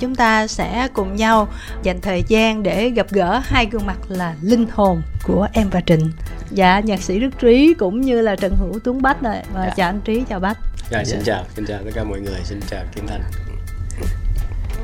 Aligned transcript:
chúng 0.00 0.14
ta 0.14 0.46
sẽ 0.46 0.88
cùng 0.92 1.16
nhau 1.16 1.48
dành 1.82 2.00
thời 2.00 2.24
gian 2.28 2.62
để 2.62 2.90
gặp 2.90 3.06
gỡ 3.10 3.40
hai 3.44 3.66
gương 3.66 3.86
mặt 3.86 3.98
là 4.08 4.34
linh 4.42 4.66
hồn 4.72 5.02
của 5.24 5.48
em 5.52 5.70
và 5.70 5.80
Trịnh. 5.80 6.12
Dạ, 6.50 6.80
nhạc 6.80 7.02
sĩ 7.02 7.20
Đức 7.20 7.38
Trí 7.38 7.74
cũng 7.78 8.00
như 8.00 8.20
là 8.20 8.36
Trần 8.36 8.56
Hữu 8.56 8.78
Tuấn 8.84 9.02
Bách 9.02 9.22
này. 9.22 9.44
Và 9.54 9.66
dạ. 9.66 9.74
chào 9.76 9.88
anh 9.88 10.00
Trí, 10.00 10.22
chào 10.28 10.40
Bách. 10.40 10.58
Dạ, 10.90 11.04
xin 11.04 11.20
chào, 11.24 11.44
xin 11.56 11.66
chào 11.66 11.78
tất 11.84 11.90
cả 11.94 12.04
mọi 12.04 12.20
người, 12.20 12.40
xin 12.44 12.60
chào 12.70 12.84
Kim 12.94 13.06
Thanh. 13.06 13.22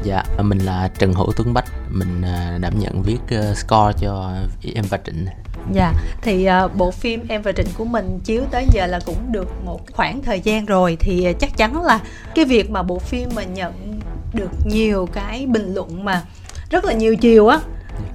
Dạ, 0.02 0.22
mình 0.42 0.58
là 0.58 0.90
Trần 0.98 1.12
Hữu 1.14 1.32
Tuấn 1.36 1.54
Bách, 1.54 1.66
mình 1.90 2.22
à, 2.22 2.58
đảm 2.60 2.78
nhận 2.78 3.02
viết 3.02 3.18
ờ, 3.30 3.54
score 3.54 3.92
cho 4.00 4.32
em 4.74 4.84
và 4.90 4.98
Trịnh. 5.04 5.26
Dạ, 5.72 5.92
thì 6.22 6.48
uh, 6.64 6.76
bộ 6.76 6.90
phim 6.90 7.24
Em 7.28 7.42
và 7.42 7.52
Trịnh 7.52 7.66
của 7.78 7.84
mình 7.84 8.20
chiếu 8.24 8.42
tới 8.50 8.66
giờ 8.72 8.86
là 8.86 9.00
cũng 9.06 9.32
được 9.32 9.64
một 9.64 9.80
khoảng 9.92 10.22
thời 10.22 10.40
gian 10.40 10.66
rồi 10.66 10.96
thì 11.00 11.26
uh, 11.30 11.38
chắc 11.40 11.56
chắn 11.56 11.82
là 11.82 12.00
cái 12.34 12.44
việc 12.44 12.70
mà 12.70 12.82
bộ 12.82 12.98
phim 12.98 13.28
mà 13.34 13.42
nhận 13.42 14.00
được 14.32 14.50
nhiều 14.64 15.08
cái 15.12 15.46
bình 15.46 15.74
luận 15.74 16.04
mà 16.04 16.22
rất 16.70 16.84
là 16.84 16.92
nhiều 16.92 17.16
chiều 17.16 17.46
á. 17.46 17.58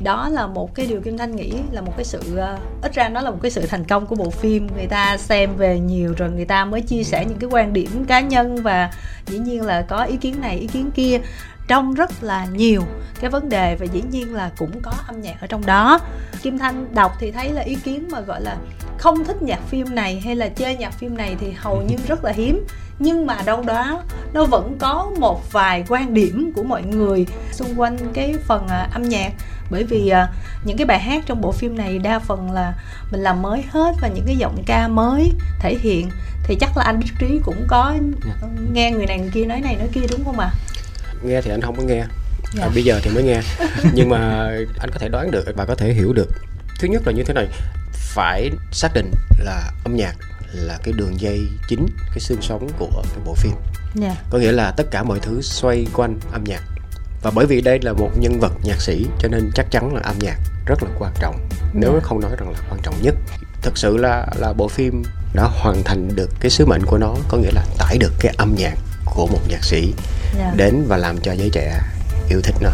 Đó 0.04 0.30
là 0.30 0.48
một 0.48 0.76
cái 0.76 0.86
điều 0.86 1.02
kim 1.02 1.18
thanh 1.18 1.36
nghĩ 1.36 1.54
là 1.72 1.82
một 1.82 1.94
cái 1.98 2.06
sự 2.06 2.20
uh, 2.20 2.84
ít 2.84 2.94
ra 2.94 3.10
nó 3.10 3.22
là 3.22 3.32
một 3.32 3.38
cái 3.42 3.52
sự 3.52 3.66
thành 3.66 3.84
công 3.84 4.06
của 4.06 4.16
bộ 4.16 4.30
phim. 4.30 4.68
Người 4.76 4.88
ta 4.88 5.18
xem 5.18 5.56
về 5.58 5.80
nhiều 5.80 6.14
rồi 6.18 6.30
người 6.32 6.46
ta 6.46 6.66
mới 6.66 6.82
chia 6.82 7.04
sẻ 7.04 7.26
những 7.26 7.38
cái 7.38 7.50
quan 7.54 7.74
điểm 7.74 8.06
cá 8.08 8.20
nhân 8.20 8.56
và 8.56 8.92
dĩ 9.28 9.38
nhiên 9.38 9.62
là 9.62 9.82
có 9.82 10.04
ý 10.04 10.18
kiến 10.18 10.36
này 10.42 10.58
ý 10.58 10.68
kiến 10.68 10.92
kia 10.92 11.20
trong 11.72 11.94
rất 11.94 12.24
là 12.24 12.46
nhiều 12.46 12.84
cái 13.22 13.30
vấn 13.30 13.50
đề 13.50 13.76
và 13.76 13.86
dĩ 13.86 14.02
nhiên 14.12 14.36
là 14.36 14.52
cũng 14.58 14.82
có 14.82 14.92
âm 15.08 15.22
nhạc 15.22 15.42
ở 15.42 15.48
trong 15.48 15.66
đó 15.66 16.00
kim 16.42 16.58
thanh 16.58 16.96
đọc 16.96 17.12
thì 17.20 17.32
thấy 17.32 17.50
là 17.50 17.62
ý 17.62 17.76
kiến 17.76 18.08
mà 18.12 18.20
gọi 18.20 18.42
là 18.42 18.58
không 18.98 19.26
thích 19.26 19.42
nhạc 19.42 19.60
phim 19.68 19.96
này 19.96 20.22
hay 20.26 20.36
là 20.36 20.50
chơi 20.50 20.76
nhạc 20.76 20.94
phim 20.94 21.18
này 21.18 21.36
thì 21.40 21.52
hầu 21.52 21.82
như 21.82 21.96
rất 22.08 22.24
là 22.24 22.32
hiếm 22.32 22.66
nhưng 23.00 23.26
mà 23.26 23.38
đâu 23.46 23.64
đó 23.64 24.04
nó 24.34 24.46
vẫn 24.46 24.78
có 24.80 25.12
một 25.20 25.52
vài 25.52 25.84
quan 25.88 26.14
điểm 26.14 26.52
của 26.56 26.64
mọi 26.64 26.84
người 26.84 27.26
xung 27.52 27.80
quanh 27.80 27.98
cái 28.14 28.36
phần 28.48 28.66
uh, 28.66 28.94
âm 28.94 29.10
nhạc 29.10 29.32
bởi 29.70 29.84
vì 29.84 30.12
uh, 30.24 30.30
những 30.66 30.78
cái 30.78 30.86
bài 30.86 31.00
hát 31.00 31.24
trong 31.26 31.42
bộ 31.42 31.52
phim 31.52 31.78
này 31.78 32.00
đa 32.00 32.20
phần 32.20 32.52
là 32.52 32.74
mình 33.12 33.22
làm 33.22 33.42
mới 33.42 33.64
hết 33.70 33.96
và 34.02 34.08
những 34.08 34.26
cái 34.26 34.36
giọng 34.38 34.64
ca 34.66 34.88
mới 34.88 35.32
thể 35.60 35.76
hiện 35.82 36.10
thì 36.44 36.56
chắc 36.60 36.78
là 36.78 36.84
anh 36.84 37.00
Đức 37.00 37.08
Trí 37.20 37.40
cũng 37.44 37.66
có 37.68 37.94
dạ. 38.26 38.48
nghe 38.74 38.92
người 38.92 39.06
này 39.06 39.20
người 39.20 39.32
kia 39.34 39.46
nói 39.46 39.62
này 39.62 39.76
nói 39.76 39.88
kia 39.94 40.08
đúng 40.12 40.26
không 40.26 40.40
ạ? 40.40 40.52
À? 40.54 40.71
Nghe 41.24 41.42
thì 41.42 41.52
anh 41.52 41.62
không 41.62 41.76
có 41.76 41.84
nghe 41.84 42.04
dạ. 42.54 42.64
à, 42.64 42.70
bây 42.74 42.84
giờ 42.84 43.00
thì 43.04 43.12
mới 43.12 43.24
nghe 43.24 43.42
nhưng 43.94 44.10
mà 44.10 44.50
anh 44.80 44.90
có 44.94 45.00
thể 45.00 45.10
đoán 45.10 45.32
được 45.32 45.46
và 45.56 45.66
có 45.66 45.76
thể 45.76 45.94
hiểu 45.94 46.14
được 46.14 46.30
thứ 46.80 46.88
nhất 46.88 47.02
là 47.06 47.14
như 47.14 47.24
thế 47.24 47.34
này 47.34 47.48
phải 47.94 48.50
xác 48.72 48.90
định 48.94 49.12
là 49.40 49.72
âm 49.84 49.96
nhạc 49.96 50.16
là 50.54 50.78
cái 50.84 50.94
đường 50.98 51.20
dây 51.20 51.48
chính 51.68 51.86
cái 52.08 52.20
xương 52.20 52.42
sống 52.42 52.70
của 52.80 53.04
cái 53.04 53.20
bộ 53.26 53.34
phim 53.34 53.52
yeah. 54.02 54.16
Dạ. 54.16 54.16
có 54.30 54.38
nghĩa 54.38 54.52
là 54.52 54.72
tất 54.78 54.84
cả 54.92 55.04
mọi 55.04 55.20
thứ 55.20 55.42
xoay 55.42 55.88
quanh 55.94 56.20
âm 56.32 56.44
nhạc 56.44 56.62
và 57.22 57.32
bởi 57.36 57.46
vì 57.46 57.62
đây 57.62 57.80
là 57.82 57.94
một 57.94 58.10
nhân 58.20 58.40
vật 58.40 58.52
nhạc 58.64 58.82
sĩ 58.82 59.06
cho 59.20 59.28
nên 59.28 59.52
chắc 59.56 59.72
chắn 59.72 59.96
là 59.96 60.02
âm 60.04 60.16
nhạc 60.20 60.38
rất 60.66 60.84
là 60.84 60.90
quan 61.00 61.14
trọng 61.20 61.50
nếu 61.74 61.92
yeah. 61.92 62.04
Dạ. 62.04 62.08
không 62.08 62.22
nói 62.22 62.32
rằng 62.38 62.52
là 62.52 62.60
quan 62.70 62.80
trọng 62.84 62.96
nhất 63.02 63.16
thực 63.62 63.78
sự 63.78 63.98
là 63.98 64.28
là 64.36 64.54
bộ 64.54 64.68
phim 64.68 65.04
đã 65.34 65.44
hoàn 65.44 65.84
thành 65.84 66.16
được 66.16 66.30
cái 66.40 66.52
sứ 66.52 66.66
mệnh 66.66 66.86
của 66.86 66.98
nó 66.98 67.16
có 67.28 67.38
nghĩa 67.38 67.52
là 67.52 67.66
tải 67.78 67.98
được 67.98 68.14
cái 68.20 68.34
âm 68.38 68.56
nhạc 68.58 68.78
của 69.16 69.28
một 69.28 69.40
nhạc 69.48 69.64
sĩ 69.64 69.82
yeah. 69.82 69.94
Dạ. 70.38 70.54
đến 70.56 70.86
và 70.88 70.98
làm 70.98 71.18
cho 71.22 71.34
giới 71.34 71.50
trẻ 71.54 71.80
yêu 72.30 72.42
thích 72.44 72.56
nó 72.62 72.70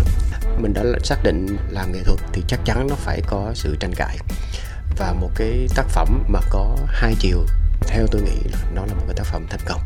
mình 0.58 0.74
đã 0.74 0.84
xác 1.04 1.24
định 1.24 1.58
làm 1.70 1.92
nghệ 1.92 2.00
thuật 2.04 2.20
thì 2.34 2.44
chắc 2.48 2.60
chắn 2.66 2.88
nó 2.90 2.96
phải 2.96 3.22
có 3.28 3.52
sự 3.56 3.76
tranh 3.80 3.94
cãi 3.96 4.18
và 4.98 5.14
một 5.14 5.30
cái 5.36 5.68
tác 5.76 5.86
phẩm 5.88 6.24
mà 6.28 6.40
có 6.50 6.78
hai 6.88 7.16
chiều 7.20 7.46
theo 7.88 8.08
tôi 8.12 8.22
nghĩ 8.22 8.50
là 8.52 8.60
nó 8.76 8.82
là 8.82 8.94
một 8.94 9.04
cái 9.08 9.16
tác 9.16 9.24
phẩm 9.24 9.46
thành 9.50 9.60
công 9.66 9.82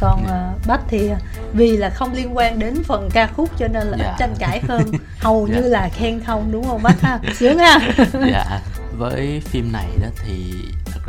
còn 0.00 0.24
uh, 0.24 0.66
bách 0.66 0.80
thì 0.88 1.10
vì 1.52 1.76
là 1.76 1.90
không 1.90 2.12
liên 2.12 2.36
quan 2.36 2.58
đến 2.58 2.82
phần 2.84 3.08
ca 3.12 3.26
khúc 3.26 3.50
cho 3.58 3.68
nên 3.68 3.86
là 3.86 3.96
yeah. 4.04 4.16
tranh 4.18 4.34
cãi 4.38 4.60
hơn 4.68 4.92
hầu 5.18 5.44
yeah. 5.44 5.62
như 5.62 5.68
là 5.68 5.88
khen 5.88 6.20
không 6.26 6.52
đúng 6.52 6.64
không 6.64 6.82
bách 6.82 7.00
ha 7.00 7.18
sướng 7.38 7.58
ha 7.58 7.78
dạ 8.12 8.60
với 8.98 9.42
phim 9.44 9.72
này 9.72 9.88
đó 10.02 10.08
thì 10.24 10.54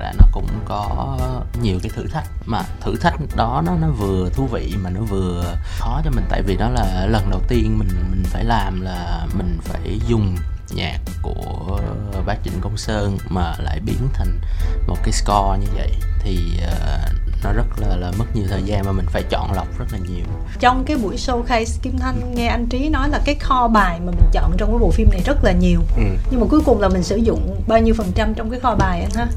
ra 0.02 0.12
nó 0.18 0.26
cũng 0.32 0.48
có 0.66 1.18
nhiều 1.62 1.80
cái 1.84 1.92
thử 1.96 2.08
thách. 2.08 2.28
Mà 2.46 2.62
thử 2.82 2.96
thách 2.96 3.16
đó 3.36 3.64
nó 3.66 3.76
nó 3.82 3.88
vừa 3.88 4.30
thú 4.30 4.48
vị 4.52 4.74
mà 4.84 4.90
nó 4.90 5.02
vừa 5.02 5.56
khó 5.80 6.02
cho 6.04 6.12
mình. 6.12 6.26
Tại 6.30 6.42
vì 6.42 6.56
đó 6.56 6.70
là 6.70 7.06
lần 7.10 7.30
đầu 7.30 7.42
tiên 7.48 7.80
mình 7.80 7.90
mình 8.10 8.24
phải 8.26 8.44
làm 8.44 8.82
là 8.82 9.28
mình 9.38 9.58
phải 9.64 10.00
dùng 10.08 10.36
nhạc 10.76 11.00
của 11.22 11.80
bác 12.26 12.36
Trịnh 12.44 12.62
Công 12.62 12.78
Sơn 12.78 13.18
mà 13.30 13.54
lại 13.60 13.80
biến 13.86 14.08
thành 14.14 14.40
một 14.88 14.98
cái 15.04 15.12
score 15.12 15.60
như 15.60 15.68
vậy. 15.76 15.92
Thì 16.20 16.60
uh, 16.64 17.22
nó 17.44 17.52
rất 17.52 17.66
là 17.78 17.96
là 17.96 18.12
mất 18.18 18.26
nhiều 18.36 18.46
thời 18.50 18.64
gian 18.64 18.86
mà 18.86 18.92
mình 18.92 19.06
phải 19.10 19.24
chọn 19.30 19.54
lọc 19.54 19.80
rất 19.80 19.86
là 19.92 19.98
nhiều. 19.98 20.26
Trong 20.60 20.84
cái 20.86 20.98
buổi 20.98 21.16
showcase 21.16 21.80
Kim 21.82 21.98
Thanh 22.00 22.36
nghe 22.36 22.48
anh 22.48 22.68
Trí 22.70 22.90
nói 22.90 23.10
là 23.10 23.22
cái 23.26 23.36
kho 23.36 23.68
bài 23.68 24.00
mà 24.00 24.12
mình 24.12 24.30
chọn 24.32 24.52
trong 24.58 24.70
cái 24.70 24.80
bộ 24.80 24.92
phim 24.92 25.10
này 25.12 25.22
rất 25.26 25.44
là 25.44 25.52
nhiều. 25.52 25.82
Ừ. 25.98 26.04
nhưng 26.32 26.40
mà 26.40 26.48
cuối 26.50 26.62
cùng 26.66 26.82
là 26.82 26.90
mình 26.90 27.04
sử 27.04 27.16
dụng 27.16 27.64
bao 27.68 27.80
nhiêu 27.80 27.94
phần 27.98 28.12
trăm 28.16 28.34
trong 28.34 28.50
cái 28.50 28.60
kho 28.60 28.76
bài 28.76 29.02
anh 29.02 29.12
ha 29.16 29.28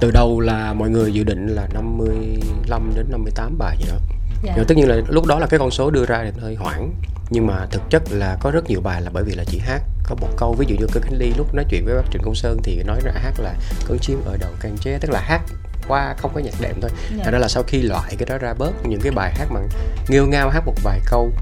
từ 0.00 0.10
đầu 0.10 0.40
là 0.40 0.72
mọi 0.72 0.90
người 0.90 1.12
dự 1.12 1.24
định 1.24 1.46
là 1.46 1.68
55 1.74 2.92
đến 2.96 3.06
58 3.10 3.58
bài 3.58 3.76
gì 3.80 3.84
đó 3.88 3.96
dạ. 4.42 4.64
tất 4.68 4.76
nhiên 4.76 4.88
là 4.88 4.96
lúc 5.08 5.26
đó 5.26 5.38
là 5.38 5.46
cái 5.46 5.58
con 5.58 5.70
số 5.70 5.90
đưa 5.90 6.06
ra 6.06 6.24
thì 6.24 6.40
hơi 6.40 6.54
hoảng 6.54 6.90
nhưng 7.30 7.46
mà 7.46 7.66
thực 7.70 7.82
chất 7.90 8.02
là 8.10 8.36
có 8.40 8.50
rất 8.50 8.64
nhiều 8.70 8.80
bài 8.80 9.02
là 9.02 9.10
bởi 9.12 9.24
vì 9.24 9.34
là 9.34 9.44
chỉ 9.46 9.58
hát 9.58 9.82
có 10.04 10.14
một 10.20 10.28
câu 10.36 10.54
ví 10.58 10.66
dụ 10.68 10.76
như 10.76 10.86
cơ 10.92 11.00
khánh 11.00 11.18
ly 11.18 11.32
lúc 11.36 11.54
nói 11.54 11.64
chuyện 11.70 11.84
với 11.84 11.94
bác 11.94 12.10
trịnh 12.12 12.22
công 12.22 12.34
sơn 12.34 12.58
thì 12.64 12.82
nói 12.82 13.00
ra 13.04 13.12
hát 13.14 13.32
là 13.38 13.54
con 13.88 13.98
chim 13.98 14.22
ở 14.24 14.36
đầu 14.40 14.50
cành 14.60 14.76
tre 14.80 14.98
tức 15.00 15.10
là 15.10 15.20
hát 15.20 15.40
qua 15.88 16.14
không 16.18 16.30
có 16.34 16.40
nhạc 16.40 16.54
đệm 16.60 16.80
thôi 16.80 16.90
yeah. 17.10 17.24
Dạ. 17.24 17.30
đó 17.30 17.38
là 17.38 17.48
sau 17.48 17.62
khi 17.62 17.82
loại 17.82 18.14
cái 18.18 18.26
đó 18.26 18.38
ra 18.38 18.54
bớt 18.58 18.72
những 18.86 19.00
cái 19.00 19.12
bài 19.12 19.34
hát 19.38 19.46
mà 19.50 19.60
nghêu 20.08 20.26
ngao 20.26 20.50
hát 20.50 20.62
một 20.66 20.74
vài 20.82 21.00
câu 21.06 21.32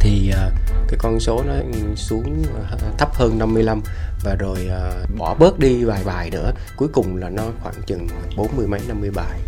thì 0.00 0.32
uh, 0.32 0.52
cái 0.88 0.98
con 0.98 1.20
số 1.20 1.42
nó 1.46 1.54
xuống 1.96 2.42
uh, 2.42 2.98
thấp 2.98 3.14
hơn 3.14 3.38
55 3.38 3.82
và 4.22 4.34
rồi 4.34 4.68
uh, 4.68 5.18
bỏ 5.18 5.34
bớt 5.34 5.58
đi 5.58 5.84
vài 5.84 6.02
bài 6.04 6.30
nữa. 6.30 6.52
Cuối 6.76 6.88
cùng 6.92 7.16
là 7.16 7.28
nó 7.28 7.42
khoảng 7.62 7.74
chừng 7.86 8.08
bốn 8.36 8.56
mươi 8.56 8.66
mấy 8.66 8.80
năm 8.88 9.00
mươi 9.00 9.10
bài. 9.10 9.38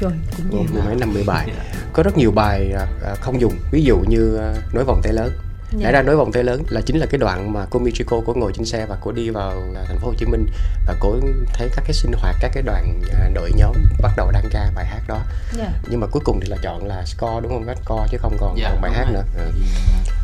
Trời, 0.00 0.12
cũng 0.36 0.50
nhiều. 0.50 0.68
Mười 0.72 0.82
mấy 0.82 0.94
năm 0.94 1.12
mươi 1.14 1.24
bài. 1.26 1.48
Có 1.92 2.02
rất 2.02 2.18
nhiều 2.18 2.30
bài 2.30 2.74
uh, 2.74 3.20
không 3.20 3.40
dùng. 3.40 3.54
Ví 3.70 3.82
dụ 3.82 3.96
như 4.08 4.38
uh, 4.38 4.74
nối 4.74 4.84
vòng 4.84 5.00
tay 5.02 5.12
lớn. 5.12 5.32
Dạ. 5.78 5.90
ra 5.90 6.02
nối 6.02 6.16
vòng 6.16 6.32
tay 6.32 6.44
lớn 6.44 6.62
là 6.68 6.80
chính 6.80 6.96
là 6.96 7.06
cái 7.06 7.18
đoạn 7.18 7.52
mà 7.52 7.66
cô 7.70 7.78
Michiko 7.78 8.20
có 8.26 8.32
ngồi 8.34 8.52
trên 8.52 8.66
xe 8.66 8.86
và 8.86 8.96
cô 9.00 9.12
đi 9.12 9.30
vào 9.30 9.62
thành 9.86 9.98
phố 9.98 10.06
Hồ 10.06 10.14
Chí 10.18 10.26
Minh 10.26 10.46
và 10.86 10.94
cô 11.00 11.16
thấy 11.54 11.68
các 11.76 11.84
cái 11.86 11.92
sinh 11.92 12.12
hoạt 12.12 12.36
các 12.40 12.50
cái 12.54 12.62
đoàn 12.62 13.00
à, 13.20 13.30
đội 13.34 13.52
nhóm 13.56 13.76
bắt 14.02 14.12
đầu 14.16 14.30
đăng 14.30 14.48
ca 14.50 14.70
bài 14.74 14.86
hát 14.86 15.00
đó. 15.08 15.14
Yeah. 15.14 15.24
Dạ. 15.58 15.80
nhưng 15.88 16.00
mà 16.00 16.06
cuối 16.06 16.22
cùng 16.24 16.40
thì 16.40 16.48
là 16.48 16.56
chọn 16.62 16.86
là 16.86 17.04
score 17.04 17.40
đúng 17.42 17.52
không? 17.52 17.74
Score 17.84 18.06
chứ 18.10 18.18
không 18.20 18.36
còn, 18.40 18.56
yeah, 18.56 18.72
còn 18.72 18.80
bài 18.80 18.92
hát 18.92 19.06
nữa. 19.12 19.24
Ừ. 19.38 19.50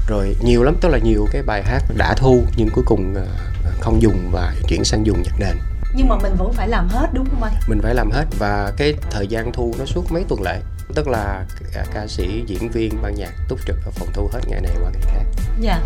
rồi 0.08 0.36
nhiều 0.40 0.62
lắm 0.62 0.76
tức 0.80 0.88
là 0.88 0.98
nhiều 0.98 1.26
cái 1.32 1.42
bài 1.42 1.62
hát 1.62 1.82
đã 1.96 2.14
thu 2.14 2.42
nhưng 2.56 2.68
cuối 2.74 2.84
cùng 2.86 3.14
à, 3.14 3.24
không 3.80 4.02
dùng 4.02 4.30
và 4.32 4.54
chuyển 4.68 4.84
sang 4.84 5.06
dùng 5.06 5.22
nhạc 5.22 5.34
nền. 5.38 5.56
Nhưng 5.94 6.08
mà 6.08 6.16
mình 6.22 6.32
vẫn 6.38 6.52
phải 6.52 6.68
làm 6.68 6.88
hết 6.88 7.06
đúng 7.12 7.26
không 7.30 7.42
anh? 7.42 7.52
Mình 7.68 7.80
phải 7.82 7.94
làm 7.94 8.10
hết 8.10 8.24
và 8.38 8.72
cái 8.76 8.94
thời 9.10 9.26
gian 9.26 9.52
thu 9.52 9.74
nó 9.78 9.84
suốt 9.84 10.12
mấy 10.12 10.24
tuần 10.28 10.42
lễ. 10.42 10.60
Tức 10.94 11.08
là 11.08 11.44
ca 11.94 12.06
sĩ 12.06 12.44
diễn 12.46 12.68
viên 12.68 13.02
ban 13.02 13.14
nhạc 13.14 13.32
túc 13.48 13.58
trực 13.66 13.76
ở 13.84 13.90
phòng 13.90 14.08
thu 14.12 14.30
hết 14.32 14.40
ngày 14.48 14.60
này 14.60 14.72
qua 14.82 14.90
ngày 14.90 15.02
khác. 15.14 15.24
Dạ. 15.60 15.72
Yeah 15.72 15.82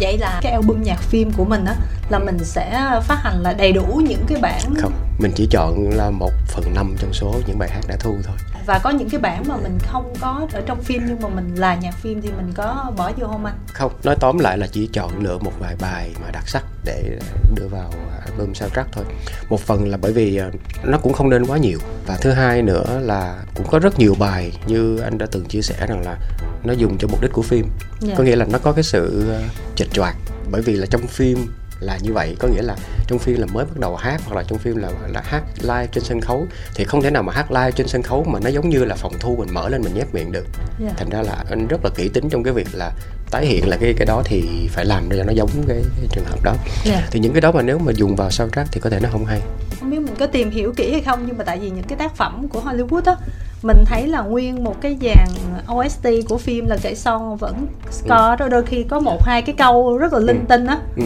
vậy 0.00 0.18
là 0.18 0.38
cái 0.42 0.52
album 0.52 0.82
nhạc 0.82 1.00
phim 1.00 1.30
của 1.32 1.44
mình 1.44 1.64
á 1.64 1.74
là 2.08 2.18
mình 2.18 2.38
sẽ 2.44 2.70
phát 3.02 3.18
hành 3.22 3.42
là 3.42 3.52
đầy 3.52 3.72
đủ 3.72 4.02
những 4.08 4.24
cái 4.28 4.38
bản 4.40 4.74
không 4.78 4.92
mình 5.18 5.32
chỉ 5.34 5.48
chọn 5.50 5.90
là 5.90 6.10
một 6.10 6.32
phần 6.48 6.74
năm 6.74 6.94
trong 6.98 7.12
số 7.12 7.34
những 7.46 7.58
bài 7.58 7.70
hát 7.70 7.80
đã 7.88 7.96
thu 8.00 8.16
thôi. 8.24 8.36
Và 8.66 8.78
có 8.78 8.90
những 8.90 9.10
cái 9.10 9.20
bản 9.20 9.44
mà 9.48 9.56
mình 9.56 9.78
không 9.82 10.14
có 10.20 10.46
ở 10.52 10.62
trong 10.66 10.82
phim 10.82 11.02
nhưng 11.06 11.20
mà 11.20 11.28
mình 11.28 11.54
là 11.54 11.74
nhạc 11.74 11.94
phim 11.94 12.22
thì 12.22 12.28
mình 12.28 12.52
có 12.54 12.92
bỏ 12.96 13.12
vô 13.16 13.26
không 13.26 13.44
anh? 13.44 13.58
Không 13.72 13.92
nói 14.04 14.16
tóm 14.20 14.38
lại 14.38 14.58
là 14.58 14.66
chỉ 14.72 14.88
chọn 14.92 15.22
lựa 15.22 15.38
một 15.38 15.52
vài 15.60 15.76
bài 15.80 16.14
mà 16.22 16.30
đặc 16.32 16.48
sắc 16.48 16.64
để 16.88 17.18
đưa 17.54 17.68
vào 17.68 17.92
album 18.26 18.52
soundtrack 18.54 18.92
thôi 18.92 19.04
một 19.48 19.60
phần 19.60 19.88
là 19.88 19.96
bởi 19.96 20.12
vì 20.12 20.36
à, 20.36 20.50
nó 20.84 20.98
cũng 20.98 21.12
không 21.12 21.30
nên 21.30 21.46
quá 21.46 21.58
nhiều 21.58 21.78
và 22.06 22.16
thứ 22.16 22.30
hai 22.30 22.62
nữa 22.62 23.00
là 23.02 23.44
cũng 23.54 23.66
có 23.70 23.78
rất 23.78 23.98
nhiều 23.98 24.14
bài 24.18 24.52
như 24.66 24.98
anh 24.98 25.18
đã 25.18 25.26
từng 25.32 25.44
chia 25.44 25.62
sẻ 25.62 25.86
rằng 25.88 26.02
là 26.04 26.18
nó 26.64 26.72
dùng 26.72 26.98
cho 26.98 27.08
mục 27.08 27.20
đích 27.22 27.32
của 27.32 27.42
phim 27.42 27.64
yeah. 27.64 28.00
Dạ. 28.00 28.14
có 28.18 28.24
nghĩa 28.24 28.36
là 28.36 28.46
nó 28.50 28.58
có 28.58 28.72
cái 28.72 28.84
sự 28.84 29.30
à, 29.30 29.40
chệch 29.76 29.92
choạc 29.92 30.16
bởi 30.50 30.62
vì 30.62 30.76
là 30.76 30.86
trong 30.86 31.06
phim 31.06 31.46
là 31.80 31.98
như 32.02 32.12
vậy 32.12 32.36
có 32.38 32.48
nghĩa 32.48 32.62
là 32.62 32.76
trong 33.06 33.18
phim 33.18 33.40
là 33.40 33.46
mới 33.46 33.64
bắt 33.64 33.78
đầu 33.78 33.96
hát 33.96 34.20
hoặc 34.24 34.36
là 34.36 34.42
trong 34.42 34.58
phim 34.58 34.76
là 34.76 34.90
là 35.08 35.22
hát 35.24 35.42
live 35.60 35.86
trên 35.92 36.04
sân 36.04 36.20
khấu 36.20 36.46
thì 36.74 36.84
không 36.84 37.02
thể 37.02 37.10
nào 37.10 37.22
mà 37.22 37.32
hát 37.32 37.52
live 37.52 37.70
trên 37.70 37.88
sân 37.88 38.02
khấu 38.02 38.24
mà 38.24 38.40
nó 38.42 38.50
giống 38.50 38.68
như 38.68 38.84
là 38.84 38.94
phòng 38.94 39.12
thu 39.20 39.36
mình 39.36 39.54
mở 39.54 39.68
lên 39.68 39.82
mình 39.82 39.94
nhét 39.94 40.14
miệng 40.14 40.32
được 40.32 40.46
yeah. 40.80 40.80
Dạ. 40.80 40.92
thành 40.96 41.10
ra 41.10 41.22
là 41.22 41.44
anh 41.50 41.66
rất 41.66 41.84
là 41.84 41.90
kỹ 41.94 42.08
tính 42.08 42.28
trong 42.30 42.42
cái 42.42 42.52
việc 42.52 42.68
là 42.72 42.92
tái 43.30 43.46
hiện 43.46 43.68
là 43.68 43.76
cái 43.76 43.94
cái 43.94 44.06
đó 44.06 44.22
thì 44.24 44.68
phải 44.70 44.84
làm 44.84 45.08
cho 45.10 45.24
nó 45.24 45.32
giống 45.32 45.50
cái, 45.68 45.82
cái 45.96 46.06
trường 46.12 46.24
hợp 46.24 46.42
đó 46.42 46.52
yeah. 46.52 46.84
Dạ. 46.84 47.08
thì 47.10 47.20
những 47.20 47.32
cái 47.32 47.40
đó 47.40 47.52
mà 47.52 47.62
nếu 47.62 47.78
mà 47.78 47.92
dùng 47.92 48.16
vào 48.16 48.30
soundtrack 48.30 48.72
thì 48.72 48.80
có 48.80 48.90
thể 48.90 49.00
nó 49.00 49.08
không 49.12 49.24
hay 49.24 49.40
không 49.80 49.90
biết 49.90 49.98
mình 49.98 50.14
có 50.18 50.26
tìm 50.26 50.50
hiểu 50.50 50.72
kỹ 50.76 50.92
hay 50.92 51.00
không 51.00 51.24
nhưng 51.26 51.38
mà 51.38 51.44
tại 51.44 51.58
vì 51.58 51.70
những 51.70 51.84
cái 51.88 51.98
tác 51.98 52.16
phẩm 52.16 52.48
của 52.48 52.60
Hollywood 52.60 53.02
á 53.04 53.16
mình 53.62 53.84
thấy 53.84 54.06
là 54.06 54.20
nguyên 54.20 54.64
một 54.64 54.80
cái 54.80 54.96
dàn 55.00 55.28
OST 55.74 56.06
của 56.28 56.38
phim 56.38 56.66
là 56.66 56.76
kể 56.82 56.94
son 56.94 57.36
vẫn 57.36 57.66
score 57.90 58.36
đó 58.38 58.48
đôi 58.50 58.62
khi 58.62 58.82
có 58.82 59.00
một 59.00 59.22
hai 59.24 59.42
cái 59.42 59.54
câu 59.58 59.98
rất 59.98 60.12
là 60.12 60.18
linh 60.18 60.44
tinh 60.48 60.66
á. 60.66 60.78
Ừ. 60.96 61.02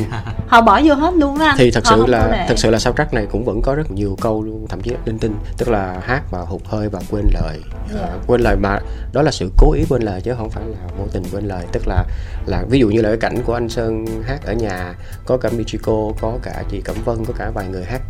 họ 0.49 0.61
bỏ 0.61 0.81
vô 0.85 0.95
hết 0.95 1.15
luôn 1.15 1.39
á 1.39 1.55
thì 1.59 1.71
thật 1.71 1.85
Họ 1.85 1.97
sự 1.97 2.03
có 2.03 2.09
là 2.09 2.45
thật 2.49 2.59
sự 2.59 2.71
là 2.71 2.79
soundtrack 2.79 3.15
này 3.15 3.27
cũng 3.31 3.45
vẫn 3.45 3.63
có 3.63 3.75
rất 3.75 3.91
nhiều 3.91 4.17
câu 4.21 4.43
luôn 4.43 4.67
thậm 4.69 4.81
chí 4.81 4.91
linh 5.05 5.19
tinh 5.19 5.35
tức 5.59 5.69
là 5.69 6.01
hát 6.03 6.23
mà 6.33 6.39
hụt 6.39 6.61
hơi 6.65 6.89
và 6.89 7.01
quên 7.11 7.25
lời. 7.35 7.61
Dạ. 7.95 8.01
Ờ, 8.01 8.19
quên 8.27 8.41
lời 8.41 8.57
mà 8.57 8.79
đó 9.13 9.23
là 9.23 9.31
sự 9.31 9.51
cố 9.59 9.73
ý 9.73 9.85
quên 9.89 10.03
lời 10.03 10.21
chứ 10.21 10.35
không 10.37 10.51
phải 10.51 10.65
là 10.67 10.79
vô 10.99 11.05
tình 11.13 11.23
quên 11.33 11.45
lời. 11.45 11.67
Tức 11.73 11.83
là 11.87 12.05
là 12.47 12.65
ví 12.69 12.79
dụ 12.79 12.89
như 12.89 13.01
là 13.01 13.09
cái 13.09 13.19
cảnh 13.19 13.43
của 13.47 13.55
anh 13.55 13.69
Sơn 13.69 14.05
hát 14.27 14.41
ở 14.47 14.53
nhà 14.53 14.95
có 15.27 15.37
cả 15.37 15.51
Michiko 15.57 16.13
có 16.21 16.39
cả 16.43 16.63
chị 16.71 16.81
Cẩm 16.81 16.97
Vân 17.05 17.25
có 17.25 17.33
cả 17.39 17.51
vài 17.55 17.69
người 17.69 17.85
hát 17.85 18.01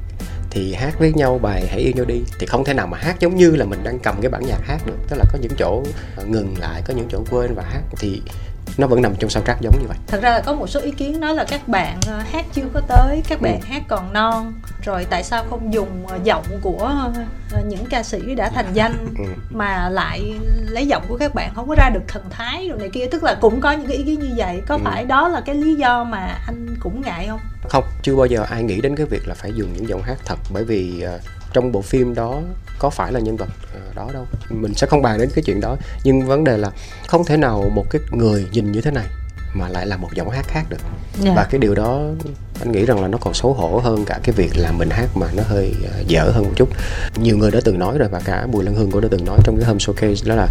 thì 0.55 0.75
hát 0.75 0.99
với 0.99 1.13
nhau 1.13 1.39
bài 1.43 1.67
hãy 1.71 1.81
yêu 1.81 1.93
nhau 1.97 2.05
đi 2.05 2.21
thì 2.39 2.47
không 2.47 2.65
thể 2.65 2.75
nào 2.75 2.87
mà 2.87 2.99
hát 2.99 3.17
giống 3.21 3.37
như 3.37 3.51
là 3.51 3.65
mình 3.65 3.81
đang 3.85 3.99
cầm 3.99 4.21
cái 4.21 4.31
bản 4.31 4.43
nhạc 4.47 4.61
hát 4.63 4.79
được 4.87 4.97
tức 5.09 5.17
là 5.17 5.25
có 5.33 5.39
những 5.43 5.53
chỗ 5.59 5.83
ngừng 6.27 6.55
lại, 6.59 6.83
có 6.87 6.95
những 6.95 7.07
chỗ 7.11 7.25
quên 7.31 7.55
và 7.55 7.63
hát. 7.63 7.83
Thì 7.99 8.23
nó 8.79 8.87
vẫn 8.87 9.03
nằm 9.03 9.15
trong 9.19 9.31
soundtrack 9.31 9.61
giống 9.61 9.75
như 9.81 9.87
vậy 9.89 9.97
thật 10.07 10.21
ra 10.23 10.31
là 10.31 10.41
có 10.41 10.53
một 10.53 10.67
số 10.67 10.81
ý 10.81 10.91
kiến 10.91 11.21
nói 11.21 11.35
là 11.35 11.45
các 11.45 11.69
bạn 11.69 11.99
ờ, 12.07 12.19
hát 12.33 12.47
chưa 12.53 12.63
có 12.75 12.81
tới 12.81 13.23
các 13.29 13.41
bạn 13.41 13.61
Ừ. 13.61 13.67
hát 13.69 13.83
còn 13.89 14.13
non 14.13 14.53
rồi 14.85 15.07
tại 15.11 15.23
sao 15.25 15.45
không 15.51 15.73
dùng 15.75 16.07
ờ, 16.09 16.19
giọng 16.25 16.45
của 16.63 16.91
ờ, 17.53 17.63
những 17.69 17.85
ca 17.91 18.03
sĩ 18.03 18.35
đã 18.35 18.49
thành 18.55 18.67
danh 18.73 19.07
ừ. 19.19 19.25
mà 19.51 19.89
lại 19.89 20.35
lấy 20.69 20.87
giọng 20.87 21.03
của 21.09 21.17
các 21.17 21.35
bạn 21.35 21.53
không 21.55 21.69
có 21.69 21.75
ra 21.79 21.91
được 21.95 22.03
thần 22.09 22.23
thái 22.31 22.69
rồi 22.69 22.79
này 22.79 22.89
kia 22.93 23.07
tức 23.11 23.23
là 23.23 23.35
cũng 23.41 23.61
có 23.61 23.73
những 23.73 23.87
cái 23.87 23.97
ý 23.97 24.03
kiến 24.05 24.21
như 24.21 24.31
vậy 24.37 24.63
có 24.67 24.75
Ừ. 24.75 24.81
phải 24.85 25.05
đó 25.05 25.29
là 25.29 25.41
cái 25.41 25.55
lý 25.55 25.75
do 25.75 26.05
mà 26.05 26.39
anh 26.47 26.67
cũng 26.81 27.01
ngại 27.05 27.27
không 27.29 27.41
không 27.69 27.85
chưa 28.03 28.17
bao 28.17 28.27
giờ 28.27 28.45
ai 28.51 28.63
nghĩ 28.63 28.81
đến 28.81 28.97
cái 28.97 29.07
việc 29.07 29.29
là 29.29 29.35
phải 29.35 29.53
dùng 29.55 29.73
những 29.73 29.89
giọng 29.89 30.03
hát 30.03 30.17
thật 30.25 30.39
bởi 30.53 30.65
vì 30.65 31.05
trong 31.53 31.73
bộ 31.73 31.83
phim 31.83 32.15
đó 32.15 32.41
có 32.83 32.91
phải 32.91 33.13
là 33.13 33.21
nhân 33.21 33.37
vật 33.37 33.49
ờ, 33.75 33.81
đó 33.95 34.11
đâu. 34.13 34.27
Mình 34.51 34.75
sẽ 34.75 34.87
không 34.87 35.03
bàn 35.03 35.19
đến 35.19 35.31
cái 35.35 35.45
chuyện 35.47 35.61
đó. 35.61 35.77
Nhưng 36.05 36.27
vấn 36.27 36.45
đề 36.45 36.57
là 36.57 36.71
không 37.07 37.25
thể 37.25 37.37
nào 37.37 37.71
một 37.75 37.85
cái 37.91 38.03
người 38.11 38.47
nhìn 38.53 38.73
như 38.73 38.81
thế 38.81 38.91
này 38.91 39.07
mà 39.55 39.69
lại 39.69 39.87
là 39.87 39.97
một 39.97 40.09
giọng 40.15 40.31
hát 40.31 40.45
khác 40.49 40.65
được. 40.69 40.81
Dạ. 41.21 41.33
và 41.37 41.47
cái 41.51 41.59
điều 41.59 41.75
đó 41.75 42.01
anh 42.61 42.73
nghĩ 42.73 42.85
rằng 42.85 43.03
là 43.03 43.09
nó 43.09 43.19
còn 43.21 43.35
xấu 43.35 43.53
hổ 43.53 43.81
hơn 43.85 44.05
cả 44.05 44.21
cái 44.23 44.35
việc 44.37 44.51
là 44.57 44.73
mình 44.73 44.91
hát 44.91 45.07
mà 45.15 45.27
nó 45.35 45.43
hơi 45.47 45.75
ờ, 45.93 46.03
dở 46.07 46.31
hơn 46.35 46.45
một 46.45 46.53
chút. 46.57 46.69
Nhiều 47.17 47.37
người 47.39 47.51
đã 47.51 47.61
từng 47.65 47.79
nói 47.79 47.99
rồi 47.99 48.09
và 48.09 48.21
cả 48.25 48.47
bùi 48.47 48.65
lan 48.65 48.75
hương 48.75 48.91
cũng 48.91 49.01
đã 49.01 49.09
từng 49.11 49.25
nói 49.25 49.39
trong 49.45 49.57
cái 49.57 49.67
hôm 49.67 49.77
showcase 49.77 50.29
đó 50.29 50.35
là 50.35 50.49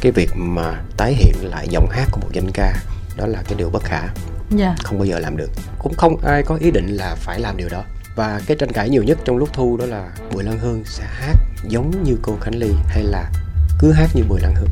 cái 0.00 0.12
việc 0.12 0.30
mà 0.34 0.80
tái 0.96 1.14
hiện 1.14 1.34
lại 1.42 1.66
giọng 1.70 1.88
hát 1.90 2.08
của 2.12 2.20
một 2.20 2.28
danh 2.32 2.50
ca 2.54 2.74
đó 3.16 3.26
là 3.26 3.42
cái 3.44 3.54
điều 3.58 3.70
bất 3.70 3.84
khả. 3.84 4.02
Dạ. 4.50 4.74
Không 4.84 4.98
bao 4.98 5.06
giờ 5.06 5.18
làm 5.18 5.36
được. 5.36 5.50
Cũng 5.78 5.94
không 5.94 6.16
ai 6.24 6.42
có 6.42 6.56
ý 6.60 6.70
định 6.70 6.86
là 6.96 7.14
phải 7.18 7.40
làm 7.40 7.56
điều 7.56 7.68
đó 7.68 7.82
và 8.16 8.40
cái 8.46 8.56
tranh 8.56 8.72
cãi 8.72 8.90
nhiều 8.90 9.02
nhất 9.02 9.18
trong 9.24 9.36
lúc 9.36 9.48
thu 9.52 9.76
đó 9.76 9.86
là 9.86 10.10
Bùi 10.32 10.44
Lan 10.44 10.58
Hương 10.58 10.82
sẽ 10.84 11.04
hát 11.06 11.36
giống 11.68 12.02
như 12.02 12.16
cô 12.22 12.36
Khánh 12.40 12.54
Ly 12.54 12.70
hay 12.86 13.02
là 13.02 13.30
cứ 13.78 13.92
hát 13.92 14.08
như 14.14 14.22
Bùi 14.28 14.40
Lan 14.40 14.54
Hương? 14.54 14.68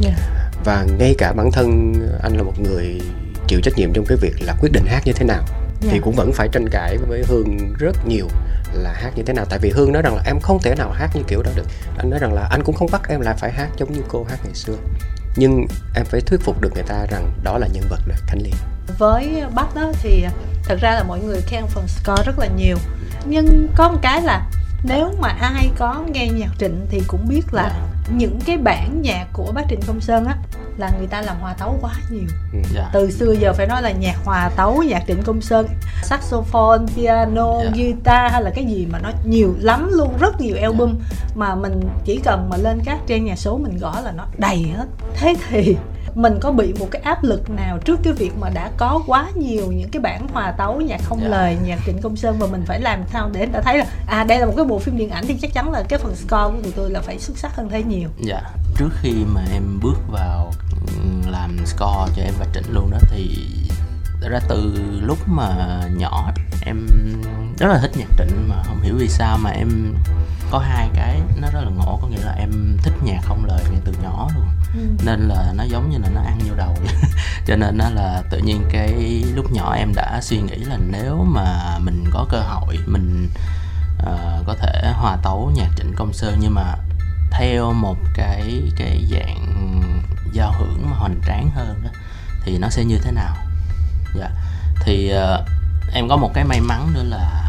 Dạ. 0.00 0.14
Và 0.64 0.86
ngay 0.98 1.14
cả 1.18 1.32
bản 1.32 1.52
thân 1.52 1.94
anh 2.22 2.36
là 2.36 2.42
một 2.42 2.60
người 2.60 3.00
chịu 3.46 3.60
trách 3.62 3.74
nhiệm 3.76 3.92
trong 3.92 4.04
cái 4.08 4.18
việc 4.20 4.34
là 4.40 4.54
quyết 4.60 4.72
định 4.72 4.84
hát 4.86 5.02
như 5.04 5.12
thế 5.12 5.24
nào 5.26 5.44
Dạ. 5.80 5.90
thì 5.92 6.00
cũng 6.02 6.14
vẫn 6.14 6.32
phải 6.32 6.48
tranh 6.52 6.68
cãi 6.70 6.96
với 7.08 7.22
Hương 7.28 7.74
rất 7.78 8.06
nhiều 8.06 8.28
là 8.72 8.92
hát 8.92 9.10
như 9.16 9.22
thế 9.22 9.34
nào. 9.34 9.44
Tại 9.50 9.58
vì 9.58 9.70
Hương 9.70 9.92
nói 9.92 10.02
rằng 10.02 10.16
là 10.16 10.22
em 10.26 10.40
không 10.40 10.58
thể 10.62 10.74
nào 10.78 10.90
hát 10.90 11.10
như 11.14 11.22
kiểu 11.28 11.42
đó 11.42 11.50
được. 11.56 11.66
Anh 11.98 12.10
nói 12.10 12.18
rằng 12.18 12.32
là 12.32 12.48
anh 12.50 12.62
cũng 12.64 12.74
không 12.74 12.88
bắt 12.92 13.08
em 13.08 13.20
là 13.20 13.34
phải 13.34 13.52
hát 13.52 13.68
giống 13.76 13.92
như 13.92 14.00
cô 14.08 14.26
hát 14.28 14.38
ngày 14.44 14.54
xưa 14.54 14.76
nhưng 15.36 15.66
em 15.94 16.04
phải 16.04 16.20
thuyết 16.20 16.40
phục 16.40 16.60
được 16.60 16.70
người 16.74 16.82
ta 16.82 17.06
rằng 17.10 17.32
đó 17.42 17.58
là 17.58 17.66
nhân 17.72 17.84
vật 17.88 18.00
được 18.06 18.14
Khánh 18.26 18.42
Ly 18.42 18.50
với 18.98 19.42
bắp 19.54 19.74
đó 19.74 19.92
thì 20.02 20.26
thật 20.64 20.78
ra 20.80 20.94
là 20.94 21.02
mọi 21.02 21.20
người 21.20 21.40
khen 21.40 21.64
phần 21.66 21.88
score 21.88 22.22
rất 22.26 22.38
là 22.38 22.46
nhiều. 22.46 22.76
Nhưng 23.26 23.68
có 23.76 23.88
một 23.88 23.98
cái 24.02 24.22
là 24.22 24.50
nếu 24.84 25.10
mà 25.20 25.28
ai 25.28 25.70
có 25.78 26.04
nghe 26.12 26.28
nhạc 26.28 26.50
Trịnh 26.58 26.86
thì 26.88 27.02
cũng 27.06 27.28
biết 27.28 27.42
là 27.52 27.70
những 28.16 28.38
cái 28.46 28.56
bản 28.56 29.02
nhạc 29.02 29.26
của 29.32 29.52
bác 29.54 29.62
Trịnh 29.70 29.80
Công 29.86 30.00
Sơn 30.00 30.24
á 30.26 30.36
là 30.76 30.90
người 30.98 31.06
ta 31.06 31.22
làm 31.22 31.36
hòa 31.40 31.54
tấu 31.58 31.78
quá 31.80 31.92
nhiều. 32.10 32.26
Dạ. 32.74 32.90
Từ 32.92 33.10
xưa 33.10 33.32
giờ 33.32 33.52
phải 33.52 33.66
nói 33.66 33.82
là 33.82 33.90
nhạc 33.90 34.16
hòa 34.24 34.50
tấu 34.56 34.82
nhạc 34.82 35.02
Trịnh 35.06 35.22
Công 35.22 35.40
Sơn 35.40 35.66
saxophone 36.02 36.86
piano 36.96 37.60
Dạ. 37.64 37.70
guitar 37.74 38.32
hay 38.32 38.42
là 38.42 38.50
cái 38.54 38.64
gì 38.64 38.86
mà 38.92 38.98
nó 38.98 39.10
nhiều 39.24 39.54
lắm 39.58 39.90
luôn 39.92 40.16
rất 40.20 40.40
nhiều 40.40 40.56
album 40.62 40.94
mà 41.34 41.54
mình 41.54 41.80
chỉ 42.04 42.20
cần 42.24 42.50
mà 42.50 42.56
lên 42.56 42.80
các 42.84 42.98
trang 43.06 43.24
nhạc 43.24 43.36
số 43.38 43.58
mình 43.58 43.78
gõ 43.78 44.00
là 44.00 44.12
nó 44.12 44.26
đầy 44.38 44.62
hết. 44.76 44.86
Thế 45.14 45.34
thì 45.48 45.76
mình 46.14 46.38
có 46.40 46.50
bị 46.52 46.74
một 46.78 46.88
cái 46.90 47.02
áp 47.02 47.24
lực 47.24 47.50
nào 47.50 47.78
trước 47.84 48.00
cái 48.04 48.12
việc 48.12 48.32
mà 48.40 48.50
đã 48.50 48.70
có 48.76 49.00
quá 49.06 49.30
nhiều 49.34 49.72
những 49.72 49.88
cái 49.90 50.02
bản 50.02 50.28
hòa 50.32 50.52
tấu 50.58 50.80
nhạc 50.80 51.00
không 51.04 51.20
Dạ. 51.22 51.28
lời 51.28 51.56
nhạc 51.64 51.78
Trịnh 51.86 52.00
Công 52.02 52.16
Sơn 52.16 52.36
và 52.38 52.46
mình 52.46 52.62
phải 52.66 52.80
làm 52.80 53.02
sao 53.12 53.30
để 53.32 53.46
ta 53.52 53.60
thấy 53.60 53.78
là 53.78 53.84
à 54.06 54.24
đây 54.24 54.38
là 54.38 54.46
một 54.46 54.52
cái 54.56 54.64
bộ 54.64 54.78
phim 54.78 54.96
điện 54.96 55.10
ảnh 55.10 55.24
thì 55.28 55.36
chắc 55.42 55.52
chắn 55.54 55.70
là 55.70 55.82
cái 55.88 55.98
phần 55.98 56.14
score 56.16 56.56
của 56.56 56.62
tụi 56.62 56.72
tôi 56.76 56.90
là 56.90 57.00
phải 57.00 57.18
xuất 57.18 57.38
sắc 57.38 57.56
hơn 57.56 57.68
thế 57.70 57.82
nhiều 57.82 58.08
Dạ, 58.20 58.40
trước 58.76 58.88
khi 59.02 59.12
mà 59.34 59.40
em 59.52 59.80
bước 59.82 59.96
vào 60.12 60.52
làm 61.30 61.56
score 61.66 62.12
cho 62.16 62.22
em 62.22 62.34
và 62.38 62.46
Trịnh 62.54 62.74
luôn 62.74 62.90
đó 62.90 62.98
thì 63.10 63.36
ra 64.30 64.40
từ 64.48 64.72
lúc 65.02 65.18
mà 65.28 65.80
nhỏ 65.96 66.30
em 66.66 66.86
rất 67.58 67.68
là 67.68 67.78
thích 67.78 67.90
nhạc 67.96 68.06
Trịnh 68.18 68.48
mà 68.48 68.62
không 68.62 68.82
hiểu 68.82 68.94
vì 68.98 69.08
sao 69.08 69.38
mà 69.38 69.50
em 69.50 69.94
có 70.50 70.58
hai 70.58 70.88
cái 70.94 71.20
nó 71.40 71.48
rất 71.52 71.60
là 71.64 71.70
ngộ 71.70 71.98
có 72.02 72.08
nghĩa 72.08 72.24
là 72.24 72.32
em 72.32 72.78
thích 72.82 72.94
nhạc 73.04 73.20
không 73.22 73.44
lời 73.44 73.64
ngay 73.70 73.80
từ 73.84 73.92
nhỏ 74.02 74.28
luôn. 74.34 74.46
Nên 75.04 75.20
là 75.20 75.52
nó 75.56 75.64
giống 75.64 75.90
như 75.90 75.98
là 75.98 76.08
nó 76.14 76.20
ăn 76.20 76.38
vô 76.48 76.54
đầu. 76.56 76.76
Cho 77.46 77.56
nên 77.56 77.78
nó 77.78 77.90
là 77.90 78.22
tự 78.30 78.38
nhiên 78.38 78.62
cái 78.72 79.24
lúc 79.34 79.52
nhỏ 79.52 79.74
em 79.74 79.92
đã 79.94 80.20
suy 80.22 80.40
nghĩ 80.40 80.56
là 80.56 80.78
nếu 80.90 81.24
mà 81.24 81.78
mình 81.78 82.04
có 82.12 82.26
cơ 82.30 82.40
hội 82.40 82.78
mình 82.86 83.28
ờ, 83.98 84.42
có 84.46 84.54
thể 84.54 84.92
hòa 84.92 85.16
tấu 85.22 85.52
nhạc 85.56 85.68
Trịnh 85.76 85.92
Công 85.96 86.12
Sơn 86.12 86.38
nhưng 86.40 86.54
mà 86.54 86.74
theo 87.30 87.72
một 87.72 87.96
cái 88.14 88.62
cái 88.76 89.04
dạng 89.10 89.80
giao 90.32 90.52
hưởng 90.58 90.82
mà 90.90 90.96
hoành 90.96 91.20
tráng 91.26 91.50
hơn 91.54 91.80
đó 91.84 91.90
thì 92.44 92.58
nó 92.58 92.68
sẽ 92.68 92.84
như 92.84 92.98
thế 92.98 93.12
nào? 93.12 93.36
Dạ. 94.14 94.30
Thì 94.80 95.08
ờ, 95.08 95.44
em 95.92 96.08
có 96.08 96.16
một 96.16 96.30
cái 96.34 96.44
may 96.44 96.60
mắn 96.60 96.92
nữa 96.94 97.02
là 97.04 97.43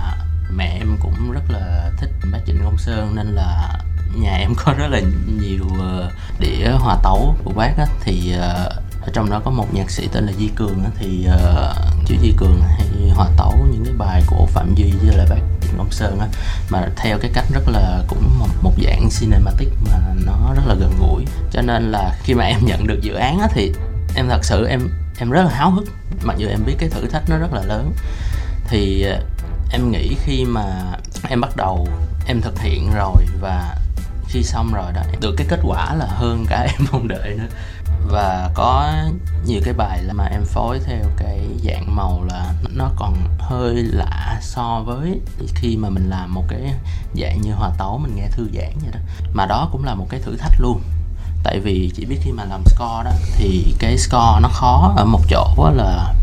mẹ 0.52 0.78
em 0.80 0.98
cũng 1.00 1.32
rất 1.32 1.44
là 1.50 1.92
thích 1.98 2.10
bác 2.32 2.40
Trịnh 2.46 2.60
Công 2.64 2.78
Sơn 2.78 3.16
nên 3.16 3.28
là 3.28 3.80
nhà 4.16 4.36
em 4.36 4.54
có 4.56 4.74
rất 4.78 4.88
là 4.88 5.02
nhiều 5.42 5.66
ờ, 5.80 6.12
đĩa 6.40 6.70
hòa 6.72 6.98
tấu 7.04 7.36
của 7.44 7.52
bác 7.56 7.78
á. 7.78 7.86
Thì 8.02 8.34
ờ, 8.38 8.72
ở 9.02 9.10
trong 9.14 9.30
đó 9.30 9.42
có 9.46 9.52
một 9.52 9.74
nhạc 9.74 9.92
sĩ 9.92 10.08
tên 10.08 10.26
là 10.26 10.32
Di 10.40 10.48
Cường 10.56 10.84
á, 10.84 10.90
thì 11.00 11.26
ờ, 11.26 11.74
chữ 12.06 12.16
chú 12.16 12.22
Di 12.22 12.34
Cường 12.38 12.62
hay 12.62 13.12
hòa 13.14 13.28
tấu 13.38 13.68
những 13.72 13.86
cái 13.86 13.94
bài 13.98 14.22
của 14.28 14.46
Phạm 14.46 14.76
Duy 14.76 14.92
với 14.92 15.18
lại 15.18 15.28
bác 15.30 15.42
Trịnh 15.62 15.78
Công 15.78 15.92
Sơn 15.92 16.20
á. 16.20 16.28
Mà 16.70 16.90
theo 16.96 17.18
cái 17.22 17.32
cách 17.34 17.46
rất 17.54 17.68
là 17.68 18.04
cũng 18.08 18.40
một, 18.40 18.50
một 18.62 18.74
dạng 18.86 19.10
cinematic 19.20 19.70
mà 19.92 19.98
nó 20.26 20.54
rất 20.56 20.64
là 20.68 20.76
gần 20.76 20.92
gũi. 21.00 21.26
Cho 21.52 21.62
nên 21.62 21.92
là 21.92 22.16
khi 22.24 22.34
mà 22.34 22.44
em 22.44 22.60
nhận 22.66 22.88
được 22.88 23.00
dự 23.02 23.14
án 23.14 23.40
á 23.40 23.48
thì 23.52 23.74
em 24.16 24.30
thật 24.30 24.46
sự 24.46 24.66
em 24.66 24.90
em 25.20 25.30
rất 25.30 25.44
là 25.44 25.52
háo 25.52 25.72
hức. 25.72 25.86
Mặc 26.24 26.38
dù 26.38 26.48
em 26.48 26.60
biết 26.66 26.76
cái 26.80 26.90
thử 26.90 27.08
thách 27.08 27.30
nó 27.30 27.38
rất 27.38 27.54
là 27.54 27.62
lớn. 27.62 27.92
Thì 28.68 29.06
em 29.76 29.92
nghĩ 29.92 30.16
khi 30.26 30.46
mà 30.46 30.98
em 31.30 31.42
bắt 31.42 31.56
đầu 31.56 31.88
em 32.28 32.42
thực 32.42 32.60
hiện 32.60 32.92
rồi 32.94 33.26
và 33.42 33.76
khi 34.28 34.44
xong 34.44 34.74
rồi 34.74 34.92
đó 34.94 35.02
được 35.20 35.36
cái 35.38 35.48
kết 35.50 35.60
quả 35.64 35.94
là 35.94 36.06
hơn 36.06 36.46
cả 36.50 36.62
em 36.80 36.88
mong 36.92 37.08
đợi 37.08 37.36
nữa. 37.38 37.48
Và 38.08 38.50
có 38.54 38.94
nhiều 39.46 39.62
cái 39.66 39.74
bài 39.74 40.04
là 40.04 40.14
mà 40.14 40.26
em 40.26 40.46
phối 40.46 40.80
theo 40.86 41.04
cái 41.18 41.40
dạng 41.64 41.96
màu 41.96 42.24
là 42.24 42.54
nó 42.76 42.90
còn 42.96 43.14
hơi 43.40 43.76
lạ 43.76 44.40
so 44.42 44.84
với 44.86 45.20
khi 45.56 45.78
mà 45.78 45.90
mình 45.90 46.10
làm 46.10 46.34
một 46.34 46.44
cái 46.48 46.62
dạng 47.16 47.42
như 47.42 47.52
hòa 47.52 47.72
tấu, 47.78 47.98
mình 47.98 48.16
nghe 48.16 48.28
thư 48.32 48.50
giãn 48.54 48.74
vậy 48.82 48.92
đó. 48.94 49.00
Mà 49.34 49.46
đó 49.46 49.70
cũng 49.72 49.84
là 49.84 49.96
một 49.96 50.06
cái 50.10 50.20
thử 50.20 50.38
thách 50.38 50.62
luôn. 50.62 50.82
Tại 51.44 51.60
vì 51.60 51.92
chỉ 51.96 52.06
biết 52.06 52.18
khi 52.22 52.32
mà 52.32 52.46
làm 52.46 52.64
score 52.66 53.04
đó, 53.04 53.12
thì 53.38 53.76
cái 53.80 53.98
score 53.98 54.40
nó 54.42 54.50
khó 54.52 54.94
ở 54.98 55.06
một 55.06 55.22
chỗ 55.30 55.72
là 55.76 56.14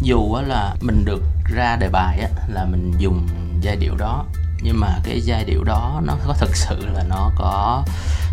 dù 0.00 0.36
là 0.46 0.74
mình 0.80 1.04
được 1.04 1.22
ra 1.54 1.76
đề 1.76 1.88
bài 1.88 2.30
là 2.48 2.64
mình 2.64 2.92
dùng 2.98 3.28
giai 3.60 3.76
điệu 3.76 3.94
đó 3.96 4.24
nhưng 4.62 4.80
mà 4.80 4.98
cái 5.04 5.20
giai 5.20 5.44
điệu 5.44 5.64
đó 5.64 6.00
nó 6.04 6.16
có 6.26 6.34
thực 6.38 6.56
sự 6.56 6.86
là 6.86 7.04
nó 7.08 7.30
có 7.36 7.84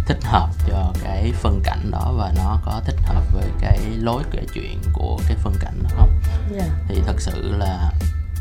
thích 0.05 0.23
hợp 0.23 0.49
cho 0.67 0.93
cái 1.03 1.33
phân 1.41 1.61
cảnh 1.63 1.91
đó 1.91 2.13
và 2.17 2.31
nó 2.35 2.59
có 2.65 2.81
thích 2.85 2.99
hợp 3.05 3.23
với 3.33 3.45
cái 3.61 3.79
lối 3.97 4.23
kể 4.31 4.41
chuyện 4.53 4.81
của 4.93 5.19
cái 5.27 5.37
phân 5.37 5.53
cảnh 5.59 5.83
đó 5.83 5.89
không 5.97 6.09
yeah. 6.55 6.69
thì 6.87 7.01
thật 7.05 7.21
sự 7.21 7.51
là 7.57 7.91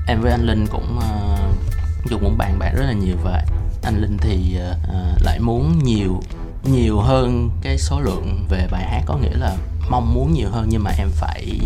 em 0.06 0.20
với 0.20 0.30
anh 0.30 0.46
Linh 0.46 0.66
cũng 0.66 0.98
uh, 0.98 1.54
chung 2.10 2.20
cũng 2.24 2.38
bàn 2.38 2.58
bạc 2.58 2.70
rất 2.74 2.84
là 2.86 2.92
nhiều 2.92 3.16
và 3.22 3.44
anh 3.82 4.00
Linh 4.00 4.18
thì 4.20 4.58
uh, 4.70 5.22
lại 5.22 5.40
muốn 5.40 5.78
nhiều 5.78 6.22
nhiều 6.64 7.00
hơn 7.00 7.50
cái 7.62 7.78
số 7.78 8.00
lượng 8.00 8.46
về 8.48 8.68
bài 8.70 8.84
hát 8.84 9.02
có 9.06 9.16
nghĩa 9.16 9.34
là 9.34 9.56
mong 9.90 10.14
muốn 10.14 10.32
nhiều 10.32 10.48
hơn 10.50 10.66
nhưng 10.68 10.84
mà 10.84 10.90
em 10.98 11.08
phải 11.10 11.58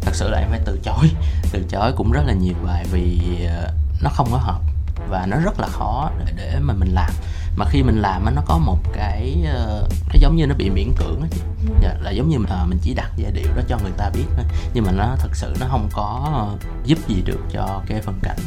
thật 0.00 0.14
sự 0.14 0.30
là 0.30 0.38
em 0.38 0.50
phải 0.50 0.60
từ 0.64 0.78
chối. 0.82 1.10
Từ 1.52 1.64
chối 1.68 1.92
cũng 1.96 2.12
rất 2.12 2.22
là 2.26 2.32
nhiều 2.32 2.54
bài 2.66 2.84
vì 2.92 3.20
ờ, 3.48 3.72
nó 4.02 4.10
không 4.10 4.28
có 4.30 4.38
hợp 4.38 4.60
và 5.08 5.26
nó 5.26 5.36
rất 5.36 5.60
là 5.60 5.66
khó 5.66 6.10
để, 6.18 6.32
để 6.36 6.58
mà 6.60 6.74
mình 6.74 6.88
làm. 6.94 7.10
Mà 7.56 7.64
khi 7.68 7.82
mình 7.82 8.02
làm 8.02 8.34
nó 8.34 8.42
có 8.46 8.58
một 8.58 8.78
cái 8.92 9.36
ờ, 9.46 9.88
nó 10.08 10.14
giống 10.20 10.36
như 10.36 10.46
nó 10.46 10.54
bị 10.54 10.70
miễn 10.70 10.92
cưỡng 10.96 11.22
á 11.22 11.28
chị. 11.30 11.40
Dạ, 11.82 11.94
là 12.00 12.10
giống 12.10 12.28
như 12.28 12.38
mình, 12.38 12.50
mình 12.68 12.78
chỉ 12.82 12.94
đặt 12.94 13.10
giai 13.16 13.32
điệu 13.32 13.48
đó 13.56 13.62
cho 13.68 13.78
người 13.82 13.92
ta 13.96 14.10
biết 14.10 14.24
thôi. 14.36 14.44
Nhưng 14.74 14.84
mà 14.84 14.92
nó 14.92 15.16
thật 15.18 15.30
sự 15.36 15.54
nó 15.60 15.66
không 15.70 15.88
có 15.92 16.30
ờ, 16.34 16.68
giúp 16.84 16.98
gì 17.08 17.22
được 17.24 17.40
cho 17.52 17.82
cái 17.86 18.00
phân 18.02 18.18
cảnh 18.22 18.38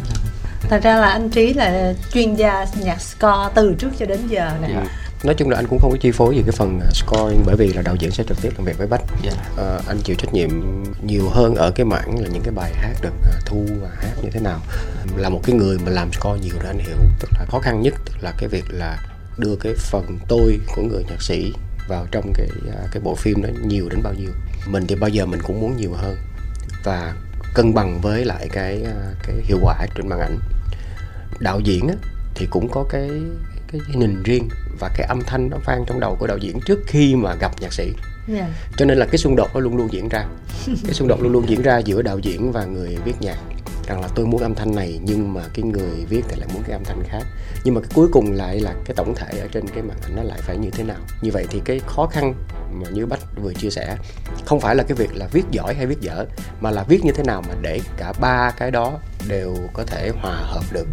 thật 0.62 0.84
ra 0.84 0.98
là 0.98 1.08
anh 1.08 1.30
trí 1.30 1.54
là 1.54 1.94
chuyên 2.14 2.36
gia 2.36 2.66
nhạc 2.84 3.02
score 3.02 3.50
từ 3.56 3.76
trước 3.80 3.90
cho 4.00 4.06
đến 4.06 4.20
giờ 4.28 4.52
nè. 4.62 4.70
Dạ. 4.74 4.84
nói 5.24 5.36
chung 5.36 5.50
là 5.50 5.58
anh 5.58 5.68
cũng 5.68 5.80
không 5.80 5.92
có 5.92 5.98
chi 6.02 6.12
phối 6.12 6.36
gì 6.36 6.42
cái 6.46 6.52
phần 6.52 6.80
à, 6.80 6.90
scoring 6.94 7.44
bởi 7.46 7.56
vì 7.56 7.74
là 7.74 7.82
đạo 7.82 7.96
diễn 7.96 8.12
sẽ 8.12 8.24
trực 8.24 8.42
tiếp 8.42 8.50
làm 8.58 8.66
việc 8.66 8.78
với 8.78 8.88
bách. 8.88 9.02
Dạ. 9.24 9.32
Ờ, 9.58 9.82
anh 9.88 9.98
chịu 10.04 10.16
trách 10.16 10.34
nhiệm 10.34 10.50
nhiều 11.04 11.30
hơn 11.30 11.56
ở 11.56 11.72
cái 11.72 11.86
mảng 11.86 12.20
là 12.20 12.30
những 12.34 12.44
cái 12.44 12.54
bài 12.56 12.72
hát 12.76 12.94
được 13.02 13.14
à, 13.24 13.40
thu 13.46 13.66
và 13.82 13.90
hát 13.96 14.14
như 14.24 14.30
thế 14.32 14.40
nào. 14.40 14.60
Là 15.18 15.30
một 15.30 15.42
cái 15.44 15.56
người 15.56 15.78
mà 15.86 15.92
làm 15.92 16.12
score 16.14 16.40
nhiều 16.40 16.56
rồi 16.56 16.68
anh 16.68 16.80
hiểu. 16.80 16.98
Tức 17.20 17.30
là 17.40 17.46
khó 17.50 17.60
khăn 17.60 17.82
nhất 17.82 17.94
tức 18.06 18.14
là 18.22 18.34
cái 18.38 18.50
việc 18.50 18.66
là 18.70 18.98
đưa 19.38 19.56
cái 19.56 19.74
phần 19.78 20.20
tôi 20.28 20.60
của 20.76 20.82
người 20.82 21.04
nhạc 21.10 21.22
sĩ 21.22 21.54
vào 21.88 22.08
trong 22.12 22.34
cái 22.34 22.48
à, 22.72 22.88
cái 22.92 23.02
bộ 23.04 23.16
phim 23.16 23.42
đó 23.42 23.50
nhiều 23.64 23.90
đến 23.90 24.00
bao 24.04 24.14
nhiêu. 24.14 24.30
Mình 24.68 24.88
thì 24.88 24.96
bao 24.96 25.10
giờ 25.10 25.26
mình 25.26 25.40
cũng 25.44 25.62
muốn 25.62 25.78
nhiều 25.78 25.94
hơn. 25.94 26.16
Và 26.84 27.14
cân 27.54 27.74
bằng 27.74 28.02
với 28.02 28.26
lại 28.26 28.50
cái 28.52 28.84
à, 28.84 28.96
cái 29.24 29.36
hiệu 29.44 29.58
quả 29.62 29.86
trên 29.96 30.08
màn 30.08 30.20
ảnh. 30.20 30.40
Đạo 31.40 31.60
diễn 31.60 31.88
á, 31.88 31.96
thì 32.36 32.48
cũng 32.50 32.70
có 32.72 32.86
cái 32.90 33.10
cái 33.72 33.82
nhìn 33.96 34.24
riêng 34.24 34.50
và 34.80 34.90
cái 34.96 35.08
âm 35.08 35.22
thanh 35.22 35.50
nó 35.50 35.58
vang 35.66 35.84
trong 35.88 36.00
đầu 36.00 36.16
của 36.20 36.28
đạo 36.28 36.38
diễn 36.38 36.60
trước 36.66 36.80
khi 36.88 37.16
mà 37.16 37.36
gặp 37.36 37.52
nhạc 37.62 37.74
sĩ. 37.74 37.94
Dạ. 38.28 38.48
cho 38.78 38.86
nên 38.86 38.98
là 38.98 39.06
cái 39.06 39.18
xung 39.18 39.36
đột 39.36 39.50
nó 39.54 39.60
luôn 39.60 39.78
luôn 39.78 39.88
diễn 39.92 40.10
ra. 40.10 40.26
Cái 40.66 40.94
xung 40.94 41.08
đột 41.08 41.22
luôn 41.22 41.32
luôn 41.32 41.50
diễn 41.50 41.62
ra 41.62 41.78
giữa 41.78 42.02
đạo 42.02 42.20
diễn 42.20 42.52
và 42.52 42.66
người 42.66 42.98
viết 43.06 43.14
nhạc 43.20 43.38
rằng 43.90 44.02
là 44.02 44.08
tôi 44.16 44.26
muốn 44.26 44.42
âm 44.42 44.56
thanh 44.56 44.76
này 44.76 45.00
nhưng 45.04 45.34
mà 45.34 45.42
cái 45.54 45.64
người 45.64 46.06
viết 46.10 46.22
thì 46.30 46.36
lại 46.40 46.50
muốn 46.54 46.64
cái 46.64 46.72
âm 46.72 46.84
thanh 46.84 47.04
khác. 47.10 47.24
Nhưng 47.64 47.74
mà 47.76 47.82
cái 47.82 47.90
cuối 47.94 48.08
cùng 48.12 48.32
lại 48.32 48.60
là 48.60 48.74
cái 48.86 48.96
tổng 48.96 49.16
thể 49.16 49.40
ở 49.40 49.48
trên 49.52 49.68
cái 49.68 49.84
màn 49.84 49.98
ảnh 50.04 50.16
nó 50.16 50.24
lại 50.24 50.40
phải 50.42 50.58
như 50.58 50.70
thế 50.70 50.84
nào. 50.84 50.98
Như 51.22 51.32
vậy 51.34 51.48
thì 51.50 51.62
cái 51.66 51.82
khó 51.88 52.06
khăn 52.06 52.34
mà 52.74 52.90
như 52.90 53.06
bách 53.06 53.20
vừa 53.44 53.54
chia 53.54 53.70
sẻ 53.70 53.98
không 54.46 54.60
phải 54.60 54.76
là 54.76 54.84
cái 54.84 54.96
việc 54.96 55.16
là 55.16 55.28
viết 55.32 55.44
giỏi 55.52 55.74
hay 55.74 55.86
viết 55.86 56.02
dở, 56.02 56.26
mà 56.62 56.72
là 56.72 56.84
viết 56.84 57.06
như 57.06 57.12
thế 57.12 57.24
nào 57.24 57.44
mà 57.48 57.56
để 57.62 57.82
cả 57.98 58.14
ba 58.20 58.52
cái 58.58 58.72
đó 58.72 59.00
đều 59.28 59.56
có 59.74 59.84
thể 59.84 60.12
hòa 60.22 60.36
hợp 60.36 60.64
được. 60.72 60.88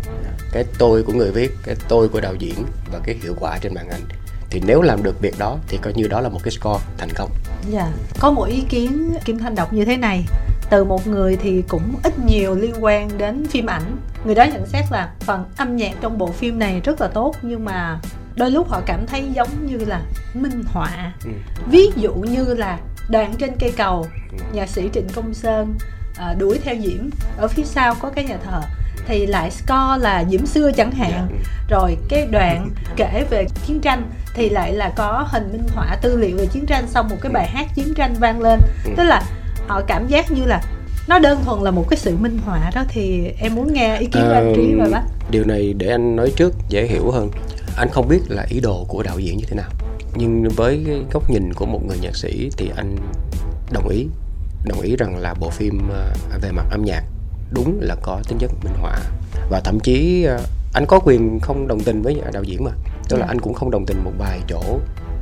Cái 0.52 0.64
tôi 0.78 1.02
của 1.02 1.12
người 1.12 1.32
viết, 1.32 1.52
cái 1.62 1.76
tôi 1.88 2.08
của 2.08 2.20
đạo 2.20 2.34
diễn 2.34 2.64
và 2.92 3.00
cái 3.04 3.16
hiệu 3.22 3.34
quả 3.40 3.58
trên 3.58 3.74
màn 3.74 3.88
ảnh 3.88 4.02
thì 4.50 4.62
nếu 4.66 4.82
làm 4.82 5.02
được 5.02 5.20
việc 5.20 5.38
đó 5.38 5.58
thì 5.68 5.78
coi 5.82 5.92
như 5.92 6.08
đó 6.08 6.20
là 6.20 6.28
một 6.28 6.40
cái 6.42 6.50
score 6.50 6.84
thành 6.98 7.10
công. 7.14 7.30
Dạ. 7.70 7.92
Có 8.20 8.30
một 8.30 8.44
ý 8.44 8.64
kiến 8.68 9.14
Kim 9.24 9.38
Thanh 9.38 9.54
đọc 9.54 9.72
như 9.72 9.84
thế 9.84 9.96
này 9.96 10.24
từ 10.70 10.84
một 10.84 11.06
người 11.06 11.36
thì 11.36 11.62
cũng 11.68 11.94
ít 12.02 12.18
nhiều 12.18 12.54
liên 12.54 12.74
quan 12.80 13.08
đến 13.18 13.46
phim 13.46 13.66
ảnh 13.66 13.96
người 14.24 14.34
đó 14.34 14.44
nhận 14.44 14.66
xét 14.66 14.84
là 14.90 15.08
phần 15.20 15.44
âm 15.56 15.76
nhạc 15.76 15.92
trong 16.00 16.18
bộ 16.18 16.26
phim 16.32 16.58
này 16.58 16.80
rất 16.84 17.00
là 17.00 17.08
tốt 17.08 17.34
nhưng 17.42 17.64
mà 17.64 17.98
đôi 18.36 18.50
lúc 18.50 18.68
họ 18.68 18.80
cảm 18.86 19.06
thấy 19.06 19.28
giống 19.34 19.66
như 19.66 19.78
là 19.86 20.00
minh 20.34 20.62
họa 20.72 21.12
Ừ. 21.24 21.30
ví 21.70 21.90
dụ 21.96 22.14
như 22.14 22.54
là 22.54 22.78
đoạn 23.08 23.34
trên 23.38 23.50
cây 23.60 23.72
cầu 23.76 24.06
Ừ. 24.32 24.38
nhạc 24.52 24.68
sĩ 24.68 24.88
trịnh 24.94 25.06
công 25.14 25.34
sơn 25.34 25.74
à, 26.16 26.34
đuổi 26.38 26.58
theo 26.64 26.74
diễm 26.82 27.10
ở 27.38 27.48
phía 27.48 27.64
sau 27.64 27.94
có 27.94 28.10
cái 28.10 28.24
nhà 28.24 28.36
thờ 28.44 28.60
thì 29.06 29.26
lại 29.26 29.50
score 29.50 29.98
là 30.02 30.24
diễm 30.30 30.46
xưa 30.46 30.70
chẳng 30.72 30.90
hạn 30.90 31.28
Ừ. 31.30 31.36
rồi 31.68 31.96
cái 32.08 32.26
đoạn 32.32 32.70
kể 32.96 33.24
về 33.30 33.46
chiến 33.66 33.80
tranh 33.80 34.02
thì 34.34 34.48
lại 34.50 34.72
là 34.72 34.92
có 34.96 35.26
hình 35.30 35.48
minh 35.52 35.66
họa 35.74 35.96
tư 36.02 36.16
liệu 36.16 36.36
về 36.36 36.46
chiến 36.46 36.66
tranh 36.66 36.86
xong 36.88 37.08
một 37.08 37.16
cái 37.20 37.32
bài 37.32 37.46
hát 37.48 37.66
chiến 37.74 37.94
tranh 37.94 38.14
vang 38.14 38.40
lên 38.40 38.60
Ừ. 38.84 38.90
tức 38.96 39.02
là 39.04 39.22
họ 39.66 39.82
cảm 39.86 40.08
giác 40.08 40.30
như 40.30 40.44
là 40.44 40.62
nó 41.08 41.18
đơn 41.18 41.44
thuần 41.44 41.60
là 41.62 41.70
một 41.70 41.86
cái 41.90 41.98
sự 41.98 42.16
minh 42.16 42.38
họa 42.44 42.70
đó 42.74 42.84
thì 42.88 43.30
em 43.38 43.54
muốn 43.54 43.72
nghe 43.72 43.98
ý 43.98 44.06
kiến 44.06 44.22
của 44.26 44.32
anh 44.34 44.52
trí 44.56 44.74
và 44.78 44.88
bác. 44.92 45.02
điều 45.30 45.44
này 45.44 45.74
để 45.76 45.90
anh 45.90 46.16
nói 46.16 46.32
trước 46.36 46.54
dễ 46.68 46.86
hiểu 46.86 47.10
hơn. 47.10 47.30
Anh 47.76 47.88
không 47.90 48.08
biết 48.08 48.20
là 48.28 48.46
ý 48.48 48.60
đồ 48.60 48.84
của 48.88 49.02
đạo 49.02 49.18
diễn 49.18 49.36
như 49.36 49.44
thế 49.48 49.56
nào 49.56 49.70
nhưng 50.18 50.48
với 50.56 50.82
cái 50.86 51.02
góc 51.12 51.30
nhìn 51.30 51.52
của 51.52 51.66
một 51.66 51.80
người 51.86 51.98
nhạc 52.02 52.16
sĩ 52.16 52.50
thì 52.56 52.70
anh 52.76 52.96
đồng 53.72 53.88
ý 53.88 54.06
đồng 54.66 54.80
ý 54.80 54.96
rằng 54.96 55.16
là 55.18 55.34
bộ 55.34 55.50
phim 55.50 55.88
ờ, 55.92 56.12
về 56.42 56.52
mặt 56.52 56.64
âm 56.70 56.84
nhạc 56.84 57.02
đúng 57.50 57.78
là 57.80 57.96
có 58.02 58.20
tính 58.28 58.38
chất 58.38 58.50
minh 58.64 58.74
họa. 58.80 58.98
Và 59.50 59.60
thậm 59.60 59.80
chí 59.80 60.24
ờ, 60.24 60.38
anh 60.74 60.86
có 60.86 61.00
quyền 61.04 61.40
không 61.42 61.68
đồng 61.68 61.80
tình 61.80 62.02
với 62.02 62.20
đạo 62.32 62.42
diễn 62.42 62.64
mà 62.64 62.70
tức 63.08 63.16
là 63.16 63.26
Dạ. 63.26 63.28
anh 63.28 63.40
cũng 63.40 63.54
không 63.54 63.70
đồng 63.70 63.86
tình 63.86 64.04
một 64.04 64.12
vài 64.18 64.40
chỗ 64.48 64.78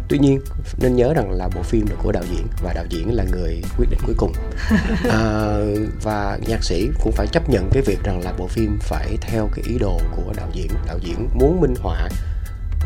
tuy 0.08 0.18
nhiên 0.18 0.40
nên 0.78 0.96
nhớ 0.96 1.14
rằng 1.14 1.30
là 1.30 1.48
bộ 1.54 1.62
phim 1.62 1.86
là 1.86 1.96
của 2.02 2.12
đạo 2.12 2.22
diễn 2.30 2.46
và 2.62 2.72
đạo 2.72 2.84
diễn 2.88 3.14
là 3.14 3.24
người 3.32 3.62
quyết 3.78 3.86
định 3.90 4.00
cuối 4.06 4.14
cùng. 4.18 4.32
À, 5.10 5.56
và 6.02 6.38
nhạc 6.46 6.64
sĩ 6.64 6.88
cũng 7.02 7.12
phải 7.12 7.26
chấp 7.26 7.50
nhận 7.50 7.70
cái 7.72 7.82
việc 7.82 8.02
rằng 8.04 8.20
là 8.24 8.32
bộ 8.38 8.46
phim 8.46 8.78
phải 8.80 9.16
theo 9.20 9.48
cái 9.54 9.64
ý 9.68 9.78
đồ 9.78 10.00
của 10.16 10.32
đạo 10.36 10.48
diễn. 10.52 10.68
Đạo 10.86 10.98
diễn 11.02 11.28
muốn 11.34 11.60
minh 11.60 11.74
họa. 11.80 12.08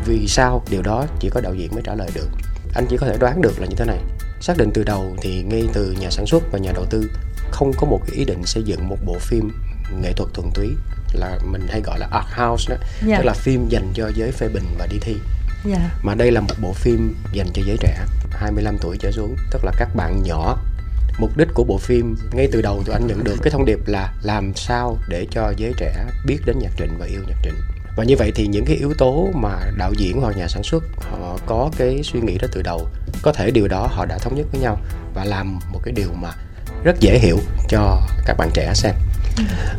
Vì 0.05 0.27
sao? 0.27 0.63
Điều 0.69 0.81
đó 0.81 1.05
chỉ 1.19 1.29
có 1.29 1.41
đạo 1.41 1.53
diễn 1.53 1.71
mới 1.73 1.81
trả 1.85 1.95
lời 1.95 2.09
được. 2.15 2.27
Anh 2.75 2.85
chỉ 2.89 2.97
có 2.97 3.07
thể 3.07 3.17
đoán 3.19 3.41
được 3.41 3.59
là 3.59 3.67
như 3.67 3.75
thế 3.75 3.85
này. 3.85 3.99
Xác 4.41 4.57
định 4.57 4.71
từ 4.73 4.83
đầu 4.83 5.15
thì 5.21 5.43
ngay 5.43 5.67
từ 5.73 5.95
nhà 5.99 6.09
sản 6.09 6.25
xuất 6.25 6.43
và 6.51 6.59
nhà 6.59 6.71
đầu 6.75 6.85
tư 6.89 7.11
không 7.51 7.71
có 7.77 7.87
một 7.87 7.99
cái 8.07 8.15
ý 8.15 8.25
định 8.25 8.45
xây 8.45 8.63
dựng 8.63 8.87
một 8.87 8.97
bộ 9.05 9.15
phim 9.19 9.51
nghệ 10.01 10.13
thuật 10.13 10.33
thuần 10.33 10.51
túy 10.55 10.67
là 11.13 11.39
mình 11.51 11.67
hay 11.69 11.81
gọi 11.81 11.99
là 11.99 12.07
art 12.11 12.27
house 12.37 12.75
đó. 12.75 12.81
Dạ. 13.07 13.17
tức 13.17 13.23
là 13.25 13.33
phim 13.33 13.67
dành 13.69 13.91
cho 13.93 14.11
giới 14.15 14.31
phê 14.31 14.47
bình 14.47 14.63
và 14.77 14.87
đi 14.87 14.97
thi 15.01 15.15
yeah. 15.65 15.81
mà 16.03 16.15
đây 16.15 16.31
là 16.31 16.41
một 16.41 16.55
bộ 16.61 16.73
phim 16.73 17.15
dành 17.33 17.47
cho 17.53 17.61
giới 17.65 17.77
trẻ 17.79 18.05
25 18.31 18.77
tuổi 18.81 18.97
trở 18.99 19.11
xuống, 19.11 19.35
tức 19.51 19.65
là 19.65 19.71
các 19.77 19.89
bạn 19.95 20.23
nhỏ. 20.23 20.57
Mục 21.19 21.37
đích 21.37 21.47
của 21.53 21.63
bộ 21.63 21.77
phim, 21.77 22.15
ngay 22.31 22.47
từ 22.51 22.61
đầu 22.61 22.83
tụi 22.85 22.93
anh 22.93 23.07
nhận 23.07 23.23
được 23.23 23.35
cái 23.41 23.51
thông 23.51 23.65
điệp 23.65 23.79
là 23.85 24.13
làm 24.23 24.53
sao 24.55 24.97
để 25.09 25.27
cho 25.31 25.53
giới 25.57 25.73
trẻ 25.77 26.05
biết 26.25 26.37
đến 26.45 26.59
nhạc 26.59 26.71
trịnh 26.77 26.97
và 26.99 27.05
yêu 27.05 27.21
nhạc 27.27 27.37
trịnh 27.43 27.55
và 27.99 28.05
như 28.05 28.15
vậy 28.17 28.31
thì 28.35 28.47
những 28.47 28.65
cái 28.65 28.75
yếu 28.75 28.93
tố 28.97 29.29
mà 29.33 29.49
đạo 29.77 29.93
diễn 29.97 30.21
hoặc 30.21 30.37
nhà 30.37 30.47
sản 30.47 30.63
xuất 30.63 30.83
họ 30.97 31.37
có 31.45 31.69
cái 31.77 32.01
suy 32.03 32.21
nghĩ 32.21 32.37
đó 32.37 32.47
từ 32.51 32.61
đầu, 32.61 32.87
có 33.21 33.33
thể 33.33 33.51
điều 33.51 33.67
đó 33.67 33.87
họ 33.91 34.05
đã 34.05 34.17
thống 34.17 34.35
nhất 34.35 34.47
với 34.51 34.61
nhau 34.61 34.77
và 35.13 35.25
làm 35.25 35.59
một 35.71 35.79
cái 35.83 35.93
điều 35.93 36.09
mà 36.13 36.29
rất 36.83 36.99
dễ 36.99 37.19
hiểu 37.19 37.37
cho 37.67 38.01
các 38.25 38.37
bạn 38.37 38.49
trẻ 38.53 38.71
xem 38.75 38.95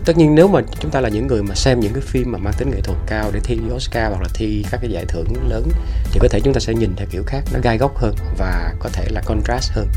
tất 0.04 0.16
nhiên 0.16 0.34
nếu 0.34 0.48
mà 0.48 0.60
chúng 0.80 0.90
ta 0.90 1.00
là 1.00 1.08
những 1.08 1.26
người 1.26 1.42
mà 1.42 1.54
xem 1.54 1.80
những 1.80 1.92
cái 1.92 2.02
phim 2.06 2.32
mà 2.32 2.38
mang 2.38 2.54
tính 2.58 2.70
nghệ 2.70 2.80
thuật 2.80 2.98
cao 3.06 3.30
để 3.34 3.40
thi 3.44 3.58
Oscar 3.74 4.12
hoặc 4.12 4.22
là 4.22 4.28
thi 4.34 4.64
các 4.70 4.80
cái 4.80 4.90
giải 4.90 5.04
thưởng 5.08 5.26
lớn 5.48 5.68
thì 6.12 6.20
có 6.22 6.28
thể 6.30 6.40
chúng 6.40 6.54
ta 6.54 6.60
sẽ 6.60 6.74
nhìn 6.74 6.96
theo 6.96 7.06
kiểu 7.10 7.22
khác 7.26 7.42
nó 7.52 7.58
gai 7.62 7.78
góc 7.78 7.96
hơn 7.96 8.14
và 8.38 8.74
có 8.78 8.88
thể 8.92 9.06
là 9.10 9.22
contrast 9.26 9.72
hơn 9.72 9.88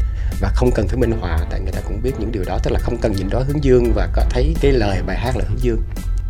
và 0.41 0.51
không 0.55 0.71
cần 0.75 0.87
phải 0.87 0.97
minh 0.97 1.11
họa 1.19 1.39
tại 1.49 1.59
người 1.59 1.71
ta 1.71 1.81
cũng 1.87 2.01
biết 2.03 2.11
những 2.19 2.31
điều 2.31 2.43
đó 2.45 2.59
tức 2.63 2.71
là 2.71 2.79
không 2.79 2.97
cần 3.01 3.13
nhìn 3.13 3.29
đó 3.29 3.43
hướng 3.47 3.63
dương 3.63 3.91
và 3.95 4.09
có 4.13 4.23
thấy 4.29 4.55
cái 4.61 4.71
lời 4.71 5.01
bài 5.05 5.17
hát 5.17 5.37
là 5.37 5.43
hướng 5.47 5.59
dương. 5.59 5.81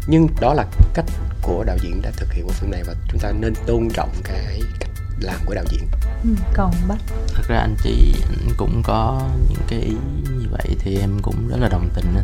Nhưng 0.07 0.27
đó 0.41 0.53
là 0.53 0.65
cách 0.93 1.05
của 1.41 1.63
đạo 1.63 1.77
diễn 1.81 2.01
đã 2.01 2.11
thực 2.17 2.33
hiện 2.33 2.45
bộ 2.45 2.51
phim 2.51 2.71
này 2.71 2.83
và 2.87 2.93
chúng 3.09 3.19
ta 3.19 3.31
nên 3.39 3.53
tôn 3.65 3.89
trọng 3.93 4.09
cái 4.23 4.61
cách 4.79 4.89
làm 5.19 5.35
của 5.45 5.53
đạo 5.53 5.65
diễn. 5.69 5.87
Ừ, 6.23 6.29
còn 6.53 6.73
bác 6.87 6.97
thật 7.27 7.43
ra 7.47 7.57
anh 7.57 7.75
chị 7.83 8.13
anh 8.29 8.49
cũng 8.57 8.81
có 8.85 9.29
những 9.49 9.61
cái 9.67 9.79
ý 9.79 9.93
như 10.23 10.47
vậy 10.51 10.75
thì 10.79 10.97
em 10.97 11.19
cũng 11.21 11.47
rất 11.47 11.57
là 11.59 11.69
đồng 11.69 11.89
tình 11.95 12.15
á. 12.15 12.23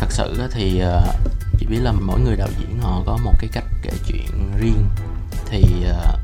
Thật 0.00 0.12
sự 0.12 0.48
thì 0.52 0.78
ờ, 0.78 1.12
chỉ 1.58 1.66
biết 1.66 1.78
là 1.82 1.92
mỗi 1.92 2.20
người 2.20 2.36
đạo 2.36 2.48
diễn 2.58 2.78
họ 2.80 3.02
có 3.06 3.18
một 3.24 3.34
cái 3.38 3.50
cách 3.52 3.64
kể 3.82 3.90
chuyện 4.06 4.52
riêng. 4.58 4.88
Thì 5.46 5.84
ờ, 5.84 6.18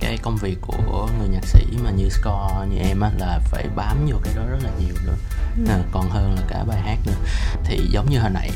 cái 0.00 0.18
công 0.22 0.36
việc 0.36 0.58
của 0.60 1.08
người 1.18 1.28
nhạc 1.28 1.44
sĩ 1.44 1.66
mà 1.84 1.90
như 1.90 2.08
score 2.08 2.66
như 2.70 2.78
em 2.78 3.00
á 3.00 3.10
là 3.18 3.40
phải 3.44 3.66
bám 3.76 4.06
vô 4.10 4.16
cái 4.22 4.34
đó 4.36 4.42
rất 4.50 4.58
là 4.62 4.70
nhiều 4.80 4.94
nữa. 5.06 5.16
À, 5.68 5.78
còn 5.92 6.10
hơn 6.10 6.34
là 6.34 6.42
cả 6.48 6.64
bài 6.64 6.80
hát 6.80 6.98
nữa. 7.06 7.16
Thì 7.64 7.88
giống 7.90 8.10
như 8.10 8.18
hồi 8.18 8.30
nãy 8.30 8.50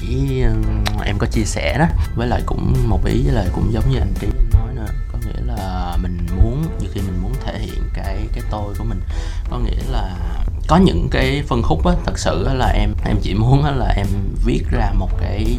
ừm, 0.45 0.85
em 1.05 1.19
có 1.19 1.27
chia 1.27 1.45
sẻ 1.45 1.79
đó 1.79 1.87
với 2.17 2.29
lại 2.29 2.43
cũng 2.47 2.89
một 2.89 3.05
ý 3.05 3.23
là 3.23 3.47
cũng 3.55 3.73
giống 3.73 3.91
như 3.91 3.99
anh 3.99 4.15
trí 4.21 4.27
nói 4.53 4.75
nữa 4.75 4.87
có 5.13 5.19
nghĩa 5.19 5.41
là 5.47 5.97
mình 6.03 6.27
muốn 6.37 6.65
nhiều 6.81 6.91
khi 6.95 7.01
mình 7.01 7.23
muốn 7.23 7.33
thể 7.45 7.59
hiện 7.59 7.83
cái 7.95 8.27
cái 8.33 8.43
tôi 8.51 8.75
của 8.79 8.85
mình. 8.85 9.01
Có 9.51 9.59
nghĩa 9.59 9.83
là 9.91 10.17
có 10.69 10.77
những 10.77 11.09
cái 11.11 11.43
phân 11.47 11.63
khúc 11.63 11.87
á, 11.87 11.93
thật 12.07 12.19
sự 12.19 12.45
á 12.45 12.55
là 12.55 12.67
em 12.67 12.95
em 13.05 13.17
chỉ 13.23 13.35
muốn 13.35 13.63
á 13.65 13.71
là 13.71 13.93
em 13.97 14.07
viết 14.45 14.63
ra 14.71 14.93
một 14.99 15.11
cái 15.21 15.59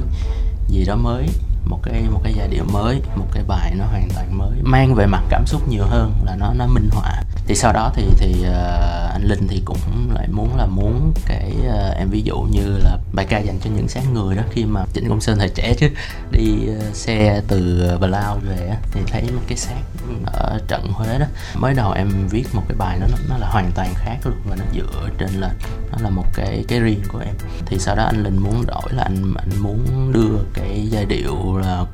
gì 0.67 0.85
đó 0.85 0.95
mới, 0.95 1.25
một 1.65 1.79
cái 1.83 2.03
một 2.11 2.19
cái 2.23 2.33
giai 2.37 2.47
điệu 2.47 2.63
mới, 2.73 3.01
một 3.15 3.27
cái 3.31 3.43
bài 3.47 3.73
nó 3.77 3.85
hoàn 3.85 4.09
toàn 4.15 4.37
mới, 4.37 4.57
mang 4.63 4.95
về 4.95 5.05
mặt 5.05 5.23
cảm 5.29 5.45
xúc 5.45 5.67
nhiều 5.69 5.85
hơn, 5.85 6.13
là 6.25 6.35
nó 6.35 6.53
nó 6.53 6.67
minh 6.67 6.89
họa 6.91 7.21
thì 7.47 7.55
sau 7.55 7.73
đó 7.73 7.91
thì 7.95 8.03
thì 8.17 8.35
uh, 8.41 9.13
anh 9.13 9.23
linh 9.23 9.47
thì 9.47 9.61
cũng 9.65 10.09
lại 10.13 10.27
muốn 10.31 10.57
là 10.57 10.65
muốn 10.65 11.13
cái 11.25 11.53
uh, 11.67 11.97
em 11.97 12.09
ví 12.09 12.21
dụ 12.21 12.37
như 12.37 12.77
là 12.77 12.97
bài 13.13 13.25
ca 13.29 13.39
dành 13.39 13.59
cho 13.63 13.69
những 13.75 13.87
sáng 13.87 14.13
người 14.13 14.35
đó 14.35 14.43
khi 14.51 14.65
mà 14.65 14.85
trịnh 14.93 15.09
công 15.09 15.21
sơn 15.21 15.37
thời 15.39 15.49
trẻ 15.49 15.73
chứ 15.77 15.87
đi 16.31 16.49
uh, 16.89 16.95
xe 16.95 17.41
từ 17.47 17.89
bà 18.01 18.07
lao 18.07 18.39
về 18.43 18.67
á, 18.67 18.77
thì 18.91 19.01
thấy 19.07 19.23
một 19.31 19.41
cái 19.47 19.57
xác 19.57 19.81
ở 20.25 20.59
trận 20.67 20.91
Huế 20.91 21.19
đó. 21.19 21.25
Mới 21.55 21.73
đầu 21.73 21.91
em 21.91 22.27
viết 22.29 22.45
một 22.53 22.63
cái 22.67 22.77
bài 22.77 22.97
nó 22.99 23.07
nó 23.29 23.37
là 23.37 23.47
hoàn 23.47 23.71
toàn 23.75 23.93
khác 23.95 24.17
luôn 24.25 24.37
và 24.49 24.55
nó 24.55 24.65
dựa 24.73 25.09
trên 25.17 25.29
là 25.29 25.51
nó 25.91 25.97
là 26.01 26.09
một 26.09 26.25
cái 26.33 26.65
cái 26.67 26.79
riêng 26.79 27.03
của 27.07 27.19
em. 27.19 27.35
Thì 27.65 27.77
sau 27.79 27.95
đó 27.95 28.03
anh 28.03 28.23
linh 28.23 28.37
muốn 28.37 28.65
đổi 28.67 28.93
là 28.93 29.03
anh 29.03 29.33
anh 29.35 29.57
muốn 29.59 30.11
đưa 30.13 30.43
cái 30.53 30.87
giai 30.91 31.05
điệu 31.05 31.57
là 31.57 31.85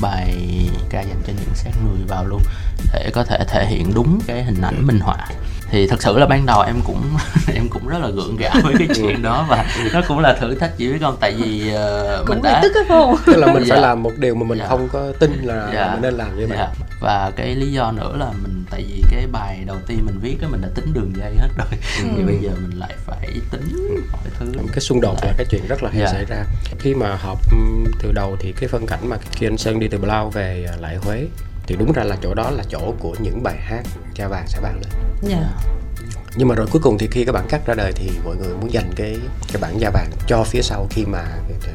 bài 0.00 0.34
ca 0.90 1.00
dành 1.00 1.22
cho 1.26 1.32
những 1.32 1.54
xác 1.54 1.70
người 1.84 2.06
vào 2.08 2.24
luôn 2.24 2.42
để 2.92 3.10
có 3.14 3.24
thể 3.24 3.38
thể 3.48 3.66
hiện 3.66 3.94
đúng 3.94 4.18
cái 4.26 4.44
hình 4.44 4.60
ảnh 4.62 4.86
minh 4.86 5.00
họa. 5.00 5.26
Thì 5.70 5.86
thật 5.86 6.02
sự 6.02 6.18
là 6.18 6.26
ban 6.26 6.46
đầu 6.46 6.60
em 6.60 6.76
cũng 6.84 7.02
em 7.54 7.68
cũng 7.68 7.88
rất 7.88 7.98
là 8.02 8.08
gượng 8.08 8.36
gạo 8.36 8.54
với 8.62 8.74
cái 8.78 8.88
chuyện 8.96 9.22
đó 9.22 9.46
và 9.48 9.64
nó 9.94 10.00
cũng 10.08 10.18
là 10.18 10.36
thử 10.40 10.54
thách 10.54 10.76
chị 10.78 10.88
biết 10.92 10.98
không? 11.00 11.16
Tại 11.20 11.32
vì 11.38 11.72
ờ, 11.74 12.24
cũng 12.26 12.36
mình 12.36 12.42
đã 12.42 12.60
tức 12.62 12.72
phải 12.74 12.84
không 12.88 13.16
tức 13.26 13.36
là 13.36 13.46
mình 13.46 13.62
phải 13.68 13.78
Dạ. 13.80 13.86
làm 13.86 14.02
một 14.02 14.12
điều 14.18 14.34
mà 14.34 14.46
mình 14.46 14.58
Dạ. 14.58 14.66
không 14.68 14.88
có 14.92 15.12
tin 15.20 15.40
là, 15.42 15.70
Dạ. 15.74 15.90
mình 15.92 16.02
nên 16.02 16.14
làm 16.14 16.38
như 16.38 16.46
vậy. 16.46 16.58
Dạ. 16.58 16.68
và 17.00 17.30
cái 17.36 17.54
lý 17.54 17.72
do 17.72 17.92
nữa 17.92 18.16
là 18.18 18.30
mình 18.42 18.64
tại 18.70 18.84
vì 18.88 19.02
cái 19.10 19.26
bài 19.32 19.62
đầu 19.66 19.76
tiên 19.86 19.98
mình 20.06 20.18
viết 20.20 20.36
á 20.42 20.48
mình 20.50 20.60
đã 20.62 20.68
tính 20.74 20.92
đường 20.92 21.12
dây 21.16 21.34
hết 21.40 21.48
rồi. 21.58 21.66
Thì 22.16 22.22
bây 22.26 22.36
giờ 22.42 22.50
mình 22.62 22.78
lại 22.78 22.94
phải 23.06 23.28
tính 23.50 23.96
mọi 24.12 24.22
thứ. 24.38 24.52
Cái 24.72 24.80
xung 24.80 25.00
đột 25.00 25.16
là 25.24 25.32
cái 25.36 25.46
chuyện 25.50 25.66
rất 25.68 25.82
là 25.82 25.90
hay 25.90 26.00
Dạ. 26.00 26.06
xảy 26.12 26.24
ra. 26.24 26.44
Khi 26.78 26.94
mà 26.94 27.16
họp 27.16 27.38
ừm, 27.52 27.84
từ 28.02 28.12
đầu 28.12 28.36
thì 28.40 28.52
cái 28.60 28.68
phân 28.68 28.86
cảnh 28.86 29.00
mà 29.08 29.16
khi 29.32 29.46
anh 29.46 29.58
Sơn 29.58 29.80
đi 29.80 29.88
từ 29.88 29.98
Blau 29.98 30.30
về 30.30 30.66
à, 30.68 30.76
lại 30.80 30.96
Huế 30.96 31.26
thì 31.66 31.76
đúng 31.76 31.92
ra 31.92 32.04
là 32.04 32.16
chỗ 32.22 32.34
đó 32.34 32.50
là 32.50 32.64
chỗ 32.68 32.94
của 32.98 33.14
những 33.18 33.42
bài 33.42 33.56
hát 33.58 33.82
cha 34.14 34.28
vàng 34.28 34.44
sẽ 34.48 34.60
vang 34.62 34.80
lên. 34.80 34.90
Dạ. 35.22 35.50
Nhưng 36.36 36.48
mà 36.48 36.54
rồi 36.54 36.66
cuối 36.70 36.82
cùng 36.82 36.98
thì 36.98 37.08
khi 37.10 37.24
cái 37.24 37.32
bản 37.32 37.46
cắt 37.48 37.66
ra 37.66 37.74
đời 37.74 37.92
thì 37.92 38.10
mọi 38.24 38.36
người 38.36 38.54
muốn 38.60 38.72
dành 38.72 38.90
cái 38.96 39.16
cái 39.52 39.60
bản 39.60 39.80
da 39.80 39.90
vàng 39.90 40.10
cho 40.26 40.44
phía 40.44 40.62
sau 40.62 40.86
khi 40.90 41.04
mà 41.04 41.24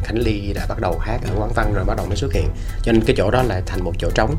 Khánh 0.04 0.18
Ly 0.18 0.54
đã 0.54 0.66
bắt 0.70 0.80
đầu 0.80 1.00
hát 1.00 1.20
ở 1.24 1.30
quán 1.38 1.52
văn 1.56 1.74
rồi 1.74 1.86
bắt 1.86 1.98
đầu 1.98 2.06
mới 2.06 2.16
xuất 2.16 2.34
hiện. 2.34 2.50
Cho 2.84 2.92
nên 2.92 3.04
cái 3.06 3.16
chỗ 3.18 3.32
đó 3.32 3.44
lại 3.44 3.62
thành 3.66 3.84
một 3.84 3.94
chỗ 4.00 4.10
trống. 4.16 4.36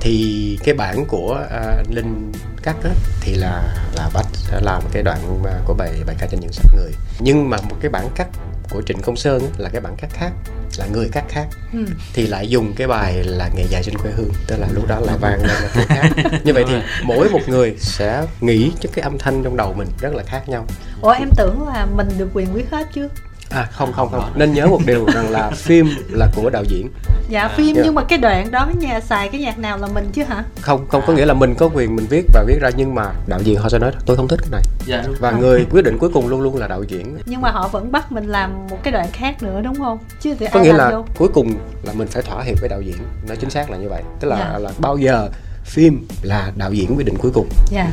Thì 0.00 0.58
cái 0.64 0.74
bản 0.74 1.04
của 1.08 1.40
uh, 1.44 1.94
Linh 1.94 2.32
cắt 2.62 2.76
á, 2.84 2.90
thì 3.20 3.34
là 3.34 3.74
là 3.94 4.10
Bách 4.14 4.26
đã 4.52 4.60
làm 4.60 4.82
cái 4.92 5.02
đoạn 5.02 5.42
của 5.64 5.74
bài 5.74 5.92
bài 6.06 6.16
ca 6.18 6.26
trên 6.26 6.40
những 6.40 6.52
sắc 6.52 6.66
người. 6.74 6.92
Nhưng 7.18 7.50
mà 7.50 7.56
một 7.56 7.76
cái 7.80 7.90
bản 7.90 8.08
cắt 8.14 8.28
của 8.72 8.82
Trịnh 8.82 9.02
Công 9.02 9.16
Sơn 9.16 9.42
là 9.58 9.68
cái 9.68 9.80
bản 9.80 9.94
cắt 9.96 10.08
khác 10.12 10.30
là 10.78 10.86
người 10.92 11.08
cắt 11.12 11.24
khác. 11.28 11.46
Ừ. 11.72 11.84
thì 12.14 12.26
lại 12.26 12.48
dùng 12.48 12.72
cái 12.76 12.86
bài 12.86 13.24
là 13.24 13.50
nghề 13.56 13.64
dài 13.68 13.82
trên 13.82 13.98
quê 13.98 14.10
hương 14.16 14.30
tức 14.46 14.56
là 14.58 14.68
lúc 14.72 14.88
đó 14.88 15.00
vang 15.20 15.40
lên 15.40 15.56
là 15.62 15.84
khác. 15.86 16.10
Như 16.44 16.52
vậy 16.52 16.64
thì 16.68 16.74
mỗi 17.04 17.30
một 17.30 17.40
người 17.46 17.74
sẽ 17.78 18.26
nghĩ 18.40 18.72
cho 18.80 18.90
cái 18.92 19.02
âm 19.02 19.18
thanh 19.18 19.44
trong 19.44 19.56
đầu 19.56 19.74
mình 19.78 19.88
rất 20.00 20.14
là 20.14 20.22
khác 20.22 20.48
nhau. 20.48 20.66
Ủa 21.00 21.10
em 21.10 21.28
tưởng 21.36 21.68
là 21.68 21.86
mình 21.96 22.08
được 22.18 22.28
quyền 22.34 22.54
quyết 22.54 22.70
hết 22.70 22.88
chứ 22.94 23.08
à 23.54 23.68
không 23.72 23.92
không 23.92 24.08
không. 24.10 24.32
Nên 24.34 24.52
nhớ 24.54 24.66
một 24.66 24.80
điều 24.86 25.06
rằng 25.14 25.30
là 25.30 25.50
phim 25.50 25.86
là 26.10 26.28
của 26.36 26.50
đạo 26.50 26.64
diễn. 26.68 26.88
Dạ 27.28 27.48
phim 27.48 27.76
Dạ. 27.76 27.82
nhưng 27.84 27.94
mà 27.94 28.04
cái 28.04 28.18
đoạn 28.18 28.50
đó 28.50 28.66
nhà 28.80 29.00
xài 29.00 29.28
cái 29.28 29.40
nhạc 29.40 29.58
nào 29.58 29.78
là 29.78 29.86
mình 29.94 30.10
chứ 30.12 30.24
hả? 30.24 30.44
Không 30.60 30.86
không 30.88 31.02
có 31.06 31.12
nghĩa 31.12 31.24
là 31.26 31.34
mình 31.34 31.54
có 31.54 31.68
quyền 31.74 31.96
mình 31.96 32.06
viết 32.10 32.24
và 32.34 32.44
viết 32.46 32.58
ra 32.60 32.70
nhưng 32.76 32.94
mà 32.94 33.06
đạo 33.26 33.40
diễn 33.44 33.58
họ 33.58 33.68
sẽ 33.68 33.78
nói 33.78 33.92
tôi 34.06 34.16
không 34.16 34.28
thích 34.28 34.40
cái 34.42 34.48
này. 34.52 34.62
Dạ 34.86 35.02
đúng. 35.06 35.14
Và 35.20 35.30
người 35.30 35.66
quyết 35.70 35.84
định 35.84 35.98
cuối 35.98 36.10
cùng 36.14 36.28
luôn 36.28 36.40
luôn 36.40 36.56
là 36.56 36.68
đạo 36.68 36.82
diễn. 36.82 37.18
Nhưng 37.26 37.40
mà 37.40 37.50
họ 37.50 37.68
vẫn 37.68 37.92
bắt 37.92 38.12
mình 38.12 38.26
làm 38.26 38.66
một 38.70 38.78
cái 38.82 38.92
đoạn 38.92 39.06
khác 39.12 39.42
nữa 39.42 39.60
đúng 39.64 39.74
không? 39.78 39.98
Chứ 40.20 40.34
thì 40.38 40.46
có 40.52 40.60
ai 40.60 40.66
nghĩa 40.66 40.72
làm 40.72 40.78
là 40.78 40.90
đâu 40.90 41.06
cuối 41.18 41.28
cùng 41.34 41.54
là 41.82 41.92
mình 41.92 42.08
phải 42.08 42.22
thỏa 42.22 42.42
hiệp 42.42 42.60
với 42.60 42.68
đạo 42.68 42.80
diễn. 42.80 42.96
Nói 43.28 43.36
chính 43.36 43.50
xác 43.50 43.70
là 43.70 43.76
như 43.76 43.88
vậy. 43.88 44.02
Tức 44.20 44.28
là 44.28 44.36
Dạ. 44.52 44.58
là 44.58 44.70
bao 44.78 44.96
giờ 44.96 45.28
phim 45.64 46.06
là 46.22 46.52
đạo 46.56 46.72
diễn 46.72 46.96
quyết 46.96 47.06
định 47.06 47.16
cuối 47.18 47.30
cùng. 47.34 47.48
Dạ. 47.70 47.86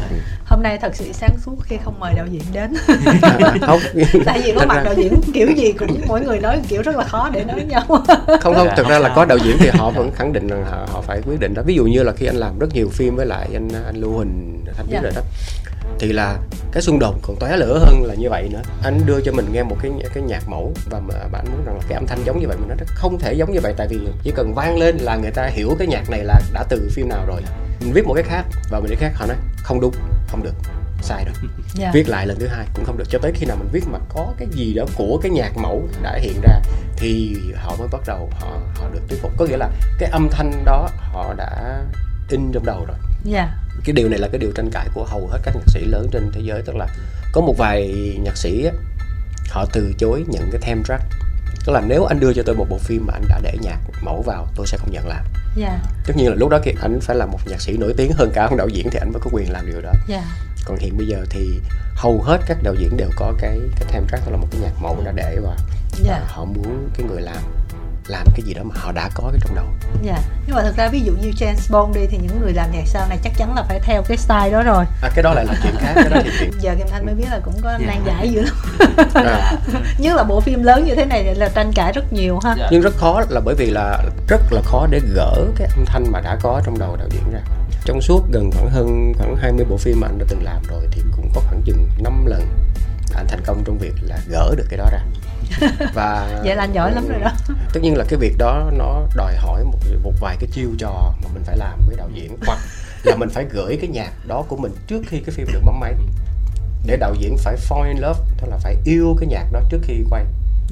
Hôm 0.46 0.64
nay 0.64 0.78
thật 0.82 0.92
sự 0.96 1.06
sáng 1.14 1.38
suốt 1.46 1.56
khi 1.64 1.78
không 1.84 2.00
mời 2.00 2.14
đạo 2.14 2.26
diễn 2.32 2.42
đến. 2.54 2.74
À, 3.22 3.54
không. 3.62 3.80
Tại 4.26 4.42
vì 4.46 4.54
có 4.60 4.66
mặt 4.66 4.76
ra- 4.76 4.84
đạo 4.84 4.94
diễn 4.98 5.14
kiểu 5.34 5.48
gì 5.58 5.72
cũng 5.72 6.02
mỗi 6.08 6.22
người 6.22 6.40
nói 6.40 6.60
kiểu 6.68 6.82
rất 6.82 6.96
là 6.96 7.04
khó 7.04 7.30
để 7.34 7.44
nói 7.44 7.64
nhau. 7.70 7.84
Không 8.42 8.56
không 8.56 8.68
thực 8.78 8.88
ra 8.88 9.00
là 9.00 9.10
có 9.16 9.26
đạo 9.26 9.38
diễn 9.38 9.58
thì 9.60 9.70
họ 9.74 9.90
vẫn 9.96 10.12
khẳng 10.16 10.34
định 10.34 10.48
rằng 10.48 10.66
họ, 10.66 10.88
họ 10.92 11.02
phải 11.02 11.22
quyết 11.26 11.40
định 11.40 11.54
đó. 11.54 11.62
Ví 11.66 11.76
dụ 11.76 11.86
như 11.86 12.04
là 12.04 12.12
khi 12.12 12.26
anh 12.26 12.36
làm 12.36 12.60
rất 12.60 12.74
nhiều 12.74 12.90
phim 12.90 13.16
với 13.16 13.26
lại 13.26 13.50
anh 13.54 13.70
anh 13.86 13.96
Lưu 13.96 14.12
Huỳnh 14.12 14.59
Thanh 14.78 14.88
biết 14.88 14.94
Dạ. 14.94 15.02
rồi 15.02 15.12
đó 15.16 15.22
thì 16.00 16.14
là 16.14 16.38
cái 16.72 16.82
xung 16.82 17.00
đột 17.00 17.16
còn 17.22 17.36
tóe 17.40 17.58
lửa 17.58 17.80
hơn 17.86 18.04
là 18.06 18.14
như 18.14 18.30
vậy 18.30 18.50
nữa. 18.52 18.62
Anh 18.84 19.02
đưa 19.06 19.22
cho 19.22 19.32
mình 19.32 19.46
nghe 19.52 19.64
một 19.64 19.76
cái 19.82 19.92
cái 20.14 20.24
nhạc 20.24 20.50
mẫu 20.50 20.74
và 20.90 21.00
mà 21.00 21.14
bạn 21.32 21.46
muốn 21.52 21.66
rằng 21.66 21.76
là 21.76 21.82
cái 21.90 21.94
âm 21.96 22.06
thanh 22.08 22.20
giống 22.26 22.40
như 22.40 22.48
vậy 22.48 22.58
mình 22.60 22.68
nói 22.70 22.78
không 22.88 23.20
thể 23.20 23.34
giống 23.34 23.52
như 23.52 23.60
vậy. 23.64 23.74
Tại 23.78 23.88
vì 23.88 24.00
chỉ 24.24 24.32
cần 24.36 24.54
vang 24.54 24.78
lên 24.78 24.98
là 24.98 25.16
người 25.16 25.32
ta 25.32 25.46
hiểu 25.46 25.76
cái 25.80 25.88
nhạc 25.88 26.10
này 26.10 26.24
là 26.24 26.42
đã 26.54 26.64
từ 26.70 26.90
phim 26.92 27.10
nào 27.10 27.26
rồi. 27.28 27.42
Mình 27.80 27.94
viết 27.94 28.06
một 28.08 28.14
cái 28.14 28.24
khác 28.24 28.44
và 28.72 28.80
mình 28.80 28.90
cái 28.90 28.98
khác 29.00 29.12
họ 29.16 29.26
nói 29.26 29.38
không 29.64 29.82
đúng 29.82 29.94
không 30.28 30.44
được. 30.44 30.54
Sai 31.02 31.26
rồi. 31.26 31.34
Dạ. 31.74 31.92
Viết 31.94 32.10
lại 32.10 32.28
lần 32.28 32.40
thứ 32.40 32.48
hai 32.48 32.66
cũng 32.74 32.86
không 32.86 32.98
được. 32.98 33.06
Cho 33.10 33.20
tới 33.20 33.32
khi 33.36 33.46
nào 33.46 33.58
mình 33.60 33.70
viết 33.72 33.84
mà 33.92 34.00
có 34.10 34.34
cái 34.38 34.48
gì 34.52 34.74
đó 34.74 34.86
của 34.96 35.20
cái 35.24 35.32
nhạc 35.32 35.58
mẫu 35.58 35.88
đã 36.02 36.18
hiện 36.22 36.42
ra 36.42 36.60
thì 36.98 37.38
họ 37.56 37.76
mới 37.80 37.88
bắt 37.92 38.02
đầu 38.08 38.30
họ 38.40 38.48
họ 38.76 38.90
được 38.94 39.00
thuyết 39.10 39.20
phục. 39.22 39.32
Có 39.38 39.46
nghĩa 39.46 39.58
là 39.58 39.70
cái 40.00 40.10
âm 40.10 40.30
thanh 40.32 40.66
đó 40.66 40.90
họ 40.98 41.34
đã 41.38 41.82
in 42.30 42.52
trong 42.54 42.66
đầu 42.66 42.86
rồi. 42.88 42.98
Dạ 43.24 43.50
cái 43.86 43.94
điều 43.94 44.10
này 44.10 44.20
là 44.20 44.28
cái 44.28 44.40
điều 44.40 44.52
tranh 44.52 44.70
cãi 44.72 44.88
của 44.94 45.06
hầu 45.06 45.28
hết 45.28 45.40
các 45.44 45.56
nhạc 45.56 45.68
sĩ 45.68 45.86
lớn 45.86 46.08
trên 46.12 46.32
thế 46.34 46.42
giới. 46.44 46.62
Tức 46.66 46.76
là 46.76 46.88
có 47.32 47.42
một 47.42 47.56
vài 47.58 47.94
nhạc 48.24 48.38
sĩ 48.38 48.66
á, 48.66 48.72
họ 49.50 49.66
từ 49.74 49.94
chối 49.98 50.24
nhận 50.28 50.50
cái 50.52 50.62
theme 50.62 50.82
track. 50.86 51.04
Tức 51.66 51.74
là 51.74 51.82
nếu 51.88 52.06
anh 52.06 52.20
đưa 52.20 52.34
cho 52.34 52.44
tôi 52.46 52.56
một 52.56 52.66
bộ 52.70 52.78
phim 52.78 53.06
mà 53.06 53.14
anh 53.14 53.24
đã 53.30 53.40
để 53.44 53.54
nhạc 53.62 53.80
mẫu 54.02 54.22
vào 54.22 54.48
tôi 54.56 54.68
sẽ 54.68 54.78
không 54.78 54.92
nhận 54.92 55.08
làm. 55.08 55.26
Dạ. 55.56 55.80
Tất 56.06 56.14
nhiên 56.18 56.30
là 56.30 56.36
lúc 56.36 56.50
đó 56.50 56.60
thì 56.64 56.76
anh 56.82 57.00
phải 57.02 57.16
là 57.16 57.26
một 57.26 57.40
nhạc 57.46 57.62
sĩ 57.62 57.78
nổi 57.78 57.94
tiếng 57.98 58.12
hơn 58.14 58.32
cả 58.34 58.46
ông 58.46 58.58
đạo 58.58 58.68
diễn 58.68 58.90
thì 58.92 59.00
anh 59.00 59.12
mới 59.14 59.22
có 59.24 59.30
quyền 59.34 59.52
làm 59.52 59.66
điều 59.66 59.82
đó. 59.82 59.92
Dạ. 60.08 60.24
Còn 60.66 60.78
hiện 60.78 60.98
bây 60.98 61.08
giờ 61.08 61.26
thì 61.30 61.62
hầu 61.96 62.22
hết 62.22 62.38
các 62.48 62.58
đạo 62.64 62.74
diễn 62.80 62.98
đều 62.98 63.10
có 63.16 63.34
cái 63.40 63.60
cái 63.76 63.86
theme 63.88 64.08
track 64.12 64.26
tức 64.26 64.32
là 64.32 64.38
một 64.38 64.48
cái 64.52 64.62
nhạc 64.62 64.82
mẫu 64.82 65.02
đã 65.06 65.12
để 65.12 65.38
vào. 65.44 65.56
Dạ. 66.04 66.20
và 66.20 66.28
họ 66.28 66.46
muốn 66.46 66.90
cái 66.98 67.08
người 67.08 67.22
làm 67.22 67.59
làm 68.10 68.28
cái 68.36 68.42
gì 68.46 68.54
đó 68.54 68.62
mà 68.64 68.76
họ 68.78 68.92
đã 68.92 69.10
có 69.14 69.30
cái 69.32 69.40
trong 69.46 69.56
đầu. 69.56 69.66
Dạ 70.04 70.18
nhưng 70.48 70.56
mà 70.56 70.62
thật 70.62 70.74
ra 70.78 70.88
ví 70.90 71.00
dụ 71.02 71.14
như 71.22 71.32
James 71.40 71.72
Bond 71.72 71.96
đi 71.96 72.02
thì 72.10 72.18
những 72.18 72.40
người 72.42 72.54
làm 72.54 72.72
nhạc 72.72 72.84
sau 72.86 73.08
này 73.10 73.18
chắc 73.24 73.34
chắn 73.38 73.56
là 73.56 73.64
phải 73.64 73.80
theo 73.80 74.02
cái 74.08 74.18
style 74.18 74.50
đó 74.52 74.64
rồi. 74.64 74.86
À, 75.02 75.10
cái 75.16 75.24
đó 75.24 75.34
lại 75.34 75.46
là 75.46 75.54
chuyện 75.64 75.76
khác 75.80 75.92
cái 75.96 76.10
đó 76.10 76.18
thì 76.24 76.30
chuyện 76.40 76.52
giờ 76.60 76.76
Kim 76.78 76.88
Thanh 76.92 77.06
mới 77.06 77.16
biết 77.16 77.28
là 77.32 77.40
cũng 77.46 77.54
có 77.64 77.70
Dạ. 77.80 77.86
nan 77.88 78.04
giải 78.06 78.30
dữ 78.32 78.42
lắm. 78.42 78.56
À, 79.14 79.54
nhất 79.98 80.16
là 80.16 80.24
bộ 80.24 80.40
phim 80.40 80.64
lớn 80.64 80.86
như 80.86 80.96
thế 80.96 81.06
này 81.06 81.36
là 81.36 81.50
tranh 81.50 81.72
cãi 81.76 81.92
rất 81.94 82.14
nhiều 82.14 82.40
ha. 82.44 82.56
Dạ. 82.60 82.68
nhưng 82.72 82.82
rất 82.82 82.94
khó 82.98 83.22
là 83.30 83.42
bởi 83.46 83.56
vì 83.56 83.70
là 83.70 84.04
rất 84.28 84.42
là 84.52 84.62
khó 84.66 84.88
để 84.92 85.00
gỡ 85.16 85.34
cái 85.56 85.68
âm 85.78 85.86
thanh 85.86 86.12
mà 86.12 86.22
đã 86.22 86.38
có 86.42 86.62
trong 86.66 86.80
đầu 86.80 86.96
đạo 86.96 87.08
diễn 87.12 87.24
ra. 87.34 87.40
Trong 87.86 88.02
suốt 88.02 88.24
gần 88.32 88.52
khoảng 88.52 88.70
hơn 88.70 89.14
khoảng 89.18 89.36
20 89.36 89.66
bộ 89.70 89.78
phim 89.78 90.00
mà 90.00 90.08
anh 90.08 90.18
đã 90.18 90.26
từng 90.30 90.44
làm 90.44 90.62
rồi 90.70 90.88
thì 90.92 91.02
cũng 91.16 91.32
có 91.36 91.42
khoảng 91.46 91.62
chừng 91.62 91.90
5 92.04 92.26
lần 92.26 92.42
anh 93.16 93.28
thành 93.28 93.42
công 93.46 93.64
trong 93.66 93.78
việc 93.78 93.94
là 94.02 94.18
gỡ 94.30 94.54
được 94.58 94.66
cái 94.70 94.78
đó 94.78 94.86
ra 94.92 95.00
và 95.94 96.42
vậy 96.44 96.56
là 96.56 96.64
anh 96.64 96.74
giỏi 96.74 96.92
lắm 96.92 97.08
rồi 97.08 97.20
đó. 97.20 97.32
Tất 97.74 97.80
nhiên 97.84 97.98
là 97.98 98.06
cái 98.10 98.20
việc 98.20 98.36
đó 98.38 98.72
nó 98.78 99.02
đòi 99.16 99.36
hỏi 99.36 99.64
một 99.64 99.80
một 100.04 100.14
vài 100.20 100.38
cái 100.40 100.50
chiêu 100.54 100.70
trò 100.78 101.14
mà 101.24 101.30
mình 101.34 101.44
phải 101.46 101.58
làm 101.58 101.80
với 101.88 101.96
đạo 101.98 102.10
diễn. 102.14 102.38
Hoặc 102.46 102.60
là 103.04 103.16
mình 103.16 103.30
phải 103.30 103.46
gửi 103.52 103.78
cái 103.82 103.90
nhạc 103.90 104.12
đó 104.28 104.44
của 104.48 104.58
mình 104.58 104.72
trước 104.88 105.04
khi 105.08 105.20
cái 105.20 105.36
phim 105.36 105.48
được 105.54 105.62
bấm 105.66 105.80
máy. 105.80 105.94
Để 106.86 106.98
đạo 106.98 107.14
diễn 107.20 107.38
phải 107.38 107.56
fall 107.70 107.88
in 107.88 107.98
love 107.98 108.20
tức 108.38 108.48
là 108.50 108.58
phải 108.58 108.76
yêu 108.84 109.16
cái 109.20 109.28
nhạc 109.28 109.46
đó 109.52 109.60
trước 109.70 109.80
khi 109.84 110.04
quay. 110.10 110.26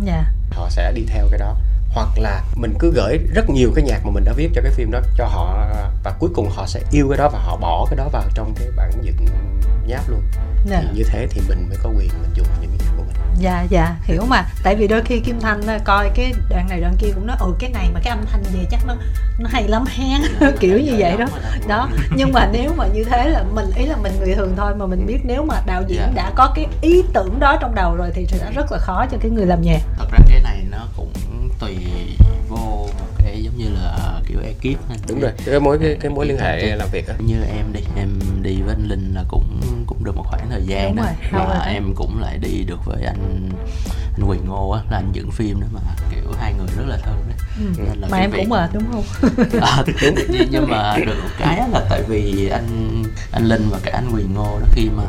Dạ. 0.05 0.23
Họ 0.51 0.69
sẽ 0.69 0.91
đi 0.91 1.05
theo 1.07 1.27
cái 1.31 1.39
đó. 1.39 1.55
Hoặc 1.93 2.09
là 2.17 2.43
mình 2.55 2.73
cứ 2.79 2.91
gửi 2.95 3.17
rất 3.33 3.49
nhiều 3.49 3.71
cái 3.75 3.85
nhạc 3.85 3.99
mà 4.05 4.11
mình 4.11 4.23
đã 4.25 4.33
viết 4.33 4.49
cho 4.55 4.61
cái 4.61 4.71
phim 4.71 4.91
đó 4.91 4.99
cho 5.17 5.25
họ 5.25 5.67
và 6.03 6.13
cuối 6.19 6.29
cùng 6.35 6.49
họ 6.49 6.67
sẽ 6.67 6.79
yêu 6.91 7.09
cái 7.09 7.17
đó 7.17 7.29
và 7.33 7.39
họ 7.39 7.57
bỏ 7.57 7.85
cái 7.89 7.97
đó 7.97 8.09
vào 8.13 8.23
trong 8.33 8.53
cái 8.59 8.67
bản 8.75 8.91
dựng 9.01 9.15
nháp 9.87 10.09
luôn. 10.09 10.21
Dạ. 10.65 10.81
Thì 10.81 10.87
như 10.97 11.03
thế 11.07 11.27
thì 11.29 11.41
mình 11.47 11.69
mới 11.69 11.77
có 11.83 11.89
quyền 11.89 12.09
mình 12.21 12.31
dùng 12.33 12.47
những 12.61 12.66
dạ 13.39 13.65
dạ 13.69 13.95
hiểu 14.03 14.25
mà. 14.29 14.43
Tại 14.63 14.75
vì 14.75 14.87
đôi 14.87 15.01
khi 15.01 15.19
kim 15.19 15.39
thanh 15.39 15.67
á, 15.67 15.79
coi 15.83 16.09
cái 16.15 16.33
đoạn 16.49 16.67
này 16.69 16.81
đoạn 16.81 16.95
kia 16.99 17.07
cũng 17.15 17.27
nói 17.27 17.37
ừ 17.39 17.53
cái 17.59 17.69
này 17.69 17.89
mà 17.93 17.99
cái 18.03 18.09
âm 18.11 18.25
thanh 18.31 18.43
về 18.43 18.65
chắc 18.71 18.79
nó 18.87 18.93
nó 19.39 19.49
hay 19.51 19.67
lắm 19.67 19.85
hen 19.87 20.21
kiểu 20.59 20.79
như 20.79 20.95
vậy 20.97 21.17
đó. 21.17 21.25
đó 21.67 21.89
nhưng 22.15 22.33
mà 22.33 22.49
nếu 22.51 22.73
mà 22.77 22.87
như 22.87 23.03
thế 23.03 23.29
là 23.29 23.43
mình 23.55 23.65
ý 23.75 23.85
là 23.85 23.95
mình 23.97 24.11
người 24.19 24.35
thường 24.35 24.53
thôi 24.57 24.75
mà 24.75 24.85
mình 24.85 25.05
biết 25.05 25.17
nếu 25.23 25.45
mà 25.45 25.55
đạo 25.65 25.83
diễn 25.87 25.97
Dạ. 26.01 26.11
đã 26.15 26.31
có 26.35 26.51
cái 26.55 26.65
ý 26.81 27.03
tưởng 27.13 27.39
đó 27.39 27.57
trong 27.61 27.75
đầu 27.75 27.95
rồi 27.95 28.11
thì 28.13 28.25
sẽ 28.25 28.51
rất 28.55 28.71
là 28.71 28.77
khó 28.77 29.05
cho 29.11 29.17
cái 29.21 29.31
người 29.31 29.45
làm 29.45 29.61
nhạc. 29.61 29.81
Thật 29.97 30.05
ra 30.11 30.17
cái 30.29 30.39
này 30.43 30.63
nó 30.71 30.77
cũng 30.97 31.11
tùy 31.59 31.77
vô 32.49 32.87
như 33.57 33.69
là 33.69 34.19
kiểu 34.27 34.39
ekip 34.43 34.89
ha. 34.89 34.95
đúng 35.07 35.19
rồi 35.19 35.31
cái 35.45 35.59
mối 35.59 35.77
cái, 35.81 35.97
cái 36.01 36.11
mối 36.11 36.25
liên 36.25 36.37
hệ 36.37 36.75
làm 36.75 36.89
việc 36.91 37.07
á 37.07 37.15
như 37.19 37.43
em 37.43 37.73
đi 37.73 37.79
em 37.95 38.19
đi 38.41 38.61
với 38.61 38.75
anh 38.75 38.87
linh 38.87 39.13
là 39.15 39.23
cũng 39.27 39.61
cũng 39.87 40.03
được 40.03 40.15
một 40.17 40.23
khoảng 40.27 40.49
thời 40.49 40.63
gian 40.65 40.87
Đúng 40.87 40.95
đó 40.95 41.03
rồi, 41.03 41.13
rồi 41.31 41.45
và 41.49 41.53
đó. 41.55 41.61
em 41.71 41.93
cũng 41.95 42.21
lại 42.21 42.37
đi 42.37 42.63
được 42.67 42.85
với 42.85 43.03
anh 43.03 43.49
anh 44.17 44.29
Quyền 44.29 44.45
Ngô 44.47 44.69
á 44.69 44.81
là 44.91 44.97
anh 44.97 45.09
dựng 45.13 45.31
phim 45.31 45.61
đó 45.61 45.67
mà 45.73 45.79
kiểu 46.11 46.33
hai 46.39 46.53
người 46.53 46.67
rất 46.77 46.83
là 46.87 46.97
thân 47.03 47.15
đấy 47.29 47.37
ừ. 47.59 47.81
Nên 47.87 47.97
là 48.01 48.07
mà 48.11 48.17
em 48.17 48.31
việc- 48.31 48.37
cũng 48.39 48.49
mệt 48.49 48.69
đúng 48.73 48.83
không 48.91 49.03
à, 49.61 49.83
đúng 50.01 50.15
nhưng- 50.29 50.47
nhưng 50.51 50.67
mà 50.69 50.97
được 50.97 51.15
một 51.23 51.29
cái 51.39 51.57
á 51.59 51.67
là 51.67 51.85
tại 51.89 52.01
vì 52.07 52.49
anh 52.49 53.03
anh 53.31 53.43
Linh 53.45 53.69
và 53.69 53.79
cả 53.83 53.91
anh 53.93 54.11
Quyền 54.15 54.33
Ngô 54.33 54.59
đó 54.59 54.65
khi 54.71 54.89
mà 54.97 55.03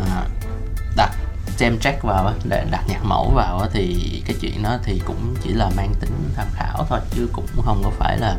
xem 1.58 1.78
track 1.78 2.02
vào 2.02 2.32
để 2.44 2.64
đặt 2.70 2.84
nhạc 2.88 3.04
mẫu 3.04 3.32
vào 3.34 3.66
thì 3.72 4.22
cái 4.26 4.36
chuyện 4.40 4.62
đó 4.62 4.78
thì 4.82 5.00
cũng 5.04 5.34
chỉ 5.42 5.52
là 5.52 5.70
mang 5.76 5.94
tính 6.00 6.10
tham 6.36 6.46
khảo 6.52 6.86
thôi 6.88 7.00
chứ 7.10 7.28
cũng 7.32 7.46
không 7.64 7.80
có 7.84 7.90
phải 7.90 8.18
là 8.18 8.36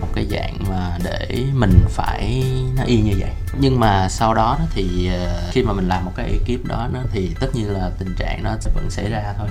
một 0.00 0.08
cái 0.14 0.26
dạng 0.30 0.56
mà 0.70 0.98
để 1.04 1.44
mình 1.54 1.80
phải 1.88 2.44
nó 2.76 2.82
y 2.82 3.00
như 3.00 3.12
vậy. 3.18 3.30
Nhưng 3.58 3.80
mà 3.80 4.08
sau 4.08 4.34
đó 4.34 4.58
thì 4.70 5.10
ờ, 5.12 5.42
khi 5.50 5.62
mà 5.62 5.72
mình 5.72 5.88
làm 5.88 6.04
một 6.04 6.12
cái 6.16 6.26
ekip 6.26 6.66
đó 6.66 6.88
thì 7.12 7.30
tất 7.40 7.48
nhiên 7.54 7.70
là 7.70 7.90
tình 7.98 8.14
trạng 8.18 8.42
nó 8.42 8.50
sẽ 8.60 8.70
vẫn 8.74 8.90
xảy 8.90 9.10
ra 9.10 9.34
thôi. 9.38 9.48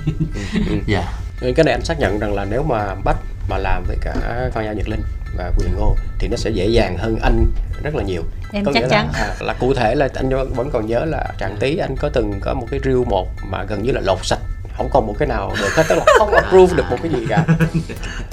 Ừ. 0.53 0.75
dạ. 0.87 1.13
Nên 1.41 1.53
cái 1.53 1.63
này 1.63 1.73
anh 1.73 1.85
xác 1.85 1.99
nhận 1.99 2.19
rằng 2.19 2.33
là 2.33 2.45
nếu 2.45 2.63
mà 2.63 2.95
Bách 3.05 3.17
mà 3.49 3.57
làm 3.57 3.83
với 3.87 3.97
cả 4.01 4.13
Phan 4.53 4.65
Gia 4.65 4.73
Nhật 4.73 4.89
Linh 4.89 5.01
và 5.37 5.51
Quyền 5.57 5.75
Ngô 5.75 5.95
thì 6.19 6.27
nó 6.27 6.37
sẽ 6.37 6.49
dễ 6.49 6.67
dàng 6.67 6.97
hơn 6.97 7.17
anh 7.21 7.45
rất 7.83 7.95
là 7.95 8.03
nhiều. 8.03 8.23
Em 8.53 8.65
Có 8.65 8.71
chắc 8.73 8.79
nghĩa 8.83 8.89
chắn. 8.89 9.09
Là, 9.13 9.19
à, 9.19 9.35
là 9.39 9.53
cụ 9.53 9.73
thể 9.73 9.95
là 9.95 10.09
anh 10.13 10.29
vẫn 10.29 10.69
còn 10.73 10.87
nhớ 10.87 11.05
là 11.05 11.33
Trạng 11.37 11.57
Tí 11.59 11.77
anh 11.77 11.95
có 11.95 12.09
từng 12.09 12.33
có 12.41 12.53
một 12.53 12.67
cái 12.71 12.79
reel 12.83 13.03
một 13.09 13.27
mà 13.49 13.63
gần 13.63 13.83
như 13.83 13.91
là 13.91 14.01
lột 14.01 14.19
sạch 14.23 14.39
không 14.77 14.89
còn 14.93 15.07
một 15.07 15.15
cái 15.19 15.27
nào 15.27 15.51
được 15.61 15.69
hết 15.75 15.83
tức 15.89 15.95
là 15.95 16.05
không 16.17 16.31
approve 16.33 16.75
được 16.77 16.83
một 16.89 16.97
cái 17.03 17.11
gì 17.11 17.25
cả 17.29 17.45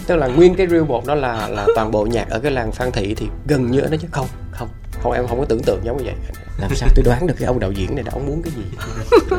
tức 0.06 0.16
là 0.16 0.26
nguyên 0.26 0.54
cái 0.54 0.66
reel 0.66 0.84
một 0.84 1.06
đó 1.06 1.14
là 1.14 1.48
là 1.48 1.66
toàn 1.74 1.90
bộ 1.90 2.06
nhạc 2.06 2.28
ở 2.30 2.38
cái 2.38 2.52
làng 2.52 2.72
Phan 2.72 2.92
Thị 2.92 3.14
thì 3.14 3.26
gần 3.46 3.70
như 3.70 3.80
nó 3.80 3.96
chứ 4.00 4.08
không 4.10 4.26
không 4.52 4.68
không 5.02 5.12
em 5.12 5.26
không 5.26 5.38
có 5.38 5.44
tưởng 5.48 5.62
tượng 5.62 5.80
giống 5.84 5.96
như 5.96 6.04
vậy. 6.04 6.14
Làm 6.58 6.70
sao? 6.74 6.88
Tôi 6.96 7.04
đoán 7.04 7.26
được 7.26 7.34
cái 7.38 7.46
ông 7.46 7.60
đạo 7.60 7.72
diễn 7.72 7.94
này 7.94 8.04
là 8.04 8.10
ông 8.14 8.26
muốn 8.26 8.42
cái 8.42 8.52
gì. 8.56 8.64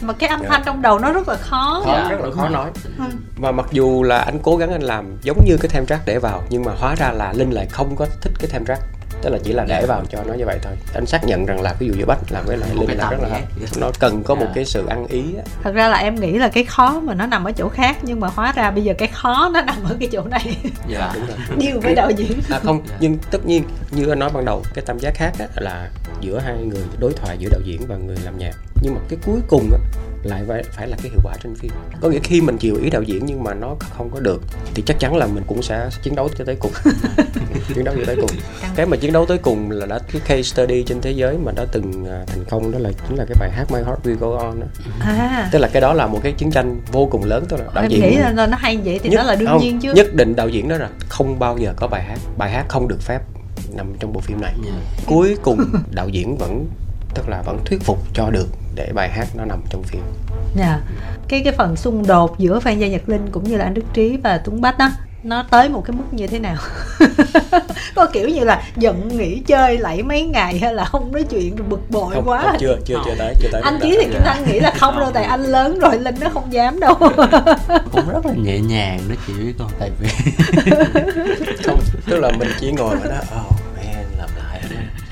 Mà 0.00 0.12
cái 0.12 0.28
âm 0.28 0.42
thanh 0.48 0.62
trong 0.66 0.82
đầu 0.82 0.98
nó 0.98 1.12
rất 1.12 1.28
là 1.28 1.36
khó. 1.36 1.82
Khó 1.84 1.92
Dạ, 1.92 2.08
rất 2.10 2.20
là 2.20 2.30
khó 2.30 2.48
nói. 2.48 2.70
Ừ. 2.98 3.04
và 3.36 3.52
mặc 3.52 3.66
dù 3.70 4.02
là 4.02 4.18
anh 4.18 4.38
cố 4.42 4.56
gắng 4.56 4.72
anh 4.72 4.82
làm 4.82 5.16
giống 5.22 5.44
như 5.46 5.56
cái 5.60 5.68
theme 5.68 5.86
track 5.86 6.06
để 6.06 6.18
vào 6.18 6.42
nhưng 6.50 6.64
mà 6.64 6.72
hóa 6.78 6.94
ra 6.94 7.12
là 7.12 7.32
linh 7.32 7.50
lại 7.50 7.66
không 7.70 7.96
có 7.96 8.06
thích 8.20 8.32
cái 8.38 8.50
theme 8.50 8.64
track 8.68 8.82
tức 9.22 9.30
là 9.30 9.38
chỉ 9.44 9.52
là 9.52 9.64
để 9.68 9.84
vào 9.88 10.02
cho 10.10 10.22
nó 10.26 10.34
như 10.34 10.44
vậy 10.46 10.58
thôi. 10.62 10.72
Anh 10.94 11.06
xác 11.06 11.24
nhận 11.24 11.46
rằng 11.46 11.60
là 11.60 11.74
ví 11.78 11.86
dụ 11.86 11.94
như 11.94 12.04
bách 12.06 12.18
làm 12.30 12.44
với 12.46 12.56
lại 12.56 12.70
Một 12.74 12.80
linh 12.80 12.88
cái 12.88 12.96
là 12.96 13.10
rất 13.10 13.16
là 13.22 13.28
nhé. 13.38 13.44
nó 13.80 13.90
cần 14.00 14.22
có 14.22 14.34
một 14.34 14.44
Dạ. 14.46 14.52
cái 14.54 14.64
sự 14.64 14.86
ăn 14.86 15.06
ý 15.06 15.24
thật 15.62 15.74
ra 15.74 15.88
là 15.88 15.96
em 15.96 16.14
nghĩ 16.14 16.38
là 16.38 16.48
cái 16.48 16.64
khó 16.64 17.00
mà 17.00 17.14
nó 17.14 17.26
nằm 17.26 17.44
ở 17.44 17.52
chỗ 17.52 17.68
khác 17.68 17.96
nhưng 18.02 18.20
mà 18.20 18.28
hóa 18.28 18.52
ra 18.56 18.70
bây 18.70 18.84
giờ 18.84 18.94
cái 18.98 19.08
khó 19.08 19.50
nó 19.54 19.62
nằm 19.62 19.76
ở 19.84 19.96
cái 20.00 20.08
chỗ 20.12 20.22
này. 20.30 20.56
Dạ. 20.88 21.12
Đúng 21.14 21.26
rồi. 21.26 21.36
Nhiều 21.56 21.80
với 21.80 21.94
đạo 21.94 22.10
diễn. 22.10 22.32
À 22.50 22.58
không 22.64 22.82
Dạ. 22.88 22.96
nhưng 23.00 23.18
tất 23.30 23.46
nhiên 23.46 23.62
như 23.90 24.08
anh 24.08 24.18
nói 24.18 24.30
ban 24.34 24.44
đầu 24.44 24.62
cái 24.74 24.84
tam 24.86 24.98
giác 24.98 25.14
khác 25.14 25.32
á, 25.38 25.46
là 25.56 25.90
giữa 26.20 26.38
hai 26.38 26.54
người 26.56 26.82
đối 26.98 27.12
thoại 27.12 27.36
giữa 27.38 27.48
đạo 27.52 27.60
diễn 27.64 27.80
và 27.86 27.96
người 27.96 28.16
làm 28.24 28.38
nhạc. 28.38 28.52
Nhưng 28.82 28.94
mà 28.94 29.00
cái 29.08 29.18
cuối 29.26 29.40
cùng 29.48 29.70
á, 29.72 29.78
lại 30.26 30.42
phải, 30.48 30.62
phải 30.72 30.88
là 30.88 30.96
cái 31.02 31.10
hiệu 31.10 31.20
quả 31.24 31.34
trên 31.42 31.54
phim. 31.54 31.70
Có 32.00 32.08
nghĩa 32.08 32.18
khi 32.22 32.40
mình 32.40 32.56
chiều 32.58 32.76
ý 32.82 32.90
đạo 32.90 33.02
diễn 33.02 33.26
nhưng 33.26 33.44
mà 33.44 33.54
nó 33.54 33.76
không 33.80 34.10
có 34.10 34.20
được 34.20 34.42
thì 34.74 34.82
chắc 34.86 34.98
chắn 34.98 35.16
là 35.16 35.26
mình 35.26 35.44
cũng 35.46 35.62
sẽ 35.62 35.88
chiến 36.02 36.14
đấu 36.14 36.28
cho 36.38 36.44
tới 36.44 36.56
cùng. 36.60 36.72
Chiến 37.74 37.84
đấu 37.84 37.94
cho 37.98 38.02
tới 38.06 38.16
cùng. 38.16 38.30
Cái 38.76 38.86
mà 38.86 38.96
chiến 38.96 39.12
đấu 39.12 39.26
tới 39.26 39.38
cùng 39.38 39.70
là 39.70 39.86
đã 39.86 39.98
cái 40.12 40.20
case 40.26 40.42
study 40.42 40.82
trên 40.86 41.00
thế 41.00 41.10
giới 41.10 41.38
mà 41.44 41.52
đã 41.56 41.64
từng 41.72 42.06
à, 42.06 42.24
thành 42.26 42.44
công 42.50 42.72
đó 42.72 42.78
là 42.78 42.90
chính 43.08 43.16
là 43.18 43.24
cái 43.24 43.36
bài 43.40 43.50
hát 43.52 43.64
My 43.72 43.78
Heart 43.86 43.98
Will 44.04 44.16
Go 44.18 44.38
On 44.38 44.60
đó. 44.60 44.66
à. 45.00 45.48
Tức 45.52 45.58
là 45.58 45.68
cái 45.68 45.80
đó 45.82 45.92
là 45.92 46.06
một 46.06 46.20
cái 46.22 46.32
chiến 46.32 46.50
tranh 46.50 46.80
vô 46.92 47.08
cùng 47.10 47.24
lớn 47.24 47.44
tức 47.48 47.56
là 47.60 47.64
đạo 47.74 47.84
em 47.84 47.90
diễn 47.90 48.00
nghĩ 48.00 48.16
là 48.16 48.46
nó 48.50 48.56
hay 48.60 48.76
vậy 48.84 49.00
thì 49.02 49.08
nhất- 49.10 49.16
nó 49.16 49.22
là 49.22 49.34
đương 49.34 49.48
không, 49.48 49.60
nhiên 49.60 49.80
chứ. 49.80 49.92
nhất 49.94 50.14
định 50.14 50.36
đạo 50.36 50.48
diễn 50.48 50.68
đó 50.68 50.76
là 50.76 50.88
không 51.08 51.38
bao 51.38 51.58
giờ 51.58 51.72
có 51.76 51.86
bài 51.86 52.02
hát. 52.02 52.18
Bài 52.38 52.50
hát 52.50 52.64
không 52.68 52.88
được 52.88 53.00
phép 53.00 53.20
nằm 53.76 53.92
trong 54.00 54.12
bộ 54.12 54.20
phim 54.20 54.40
này. 54.40 54.52
Dạ. 54.66 54.72
cuối 55.06 55.36
cùng 55.42 55.60
đạo 55.90 56.08
diễn 56.08 56.36
vẫn 56.36 56.66
tức 57.16 57.28
là 57.28 57.42
vẫn 57.42 57.58
thuyết 57.64 57.82
phục 57.82 57.98
cho 58.14 58.30
được 58.30 58.48
để 58.74 58.92
bài 58.94 59.10
hát 59.10 59.28
nó 59.34 59.44
nằm 59.44 59.62
trong 59.70 59.82
phim. 59.82 60.02
Dạ. 60.56 60.80
Cái 61.28 61.42
cái 61.44 61.52
phần 61.52 61.76
xung 61.76 62.06
đột 62.06 62.38
giữa 62.38 62.60
Phan 62.60 62.78
Gia 62.78 62.88
Nhật 62.88 63.08
Linh 63.08 63.28
cũng 63.32 63.44
như 63.44 63.56
là 63.56 63.64
anh 63.64 63.74
Đức 63.74 63.84
Trí 63.94 64.16
và 64.16 64.38
Tuấn 64.38 64.60
Bách 64.60 64.78
đó 64.78 64.90
nó 65.22 65.44
tới 65.50 65.68
một 65.68 65.82
cái 65.86 65.96
mức 65.96 66.04
như 66.10 66.26
thế 66.26 66.38
nào? 66.38 66.56
Có 67.94 68.06
kiểu 68.06 68.28
như 68.28 68.44
là 68.44 68.62
giận 68.76 69.08
nghỉ 69.08 69.40
chơi 69.46 69.78
lại 69.78 70.02
mấy 70.02 70.22
ngày 70.22 70.58
hay 70.58 70.74
là 70.74 70.84
không 70.84 71.12
nói 71.12 71.22
chuyện 71.22 71.56
rồi 71.56 71.66
bực 71.68 71.90
bội 71.90 72.14
không, 72.14 72.28
quá? 72.28 72.42
không 72.42 72.56
chưa 72.60 72.76
chưa 72.84 72.98
chưa 73.04 73.14
tới 73.18 73.34
chưa 73.40 73.48
tới 73.52 73.62
anh 73.64 73.78
Trí 73.82 73.96
thì 74.00 74.04
Kim 74.04 74.22
Thanh 74.24 74.46
nghĩ 74.46 74.60
là 74.60 74.70
không 74.78 74.98
đâu 74.98 75.10
tại 75.14 75.24
anh 75.24 75.42
lớn 75.42 75.78
rồi 75.78 75.98
Linh 75.98 76.14
nó 76.20 76.28
không 76.28 76.52
dám 76.52 76.80
đâu. 76.80 76.94
Cũng 77.92 78.08
rất 78.12 78.26
là 78.26 78.32
nhẹ 78.42 78.58
nhàng 78.58 79.00
đó 79.08 79.14
chị 79.26 79.32
biết 79.32 79.52
không? 79.58 79.70
Tại 79.78 79.90
vì 80.00 80.08
không 81.64 81.80
tức 82.06 82.18
là 82.20 82.30
mình 82.38 82.48
chỉ 82.60 82.72
ngồi 82.72 82.96
mà 82.96 83.06
đó 83.08 83.20
oh 83.20 83.56
lại 83.56 83.65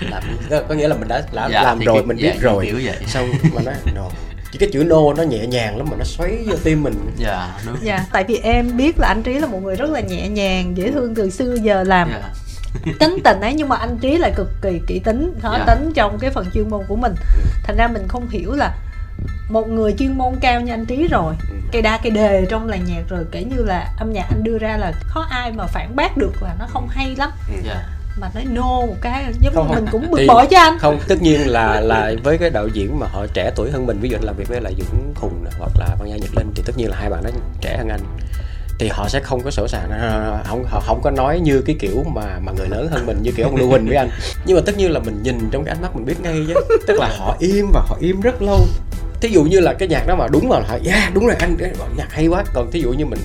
làm 0.00 0.22
đi." 0.50 0.56
có 0.68 0.74
nghĩa 0.74 0.88
là 0.88 0.94
mình 0.96 1.08
đã, 1.08 1.22
đã 1.32 1.48
Dạ, 1.52 1.62
làm 1.62 1.78
rồi 1.80 1.96
kiểu- 1.96 2.06
mình 2.06 2.16
dạ, 2.16 2.30
biết 2.32 2.38
rồi. 2.40 2.64
kiểu 2.66 2.80
vậy. 2.84 2.96
xong 3.06 3.30
mà 3.54 3.62
nói 3.62 3.74
no. 3.94 4.08
Chỉ 4.52 4.58
cái 4.58 4.68
chữ 4.72 4.84
no 4.84 5.12
nó 5.16 5.22
nhẹ 5.22 5.46
nhàng 5.46 5.76
lắm 5.76 5.86
mà 5.90 5.96
nó 5.98 6.04
xoáy 6.04 6.38
vô 6.46 6.56
tim 6.64 6.82
mình. 6.82 6.94
Dạ 7.16 7.58
đúng. 7.66 7.76
Dạ 7.82 8.04
tại 8.12 8.24
vì 8.28 8.36
em 8.36 8.76
biết 8.76 8.98
là 8.98 9.08
anh 9.08 9.22
Trí 9.22 9.32
là 9.34 9.46
một 9.46 9.62
người 9.62 9.76
rất 9.76 9.90
là 9.90 10.00
nhẹ 10.00 10.28
nhàng 10.28 10.76
dễ 10.76 10.90
thương 10.90 11.14
từ 11.14 11.30
xưa 11.30 11.56
giờ 11.62 11.82
làm. 11.84 12.10
Dạ. 12.12 12.28
Tính 13.00 13.18
tình 13.24 13.40
ấy 13.40 13.54
nhưng 13.54 13.68
mà 13.68 13.76
anh 13.76 13.98
trí 13.98 14.18
lại 14.18 14.32
cực 14.36 14.48
kỳ 14.62 14.80
kỹ 14.86 14.98
tính 14.98 15.32
khó 15.42 15.56
Dạ. 15.58 15.74
tính 15.74 15.92
trong 15.94 16.18
cái 16.18 16.30
phần 16.30 16.46
chuyên 16.54 16.70
môn 16.70 16.84
của 16.88 16.96
mình. 16.96 17.14
Thành 17.64 17.76
ra 17.76 17.88
mình 17.88 18.08
không 18.08 18.28
hiểu 18.30 18.52
là 18.54 18.74
một 19.48 19.68
người 19.68 19.94
chuyên 19.98 20.18
môn 20.18 20.34
cao 20.40 20.60
như 20.60 20.72
anh 20.72 20.86
trí 20.86 21.08
rồi 21.08 21.34
cây 21.72 21.82
đa 21.82 21.98
cây 22.02 22.10
đề 22.10 22.46
trong 22.50 22.68
làng 22.68 22.84
nhạc 22.84 23.02
rồi 23.08 23.24
kể 23.32 23.44
như 23.44 23.64
là 23.64 23.94
âm 23.98 24.12
nhạc 24.12 24.26
anh 24.30 24.44
đưa 24.44 24.58
ra 24.58 24.76
là 24.76 24.92
khó 25.06 25.26
ai 25.30 25.52
mà 25.52 25.66
phản 25.66 25.96
bác 25.96 26.16
được 26.16 26.42
là 26.42 26.54
nó 26.58 26.66
không 26.68 26.88
hay 26.90 27.14
lắm. 27.18 27.30
Dạ 27.64 27.82
mà 28.16 28.30
nói 28.34 28.44
no 28.44 28.62
một 28.80 28.96
cái 29.00 29.24
giống 29.40 29.54
Không, 29.54 29.68
mình 29.74 29.84
cũng 29.92 30.10
bực 30.10 30.18
Thì- 30.20 30.26
bội 30.28 30.46
cho 30.50 30.58
anh. 30.58 30.78
không 30.78 30.98
tất 31.08 31.22
nhiên 31.22 31.40
là 31.48 31.80
là 31.80 32.12
với 32.24 32.38
cái 32.38 32.50
đạo 32.50 32.68
diễn 32.68 32.98
mà 32.98 33.06
họ 33.06 33.26
trẻ 33.34 33.50
tuổi 33.56 33.70
hơn 33.70 33.86
mình 33.86 33.98
ví 34.00 34.08
dụ 34.08 34.16
anh 34.16 34.24
làm 34.24 34.36
việc 34.36 34.48
với 34.48 34.60
lại 34.60 34.74
Dũng 34.78 35.12
Khùng 35.14 35.44
nè, 35.44 35.50
hoặc 35.58 35.70
là 35.78 35.96
Văn 36.00 36.08
Gia 36.10 36.16
Nhật 36.16 36.36
Linh 36.36 36.52
thì 36.54 36.62
tất 36.66 36.72
nhiên 36.78 36.90
là 36.90 36.96
hai 37.00 37.10
bạn 37.10 37.22
đó 37.24 37.30
trẻ 37.60 37.76
hơn 37.78 37.88
anh. 37.88 38.00
Thì 38.78 38.88
họ 38.88 39.08
sẽ 39.08 39.20
không 39.20 39.40
có 39.42 39.50
sổ 39.50 39.68
sàng 39.68 39.90
ờ, 39.90 40.38
không 40.44 40.64
họ 40.68 40.80
không 40.80 41.00
có 41.02 41.10
nói 41.10 41.40
như 41.40 41.62
cái 41.66 41.76
kiểu 41.78 42.04
mà 42.14 42.38
mà 42.42 42.52
người 42.52 42.68
lớn 42.68 42.88
hơn 42.90 43.06
mình 43.06 43.18
như 43.22 43.32
kiểu 43.32 43.46
ông 43.46 43.56
Lưu 43.56 43.68
Huỳnh 43.68 43.86
với 43.86 43.96
anh. 43.96 44.10
Nhưng 44.46 44.56
mà 44.56 44.62
tất 44.66 44.76
nhiên 44.78 44.90
là 44.90 45.00
mình 45.00 45.22
nhìn 45.22 45.48
trong 45.50 45.64
cái 45.64 45.74
ánh 45.74 45.82
mắt 45.82 45.96
mình 45.96 46.04
biết 46.04 46.20
ngay 46.22 46.44
chứ. 46.48 46.54
Tức 46.86 47.00
là 47.00 47.10
họ 47.18 47.36
im 47.38 47.66
và 47.72 47.80
họ 47.88 47.96
im 48.00 48.20
rất 48.20 48.42
lâu. 48.42 48.60
Thí 49.20 49.28
dụ 49.28 49.44
như 49.44 49.60
là 49.60 49.74
cái 49.74 49.88
nhạc 49.88 50.06
đó 50.06 50.14
mà 50.16 50.26
đúng 50.32 50.48
mà 50.48 50.56
họ 50.68 50.78
yeah 50.84 51.14
đúng 51.14 51.26
rồi 51.26 51.36
anh 51.38 51.56
cái 51.58 51.72
nhạc 51.96 52.12
hay 52.12 52.26
quá. 52.26 52.44
Còn 52.54 52.70
thí 52.70 52.80
dụ 52.80 52.92
như 52.92 53.06
mình 53.06 53.18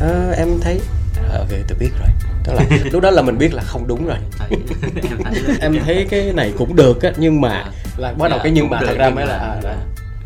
"Ờ, 0.00 0.32
em 0.36 0.48
thấy 0.60 0.74
"Ờ, 0.74 0.84
ok 1.32 1.48
tôi 1.68 1.78
biết 1.78 1.90
rồi. 2.00 2.08
Tức 2.44 2.52
là 2.52 2.62
lúc 2.92 3.02
đó 3.02 3.10
là 3.10 3.22
mình 3.22 3.38
biết 3.38 3.54
là 3.54 3.62
không 3.62 3.86
đúng 3.88 4.06
rồi. 4.06 4.16
Thấy, 4.38 4.48
em 5.60 5.78
thấy 5.84 6.06
cái 6.10 6.32
này 6.34 6.52
cũng 6.58 6.76
được 6.76 7.02
á 7.02 7.10
nhưng 7.16 7.40
mà 7.40 7.64
là 7.96 8.12
bắt 8.12 8.28
đầu 8.30 8.38
Dạ, 8.38 8.42
cái 8.42 8.52
nhưng 8.52 8.70
mà 8.70 8.80
thật 8.86 8.94
ra 8.98 9.10
mới 9.10 9.26
là 9.26 9.34
à, 9.38 9.56
dạ. 9.62 9.70
đó. 9.70 9.76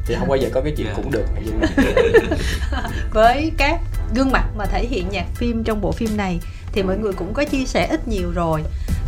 thì 0.07 0.15
không 0.19 0.29
bao 0.29 0.37
giờ 0.37 0.49
có 0.53 0.61
cái 0.61 0.73
chuyện 0.77 0.87
Dạ. 0.87 0.93
cũng 0.97 1.11
được. 1.11 1.25
Nhưng 1.45 1.61
mà 1.61 1.67
với 3.13 3.53
các 3.57 3.81
gương 4.15 4.33
mặt 4.33 4.45
mà 4.57 4.67
thể 4.67 4.87
hiện 4.87 5.07
nhạc 5.11 5.27
phim 5.35 5.65
trong 5.65 5.81
bộ 5.81 5.93
phim 5.93 6.17
này 6.17 6.41
thì 6.73 6.83
mọi 6.83 6.99
người 6.99 7.13
cũng 7.13 7.35
có 7.35 7.45
chia 7.45 7.65
sẻ 7.67 7.87
ít 7.91 8.09
nhiều 8.09 8.31
rồi. 8.35 8.63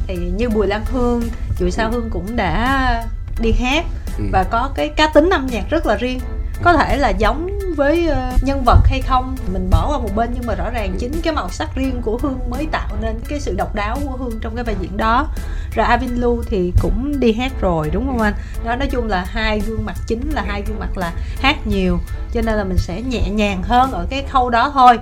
Thì 0.07 0.17
như 0.17 0.49
Bùi 0.49 0.67
Lan 0.67 0.85
Hương, 0.93 1.23
Chuỗi 1.59 1.71
Sao 1.71 1.91
Hương 1.91 2.11
cũng 2.11 2.37
đã 2.37 3.05
đi 3.41 3.53
hát 3.53 3.85
Ừ. 4.19 4.25
và 4.33 4.45
có 4.51 4.71
cái 4.75 4.89
cá 4.89 5.07
tính 5.07 5.31
âm 5.31 5.47
nhạc 5.47 5.65
rất 5.71 5.87
là 5.87 5.97
riêng. 5.97 6.21
Có 6.63 6.73
thể 6.73 6.97
là 6.97 7.09
giống 7.11 7.52
với 7.75 8.09
ờ, 8.09 8.33
nhân 8.43 8.63
vật 8.65 8.81
hay 8.85 9.01
không. 9.01 9.37
Mình 9.53 9.71
bỏ 9.71 9.89
qua 9.91 9.99
một 9.99 10.09
bên 10.17 10.31
nhưng 10.35 10.47
mà 10.47 10.55
rõ 10.55 10.71
ràng 10.71 10.97
chính 10.99 11.13
cái 11.23 11.35
màu 11.35 11.49
sắc 11.49 11.75
riêng 11.75 12.03
của 12.03 12.19
Hương 12.23 12.39
mới 12.51 12.67
tạo 12.73 12.89
nên 13.01 13.21
cái 13.29 13.41
sự 13.41 13.55
độc 13.59 13.75
đáo 13.75 13.99
của 14.05 14.17
Hương 14.17 14.39
trong 14.41 14.55
cái 14.55 14.65
vai 14.65 14.77
diễn 14.81 14.97
đó. 14.97 15.29
Rồi 15.75 15.87
Avin 15.87 16.15
Lu 16.15 16.43
thì 16.47 16.73
cũng 16.81 17.21
đi 17.21 17.33
hát 17.33 17.53
rồi 17.61 17.91
đúng 17.93 18.07
không 18.07 18.21
anh? 18.21 18.35
Đó 18.65 18.77
nói 18.77 18.89
chung 18.91 19.09
là 19.09 19.25
hai 19.29 19.61
gương 19.61 19.85
mặt 19.85 19.97
chính 20.07 20.31
là 20.31 20.45
hai 20.47 20.63
gương 20.67 20.79
mặt 20.79 20.99
là 20.99 21.13
hát 21.41 21.67
nhiều 21.67 21.99
cho 22.33 22.41
nên 22.43 22.55
là 22.55 22.65
mình 22.65 22.79
sẽ 22.79 23.03
nhẹ 23.03 23.31
nhàng 23.31 23.63
hơn 23.63 23.93
ở 23.93 24.07
cái 24.11 24.25
khâu 24.29 24.51
đó 24.51 24.71
thôi. 24.75 24.99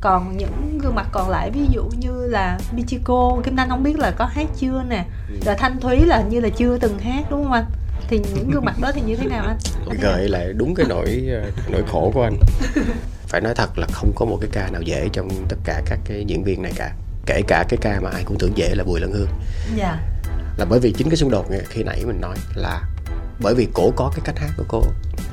Còn 0.00 0.36
những 0.36 0.78
gương 0.82 0.94
mặt 0.94 1.06
còn 1.12 1.30
lại 1.30 1.50
ví 1.50 1.66
dụ 1.70 1.82
như 1.98 2.26
là 2.26 2.58
Michiko 2.72 3.36
Kim 3.44 3.56
Thanh 3.56 3.68
không 3.68 3.82
biết 3.82 3.98
là 3.98 4.10
có 4.10 4.24
hát 4.24 4.46
chưa 4.58 4.82
nè. 4.88 5.04
Rồi 5.44 5.54
Thanh 5.58 5.80
Thúy 5.80 6.04
là 6.04 6.16
hình 6.16 6.28
như 6.28 6.40
là 6.40 6.48
chưa 6.48 6.78
từng 6.78 6.98
hát 6.98 7.24
đúng 7.30 7.44
không 7.44 7.52
anh 7.52 7.64
thì 8.22 8.30
những 8.34 8.50
gương 8.50 8.64
mặt 8.64 8.76
đó 8.80 8.90
thì 8.94 9.00
như 9.00 9.16
thế 9.16 9.26
nào 9.26 9.44
anh? 9.46 9.58
Gợi 10.00 10.28
lại 10.28 10.52
đúng 10.52 10.74
cái 10.74 10.86
nỗi 10.88 11.28
ờ, 11.32 11.50
nỗi 11.68 11.82
khổ 11.88 12.10
của 12.14 12.22
anh. 12.22 12.36
Phải 13.28 13.40
nói 13.40 13.54
thật 13.56 13.78
là 13.78 13.86
không 13.92 14.12
có 14.16 14.26
một 14.26 14.38
cái 14.40 14.50
ca 14.52 14.68
nào 14.70 14.82
dễ 14.82 15.08
trong 15.12 15.28
tất 15.48 15.56
cả 15.64 15.82
các 15.86 15.98
cái 16.04 16.24
diễn 16.26 16.44
viên 16.44 16.62
này 16.62 16.72
cả. 16.76 16.92
Kể 17.26 17.42
cả 17.48 17.64
cái 17.68 17.78
ca 17.82 18.00
mà 18.00 18.10
ai 18.10 18.24
cũng 18.24 18.38
tưởng 18.38 18.56
dễ 18.56 18.74
là 18.74 18.84
Bùi 18.84 19.00
Lan 19.00 19.12
Hương. 19.12 19.28
Dạ. 19.76 19.98
Là 20.58 20.64
bởi 20.64 20.80
vì 20.80 20.92
chính 20.92 21.08
cái 21.10 21.16
xung 21.16 21.30
đột 21.30 21.46
khi 21.68 21.82
nãy 21.82 22.02
mình 22.06 22.20
nói 22.20 22.36
là 22.54 22.82
bởi 23.40 23.54
vì 23.54 23.68
cổ 23.74 23.92
có 23.96 24.12
cái 24.16 24.20
cách 24.24 24.38
hát 24.38 24.50
của 24.56 24.64
cô. 24.68 24.82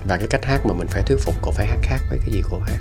Và 0.08 0.18
cái 0.18 0.28
cách 0.28 0.46
hát 0.46 0.66
mà 0.66 0.74
mình 0.74 0.88
phải 0.88 1.04
thuyết 1.04 1.20
phục 1.20 1.36
cô 1.42 1.52
phải 1.52 1.68
hát 1.68 1.80
khác 1.82 2.00
với 2.10 2.20
cái 2.26 2.34
gì 2.34 2.42
cô 2.50 2.60
hát 2.60 2.80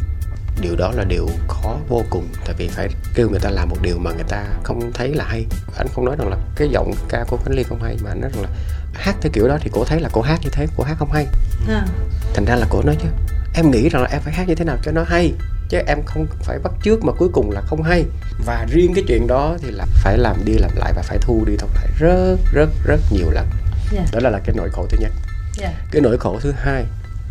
điều 0.61 0.77
đó 0.77 0.93
là 0.97 1.05
điều 1.05 1.29
khó 1.49 1.77
vô 1.89 2.05
cùng 2.11 2.29
tại 2.45 2.55
vì 2.59 2.69
phải 2.69 2.89
kêu 3.15 3.29
người 3.31 3.41
ta 3.41 3.51
làm 3.51 3.69
một 3.69 3.77
điều 3.83 3.99
mà 3.99 4.13
người 4.13 4.25
ta 4.29 4.45
không 4.65 4.93
thấy 4.95 5.15
là 5.15 5.25
hay. 5.25 5.47
Anh 5.77 5.87
không 5.95 6.05
nói 6.05 6.17
rằng 6.19 6.29
là 6.29 6.37
cái 6.57 6.69
giọng 6.69 6.93
ca 7.09 7.25
của 7.29 7.37
Khánh 7.37 7.55
Ly 7.55 7.63
không 7.63 7.83
hay 7.83 7.97
mà 8.05 8.11
anh 8.11 8.21
nói 8.21 8.31
rằng 8.35 8.43
là 8.43 8.49
hát 8.93 9.17
theo 9.21 9.33
kiểu 9.33 9.49
đó 9.49 9.59
thì 9.61 9.71
cổ 9.73 9.85
thấy 9.85 10.01
là 10.01 10.09
cổ 10.13 10.21
hát 10.21 10.41
như 10.43 10.51
thế 10.53 10.67
cổ 10.77 10.85
hát 10.85 10.97
không 10.99 11.11
hay. 11.13 11.27
À, 11.69 11.87
thành 12.35 12.45
ra 12.45 12.57
là 12.57 12.67
cổ 12.71 12.83
nói 12.83 12.97
chứ 13.03 13.09
em 13.55 13.71
nghĩ 13.71 13.89
rằng 13.89 14.03
là 14.03 14.09
em 14.13 14.21
phải 14.21 14.35
hát 14.35 14.49
như 14.49 14.55
thế 14.55 14.65
nào 14.65 14.77
cho 14.83 14.93
nó 14.93 15.03
hay 15.03 15.33
chứ 15.69 15.79
em 15.87 15.99
không 16.07 16.27
phải 16.43 16.59
bắt 16.59 16.73
chước 16.83 17.05
mà 17.05 17.13
cuối 17.13 17.29
cùng 17.33 17.51
là 17.51 17.61
không 17.61 17.83
hay. 17.83 18.05
Và 18.47 18.67
riêng 18.71 18.93
cái 18.95 19.05
chuyện 19.09 19.27
đó 19.27 19.57
thì 19.63 19.71
là 19.71 19.87
phải 19.95 20.19
làm 20.19 20.45
đi 20.45 20.53
làm 20.53 20.71
lại 20.77 20.93
và 20.97 21.03
phải 21.03 21.19
thu 21.21 21.45
đi 21.47 21.57
học 21.61 21.71
lại 21.75 21.89
rất 21.99 22.37
rất 22.53 22.71
rất 22.85 23.01
nhiều 23.11 23.31
lần. 23.31 23.47
Dạ. 23.93 24.05
Đó 24.13 24.19
là, 24.23 24.31
là 24.31 24.39
cái 24.45 24.57
nỗi 24.57 24.71
khổ 24.73 24.87
thứ 24.91 24.99
nhất. 25.01 25.13
Dạ. 25.55 25.73
Cái 25.91 26.03
nỗi 26.03 26.19
khổ 26.19 26.39
thứ 26.43 26.53
hai 26.57 26.85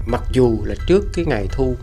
mặc 0.06 0.24
dù 0.32 0.60
là 0.66 0.76
trước 0.88 1.06
cái 1.14 1.26
ngày 1.26 1.48
thu 1.52 1.76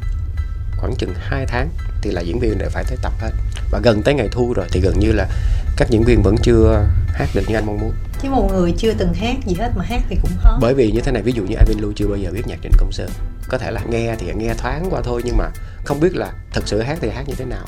khoảng 0.76 0.94
chừng 0.98 1.14
2 1.18 1.46
tháng 1.46 1.68
thì 2.02 2.10
là 2.10 2.20
diễn 2.20 2.40
viên 2.40 2.58
đều 2.58 2.68
phải 2.70 2.84
tới 2.84 2.98
tập 3.02 3.12
hết. 3.20 3.30
Và 3.70 3.80
gần 3.82 4.02
tới 4.02 4.14
ngày 4.14 4.28
thu 4.32 4.52
rồi 4.52 4.66
thì 4.72 4.80
gần 4.80 4.98
như 4.98 5.12
là 5.12 5.26
các 5.76 5.88
diễn 5.90 6.02
viên 6.02 6.22
vẫn 6.22 6.36
chưa 6.42 6.86
hát 7.14 7.28
được 7.34 7.42
như 7.48 7.54
anh 7.54 7.66
mong 7.66 7.78
muốn. 7.80 7.92
Chứ 8.22 8.30
một 8.30 8.48
người 8.52 8.74
chưa 8.78 8.92
từng 8.94 9.14
hát 9.14 9.36
gì 9.46 9.54
hết 9.58 9.70
mà 9.76 9.84
hát 9.84 10.00
thì 10.08 10.16
cũng 10.22 10.30
khó. 10.38 10.58
Bởi 10.60 10.74
vì 10.74 10.92
như 10.92 11.00
thế 11.00 11.12
này 11.12 11.22
ví 11.22 11.32
dụ 11.32 11.42
như 11.42 11.56
Ivan 11.66 11.80
Lu 11.80 11.92
chưa 11.96 12.06
bao 12.06 12.16
giờ 12.16 12.30
viết 12.32 12.46
nhạc 12.46 12.58
trình 12.62 12.72
công 12.78 12.92
sơn 12.92 13.10
có 13.48 13.58
thể 13.58 13.70
là 13.70 13.80
nghe 13.88 14.14
thì 14.18 14.32
nghe 14.36 14.54
thoáng 14.58 14.86
qua 14.90 15.00
thôi 15.04 15.22
nhưng 15.24 15.36
mà 15.36 15.44
không 15.84 16.00
biết 16.00 16.16
là 16.16 16.32
thực 16.52 16.68
sự 16.68 16.82
hát 16.82 16.98
thì 17.00 17.10
hát 17.10 17.28
như 17.28 17.34
thế 17.34 17.44
nào. 17.44 17.64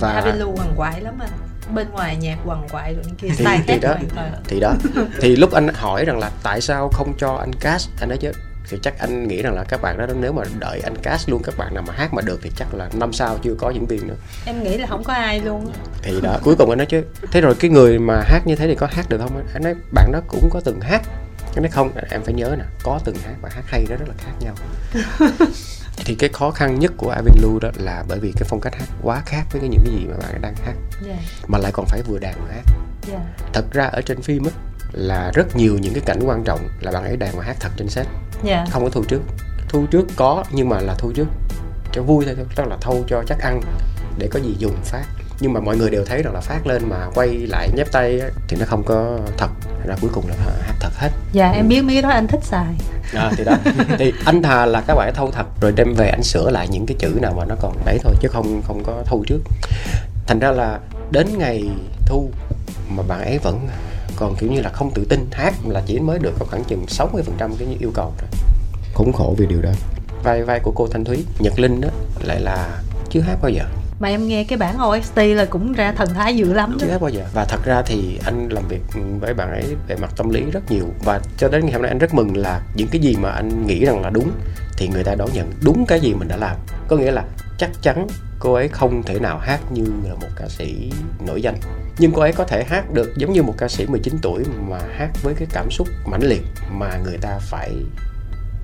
và 0.00 0.20
Avilu 0.20 0.54
quằn 0.56 0.72
quại 0.76 1.00
lắm 1.00 1.14
anh. 1.20 1.30
Bên 1.74 1.90
ngoài 1.90 2.16
nhạc 2.16 2.38
quằn 2.44 2.66
quại 2.70 2.94
rồi 2.94 3.04
kia 3.18 3.28
thì, 3.36 3.44
thì 3.66 3.78
đó 3.78 3.88
hoàn 3.88 4.08
toàn. 4.16 4.32
thì 4.48 4.60
đó. 4.60 4.74
Thì 5.20 5.36
lúc 5.36 5.52
anh 5.52 5.68
hỏi 5.74 6.04
rằng 6.04 6.18
là 6.18 6.30
tại 6.42 6.60
sao 6.60 6.88
không 6.88 7.12
cho 7.18 7.34
anh 7.34 7.52
cast 7.52 7.88
anh 8.00 8.08
nói 8.08 8.18
chứ 8.20 8.32
thì 8.70 8.78
chắc 8.82 8.98
anh 8.98 9.28
nghĩ 9.28 9.42
rằng 9.42 9.54
là 9.54 9.64
các 9.68 9.82
bạn 9.82 9.98
đó 9.98 10.06
nếu 10.20 10.32
mà 10.32 10.42
đợi 10.58 10.80
anh 10.80 10.96
cast 11.02 11.28
luôn 11.28 11.42
các 11.42 11.54
bạn 11.58 11.74
nào 11.74 11.84
mà 11.86 11.94
hát 11.94 12.14
mà 12.14 12.22
được 12.22 12.40
thì 12.42 12.50
chắc 12.56 12.74
là 12.74 12.88
năm 12.92 13.12
sau 13.12 13.38
chưa 13.42 13.54
có 13.54 13.70
diễn 13.70 13.86
viên 13.86 14.08
nữa. 14.08 14.14
Em 14.46 14.62
nghĩ 14.62 14.78
là 14.78 14.86
không 14.86 15.04
có 15.04 15.12
ai 15.12 15.40
luôn 15.40 15.72
thì 16.02 16.20
đó 16.20 16.38
cuối 16.42 16.54
cùng 16.58 16.70
anh 16.70 16.78
nói 16.78 16.86
chứ. 16.86 17.02
Thế 17.32 17.40
rồi 17.40 17.54
cái 17.54 17.70
người 17.70 17.98
mà 17.98 18.22
hát 18.26 18.40
như 18.44 18.56
thế 18.56 18.66
thì 18.66 18.74
có 18.74 18.88
hát 18.90 19.08
được 19.08 19.18
không? 19.18 19.46
Anh 19.52 19.62
nói 19.62 19.74
bạn 19.92 20.12
đó 20.12 20.20
cũng 20.28 20.48
có 20.50 20.60
từng 20.64 20.80
hát. 20.80 21.02
Anh 21.54 21.62
nói 21.62 21.70
không 21.70 21.90
em 22.10 22.22
phải 22.22 22.34
nhớ 22.34 22.54
nè 22.58 22.64
có 22.82 23.00
từng 23.04 23.16
hát 23.24 23.34
và 23.42 23.48
hát 23.52 23.62
hay 23.66 23.86
đó 23.90 23.96
rất 23.96 24.08
là 24.08 24.14
khác 24.18 24.32
nhau. 24.40 24.54
Thì 26.04 26.14
cái 26.14 26.30
khó 26.32 26.50
khăn 26.50 26.78
nhất 26.78 26.92
của 26.96 27.10
Avin 27.10 27.34
Lu 27.42 27.58
đó 27.58 27.70
là 27.74 28.04
bởi 28.08 28.18
vì 28.18 28.32
cái 28.32 28.44
phong 28.48 28.60
cách 28.60 28.74
hát 28.74 28.86
quá 29.02 29.22
khác 29.26 29.42
với 29.52 29.60
cái 29.60 29.68
những 29.68 29.80
cái 29.84 29.94
gì 29.94 30.06
mà 30.10 30.16
bạn 30.16 30.42
đang 30.42 30.54
hát. 30.64 30.74
Dạ. 31.06 31.16
Mà 31.46 31.58
lại 31.58 31.72
còn 31.74 31.86
phải 31.86 32.02
vừa 32.02 32.18
đàn 32.18 32.34
vừa 32.40 32.50
hát. 32.54 32.62
Dạ. 33.12 33.18
Thật 33.52 33.64
ra 33.72 33.84
ở 33.84 34.02
trên 34.02 34.22
phim 34.22 34.44
á 34.44 34.50
là 34.92 35.30
rất 35.34 35.56
nhiều 35.56 35.78
những 35.78 35.94
cái 35.94 36.02
cảnh 36.06 36.20
quan 36.24 36.44
trọng 36.44 36.60
là 36.80 36.92
bạn 36.92 37.04
ấy 37.04 37.16
đàn 37.16 37.36
và 37.36 37.44
hát 37.44 37.56
thật 37.60 37.70
trên 37.76 37.88
set. 37.88 38.06
Dạ. 38.44 38.66
Không 38.70 38.84
có 38.84 38.90
thu 38.90 39.04
trước. 39.04 39.20
Thu 39.68 39.86
trước 39.90 40.06
có 40.16 40.44
nhưng 40.50 40.68
mà 40.68 40.80
là 40.80 40.94
thu 40.98 41.12
trước. 41.14 41.26
Cho 41.92 42.02
vui 42.02 42.24
thôi 42.24 42.36
tức 42.56 42.66
là 42.66 42.76
thâu 42.80 43.04
cho 43.08 43.22
chắc 43.26 43.38
ăn 43.40 43.60
để 44.18 44.28
có 44.32 44.40
gì 44.40 44.54
dùng 44.58 44.76
phát. 44.84 45.04
Nhưng 45.40 45.52
mà 45.52 45.60
mọi 45.60 45.76
người 45.76 45.90
đều 45.90 46.04
thấy 46.04 46.22
rằng 46.22 46.34
là 46.34 46.40
phát 46.40 46.66
lên 46.66 46.82
mà 46.88 47.06
quay 47.14 47.28
lại 47.28 47.68
nhép 47.76 47.92
tay 47.92 48.20
thì 48.48 48.56
nó 48.60 48.66
không 48.66 48.82
có 48.84 49.18
thật. 49.36 49.48
Ra 49.86 49.94
cuối 50.00 50.10
cùng 50.14 50.28
là 50.28 50.34
hát 50.60 50.74
thật 50.80 50.92
hết. 50.94 51.10
Dạ 51.32 51.50
em 51.50 51.68
biết 51.68 51.82
mấy 51.82 51.94
cái 51.94 52.02
đó 52.02 52.08
anh 52.08 52.26
thích 52.26 52.40
xài. 52.42 52.74
À, 53.14 53.30
thì 53.36 53.44
đó. 53.44 53.56
Thì 53.98 54.12
anh 54.24 54.42
thà 54.42 54.66
là 54.66 54.80
các 54.86 54.94
bạn 54.94 55.12
thâu 55.14 55.30
thật 55.30 55.46
rồi 55.60 55.72
đem 55.72 55.94
về 55.94 56.08
anh 56.08 56.22
sửa 56.22 56.50
lại 56.50 56.68
những 56.68 56.86
cái 56.86 56.96
chữ 56.98 57.18
nào 57.22 57.32
mà 57.36 57.44
nó 57.44 57.54
còn 57.60 57.76
đấy 57.84 57.98
thôi 58.02 58.14
chứ 58.20 58.28
không 58.28 58.62
không 58.66 58.82
có 58.84 59.02
thu 59.06 59.24
trước. 59.26 59.40
Thành 60.26 60.38
ra 60.38 60.50
là 60.50 60.78
đến 61.10 61.26
ngày 61.38 61.70
thu 62.06 62.30
mà 62.88 63.02
bạn 63.08 63.20
ấy 63.20 63.38
vẫn 63.38 63.68
còn 64.20 64.36
kiểu 64.36 64.50
như 64.52 64.60
là 64.60 64.70
không 64.70 64.90
tự 64.94 65.04
tin 65.04 65.26
hát 65.32 65.54
là 65.68 65.82
chỉ 65.86 65.98
mới 65.98 66.18
được 66.18 66.32
có 66.38 66.46
khoảng 66.50 66.64
chừng 66.64 66.84
60% 66.86 67.10
cái 67.38 67.76
yêu 67.80 67.90
cầu 67.94 68.12
thôi. 68.18 68.28
Khốn 68.94 69.12
khổ 69.12 69.34
vì 69.38 69.46
điều 69.46 69.62
đó. 69.62 69.70
Vai 70.22 70.42
vai 70.42 70.60
của 70.60 70.72
cô 70.76 70.86
Thanh 70.86 71.04
Thúy 71.04 71.24
Nhật 71.38 71.60
Linh 71.60 71.80
đó 71.80 71.88
lại 72.22 72.40
là 72.40 72.82
chưa 73.10 73.20
hát 73.20 73.38
bao 73.42 73.50
giờ. 73.50 73.64
Mà 74.00 74.08
em 74.08 74.28
nghe 74.28 74.44
cái 74.44 74.58
bản 74.58 74.76
OST 74.88 75.16
là 75.16 75.44
cũng 75.44 75.72
ra 75.72 75.92
thần 75.92 76.08
thái 76.14 76.36
dữ 76.36 76.52
lắm 76.52 76.76
chưa 76.80 76.86
hát 76.86 77.00
bao 77.00 77.10
giờ. 77.10 77.24
Và 77.34 77.44
thật 77.44 77.60
ra 77.64 77.82
thì 77.86 78.18
anh 78.24 78.48
làm 78.48 78.68
việc 78.68 78.80
với 79.20 79.34
bạn 79.34 79.50
ấy 79.50 79.64
về 79.88 79.96
mặt 79.96 80.12
tâm 80.16 80.28
lý 80.28 80.44
rất 80.52 80.70
nhiều. 80.70 80.84
Và 81.04 81.20
cho 81.38 81.48
đến 81.48 81.64
ngày 81.64 81.72
hôm 81.72 81.82
nay 81.82 81.90
anh 81.90 81.98
rất 81.98 82.14
mừng 82.14 82.36
là 82.36 82.62
những 82.74 82.88
cái 82.88 83.00
gì 83.00 83.16
mà 83.16 83.30
anh 83.30 83.66
nghĩ 83.66 83.84
rằng 83.84 84.02
là 84.02 84.10
đúng 84.10 84.30
thì 84.76 84.88
người 84.88 85.04
ta 85.04 85.14
đón 85.14 85.28
nhận 85.32 85.52
đúng 85.64 85.84
cái 85.86 86.00
gì 86.00 86.14
mình 86.14 86.28
đã 86.28 86.36
làm. 86.36 86.56
Có 86.88 86.96
nghĩa 86.96 87.10
là 87.10 87.24
chắc 87.58 87.70
chắn 87.82 88.06
cô 88.40 88.52
ấy 88.54 88.68
không 88.68 89.02
thể 89.02 89.18
nào 89.18 89.38
hát 89.38 89.60
như 89.72 89.84
là 90.04 90.14
một 90.14 90.28
ca 90.36 90.48
sĩ 90.48 90.92
nổi 91.26 91.42
danh. 91.42 91.56
Nhưng 91.98 92.12
cô 92.12 92.20
ấy 92.20 92.32
có 92.32 92.44
thể 92.44 92.64
hát 92.64 92.92
được 92.92 93.12
giống 93.16 93.32
như 93.32 93.42
một 93.42 93.54
ca 93.58 93.68
sĩ 93.68 93.86
19 93.86 94.18
tuổi 94.22 94.44
mà 94.68 94.78
hát 94.96 95.10
với 95.22 95.34
cái 95.34 95.48
cảm 95.52 95.70
xúc 95.70 95.88
mãnh 96.06 96.22
liệt 96.22 96.42
mà 96.70 96.98
người 97.04 97.18
ta 97.20 97.38
phải 97.40 97.70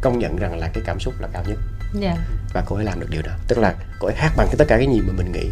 công 0.00 0.18
nhận 0.18 0.36
rằng 0.36 0.58
là 0.58 0.70
cái 0.74 0.82
cảm 0.86 1.00
xúc 1.00 1.14
là 1.20 1.28
cao 1.32 1.44
nhất. 1.48 1.58
Yeah. 2.02 2.18
và 2.54 2.62
cô 2.66 2.76
ấy 2.76 2.84
làm 2.84 3.00
được 3.00 3.06
điều 3.10 3.22
đó. 3.22 3.32
Tức 3.48 3.58
là 3.58 3.74
cô 4.00 4.08
ấy 4.08 4.14
hát 4.16 4.32
bằng 4.36 4.46
cái 4.46 4.56
tất 4.58 4.64
cả 4.68 4.76
cái 4.76 4.86
gì 4.86 5.00
mà 5.00 5.12
mình 5.16 5.32
nghĩ. 5.32 5.50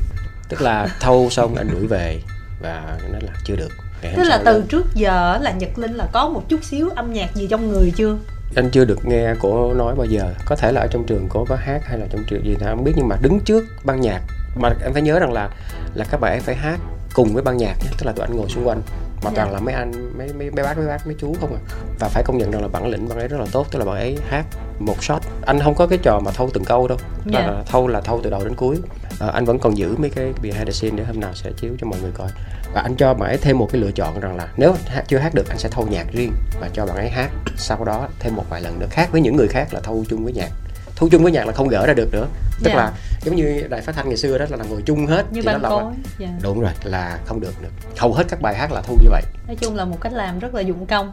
Tức 0.48 0.62
là 0.62 0.88
thâu 1.00 1.28
xong 1.30 1.54
anh 1.54 1.68
đuổi 1.72 1.86
về 1.86 2.20
và 2.62 2.98
nó 3.12 3.18
là 3.22 3.32
chưa 3.44 3.56
được. 3.56 3.70
Tức 4.16 4.24
là 4.24 4.42
từ 4.44 4.60
đó. 4.60 4.66
trước 4.68 4.94
giờ 4.94 5.38
là 5.40 5.52
nhật 5.52 5.78
linh 5.78 5.94
là 5.94 6.06
có 6.12 6.28
một 6.28 6.42
chút 6.48 6.64
xíu 6.64 6.88
âm 6.96 7.12
nhạc 7.12 7.34
gì 7.34 7.46
trong 7.50 7.68
người 7.68 7.92
chưa 7.96 8.18
anh 8.56 8.70
chưa 8.70 8.84
được 8.84 9.06
nghe 9.06 9.34
cổ 9.40 9.74
nói 9.74 9.94
bao 9.94 10.06
giờ. 10.06 10.34
Có 10.46 10.56
thể 10.56 10.72
là 10.72 10.80
ở 10.80 10.86
trong 10.90 11.04
trường 11.04 11.28
cổ 11.28 11.44
có 11.48 11.56
hát 11.56 11.80
hay 11.84 11.98
là 11.98 12.06
trong 12.10 12.24
trường 12.26 12.44
gì 12.44 12.56
thì 12.60 12.66
không 12.66 12.84
biết 12.84 12.92
nhưng 12.96 13.08
mà 13.08 13.16
đứng 13.22 13.40
trước 13.40 13.64
ban 13.84 14.00
nhạc 14.00 14.20
mà 14.56 14.70
em 14.82 14.92
phải 14.92 15.02
nhớ 15.02 15.18
rằng 15.18 15.32
là 15.32 15.48
là 15.94 16.04
các 16.10 16.20
bạn 16.20 16.40
phải 16.40 16.54
hát 16.54 16.78
cùng 17.14 17.34
với 17.34 17.42
ban 17.42 17.56
nhạc 17.56 17.74
tức 17.98 18.06
là 18.06 18.12
tụi 18.12 18.26
anh 18.26 18.36
ngồi 18.36 18.48
xung 18.48 18.68
quanh 18.68 18.82
mà 19.24 19.30
toàn 19.34 19.52
là 19.52 19.60
mấy 19.60 19.74
anh 19.74 20.18
mấy 20.18 20.28
mấy 20.38 20.50
mấy 20.50 20.64
bác 20.64 20.78
mấy 20.78 20.86
bác 20.86 21.06
mấy 21.06 21.16
chú 21.18 21.34
không 21.40 21.54
à. 21.54 21.60
Và 21.98 22.08
phải 22.08 22.22
công 22.26 22.38
nhận 22.38 22.50
rằng 22.50 22.62
là 22.62 22.68
bản 22.68 22.86
lĩnh 22.86 23.08
bạn 23.08 23.18
ấy 23.18 23.28
rất 23.28 23.40
là 23.40 23.46
tốt 23.52 23.66
tức 23.70 23.78
là 23.78 23.84
bạn 23.84 23.96
ấy 23.96 24.18
hát 24.28 24.44
một 24.78 25.04
shot. 25.04 25.22
Anh 25.46 25.60
không 25.60 25.74
có 25.74 25.86
cái 25.86 25.98
trò 26.02 26.20
mà 26.24 26.30
thâu 26.30 26.50
từng 26.54 26.64
câu 26.64 26.88
đâu 26.88 26.98
là, 27.24 27.40
yeah. 27.40 27.52
là 27.52 27.62
thâu 27.66 27.88
là 27.88 28.00
thâu 28.00 28.20
từ 28.22 28.30
đầu 28.30 28.44
đến 28.44 28.54
cuối. 28.54 28.76
À, 29.20 29.28
anh 29.28 29.44
vẫn 29.44 29.58
còn 29.58 29.78
giữ 29.78 29.96
mấy 29.98 30.10
cái 30.10 30.32
behind 30.42 30.66
the 30.66 30.72
scene 30.72 30.96
để 30.96 31.04
hôm 31.04 31.20
nào 31.20 31.34
sẽ 31.34 31.50
chiếu 31.56 31.72
cho 31.80 31.86
mọi 31.86 32.00
người 32.00 32.10
coi 32.14 32.28
và 32.74 32.80
anh 32.80 32.96
cho 32.96 33.14
bạn 33.14 33.30
ấy 33.30 33.38
thêm 33.38 33.58
một 33.58 33.68
cái 33.72 33.80
lựa 33.80 33.90
chọn 33.92 34.20
rằng 34.20 34.36
là 34.36 34.48
nếu 34.56 34.74
chưa 35.06 35.18
hát 35.18 35.34
được 35.34 35.48
anh 35.48 35.58
sẽ 35.58 35.68
thâu 35.68 35.86
nhạc 35.90 36.06
riêng 36.12 36.32
và 36.60 36.68
cho 36.72 36.86
bạn 36.86 36.96
ấy 36.96 37.08
hát 37.08 37.30
sau 37.56 37.84
đó 37.84 38.08
thêm 38.18 38.36
một 38.36 38.44
vài 38.50 38.60
lần 38.60 38.78
nữa 38.78 38.86
khác 38.90 39.08
với 39.12 39.20
những 39.20 39.36
người 39.36 39.48
khác 39.48 39.74
là 39.74 39.80
thâu 39.80 40.04
chung 40.08 40.24
với 40.24 40.32
nhạc 40.32 40.50
thu 40.96 41.08
chung 41.10 41.22
với 41.22 41.32
nhạc 41.32 41.46
là 41.46 41.52
không 41.52 41.68
gỡ 41.68 41.86
ra 41.86 41.94
được 41.94 42.08
nữa 42.12 42.26
tức 42.62 42.70
yeah. 42.70 42.76
Dạ. 42.76 42.84
là 42.84 42.92
giống 43.24 43.36
như 43.36 43.66
đài 43.70 43.80
phát 43.80 43.94
thanh 43.96 44.08
ngày 44.08 44.16
xưa 44.16 44.38
đó 44.38 44.44
là 44.50 44.64
ngồi 44.64 44.82
chung 44.86 45.06
hết 45.06 45.32
như 45.32 45.42
ban 45.44 45.62
cối 45.62 45.82
yeah. 45.82 45.94
Dạ. 46.18 46.28
đúng 46.42 46.60
rồi 46.60 46.72
là 46.84 47.18
không 47.26 47.40
được 47.40 47.62
nữa 47.62 47.68
hầu 47.96 48.12
hết 48.12 48.24
các 48.28 48.40
bài 48.40 48.54
hát 48.54 48.72
là 48.72 48.80
thu 48.80 48.98
như 49.02 49.08
vậy 49.10 49.22
nói 49.46 49.56
chung 49.56 49.76
là 49.76 49.84
một 49.84 50.00
cách 50.00 50.12
làm 50.12 50.38
rất 50.38 50.54
là 50.54 50.60
dụng 50.60 50.86
công 50.86 51.12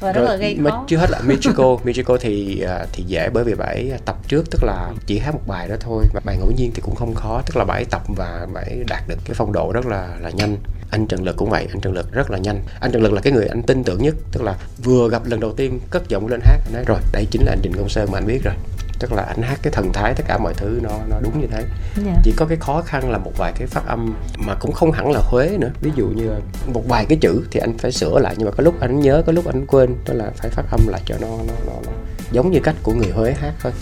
và 0.00 0.12
rất 0.12 0.20
rồi, 0.20 0.30
là 0.30 0.36
gây 0.36 0.58
khó 0.64 0.84
chưa 0.88 0.96
hết 0.96 1.10
là 1.10 1.20
Michiko 1.20 1.76
Michiko 1.84 2.16
thì 2.20 2.60
à, 2.60 2.86
thì 2.92 3.04
dễ 3.06 3.30
bởi 3.32 3.44
vì 3.44 3.54
bài 3.54 3.92
tập 4.04 4.16
trước 4.28 4.50
tức 4.50 4.64
là 4.64 4.92
chỉ 5.06 5.18
hát 5.18 5.34
một 5.34 5.42
bài 5.46 5.68
đó 5.68 5.74
thôi 5.80 6.04
và 6.14 6.20
bài 6.24 6.36
ngẫu 6.36 6.52
nhiên 6.56 6.70
thì 6.74 6.82
cũng 6.82 6.94
không 6.94 7.14
khó 7.14 7.42
tức 7.46 7.56
là 7.56 7.64
bài 7.64 7.84
tập 7.90 8.02
và 8.16 8.46
bài 8.54 8.84
đạt 8.88 9.02
được 9.08 9.18
cái 9.24 9.34
phong 9.34 9.52
độ 9.52 9.72
rất 9.72 9.86
là 9.86 10.16
là 10.20 10.30
nhanh 10.30 10.56
anh 10.90 11.06
Trần 11.06 11.24
Lực 11.24 11.36
cũng 11.36 11.50
vậy 11.50 11.66
anh 11.70 11.80
Trần 11.80 11.92
Lực 11.92 12.12
rất 12.12 12.30
là 12.30 12.38
nhanh. 12.38 12.62
Anh 12.80 12.92
Trần 12.92 13.02
Lực 13.02 13.12
là 13.12 13.20
cái 13.20 13.32
người 13.32 13.46
anh 13.46 13.62
tin 13.62 13.84
tưởng 13.84 14.02
nhất 14.02 14.14
tức 14.32 14.42
là 14.42 14.56
vừa 14.84 15.08
gặp 15.10 15.22
lần 15.26 15.40
đầu 15.40 15.52
tiên 15.52 15.80
cất 15.90 16.08
giọng 16.08 16.26
lên 16.26 16.40
hát. 16.44 16.60
Anh 16.64 16.74
nói 16.74 16.84
rồi 16.86 16.98
đây 17.12 17.26
chính 17.30 17.42
là 17.44 17.52
anh 17.52 17.60
Trịnh 17.62 17.72
Công 17.72 17.88
Sơn 17.88 18.08
mà 18.12 18.18
anh 18.18 18.26
biết 18.26 18.40
rồi. 18.44 18.54
Tức 18.98 19.12
là 19.12 19.22
anh 19.22 19.42
hát 19.42 19.58
cái 19.62 19.72
thần 19.72 19.92
thái 19.92 20.14
tất 20.14 20.24
cả 20.28 20.38
mọi 20.38 20.54
thứ 20.54 20.80
nó 20.82 20.90
nó 21.08 21.16
đúng 21.22 21.40
như 21.40 21.46
thế. 21.46 21.58
Yeah. 21.58 21.70
Dạ. 22.06 22.20
chỉ 22.24 22.32
có 22.36 22.46
cái 22.46 22.58
khó 22.60 22.82
khăn 22.82 23.10
là 23.10 23.18
một 23.18 23.32
vài 23.36 23.52
cái 23.58 23.66
phát 23.66 23.86
âm 23.86 24.14
mà 24.36 24.54
cũng 24.54 24.72
không 24.72 24.92
hẳn 24.92 25.10
là 25.10 25.20
huế 25.22 25.56
nữa. 25.58 25.70
Ví 25.80 25.90
dụ 25.96 26.06
như 26.06 26.30
một 26.72 26.82
vài 26.88 27.06
cái 27.08 27.18
chữ 27.20 27.44
thì 27.50 27.60
anh 27.60 27.78
phải 27.78 27.92
sửa 27.92 28.18
lại 28.18 28.34
nhưng 28.38 28.46
mà 28.48 28.52
có 28.56 28.62
lúc 28.62 28.80
anh 28.80 29.00
nhớ 29.00 29.22
có 29.26 29.32
lúc 29.32 29.46
anh 29.46 29.66
quên 29.66 29.96
đó 30.06 30.14
là 30.14 30.30
phải 30.36 30.50
phát 30.50 30.64
âm 30.70 30.88
lại 30.88 31.00
cho 31.04 31.14
nó 31.20 31.28
nó 31.28 31.54
nó, 31.66 31.72
nó 31.86 31.92
giống 32.32 32.50
như 32.50 32.60
cách 32.62 32.76
của 32.82 32.92
người 32.92 33.10
huế 33.10 33.32
hát 33.32 33.54
thôi. 33.62 33.72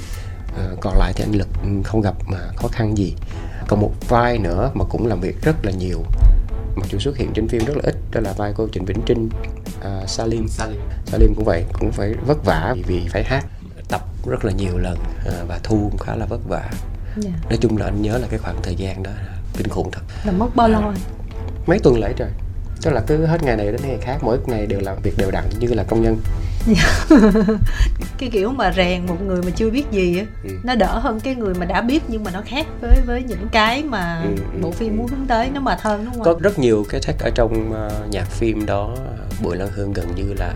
À, 0.58 0.66
còn 0.80 0.98
lại 0.98 1.12
thì 1.16 1.24
anh 1.24 1.34
lực 1.34 1.48
không 1.84 2.00
gặp 2.00 2.14
mà 2.26 2.38
khó 2.56 2.68
khăn 2.68 2.98
gì. 2.98 3.14
Còn 3.68 3.80
một 3.80 3.92
vai 4.08 4.38
nữa 4.38 4.70
mà 4.74 4.84
cũng 4.84 5.06
làm 5.06 5.20
việc 5.20 5.42
rất 5.42 5.64
là 5.64 5.72
nhiều 5.72 6.04
mặc 6.76 6.86
dù 6.90 6.98
xuất 6.98 7.16
hiện 7.16 7.30
trên 7.34 7.48
phim 7.48 7.64
rất 7.64 7.76
là 7.76 7.82
ít 7.84 7.94
đó 8.12 8.20
là 8.20 8.32
vai 8.32 8.52
cô 8.56 8.68
Trịnh 8.72 8.84
Vĩnh 8.84 9.00
Trinh 9.06 9.28
uh, 9.78 10.08
Salim 10.08 10.48
Salim 10.48 10.80
Salim 11.06 11.34
cũng 11.34 11.44
vậy 11.44 11.64
cũng 11.72 11.92
phải 11.92 12.14
vất 12.26 12.44
vả 12.44 12.74
vì 12.86 13.08
phải 13.08 13.24
hát 13.24 13.44
tập 13.88 14.00
rất 14.26 14.44
là 14.44 14.52
nhiều 14.52 14.78
lần 14.78 14.98
à, 15.26 15.32
và 15.48 15.60
thu 15.62 15.88
cũng 15.90 15.98
khá 15.98 16.16
là 16.16 16.26
vất 16.26 16.40
vả 16.48 16.60
yeah. 16.60 16.74
Dạ. 17.16 17.30
nói 17.48 17.58
chung 17.60 17.76
là 17.76 17.86
anh 17.86 18.02
nhớ 18.02 18.18
là 18.18 18.26
cái 18.30 18.38
khoảng 18.38 18.56
thời 18.62 18.76
gian 18.76 19.02
đó 19.02 19.10
kinh 19.56 19.68
khủng 19.68 19.90
thật 19.90 20.02
là 20.24 20.32
mất 20.32 20.56
bao 20.56 20.68
lâu 20.68 20.80
à, 20.80 20.94
mấy 21.66 21.78
tuần 21.78 21.98
lễ 22.00 22.12
trời 22.16 22.30
tức 22.84 22.90
là 22.90 23.00
cứ 23.06 23.26
hết 23.26 23.42
ngày 23.42 23.56
này 23.56 23.66
đến 23.66 23.80
ngày 23.82 23.98
khác 24.00 24.18
mỗi 24.22 24.38
ngày 24.46 24.66
đều 24.66 24.80
làm 24.80 24.96
việc 25.02 25.18
đều 25.18 25.30
đặn 25.30 25.44
như 25.58 25.68
là 25.74 25.84
công 25.84 26.02
nhân. 26.02 26.16
cái 28.18 28.30
kiểu 28.32 28.50
mà 28.50 28.72
rèn 28.72 29.06
một 29.06 29.16
người 29.26 29.42
mà 29.42 29.50
chưa 29.50 29.70
biết 29.70 29.84
gì 29.90 30.18
á 30.18 30.24
ừ. 30.44 30.50
nó 30.64 30.74
đỡ 30.74 30.98
hơn 30.98 31.20
cái 31.20 31.34
người 31.34 31.54
mà 31.54 31.66
đã 31.66 31.80
biết 31.80 32.02
nhưng 32.08 32.24
mà 32.24 32.30
nó 32.30 32.42
khác 32.46 32.66
với 32.80 33.00
với 33.06 33.22
những 33.22 33.48
cái 33.52 33.82
mà 33.82 34.22
ừ, 34.24 34.42
ừ, 34.52 34.58
bộ 34.60 34.70
phim 34.70 34.96
muốn 34.96 35.06
hướng 35.06 35.26
tới 35.26 35.50
nó 35.54 35.60
mệt 35.60 35.80
hơn 35.82 36.04
đúng 36.04 36.14
không 36.14 36.22
có 36.22 36.34
rất 36.40 36.58
nhiều 36.58 36.86
cái 36.88 37.00
thách 37.00 37.18
ở 37.18 37.30
trong 37.34 37.72
uh, 37.72 38.10
nhạc 38.10 38.30
phim 38.30 38.66
đó 38.66 38.96
bùi 39.42 39.56
lan 39.56 39.68
hương 39.74 39.92
gần 39.92 40.14
như 40.16 40.34
là 40.38 40.54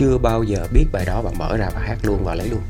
chưa 0.00 0.18
bao 0.18 0.42
giờ 0.42 0.66
biết 0.72 0.86
bài 0.92 1.04
đó 1.04 1.22
và 1.22 1.30
mở 1.38 1.56
ra 1.56 1.68
và 1.74 1.80
hát 1.80 1.98
luôn 2.02 2.24
và 2.24 2.34
lấy 2.34 2.48
luôn. 2.48 2.60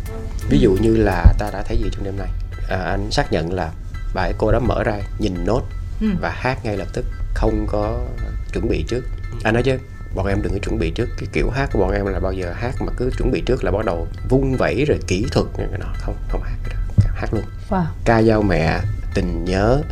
Ví 0.49 0.59
dụ 0.59 0.77
như 0.81 0.97
là 0.97 1.25
ta 1.39 1.51
đã 1.53 1.63
thấy 1.63 1.77
gì 1.77 1.91
trong 1.93 2.05
đêm 2.05 2.17
nay. 2.19 2.29
À, 2.69 2.77
anh 2.77 3.11
xác 3.11 3.33
nhận 3.33 3.53
là 3.53 3.71
bài 4.15 4.33
cô 4.39 4.53
đó 4.53 4.59
mở 4.59 4.83
ra 4.83 4.99
nhìn 5.19 5.35
nốt 5.47 5.63
ừ. 6.01 6.07
và 6.21 6.31
hát 6.31 6.65
ngay 6.65 6.77
lập 6.77 6.89
tức 6.93 7.05
không 7.35 7.67
có 7.69 8.07
chuẩn 8.53 8.69
bị 8.69 8.85
trước. 8.89 9.05
Anh 9.43 9.55
nói 9.55 9.63
chứ 9.63 9.79
bọn 10.15 10.27
em 10.27 10.43
đừng 10.43 10.53
có 10.53 10.59
chuẩn 10.59 10.79
bị 10.79 10.91
trước 10.91 11.09
cái 11.19 11.29
kiểu 11.33 11.51
hát 11.51 11.71
của 11.73 11.79
bọn 11.79 11.93
em 11.93 12.07
là 12.07 12.21
bao 12.21 12.33
giờ 12.33 12.53
hát 12.53 12.75
mà 12.81 12.93
cứ 12.97 13.11
chuẩn 13.19 13.31
bị 13.31 13.43
trước 13.47 13.65
là 13.65 13.71
bắt 13.71 13.85
đầu 13.85 14.09
vung 14.29 14.57
vẩy 14.57 14.85
rồi 14.85 14.99
kỹ 15.07 15.27
thuật 15.33 15.47
này 15.59 15.69
nọ. 15.79 15.93
Không 15.99 16.17
không 16.29 16.43
hát 16.43 16.57
cái 16.65 16.75
đó 16.75 17.11
hát 17.15 17.35
luôn. 17.35 17.45
Wow. 17.69 17.85
ca 18.05 18.23
dao 18.23 18.43
mẹ 18.43 18.81
tình 19.15 19.45
nhớ 19.45 19.83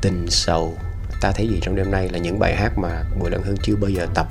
tình 0.00 0.26
sầu. 0.30 0.76
Ta 1.20 1.32
thấy 1.32 1.48
gì 1.48 1.58
trong 1.62 1.76
đêm 1.76 1.90
nay 1.90 2.08
là 2.08 2.18
những 2.18 2.38
bài 2.38 2.56
hát 2.56 2.78
mà 2.78 3.02
bùi 3.20 3.30
lân 3.30 3.42
hương 3.42 3.56
chưa 3.62 3.76
bao 3.76 3.90
giờ 3.90 4.06
tập 4.14 4.26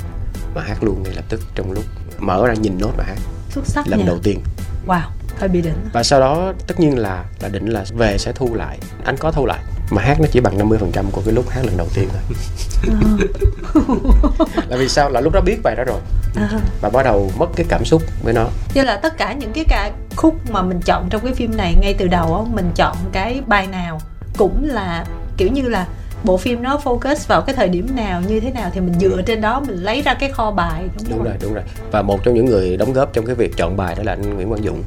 mà 0.55 0.61
hát 0.61 0.83
luôn 0.83 1.03
ngay 1.03 1.13
lập 1.15 1.25
tức 1.29 1.41
trong 1.55 1.71
lúc 1.71 1.83
mở 2.19 2.47
ra 2.47 2.53
nhìn 2.53 2.77
nốt 2.79 2.91
và 2.97 3.03
hát. 3.03 3.17
Xuất 3.49 3.65
sắc 3.65 3.87
lần 3.87 3.99
nha. 3.99 4.05
đầu 4.05 4.19
tiên. 4.23 4.41
Wow 4.87 5.09
hơi 5.39 5.49
bị 5.49 5.61
đỉnh. 5.61 5.75
Và 5.93 6.03
sau 6.03 6.19
đó 6.19 6.53
tất 6.67 6.79
nhiên 6.79 6.97
là 6.97 7.25
là 7.41 7.49
định 7.49 7.67
là 7.67 7.85
về 7.97 8.17
sẽ 8.17 8.31
thu 8.31 8.55
lại. 8.55 8.79
Anh 9.03 9.17
có 9.17 9.31
thu 9.31 9.45
lại 9.45 9.59
mà 9.89 10.01
hát 10.01 10.19
nó 10.19 10.27
chỉ 10.31 10.39
bằng 10.39 10.57
50% 10.57 11.03
của 11.11 11.21
cái 11.25 11.33
lúc 11.33 11.49
hát 11.49 11.65
lần 11.65 11.77
đầu 11.77 11.87
tiên 11.95 12.09
thôi. 12.13 12.37
Là 14.67 14.77
vì 14.77 14.87
sao? 14.87 15.09
Là 15.09 15.21
lúc 15.21 15.33
đó 15.33 15.41
biết 15.41 15.57
bài 15.63 15.75
đó 15.75 15.83
rồi. 15.83 15.99
À. 16.35 16.49
và 16.81 16.89
bắt 16.89 17.03
đầu 17.03 17.31
mất 17.37 17.47
cái 17.55 17.65
cảm 17.69 17.85
xúc 17.85 18.03
với 18.23 18.33
nó. 18.33 18.47
Như 18.73 18.83
là 18.83 18.97
tất 18.97 19.17
cả 19.17 19.33
những 19.33 19.53
cái 19.53 19.65
ca 19.67 19.91
khúc 20.15 20.51
mà 20.51 20.61
mình 20.61 20.79
chọn 20.85 21.07
trong 21.09 21.21
cái 21.21 21.33
phim 21.33 21.57
này 21.57 21.75
ngay 21.81 21.93
từ 21.93 22.07
đầu 22.07 22.35
á 22.35 22.53
mình 22.53 22.71
chọn 22.75 22.95
cái 23.11 23.41
bài 23.47 23.67
nào 23.67 23.99
cũng 24.37 24.63
là 24.65 25.05
kiểu 25.37 25.49
như 25.51 25.61
là 25.61 25.87
bộ 26.23 26.37
phim 26.37 26.63
nó 26.63 26.79
focus 26.83 27.15
vào 27.27 27.41
cái 27.41 27.55
thời 27.55 27.69
điểm 27.69 27.87
nào 27.95 28.21
như 28.27 28.39
thế 28.39 28.51
nào 28.51 28.69
thì 28.73 28.81
mình 28.81 28.99
dựa 28.99 29.21
trên 29.25 29.41
đó 29.41 29.63
mình 29.67 29.75
lấy 29.75 30.01
ra 30.01 30.13
cái 30.13 30.31
kho 30.31 30.51
bài 30.51 30.83
đúng, 30.97 31.09
đúng 31.09 31.23
rồi 31.23 31.33
đúng 31.41 31.53
rồi. 31.53 31.63
Và 31.91 32.01
một 32.01 32.23
trong 32.23 32.33
những 32.33 32.45
người 32.45 32.77
đóng 32.77 32.93
góp 32.93 33.13
trong 33.13 33.25
cái 33.25 33.35
việc 33.35 33.57
chọn 33.57 33.77
bài 33.77 33.95
đó 33.95 34.03
là 34.03 34.11
anh 34.11 34.35
Nguyễn 34.35 34.49
Quang 34.49 34.63
Dũng. 34.63 34.83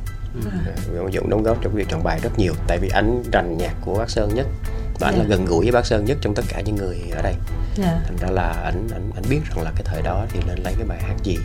À, 0.50 0.72
Nguyễn 0.92 1.12
Dũng 1.12 1.30
đóng 1.30 1.42
góp 1.42 1.62
trong 1.62 1.72
việc 1.72 1.88
chọn 1.88 2.02
bài 2.02 2.20
rất 2.22 2.38
nhiều 2.38 2.52
tại 2.66 2.78
vì 2.78 2.88
anh 2.88 3.22
rành 3.32 3.58
nhạc 3.58 3.74
của 3.84 3.94
bác 3.94 4.10
Sơn 4.10 4.30
nhất 4.34 4.46
và 4.98 5.08
anh 5.08 5.14
yeah. 5.14 5.28
là 5.28 5.30
dạ. 5.30 5.36
gần 5.36 5.46
gũi 5.46 5.64
với 5.64 5.72
bác 5.72 5.86
Sơn 5.86 6.04
nhất 6.04 6.18
trong 6.20 6.34
tất 6.34 6.42
cả 6.48 6.60
những 6.60 6.76
người 6.76 6.98
ở 7.12 7.22
đây 7.22 7.32
yeah. 7.32 7.42
Dạ. 7.78 8.00
thành 8.04 8.16
ra 8.16 8.28
là 8.30 8.52
anh 8.64 8.88
anh 8.92 9.10
anh 9.14 9.24
biết 9.30 9.40
rằng 9.48 9.64
là 9.64 9.72
cái 9.76 9.82
thời 9.84 10.02
đó 10.02 10.26
thì 10.28 10.40
nên 10.46 10.58
lấy 10.58 10.74
cái 10.78 10.86
bài 10.88 10.98
hát 11.02 11.14
gì 11.22 11.36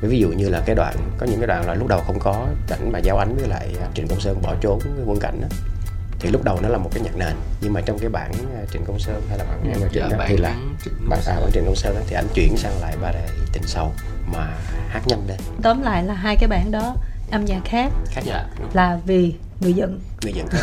ví 0.00 0.18
dụ 0.18 0.28
như 0.28 0.48
là 0.48 0.62
cái 0.66 0.74
đoạn 0.74 0.96
có 1.18 1.26
những 1.26 1.40
cái 1.40 1.46
đoạn 1.46 1.66
là 1.66 1.74
lúc 1.74 1.88
đầu 1.88 2.00
không 2.06 2.18
có 2.20 2.46
cảnh 2.68 2.92
mà 2.92 2.98
giao 2.98 3.18
ánh 3.18 3.36
với 3.36 3.48
lại 3.48 3.68
Trịnh 3.94 4.08
Công 4.08 4.20
Sơn 4.20 4.42
bỏ 4.42 4.54
trốn 4.60 4.80
cái 4.80 5.04
quân 5.06 5.18
cảnh 5.20 5.40
đó 5.40 5.48
thì 6.18 6.30
lúc 6.30 6.44
đầu 6.44 6.60
nó 6.62 6.68
là 6.68 6.78
một 6.78 6.90
cái 6.94 7.02
nhạc 7.02 7.16
nền 7.16 7.34
nhưng 7.60 7.72
mà 7.72 7.80
trong 7.80 7.98
cái 7.98 8.08
bản 8.08 8.32
à, 8.32 8.62
Trịnh 8.72 8.84
Công 8.84 8.98
Sơn 8.98 9.22
hay 9.28 9.38
là 9.38 9.44
bản 9.44 9.72
em 9.72 9.90
Trịnh 9.92 10.08
đó 10.08 10.24
thì 10.28 10.36
là 10.36 10.54
bản 11.08 11.20
à, 11.26 11.40
bản 11.40 11.50
Trịnh 11.52 11.64
Công 11.64 11.76
Sơn 11.76 11.94
đó, 11.94 12.00
thì 12.06 12.16
anh 12.16 12.26
chuyển 12.34 12.56
sang 12.56 12.80
lại 12.80 12.96
bài 13.02 13.12
này 13.12 13.28
tình 13.52 13.62
sâu 13.66 13.92
mà 14.32 14.48
hát 14.88 15.02
nhanh 15.06 15.28
lên 15.28 15.38
tóm 15.62 15.82
lại 15.82 16.04
là 16.04 16.14
hai 16.14 16.36
cái 16.36 16.48
bản 16.48 16.70
đó 16.70 16.94
âm 17.30 17.44
nhạc 17.44 17.60
khác 17.64 17.92
khác 18.10 18.22
dạ. 18.26 18.44
là 18.72 18.98
vì 19.06 19.34
người 19.60 19.72
giận. 19.72 20.00
Người 20.22 20.32
giận 20.32 20.46
khác 20.48 20.60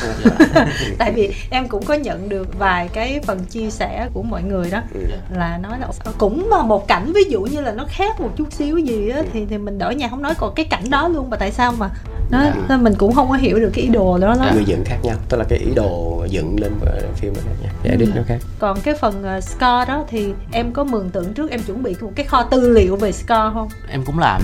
tại 0.97 1.11
vì 1.11 1.33
em 1.49 1.67
cũng 1.67 1.85
có 1.85 1.93
nhận 1.93 2.29
được 2.29 2.59
vài 2.59 2.87
cái 2.93 3.19
phần 3.25 3.45
chia 3.45 3.69
sẻ 3.69 4.07
của 4.13 4.23
mọi 4.23 4.43
người 4.43 4.71
đó. 4.71 4.81
Ừ. 4.93 4.99
là 5.37 5.57
nói 5.57 5.79
là 5.79 5.87
cũng 6.17 6.47
mà 6.51 6.63
một 6.63 6.87
cảnh 6.87 7.11
ví 7.15 7.21
dụ 7.29 7.41
như 7.41 7.61
là 7.61 7.71
nó 7.71 7.85
khác 7.89 8.19
một 8.19 8.29
chút 8.35 8.47
xíu 8.53 8.77
gì 8.77 9.09
á 9.09 9.17
ừ. 9.17 9.25
thì 9.33 9.45
thì 9.49 9.57
mình 9.57 9.77
đổi 9.77 9.95
nhạc 9.95 10.09
không 10.09 10.21
nói 10.21 10.33
còn 10.37 10.53
cái 10.55 10.65
cảnh 10.65 10.89
đó 10.89 11.07
luôn 11.07 11.29
mà 11.29 11.37
tại 11.37 11.51
sao 11.51 11.71
mà 11.71 11.89
nó 12.31 12.39
À. 12.39 12.55
nên 12.69 12.83
mình 12.83 12.93
cũng 12.97 13.13
không 13.13 13.29
có 13.29 13.35
hiểu 13.35 13.59
được 13.59 13.69
cái 13.73 13.83
ý 13.83 13.89
đồ 13.89 14.17
đó 14.17 14.35
đó. 14.39 14.51
Người 14.53 14.65
dựng 14.65 14.83
khác 14.85 14.97
nhau 15.03 15.15
tức 15.29 15.37
là 15.37 15.43
cái 15.49 15.59
ý 15.59 15.73
đồ 15.75 16.25
dựng 16.29 16.59
lên 16.59 16.71
ờ, 16.85 17.01
phim 17.15 17.33
đó 17.33 17.41
khác 17.45 17.55
nhau. 17.63 17.73
Cái 17.83 17.91
edit 17.91 18.09
nó 18.15 18.21
khác. 18.27 18.37
Còn 18.59 18.81
cái 18.81 18.95
phần 18.95 19.23
uh, 19.37 19.43
score 19.43 19.85
đó 19.87 20.03
thì 20.07 20.33
em 20.51 20.71
có 20.73 20.83
mường 20.83 21.09
tượng 21.09 21.33
trước 21.33 21.51
em 21.51 21.63
chuẩn 21.63 21.83
bị 21.83 21.95
một 22.01 22.11
cái 22.15 22.25
kho 22.25 22.43
tư 22.43 22.69
liệu 22.69 22.95
về 22.95 23.11
score 23.11 23.49
không? 23.53 23.69
Em 23.89 24.03
cũng 24.05 24.19
làm 24.19 24.41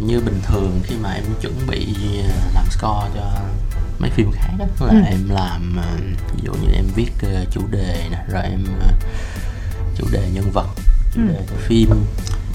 như 0.00 0.20
bình 0.20 0.40
thường 0.42 0.80
khi 0.82 0.94
mà 1.02 1.12
em 1.12 1.24
chuẩn 1.40 1.54
bị 1.70 1.86
ờ, 2.22 2.34
làm 2.54 2.64
score 2.70 3.10
cho 3.14 3.40
mấy 4.00 4.10
phim 4.10 4.30
khác 4.32 4.52
đó 4.58 4.66
là 4.86 4.92
Ừ. 4.92 5.00
em 5.06 5.28
làm 5.28 5.76
ờ, 5.76 5.96
ví 6.34 6.40
dụ 6.44 6.52
như 6.52 6.68
em 6.74 6.84
viết 6.94 7.10
ờ, 7.22 7.44
chủ 7.50 7.60
đề 7.70 8.04
nè 8.10 8.18
rồi 8.28 8.42
em 8.42 8.64
ờ, 8.80 8.92
chủ 9.96 10.04
đề 10.12 10.30
nhân 10.34 10.50
vật 10.52 10.66
chủ 11.14 11.20
Ừ. 11.20 11.28
đề 11.28 11.40
phim. 11.58 11.90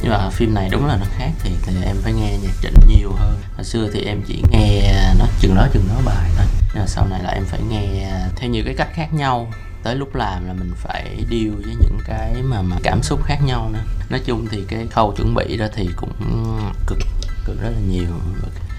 Nhưng 0.02 0.12
mà 0.12 0.30
phim 0.30 0.54
này 0.54 0.70
đúng 0.72 0.86
là 0.86 0.98
nó 0.98 1.06
khác 1.18 1.32
thì, 1.40 1.52
thì 1.66 1.74
em 1.86 1.96
phải 2.02 2.14
nghe 2.14 2.38
nhạc 2.44 2.52
trịnh 2.62 2.74
nhiều 2.88 3.12
hơn. 3.12 3.40
Hồi 3.56 3.64
xưa 3.64 3.90
thì 3.94 4.02
em 4.02 4.22
chỉ 4.28 4.44
nghe 4.52 4.94
nó 5.20 5.26
chừng 5.40 5.56
đó 5.56 5.68
chừng 5.74 5.88
đó 5.90 6.02
bài 6.06 6.30
thôi. 6.38 6.46
Nhưng 6.74 6.82
mà 6.84 6.88
sau 6.88 7.08
này 7.10 7.24
là 7.24 7.30
em 7.30 7.46
phải 7.46 7.60
nghe 7.70 8.12
theo 8.36 8.50
nhiều 8.50 8.64
cái 8.66 8.76
cách 8.78 8.90
khác 8.94 9.14
nhau. 9.14 9.52
Tới 9.84 9.96
lúc 9.96 10.16
làm 10.16 10.48
là 10.48 10.54
mình 10.54 10.72
phải 10.76 11.16
deal 11.32 11.50
với 11.50 11.76
những 11.82 12.00
cái 12.08 12.34
mà 12.44 12.62
mà 12.62 12.76
cảm 12.84 13.04
xúc 13.04 13.24
khác 13.26 13.38
nhau 13.46 13.70
nữa. 13.74 13.84
Nói 14.10 14.22
chung 14.26 14.48
thì 14.52 14.64
cái 14.68 14.88
khâu 14.92 15.14
chuẩn 15.18 15.34
bị 15.36 15.58
đó 15.58 15.66
thì 15.76 15.90
cũng 15.96 16.12
cực 16.88 16.98
cực 17.46 17.62
rất 17.62 17.70
là 17.70 17.80
nhiều 17.90 18.08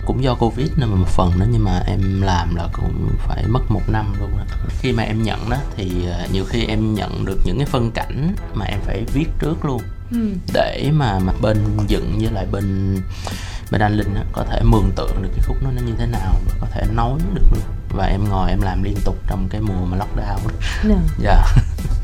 cũng 0.07 0.23
do 0.23 0.35
covid 0.35 0.69
nên 0.77 0.91
mà 0.91 0.97
một 0.97 1.09
phần 1.09 1.31
đó, 1.41 1.47
nhưng 1.51 1.65
mà 1.65 1.83
em 1.87 2.23
làm 2.23 2.55
là 2.55 2.69
cũng 2.73 3.09
phải 3.19 3.45
mất 3.49 3.61
một 3.69 3.83
năm 3.89 4.15
luôn 4.21 4.31
đó. 4.39 4.45
khi 4.81 4.93
mà 4.93 5.03
em 5.03 5.23
nhận 5.23 5.51
đó 5.51 5.57
thì 5.77 6.07
à, 6.07 6.27
nhiều 6.33 6.45
khi 6.45 6.65
em 6.65 6.95
nhận 6.95 7.25
được 7.25 7.39
những 7.45 7.57
cái 7.57 7.67
phân 7.67 7.91
cảnh 7.91 8.35
mà 8.55 8.65
em 8.65 8.81
phải 8.85 9.05
viết 9.15 9.27
trước 9.39 9.65
luôn 9.65 9.83
ừ. 10.11 10.29
để 10.55 10.91
mà 10.95 11.19
mà 11.19 11.33
bên 11.43 11.57
dựng 11.87 12.19
với 12.21 12.31
lại 12.33 12.47
bên 12.53 12.97
bên 13.71 13.81
anh 13.81 13.97
linh 13.97 14.15
á, 14.15 14.23
có 14.33 14.45
thể 14.51 14.61
mường 14.65 14.91
tượng 14.97 15.23
được 15.23 15.29
cái 15.37 15.45
khúc 15.47 15.57
nó 15.63 15.71
nó 15.71 15.83
như 15.87 15.93
thế 15.99 16.07
nào 16.07 16.35
và 16.49 16.55
có 16.61 16.67
thể 16.71 16.83
nói 16.95 17.19
được 17.35 17.47
luôn 17.53 17.63
và 17.97 18.07
em 18.07 18.29
ngồi 18.29 18.51
em 18.51 18.61
làm 18.63 18.83
liên 18.83 18.97
tục 19.05 19.17
trong 19.27 19.49
cái 19.51 19.61
mùa 19.61 19.85
mà 19.87 19.97
lockdown 19.97 20.49
đó. 20.49 20.55
Nè. 20.85 20.97
dạ 21.19 21.45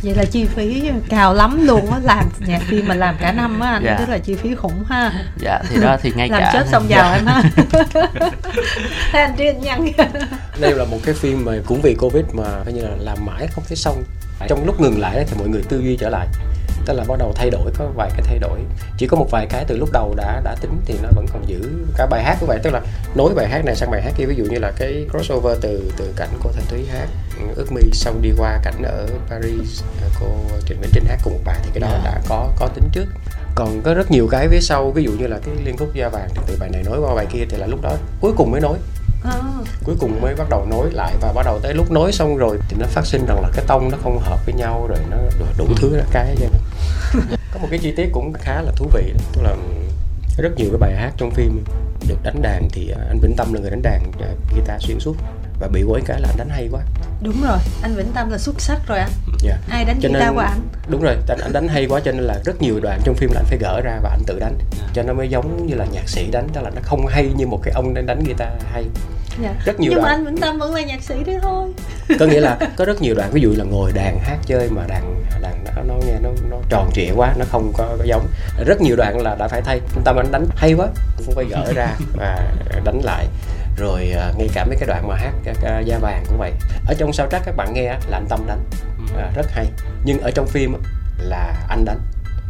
vậy 0.03 0.15
là 0.15 0.25
chi 0.25 0.45
phí 0.45 0.91
cao 1.09 1.35
lắm 1.35 1.67
luôn 1.67 1.91
á 1.91 1.99
làm 2.03 2.29
nhạc 2.47 2.63
phim 2.63 2.89
mà 2.89 2.95
làm 2.95 3.17
cả 3.21 3.33
năm 3.33 3.61
á 3.61 3.73
anh 3.73 3.83
Dạ. 3.85 3.97
tức 3.99 4.09
là 4.09 4.19
chi 4.19 4.35
phí 4.35 4.55
khủng 4.55 4.85
ha 4.89 5.13
dạ 5.39 5.61
thì 5.71 5.81
đó 5.81 5.97
thì 6.03 6.13
ngay 6.17 6.29
làm 6.29 6.41
cả 6.41 6.51
chết 6.53 6.67
xong 6.73 6.87
dạ. 6.89 6.97
giàu 6.97 7.13
em 7.15 7.27
ha 7.27 7.43
Thế 9.13 9.21
anh 9.21 9.35
tri 9.39 9.45
nhân 9.63 9.87
đây 10.61 10.75
là 10.75 10.85
một 10.85 10.99
cái 11.05 11.15
phim 11.15 11.45
mà 11.45 11.53
cũng 11.67 11.81
vì 11.83 11.95
covid 11.95 12.25
mà 12.33 12.45
coi 12.65 12.73
như 12.73 12.83
là 12.83 12.97
làm 12.99 13.19
mãi 13.27 13.47
không 13.47 13.65
thấy 13.69 13.77
xong 13.77 14.05
trong 14.49 14.67
lúc 14.67 14.81
ngừng 14.81 15.01
lại 15.01 15.25
thì 15.29 15.37
mọi 15.39 15.49
người 15.49 15.63
tư 15.69 15.81
duy 15.81 15.97
trở 15.97 16.09
lại 16.09 16.27
tức 16.87 16.95
là 16.95 17.05
bắt 17.09 17.19
đầu 17.19 17.33
thay 17.37 17.51
đổi 17.51 17.71
có 17.79 17.87
vài 17.95 18.11
cái 18.11 18.23
thay 18.27 18.39
đổi. 18.39 18.59
Chỉ 18.99 19.07
có 19.07 19.17
một 19.17 19.27
vài 19.31 19.47
cái 19.47 19.65
từ 19.69 19.77
lúc 19.77 19.89
đầu 19.93 20.15
đã 20.17 20.41
đã 20.45 20.55
tính 20.61 20.77
thì 20.87 20.95
nó 21.03 21.09
vẫn 21.17 21.27
còn 21.33 21.49
giữ 21.49 21.61
cả 21.97 22.07
bài 22.07 22.23
hát 22.25 22.37
cũng 22.41 22.49
vậy. 22.49 22.59
Tức 22.63 22.71
là 22.71 22.81
nối 23.15 23.35
bài 23.35 23.49
hát 23.49 23.65
này 23.65 23.77
sang 23.77 23.91
bài 23.91 24.03
hát 24.03 24.13
kia. 24.17 24.25
Ví 24.27 24.35
dụ 24.37 24.45
như 24.45 24.59
là 24.59 24.73
cái 24.79 25.07
crossover 25.11 25.59
từ 25.61 25.93
từ 25.97 26.13
cảnh 26.17 26.29
cô 26.43 26.51
thanh 26.53 26.65
thúy 26.69 26.87
hát 26.93 27.07
ước 27.57 27.73
mi 27.73 27.83
xong 27.93 28.23
đi 28.23 28.31
qua 28.39 28.59
cảnh 28.65 28.83
ở 28.83 29.07
paris 29.31 29.83
à, 30.03 30.09
cô 30.21 30.27
trịnh 30.67 30.81
vĩnh 30.81 30.91
trinh 30.93 31.05
hát 31.09 31.19
cùng 31.25 31.33
một 31.33 31.41
bài 31.45 31.61
thì 31.63 31.71
cái 31.75 31.81
đó 31.81 31.89
Dạ. 31.93 32.01
đã 32.05 32.21
có 32.29 32.49
có 32.59 32.69
tính 32.75 32.85
trước. 32.93 33.07
Còn 33.55 33.83
có 33.83 33.95
rất 33.95 34.11
nhiều 34.11 34.29
cái 34.31 34.49
phía 34.49 34.61
sau. 34.61 34.91
Ví 34.91 35.05
dụ 35.05 35.11
như 35.19 35.27
là 35.27 35.39
cái 35.47 35.55
liên 35.65 35.77
khúc 35.77 35.95
da 35.95 36.09
vàng 36.09 36.29
thì 36.35 36.41
từ 36.47 36.57
bài 36.61 36.69
này 36.73 36.83
nối 36.83 37.01
qua 37.01 37.15
bài 37.15 37.27
kia 37.33 37.45
thì 37.51 37.57
là 37.57 37.67
lúc 37.67 37.83
đó 37.83 37.97
cuối 38.21 38.33
cùng 38.37 38.51
mới 38.51 38.61
nối 38.61 38.79
à, 39.25 39.41
cuối 39.85 39.97
cùng 40.01 40.21
mới 40.21 40.35
bắt 40.35 40.47
đầu 40.51 40.67
nối 40.71 40.91
lại 40.93 41.15
và 41.21 41.33
bắt 41.33 41.43
đầu 41.47 41.61
tới 41.63 41.75
lúc 41.75 41.91
nối 41.91 42.13
xong 42.13 42.37
rồi 42.37 42.59
thì 42.69 42.77
nó 42.81 42.87
phát 42.87 43.07
sinh 43.07 43.27
rằng 43.27 43.41
là 43.43 43.49
cái 43.55 43.65
tông 43.69 43.91
nó 43.91 43.99
không 44.03 44.19
hợp 44.19 44.47
với 44.47 44.55
nhau 44.55 44.87
rồi 44.89 44.99
nó 45.11 45.17
đủ, 45.39 45.45
đủ 45.59 45.67
thứ 45.77 45.97
là 45.97 46.05
cái 46.13 46.37
vậy 46.41 46.49
có 47.53 47.61
một 47.61 47.69
cái 47.71 47.79
chi 47.79 47.93
tiết 47.97 48.09
cũng 48.13 48.33
khá 48.33 48.63
là 48.63 48.73
thú 48.77 48.91
vị 48.95 49.13
tức 49.33 49.43
là 49.43 49.57
rất 50.39 50.51
nhiều 50.57 50.69
cái 50.71 50.79
bài 50.79 50.97
hát 50.97 51.13
trong 51.17 51.31
phim 51.31 51.65
được 52.09 52.19
đánh 52.23 52.43
đàn 52.43 52.69
thì 52.73 52.91
à, 52.91 53.05
anh 53.09 53.19
Vĩnh 53.19 53.37
Tâm 53.37 53.53
là 53.53 53.61
người 53.61 53.71
đánh 53.71 53.83
đàn 53.83 54.13
à, 54.21 54.29
guitar 54.55 54.83
xuyên 54.83 55.01
suốt 55.01 55.17
và 55.63 55.69
bị 55.69 55.83
quấy 55.83 56.03
cái 56.07 56.21
là 56.21 56.29
anh 56.29 56.37
đánh 56.39 56.49
hay 56.49 56.69
quá. 56.73 56.81
Đúng 57.23 57.43
rồi 57.43 57.59
anh 57.83 57.95
vĩnh 57.97 58.13
tâm 58.15 58.31
là 58.31 58.39
xuất 58.39 58.61
sắc 58.61 58.79
rồi 58.87 58.99
anh 58.99 59.11
Dạ. 59.39 59.57
ai 59.71 59.85
đánh 59.85 59.99
Cho 60.03 60.09
guitar 60.09 60.23
nên- 60.27 60.35
của 60.35 60.41
anh 60.41 60.61
đúng 60.89 61.03
rồi 61.03 61.17
anh, 61.29 61.39
anh 61.43 61.53
đánh 61.53 61.69
hay 61.69 61.87
quá 61.87 62.01
cho 62.05 62.13
nên 62.13 62.23
là 62.23 62.39
rất 62.45 62.63
nhiều 62.63 62.81
đoạn 62.83 63.01
trong 63.05 63.15
phim 63.15 63.31
là 63.33 63.41
anh 63.41 63.45
phải 63.49 63.59
gỡ 63.59 63.81
ra 63.85 63.99
và 64.03 64.11
anh 64.11 64.23
tự 64.27 64.39
đánh. 64.41 64.59
Cho 64.95 65.03
nó 65.03 65.13
mới 65.13 65.29
giống 65.29 65.67
như 65.67 65.75
là 65.75 65.85
nhạc 65.93 66.09
sĩ 66.09 66.31
đánh 66.31 66.49
tức 66.53 66.61
là 66.63 66.71
nó 66.71 66.81
không 66.85 67.07
hay 67.07 67.31
như 67.37 67.47
một 67.47 67.61
cái 67.63 67.73
ông 67.75 67.95
đang 67.95 68.07
đánh 68.07 68.23
guitar 68.27 68.49
hay. 68.73 68.85
Dạ. 69.43 69.55
rất 69.65 69.81
nhiều 69.81 69.93
nhưng 69.93 70.03
mà 70.03 70.09
đoạn. 70.09 70.19
anh 70.21 70.25
vĩnh 70.27 70.39
tâm 70.41 70.59
vẫn 70.59 70.75
là 70.75 70.83
nhạc 70.83 71.03
sĩ 71.03 71.15
đấy 71.27 71.39
thôi. 71.43 71.69
Có 72.21 72.27
nghĩa 72.27 72.41
là 72.41 72.59
có 72.77 72.85
rất 72.85 73.03
nhiều 73.03 73.15
đoạn 73.15 73.31
ví 73.33 73.41
dụ 73.41 73.55
là 73.57 73.65
ngồi 73.65 73.93
đàn 73.95 74.19
hát 74.19 74.37
chơi 74.47 74.69
mà 74.71 74.83
đàn 74.89 75.23
đàn 75.43 75.65
nó, 75.77 75.83
nó 75.83 75.95
nghe 76.07 76.15
nó 76.23 76.29
nó 76.51 76.57
tròn 76.69 76.91
trịa 76.95 77.11
quá 77.17 77.35
nó 77.39 77.45
không 77.51 77.73
có, 77.77 77.97
có 77.99 78.05
giống. 78.05 78.27
Rất 78.67 78.81
nhiều 78.81 78.97
đoạn 78.97 79.21
là 79.23 79.35
đã 79.39 79.49
phải 79.49 79.61
thay. 79.63 79.81
Tâm 80.05 80.17
anh 80.17 80.33
đánh 80.33 80.47
hay 80.57 80.73
quá 80.75 80.87
cũng 81.27 81.35
phải 81.35 81.45
gỡ 81.45 81.73
ra 81.75 81.89
và 82.17 82.53
đánh 82.85 83.01
lại 83.05 83.27
rồi 83.77 84.11
à, 84.17 84.33
ngay 84.39 84.49
cả 84.55 84.65
mấy 84.65 84.77
cái 84.77 84.87
đoạn 84.87 85.09
mà 85.09 85.17
hát 85.17 85.33
các 85.45 85.57
à, 85.65 85.81
da 85.81 85.99
vàng 85.99 86.25
cũng 86.29 86.39
vậy. 86.39 86.53
Ở 86.87 86.95
trong 86.99 87.13
sao 87.13 87.27
trắc 87.31 87.43
các 87.45 87.57
bạn 87.57 87.75
nghe 87.75 87.83
là 88.09 88.17
anh 88.17 88.27
tâm 88.29 88.47
đánh. 88.47 88.65
À, 89.17 89.31
rất 89.35 89.47
hay. 89.51 89.67
Nhưng 90.05 90.19
ở 90.21 90.31
trong 90.31 90.47
phim 90.49 90.75
là 91.19 91.55
anh 91.69 91.85
đánh. 91.85 92.01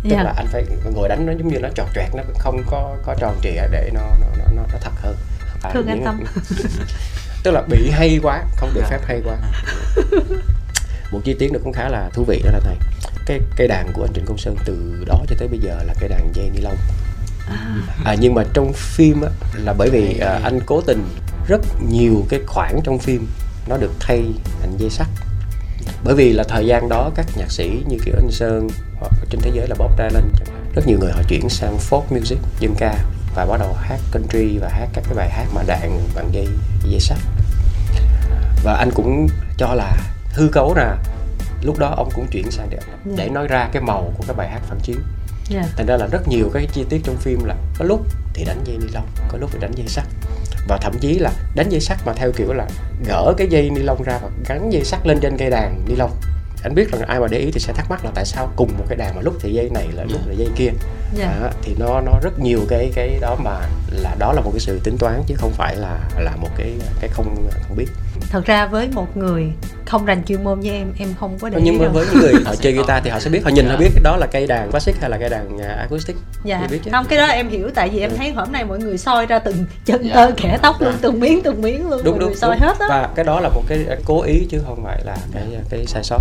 Tức 0.03 0.09
Dạ. 0.11 0.23
là 0.23 0.33
anh 0.37 0.47
phải 0.47 0.65
ngồi 0.95 1.09
đánh 1.09 1.27
nó 1.27 1.33
giống 1.33 1.49
như 1.49 1.59
nó 1.59 1.69
trọt 1.75 1.87
trẹt 1.95 2.15
nó 2.15 2.23
không 2.39 2.63
có 2.71 2.97
có 3.05 3.15
tròn 3.19 3.37
trịa 3.43 3.67
để 3.71 3.91
nó 3.95 4.01
nó 4.21 4.27
nó, 4.39 4.45
nó, 4.55 4.63
nó 4.73 4.79
thật 4.81 4.93
hơn. 5.03 5.17
À, 5.63 5.71
Thương 5.75 5.87
anh 5.87 6.05
Tâm. 6.05 6.25
tức 7.45 7.51
là 7.51 7.63
bị 7.69 7.91
hay 7.91 8.19
quá 8.23 8.45
không 8.57 8.71
được 8.75 8.81
Dạ. 8.81 8.89
phép 8.91 9.01
hay 9.07 9.21
quá. 9.25 9.37
Một 11.13 11.21
chi 11.25 11.37
tiết 11.39 11.53
nữa 11.53 11.61
cũng 11.65 11.73
khá 11.73 11.89
là 11.89 12.11
thú 12.15 12.25
vị 12.29 12.43
đó 12.45 12.51
là 12.53 12.61
này 12.65 12.77
cái 13.27 13.41
cây 13.57 13.69
đàn 13.69 13.93
của 13.93 14.03
anh 14.05 14.13
Trịnh 14.15 14.25
Công 14.27 14.39
Sơn 14.39 14.57
từ 14.65 15.05
đó 15.07 15.25
cho 15.29 15.37
tới 15.39 15.49
bây 15.49 15.59
giờ 15.59 15.83
là 15.87 15.95
cây 16.01 16.09
đàn 16.09 16.33
dây 16.35 16.51
ni 16.51 16.61
lông 16.61 16.77
à, 18.05 18.15
nhưng 18.21 18.35
mà 18.35 18.43
trong 18.55 18.73
phim 18.73 19.23
á, 19.23 19.29
là 19.55 19.73
bởi 19.79 19.91
vì 19.91 20.19
à, 20.19 20.41
anh 20.45 20.61
cố 20.67 20.81
tình 20.81 21.05
rất 21.47 21.61
nhiều 21.91 22.27
cái 22.29 22.41
khoảng 22.47 22.81
trong 22.85 22.99
phim 22.99 23.27
nó 23.67 23.77
được 23.77 23.93
thay 24.01 24.25
thành 24.61 24.77
dây 24.79 24.91
sắt. 24.91 25.07
Bởi 26.05 26.15
vì 26.15 26.33
là 26.33 26.45
thời 26.49 26.67
gian 26.67 26.89
đó 26.89 27.11
các 27.15 27.27
nhạc 27.37 27.51
sĩ 27.51 27.83
như 27.89 27.97
kiểu 28.05 28.15
anh 28.17 28.31
Sơn 28.31 28.69
hoặc 29.01 29.13
trên 29.31 29.41
thế 29.41 29.51
giới 29.55 29.69
là 29.69 29.75
Bob 29.79 29.91
Dylan 29.99 30.29
rất 30.75 30.87
nhiều 30.87 30.99
người 31.01 31.13
họ 31.13 31.23
chuyển 31.29 31.49
sang 31.49 31.77
folk 31.91 32.03
music 32.11 32.39
dân 32.61 32.75
ca 32.79 32.95
và 33.35 33.47
bắt 33.47 33.57
đầu 33.61 33.73
hát 33.73 33.99
country 34.13 34.59
và 34.59 34.69
hát 34.69 34.89
các 34.93 35.05
cái 35.05 35.15
bài 35.15 35.31
hát 35.31 35.47
mà 35.55 35.63
đàn 35.67 36.01
bằng 36.15 36.29
dây 36.33 36.49
dây 36.85 37.01
sắt. 37.01 37.19
Và 38.65 38.75
anh 38.75 38.91
cũng 38.95 39.29
cho 39.57 39.75
là 39.75 39.97
hư 40.33 40.49
cấu 40.49 40.75
là 40.75 40.97
lúc 41.63 41.79
đó 41.79 41.95
ông 41.97 42.09
cũng 42.15 42.27
chuyển 42.31 42.51
sang 42.51 42.71
để, 42.71 42.79
để 43.17 43.29
nói 43.29 43.49
ra 43.49 43.69
cái 43.73 43.83
màu 43.83 44.13
của 44.17 44.25
các 44.27 44.37
bài 44.37 44.49
hát 44.49 44.61
phản 44.69 44.79
chiến 44.83 44.97
dạ. 45.53 45.63
thành 45.77 45.87
ra 45.87 45.97
là 45.97 46.07
rất 46.07 46.29
nhiều 46.29 46.51
cái 46.55 46.67
chi 46.73 46.85
tiết 46.89 47.01
trong 47.05 47.17
phim 47.17 47.45
là 47.45 47.57
có 47.79 47.85
lúc 47.85 48.07
thì 48.35 48.45
đánh 48.45 48.61
dây 48.65 48.77
ni 48.79 48.87
lông 48.95 49.07
có 49.29 49.39
lúc 49.39 49.51
thì 49.53 49.59
đánh 49.61 49.73
dây 49.75 49.87
sắt. 49.89 50.05
Và 50.69 50.79
thậm 50.83 50.99
chí 51.01 51.19
là 51.19 51.31
đánh 51.55 51.69
dây 51.69 51.81
sắt 51.81 51.99
mà 52.07 52.13
theo 52.13 52.33
kiểu 52.33 52.53
là 52.53 52.67
gỡ 53.07 53.35
cái 53.39 53.47
dây 53.51 53.71
ni 53.71 53.83
lông 53.83 54.03
ra 54.03 54.19
và 54.23 54.29
gắn 54.49 54.73
dây 54.73 54.85
sắt 54.85 55.07
lên 55.07 55.19
trên 55.21 55.37
cây 55.39 55.51
đàn 55.51 55.85
ni 55.89 55.95
lông. 55.95 56.11
Anh 56.63 56.75
biết 56.75 56.93
rằng 56.93 57.03
ai 57.03 57.21
mà 57.21 57.27
để 57.31 57.39
ý 57.39 57.51
thì 57.53 57.61
sẽ 57.61 57.73
thắc 57.73 57.91
mắc 57.91 58.05
là 58.05 58.11
tại 58.15 58.25
sao 58.25 58.53
cùng 58.57 58.71
một 58.79 58.85
cái 58.89 58.97
đàn 58.97 59.17
mà 59.17 59.23
lúc 59.23 59.35
thì 59.41 59.53
dây 59.53 59.71
này 59.75 59.89
là 59.93 60.05
lúc 60.05 60.21
là 60.27 60.35
dây 60.35 60.49
kia. 60.57 60.71
Dạ. 61.15 61.39
Đó, 61.41 61.51
thì 61.63 61.77
nó 61.79 62.01
nó 62.01 62.13
rất 62.23 62.39
nhiều 62.39 62.61
cái 62.69 62.91
cái 62.95 63.19
đó 63.21 63.37
mà 63.45 63.61
là 63.91 64.17
đó 64.19 64.33
là 64.33 64.41
một 64.41 64.51
cái 64.51 64.61
sự 64.61 64.81
tính 64.85 64.97
toán 64.99 65.23
chứ 65.27 65.35
không 65.39 65.53
phải 65.53 65.77
là 65.77 66.01
là 66.19 66.37
một 66.37 66.49
cái 66.57 66.73
cái 67.01 67.11
không 67.13 67.49
không 67.69 67.77
biết 67.77 67.87
thật 68.31 68.45
ra 68.47 68.67
với 68.67 68.89
một 68.93 69.17
người 69.17 69.53
không 69.87 70.05
rành 70.05 70.23
chuyên 70.25 70.45
môn 70.45 70.61
như 70.61 70.71
em 70.71 70.93
em 70.99 71.15
không 71.21 71.39
có 71.39 71.49
để 71.49 71.57
ý 71.59 71.63
nhưng 71.65 71.79
với, 71.79 71.85
đâu 71.87 71.93
với 71.95 72.07
những 72.13 72.21
người 72.23 72.35
họ 72.47 72.55
chơi 72.61 72.73
guitar 72.73 73.05
thì 73.05 73.11
họ 73.11 73.19
sẽ 73.21 73.31
biết 73.31 73.41
họ 73.45 73.51
nhìn 73.51 73.67
họ 73.69 73.77
biết 73.77 73.91
đó 74.03 74.17
là 74.17 74.27
cây 74.27 74.47
đàn 74.47 74.71
classic 74.71 74.97
hay 75.01 75.11
là 75.11 75.17
cây 75.21 75.29
đàn 75.29 75.59
à, 75.59 75.75
acoustic 75.79 76.17
dạ 76.45 76.59
Thì 76.61 76.67
biết 76.73 76.81
chứ. 76.85 76.91
không 76.95 77.07
cái 77.09 77.19
đó 77.19 77.27
em 77.27 77.49
hiểu 77.49 77.71
tại 77.75 77.89
vì 77.89 78.01
em 78.01 78.11
Ừ. 78.11 78.17
thấy 78.17 78.31
hôm 78.33 78.53
nay 78.53 78.65
mọi 78.65 78.79
người 78.79 78.99
soi 78.99 79.27
ra 79.27 79.39
từng 79.39 79.65
chân 79.85 80.03
Dạ. 80.09 80.15
tơ 80.15 80.31
khẽ 80.37 80.59
tóc 80.63 80.81
luôn 80.83 80.93
Dạ. 80.93 80.99
từng 81.03 81.21
miếng 81.21 81.43
từng 81.43 81.63
miếng 81.63 81.89
luôn 81.91 82.01
đúng 82.05 82.13
mọi 82.15 82.21
đúng, 82.21 82.29
người 82.29 82.37
soi 82.37 82.51
đúng. 82.57 82.61
hết 82.69 82.79
á 82.81 82.87
và 82.89 83.09
cái 83.15 83.25
đó 83.25 83.41
là 83.41 83.49
một 83.49 83.63
cái 83.69 83.87
cố 84.05 84.23
ý 84.23 84.47
chứ 84.51 84.61
không 84.67 84.85
phải 84.85 85.01
là 85.05 85.17
cái 85.35 85.43
cái 85.71 85.87
sai 85.87 86.03
sót 86.05 86.19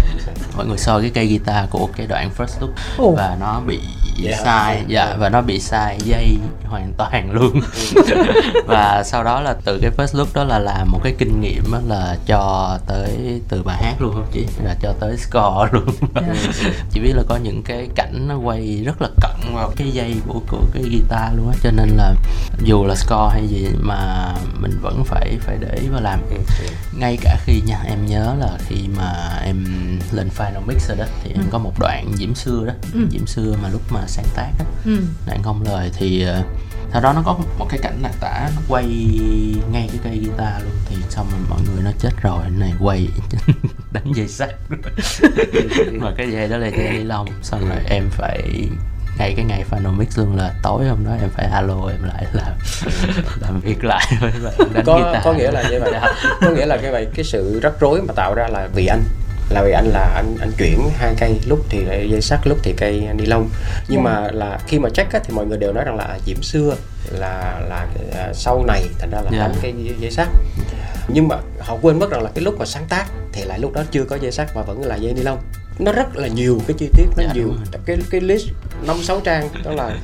mọi 0.57 0.65
người 0.65 0.77
soi 0.77 1.01
cái 1.01 1.11
cây 1.13 1.27
guitar 1.27 1.69
của 1.69 1.87
cái 1.97 2.07
đoạn 2.07 2.29
first 2.37 2.61
look 2.61 2.69
Ồ. 2.97 3.11
và 3.11 3.37
nó 3.39 3.61
bị 3.67 3.79
Dạ. 4.17 4.37
sai. 4.43 4.83
dạ 4.87 5.15
và 5.19 5.29
nó 5.29 5.41
bị 5.41 5.59
sai 5.59 5.97
dây 6.03 6.37
hoàn 6.65 6.93
toàn 6.97 7.31
luôn. 7.31 7.61
Và 8.67 9.03
sau 9.05 9.23
đó 9.23 9.41
là 9.41 9.55
từ 9.65 9.79
cái 9.81 9.91
first 9.97 10.17
look 10.17 10.33
đó 10.33 10.43
là 10.43 10.59
làm 10.59 10.91
một 10.91 10.99
cái 11.03 11.15
kinh 11.17 11.41
nghiệm 11.41 11.71
á 11.71 11.79
là 11.87 12.17
cho 12.25 12.77
tới 12.87 13.41
từ 13.49 13.63
bài 13.63 13.77
hát 13.83 13.95
luôn 14.01 14.13
không 14.13 14.27
chị? 14.31 14.45
Là 14.63 14.75
cho 14.81 14.93
tới 14.99 15.17
score 15.17 15.69
luôn. 15.71 15.85
Dạ. 16.15 16.33
chỉ 16.91 16.99
biết 16.99 17.13
là 17.15 17.23
có 17.29 17.35
những 17.35 17.63
cái 17.63 17.87
cảnh 17.95 18.27
nó 18.27 18.37
quay 18.37 18.83
rất 18.85 19.01
là 19.01 19.07
cận 19.21 19.53
vào 19.53 19.71
cái 19.75 19.91
dây 19.91 20.15
của 20.27 20.41
của 20.47 20.63
cái 20.73 20.83
guitar 20.83 21.35
luôn 21.35 21.47
á. 21.49 21.57
Cho 21.63 21.71
nên 21.71 21.89
là 21.89 22.13
dù 22.63 22.85
là 22.85 22.95
score 22.95 23.29
hay 23.33 23.47
gì 23.47 23.67
mà 23.79 24.31
mình 24.59 24.79
vẫn 24.81 25.03
phải 25.05 25.37
phải 25.41 25.57
để 25.59 25.77
ý 25.81 25.87
và 25.87 25.99
làm. 25.99 26.19
Ừ, 26.29 26.37
ngay 27.01 27.17
cả 27.21 27.37
khi 27.45 27.61
nha 27.65 27.79
em 27.85 28.05
nhớ 28.05 28.35
là 28.39 28.57
khi 28.67 28.75
mà 28.97 29.39
em 29.43 29.65
lên 30.11 30.29
final 30.37 30.65
mix 30.67 30.87
rồi 30.87 30.97
đó 30.97 31.05
thì 31.23 31.31
em 31.35 31.43
có 31.51 31.57
một 31.57 31.73
đoạn 31.79 32.11
diễm 32.15 32.35
xưa 32.35 32.65
đó 32.67 32.73
Ừ. 32.93 32.99
diễm 33.11 33.25
xưa 33.27 33.55
mà 33.63 33.69
lúc 33.69 33.81
mà 33.89 33.99
sáng 34.07 34.25
tác 34.35 34.51
á 34.59 34.65
ừ. 34.85 34.97
đoạn 35.27 35.43
không 35.43 35.63
lời 35.63 35.91
thì 35.93 36.21
ờ, 36.23 36.43
sau 36.91 37.01
đó 37.01 37.13
nó 37.13 37.21
có 37.25 37.39
một 37.59 37.65
cái 37.69 37.79
cảnh 37.83 37.99
là 38.01 38.11
tả 38.19 38.49
nó 38.55 38.61
quay 38.67 38.85
ngay 39.71 39.87
cái 39.91 39.99
cây 40.03 40.17
guitar 40.17 40.63
luôn 40.63 40.73
thì 40.85 40.95
xong 41.09 41.27
rồi 41.31 41.39
mọi 41.49 41.59
người 41.61 41.83
nó 41.83 41.91
chết 41.99 42.09
rồi 42.21 42.49
này 42.49 42.73
quay 42.79 43.07
đánh 43.91 44.11
dây 44.15 44.27
sắt 44.27 44.49
mà 45.93 46.11
cái 46.17 46.31
dây 46.31 46.47
đó 46.49 46.57
là 46.57 46.67
dây 46.67 46.91
ni 46.91 47.03
lông 47.03 47.27
xong 47.41 47.69
rồi 47.69 47.77
em 47.89 48.09
phải 48.11 48.69
ngay 49.17 49.33
cái 49.35 49.45
ngày 49.45 49.65
final 49.71 49.97
mix 49.97 50.17
luôn 50.17 50.35
là 50.35 50.53
tối 50.63 50.85
hôm 50.85 51.05
đó 51.05 51.11
em 51.21 51.29
phải 51.29 51.45
alo 51.45 51.87
em 51.89 52.03
lại 52.03 52.25
làm 52.33 52.53
làm 53.41 53.59
việc 53.59 53.83
lại 53.83 54.05
với 54.21 54.31
đánh 54.73 54.85
có 54.85 54.97
guitar. 54.97 55.23
có 55.23 55.33
nghĩa 55.33 55.51
là 55.51 55.63
như 55.69 55.79
vậy 55.79 55.89
dạ. 55.93 56.13
có 56.41 56.49
nghĩa 56.49 56.65
là 56.65 56.77
cái 56.77 56.91
vậy 56.91 57.07
cái 57.15 57.25
sự 57.25 57.59
rắc 57.63 57.73
rối 57.79 58.01
mà 58.01 58.13
tạo 58.13 58.33
ra 58.35 58.47
là 58.47 58.67
vì 58.73 58.85
anh 58.85 59.03
là 59.49 59.63
vì 59.63 59.71
anh 59.71 59.85
là 59.85 60.11
anh 60.15 60.37
anh 60.39 60.51
chuyển 60.57 60.89
hai 60.95 61.13
cây 61.19 61.39
lúc 61.47 61.59
thì 61.69 61.85
dây 62.09 62.21
sắt 62.21 62.39
lúc 62.47 62.57
thì 62.63 62.73
cây 62.77 63.07
ni 63.15 63.25
lông 63.25 63.49
nhưng 63.87 64.05
yeah. 64.05 64.15
Dạ. 64.15 64.21
mà 64.21 64.31
là 64.31 64.59
khi 64.67 64.79
mà 64.79 64.89
check 64.89 65.13
á, 65.13 65.19
thì 65.23 65.33
mọi 65.35 65.45
người 65.45 65.57
đều 65.57 65.73
nói 65.73 65.83
rằng 65.85 65.95
là 65.95 66.19
diễm 66.25 66.41
xưa 66.41 66.75
là 67.11 67.61
là 67.69 67.87
uh, 68.29 68.35
sau 68.35 68.63
này 68.67 68.83
thành 68.99 69.09
ra 69.11 69.21
là 69.21 69.29
yeah. 69.31 69.33
Dạ. 69.33 69.47
đánh 69.47 69.55
cái 69.61 69.73
dây 69.99 70.11
sắt 70.11 70.27
nhưng 71.07 71.27
mà 71.27 71.37
họ 71.59 71.77
quên 71.81 71.99
mất 71.99 72.11
rằng 72.11 72.23
là 72.23 72.29
cái 72.35 72.43
lúc 72.43 72.59
mà 72.59 72.65
sáng 72.65 72.85
tác 72.89 73.05
thì 73.33 73.43
lại 73.43 73.59
lúc 73.59 73.73
đó 73.73 73.83
chưa 73.91 74.03
có 74.03 74.15
dây 74.15 74.31
sắt 74.31 74.55
mà 74.55 74.61
vẫn 74.61 74.85
là 74.85 74.95
dây 74.95 75.13
ni 75.13 75.21
lông 75.21 75.39
nó 75.79 75.91
rất 75.91 76.15
là 76.15 76.27
nhiều 76.27 76.61
cái 76.67 76.75
chi 76.79 76.89
tiết 76.93 77.05
nó 77.17 77.23
dạ, 77.23 77.33
nhiều 77.33 77.53
cái 77.85 77.97
cái 78.09 78.21
list 78.21 78.47
năm 78.87 78.97
sáu 79.03 79.19
trang 79.19 79.49
đó 79.63 79.71
là 79.71 79.95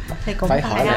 phải 0.47 0.61
hỏi 0.61 0.85
là 0.85 0.93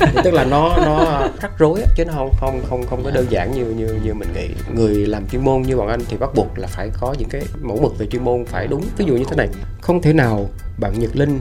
à, 0.00 0.12
tức 0.24 0.34
là 0.34 0.44
nó 0.44 0.76
nó 0.76 1.22
rắc 1.42 1.58
rối 1.58 1.82
chứ 1.96 2.04
nó 2.04 2.12
không 2.12 2.30
không 2.40 2.62
không 2.68 2.86
không 2.86 3.04
có 3.04 3.10
đơn 3.10 3.26
giản 3.30 3.52
như 3.52 3.64
như 3.64 3.98
như 4.04 4.14
mình 4.14 4.28
nghĩ. 4.34 4.48
Người 4.74 5.06
làm 5.06 5.26
chuyên 5.28 5.44
môn 5.44 5.62
như 5.62 5.76
bọn 5.76 5.88
anh 5.88 6.00
thì 6.08 6.16
bắt 6.16 6.30
buộc 6.34 6.58
là 6.58 6.68
phải 6.68 6.90
có 7.00 7.14
những 7.18 7.28
cái 7.28 7.42
mẫu 7.60 7.78
mực 7.82 7.98
về 7.98 8.06
chuyên 8.06 8.24
môn 8.24 8.44
phải 8.44 8.66
đúng. 8.66 8.84
Ví 8.96 9.04
dụ 9.04 9.14
như 9.14 9.24
thế 9.30 9.36
này 9.36 9.48
không 9.80 10.02
thể 10.02 10.12
nào 10.12 10.48
bạn 10.80 10.98
Nhật 10.98 11.16
Linh 11.16 11.40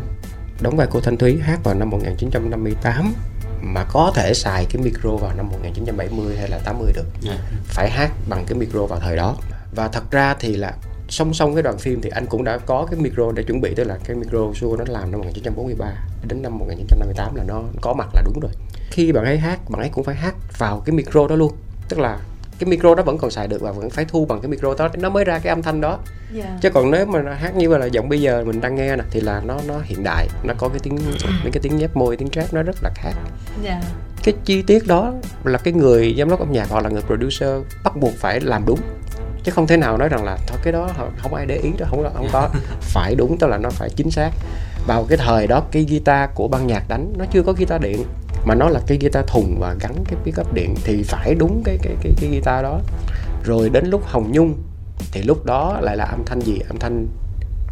đóng 0.61 0.77
vai 0.77 0.87
cô 0.91 0.99
Thanh 0.99 1.17
Thúy 1.17 1.39
hát 1.41 1.59
vào 1.63 1.75
năm 1.75 1.89
1958 1.89 3.13
mà 3.61 3.83
có 3.83 4.11
thể 4.15 4.33
xài 4.33 4.65
cái 4.65 4.81
micro 4.81 5.09
vào 5.09 5.31
năm 5.37 5.49
1970 5.49 6.37
hay 6.37 6.49
là 6.49 6.59
80 6.65 6.91
được. 6.95 7.05
Yeah. 7.25 7.37
Dạ. 7.37 7.57
phải 7.63 7.89
hát 7.89 8.11
bằng 8.29 8.45
cái 8.47 8.57
micro 8.59 8.85
vào 8.85 8.99
thời 8.99 9.15
đó. 9.15 9.35
Và 9.75 9.87
thật 9.87 10.11
ra 10.11 10.35
thì 10.39 10.55
là 10.55 10.73
song 11.11 11.33
song 11.33 11.53
cái 11.55 11.63
đoạn 11.63 11.77
phim 11.77 12.01
thì 12.01 12.09
anh 12.09 12.25
cũng 12.25 12.43
đã 12.43 12.57
có 12.57 12.87
cái 12.91 12.99
micro 12.99 13.31
để 13.31 13.43
chuẩn 13.43 13.61
bị 13.61 13.73
tức 13.75 13.83
là 13.83 13.97
cái 14.03 14.15
micro 14.15 14.39
Shure 14.55 14.83
nó 14.85 14.93
làm 14.93 15.11
năm 15.11 15.19
1943 15.19 15.85
đến 16.27 16.41
năm 16.41 16.57
1958 16.57 17.35
là 17.35 17.43
nó 17.47 17.63
có 17.81 17.93
mặt 17.93 18.07
là 18.13 18.21
đúng 18.25 18.39
rồi 18.39 18.51
khi 18.91 19.11
bạn 19.11 19.25
ấy 19.25 19.37
hát 19.37 19.59
bạn 19.69 19.81
ấy 19.81 19.89
cũng 19.89 20.03
phải 20.03 20.15
hát 20.15 20.35
vào 20.57 20.83
cái 20.85 20.95
micro 20.95 21.27
đó 21.27 21.35
luôn 21.35 21.51
tức 21.89 21.99
là 21.99 22.19
cái 22.59 22.69
micro 22.69 22.95
đó 22.95 23.03
vẫn 23.03 23.17
còn 23.17 23.31
xài 23.31 23.47
được 23.47 23.61
và 23.61 23.71
vẫn 23.71 23.89
phải 23.89 24.05
thu 24.05 24.25
bằng 24.25 24.41
cái 24.41 24.49
micro 24.49 24.73
đó 24.77 24.89
nó 24.97 25.09
mới 25.09 25.25
ra 25.25 25.39
cái 25.39 25.49
âm 25.49 25.61
thanh 25.61 25.81
đó 25.81 25.89
yeah. 25.89 26.45
Dạ. 26.45 26.57
chứ 26.61 26.69
còn 26.69 26.91
nếu 26.91 27.05
mà 27.05 27.33
hát 27.33 27.55
như 27.55 27.67
là 27.67 27.85
giọng 27.85 28.09
bây 28.09 28.21
giờ 28.21 28.43
mình 28.47 28.61
đang 28.61 28.75
nghe 28.75 28.95
nè 28.95 29.03
thì 29.11 29.21
là 29.21 29.41
nó 29.45 29.59
nó 29.67 29.79
hiện 29.83 30.03
đại 30.03 30.27
nó 30.43 30.53
có 30.57 30.69
cái 30.69 30.79
tiếng 30.83 30.95
mấy 31.43 31.51
cái 31.51 31.61
tiếng 31.63 31.77
nhép 31.77 31.95
môi 31.95 32.17
tiếng 32.17 32.29
trap 32.29 32.53
nó 32.53 32.63
rất 32.63 32.75
là 32.83 32.89
khác 32.95 33.13
yeah. 33.13 33.25
Dạ. 33.63 33.81
cái 34.23 34.33
chi 34.45 34.61
tiết 34.61 34.87
đó 34.87 35.13
là 35.43 35.57
cái 35.57 35.73
người 35.73 36.15
giám 36.17 36.29
đốc 36.29 36.39
âm 36.39 36.51
nhạc 36.51 36.69
hoặc 36.69 36.83
là 36.83 36.89
người 36.89 37.01
producer 37.01 37.49
bắt 37.83 37.95
buộc 37.95 38.13
phải 38.13 38.41
làm 38.41 38.63
đúng 38.65 38.79
chứ 39.43 39.51
không 39.51 39.67
thể 39.67 39.77
nào 39.77 39.97
nói 39.97 40.09
rằng 40.09 40.23
là 40.23 40.37
thôi 40.47 40.59
cái 40.63 40.73
đó 40.73 40.89
không 41.17 41.33
ai 41.33 41.45
để 41.45 41.57
ý 41.57 41.69
đó 41.77 41.85
không 41.89 42.11
không 42.13 42.27
có 42.31 42.49
phải 42.81 43.15
đúng 43.15 43.37
tức 43.37 43.47
là 43.47 43.57
nó 43.57 43.69
phải 43.69 43.89
chính 43.89 44.11
xác. 44.11 44.31
Vào 44.87 45.05
cái 45.09 45.17
thời 45.17 45.47
đó 45.47 45.63
cái 45.71 45.85
guitar 45.89 46.29
của 46.35 46.47
ban 46.47 46.67
nhạc 46.67 46.89
đánh 46.89 47.13
nó 47.17 47.25
chưa 47.31 47.43
có 47.43 47.53
guitar 47.53 47.81
điện 47.81 48.03
mà 48.45 48.55
nó 48.55 48.69
là 48.69 48.79
cái 48.87 48.97
guitar 49.01 49.25
thùng 49.27 49.57
và 49.59 49.75
gắn 49.79 49.93
cái 50.05 50.15
pickup 50.23 50.53
điện 50.53 50.75
thì 50.83 51.03
phải 51.03 51.35
đúng 51.35 51.61
cái 51.65 51.77
cái 51.83 51.95
cái, 52.03 52.13
cái 52.21 52.29
guitar 52.29 52.63
đó. 52.63 52.79
Rồi 53.43 53.69
đến 53.69 53.85
lúc 53.85 54.01
hồng 54.05 54.31
nhung 54.31 54.55
thì 55.11 55.21
lúc 55.21 55.45
đó 55.45 55.79
lại 55.81 55.97
là 55.97 56.05
âm 56.05 56.23
thanh 56.25 56.41
gì? 56.41 56.59
Âm 56.67 56.79
thanh 56.79 57.07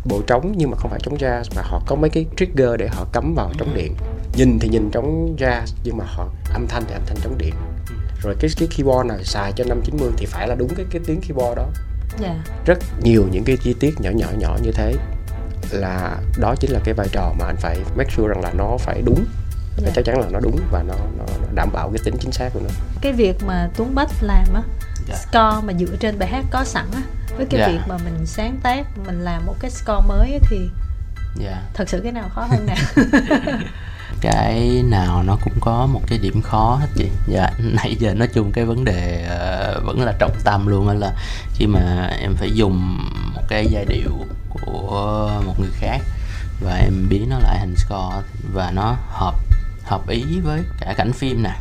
bộ 0.05 0.21
trống 0.27 0.53
nhưng 0.57 0.71
mà 0.71 0.77
không 0.77 0.91
phải 0.91 0.99
trống 1.03 1.17
jazz 1.17 1.43
mà 1.55 1.61
họ 1.61 1.81
có 1.87 1.95
mấy 1.95 2.09
cái 2.09 2.25
trigger 2.37 2.69
để 2.77 2.87
họ 2.87 3.05
cắm 3.13 3.35
vào 3.35 3.51
trống 3.57 3.73
điện. 3.75 3.95
Nhìn 4.33 4.59
thì 4.59 4.69
nhìn 4.69 4.91
trống 4.91 5.35
jazz 5.37 5.65
nhưng 5.83 5.97
mà 5.97 6.05
họ 6.07 6.27
âm 6.53 6.67
thanh 6.67 6.83
thì 6.87 6.93
âm 6.93 7.01
thanh 7.05 7.17
trống 7.23 7.37
điện 7.37 7.53
rồi 8.21 8.35
cái 8.39 8.51
cái 8.57 8.67
keyboard 8.77 9.09
nào 9.09 9.17
xài 9.23 9.51
cho 9.55 9.63
năm 9.67 9.81
90 9.85 10.09
thì 10.17 10.25
phải 10.25 10.47
là 10.47 10.55
đúng 10.55 10.75
cái 10.75 10.85
cái 10.91 11.01
tiếng 11.05 11.21
keyboard 11.21 11.57
đó 11.57 11.65
yeah. 12.21 12.35
Dạ. 12.47 12.53
rất 12.65 12.77
nhiều 13.01 13.27
những 13.31 13.43
cái 13.43 13.57
chi 13.57 13.75
tiết 13.79 14.01
nhỏ 14.01 14.09
nhỏ 14.09 14.27
nhỏ 14.37 14.57
như 14.63 14.71
thế 14.71 14.95
là 15.71 16.17
đó 16.37 16.55
chính 16.59 16.71
là 16.71 16.79
cái 16.83 16.93
vai 16.93 17.07
trò 17.11 17.33
mà 17.39 17.45
anh 17.45 17.55
phải 17.57 17.77
make 17.95 18.09
sure 18.09 18.27
rằng 18.27 18.41
là 18.41 18.51
nó 18.53 18.77
phải 18.79 19.01
đúng 19.01 19.15
yeah. 19.15 19.27
Dạ. 19.85 19.91
chắc 19.95 20.05
chắn 20.05 20.19
là 20.19 20.27
nó 20.31 20.39
đúng 20.39 20.59
và 20.71 20.83
nó, 20.83 20.95
nó, 21.17 21.25
nó 21.41 21.47
đảm 21.53 21.69
bảo 21.73 21.89
cái 21.89 21.99
tính 22.03 22.15
chính 22.19 22.31
xác 22.31 22.49
của 22.53 22.59
nó 22.63 22.69
cái 23.01 23.13
việc 23.13 23.43
mà 23.47 23.69
Tuấn 23.75 23.95
Bách 23.95 24.09
làm 24.21 24.45
á 24.53 24.61
yeah. 24.61 25.07
Dạ. 25.07 25.15
score 25.15 25.67
mà 25.67 25.79
dựa 25.79 25.95
trên 25.99 26.19
bài 26.19 26.29
hát 26.29 26.45
có 26.51 26.63
sẵn 26.63 26.85
á 26.93 27.01
với 27.37 27.45
cái 27.49 27.59
yeah. 27.59 27.71
việc 27.71 27.79
mà 27.87 27.97
mình 27.97 28.25
sáng 28.25 28.59
tác 28.63 28.97
mình 29.05 29.21
làm 29.21 29.45
một 29.45 29.55
cái 29.59 29.71
score 29.71 30.07
mới 30.07 30.39
thì 30.49 30.69
yeah. 31.43 31.57
thật 31.73 31.89
sự 31.89 31.99
cái 32.03 32.11
nào 32.11 32.29
khó 32.35 32.47
hơn 32.49 32.65
nào 32.65 32.77
cái 34.21 34.83
nào 34.85 35.23
nó 35.23 35.37
cũng 35.43 35.53
có 35.59 35.87
một 35.93 36.01
cái 36.07 36.19
điểm 36.19 36.41
khó 36.41 36.77
hết 36.81 36.87
chị. 36.95 37.09
Dạ 37.27 37.49
nãy 37.59 37.95
giờ 37.99 38.13
nói 38.13 38.27
chung 38.33 38.51
cái 38.51 38.65
vấn 38.65 38.85
đề 38.85 39.25
uh, 39.25 39.85
vẫn 39.85 40.01
là 40.01 40.13
trọng 40.19 40.35
tâm 40.43 40.67
luôn 40.67 40.87
đó 40.87 40.93
là 40.93 41.13
khi 41.53 41.67
mà 41.67 42.09
em 42.21 42.35
phải 42.35 42.51
dùng 42.51 42.97
một 43.35 43.41
cái 43.47 43.67
giai 43.71 43.85
điệu 43.85 44.11
của 44.49 45.31
một 45.45 45.59
người 45.59 45.71
khác 45.73 46.01
và 46.61 46.75
em 46.75 47.09
biến 47.09 47.29
nó 47.29 47.39
lại 47.39 47.57
thành 47.59 47.75
score 47.75 48.27
và 48.53 48.71
nó 48.71 48.95
hợp 49.09 49.35
hợp 49.83 50.07
ý 50.09 50.23
với 50.43 50.61
cả 50.79 50.93
cảnh 50.97 51.13
phim 51.13 51.43
nè 51.43 51.55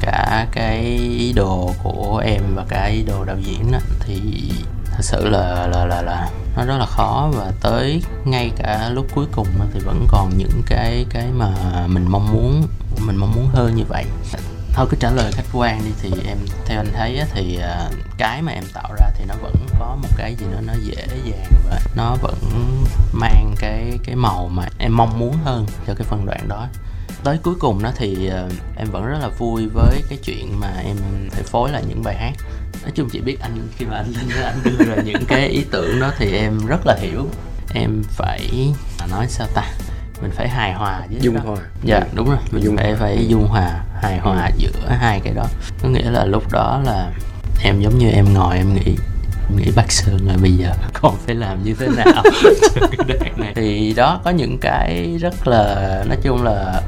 cả 0.00 0.46
cái 0.52 0.80
ý 1.18 1.32
đồ 1.32 1.74
của 1.82 2.22
em 2.24 2.42
và 2.54 2.64
cái 2.68 2.92
ý 2.92 3.02
đồ 3.02 3.24
đạo 3.24 3.36
diễn 3.40 3.72
đó, 3.72 3.78
thì 4.00 4.50
thật 5.02 5.08
sự 5.08 5.28
là 5.28 5.66
là 5.66 5.84
là 5.86 6.02
là 6.02 6.28
nó 6.56 6.64
rất 6.64 6.78
là 6.78 6.86
khó. 6.86 7.30
Và 7.34 7.52
tới 7.60 8.02
ngay 8.24 8.50
cả 8.56 8.90
lúc 8.92 9.06
cuối 9.14 9.26
cùng 9.32 9.46
thì 9.74 9.80
vẫn 9.80 10.06
còn 10.08 10.30
những 10.36 10.62
cái 10.66 11.06
cái 11.10 11.26
mà 11.36 11.54
mình 11.86 12.06
mong 12.08 12.32
muốn, 12.32 12.66
mình 13.06 13.16
mong 13.16 13.32
muốn 13.34 13.48
hơn 13.52 13.74
như 13.74 13.84
vậy. 13.88 14.04
Thôi, 14.74 14.86
cứ 14.90 14.96
trả 15.00 15.10
lời 15.10 15.32
khách 15.32 15.46
quan 15.52 15.80
đi. 15.84 15.90
Thì 16.02 16.10
em, 16.26 16.38
theo 16.66 16.80
anh 16.80 16.92
thấy 16.92 17.20
thì 17.32 17.58
à, 17.62 17.90
cái 18.18 18.42
mà 18.42 18.52
em 18.52 18.64
tạo 18.74 18.94
ra 18.94 19.06
thì 19.14 19.24
nó 19.28 19.34
vẫn 19.42 19.54
có 19.78 19.96
một 20.02 20.08
cái 20.16 20.34
gì 20.34 20.46
đó 20.52 20.60
nó 20.66 20.72
dễ 20.82 21.06
dàng 21.24 21.52
và 21.70 21.80
nó 21.96 22.16
vẫn 22.22 22.34
mang 23.12 23.54
cái 23.58 23.98
cái 24.04 24.16
màu 24.16 24.48
mà 24.48 24.66
em 24.78 24.96
mong 24.96 25.18
muốn 25.18 25.36
hơn 25.44 25.66
cho 25.86 25.94
cái 25.94 26.06
phân 26.10 26.26
đoạn 26.26 26.48
đó. 26.48 26.66
Tới 27.24 27.38
cuối 27.42 27.54
cùng 27.60 27.82
đó 27.82 27.90
thì 27.96 28.28
à, 28.28 28.42
em 28.76 28.88
vẫn 28.90 29.06
rất 29.06 29.18
là 29.20 29.28
vui 29.38 29.68
với 29.74 30.02
cái 30.08 30.18
chuyện 30.24 30.60
mà 30.60 30.72
em 30.84 30.96
phải 31.30 31.42
phối 31.42 31.70
lại 31.70 31.82
những 31.88 32.02
bài 32.02 32.16
hát 32.16 32.32
nói 32.82 32.92
chung 32.94 33.08
chị 33.08 33.20
biết 33.20 33.36
anh 33.40 33.68
khi 33.76 33.86
mà 33.86 33.96
anh 33.96 34.12
lên 34.12 34.44
anh 34.44 34.58
đưa 34.64 34.84
ra 34.84 35.02
những 35.04 35.24
cái 35.28 35.48
ý 35.48 35.64
tưởng 35.70 36.00
đó 36.00 36.12
thì 36.18 36.32
em 36.32 36.66
rất 36.66 36.86
là 36.86 36.96
hiểu. 37.00 37.26
Em 37.74 38.02
phải 38.08 38.72
nói 39.10 39.26
sao 39.28 39.46
ta? 39.54 39.62
Mình 40.22 40.30
phải 40.30 40.48
hài 40.48 40.72
hòa 40.72 41.00
với 41.10 41.20
dung 41.20 41.34
đó. 41.34 41.40
hòa. 41.44 41.56
Dạ 41.84 42.00
đúng 42.14 42.28
rồi. 42.28 42.38
Mình 42.50 42.64
dung 42.64 42.76
phải 42.76 42.90
hòa. 42.90 42.98
phải 43.00 43.26
dung 43.28 43.46
hòa 43.48 43.84
hài 44.02 44.18
hòa 44.18 44.46
ừ. 44.46 44.52
giữa 44.58 44.88
hai 44.88 45.20
cái 45.24 45.34
đó. 45.34 45.46
Có 45.82 45.88
nghĩa 45.88 46.10
là 46.10 46.24
lúc 46.24 46.52
đó 46.52 46.80
là 46.84 47.12
em 47.62 47.80
giống 47.80 47.98
như 47.98 48.10
em 48.10 48.34
ngồi 48.34 48.56
em 48.56 48.74
nghĩ 48.74 48.96
em 49.48 49.56
nghĩ 49.56 49.70
bác 49.76 49.92
sơn 49.92 50.26
rồi 50.26 50.36
bây 50.42 50.52
giờ 50.52 50.72
còn 50.92 51.16
phải 51.26 51.34
làm 51.34 51.64
như 51.64 51.74
thế 51.74 51.88
nào? 51.96 52.22
Cho 52.74 52.86
cái 52.90 53.18
đoạn 53.18 53.32
này. 53.36 53.52
Thì 53.56 53.94
đó 53.96 54.20
có 54.24 54.30
những 54.30 54.58
cái 54.60 55.18
rất 55.20 55.46
là 55.46 56.04
nói 56.08 56.16
chung 56.22 56.42
là 56.42 56.82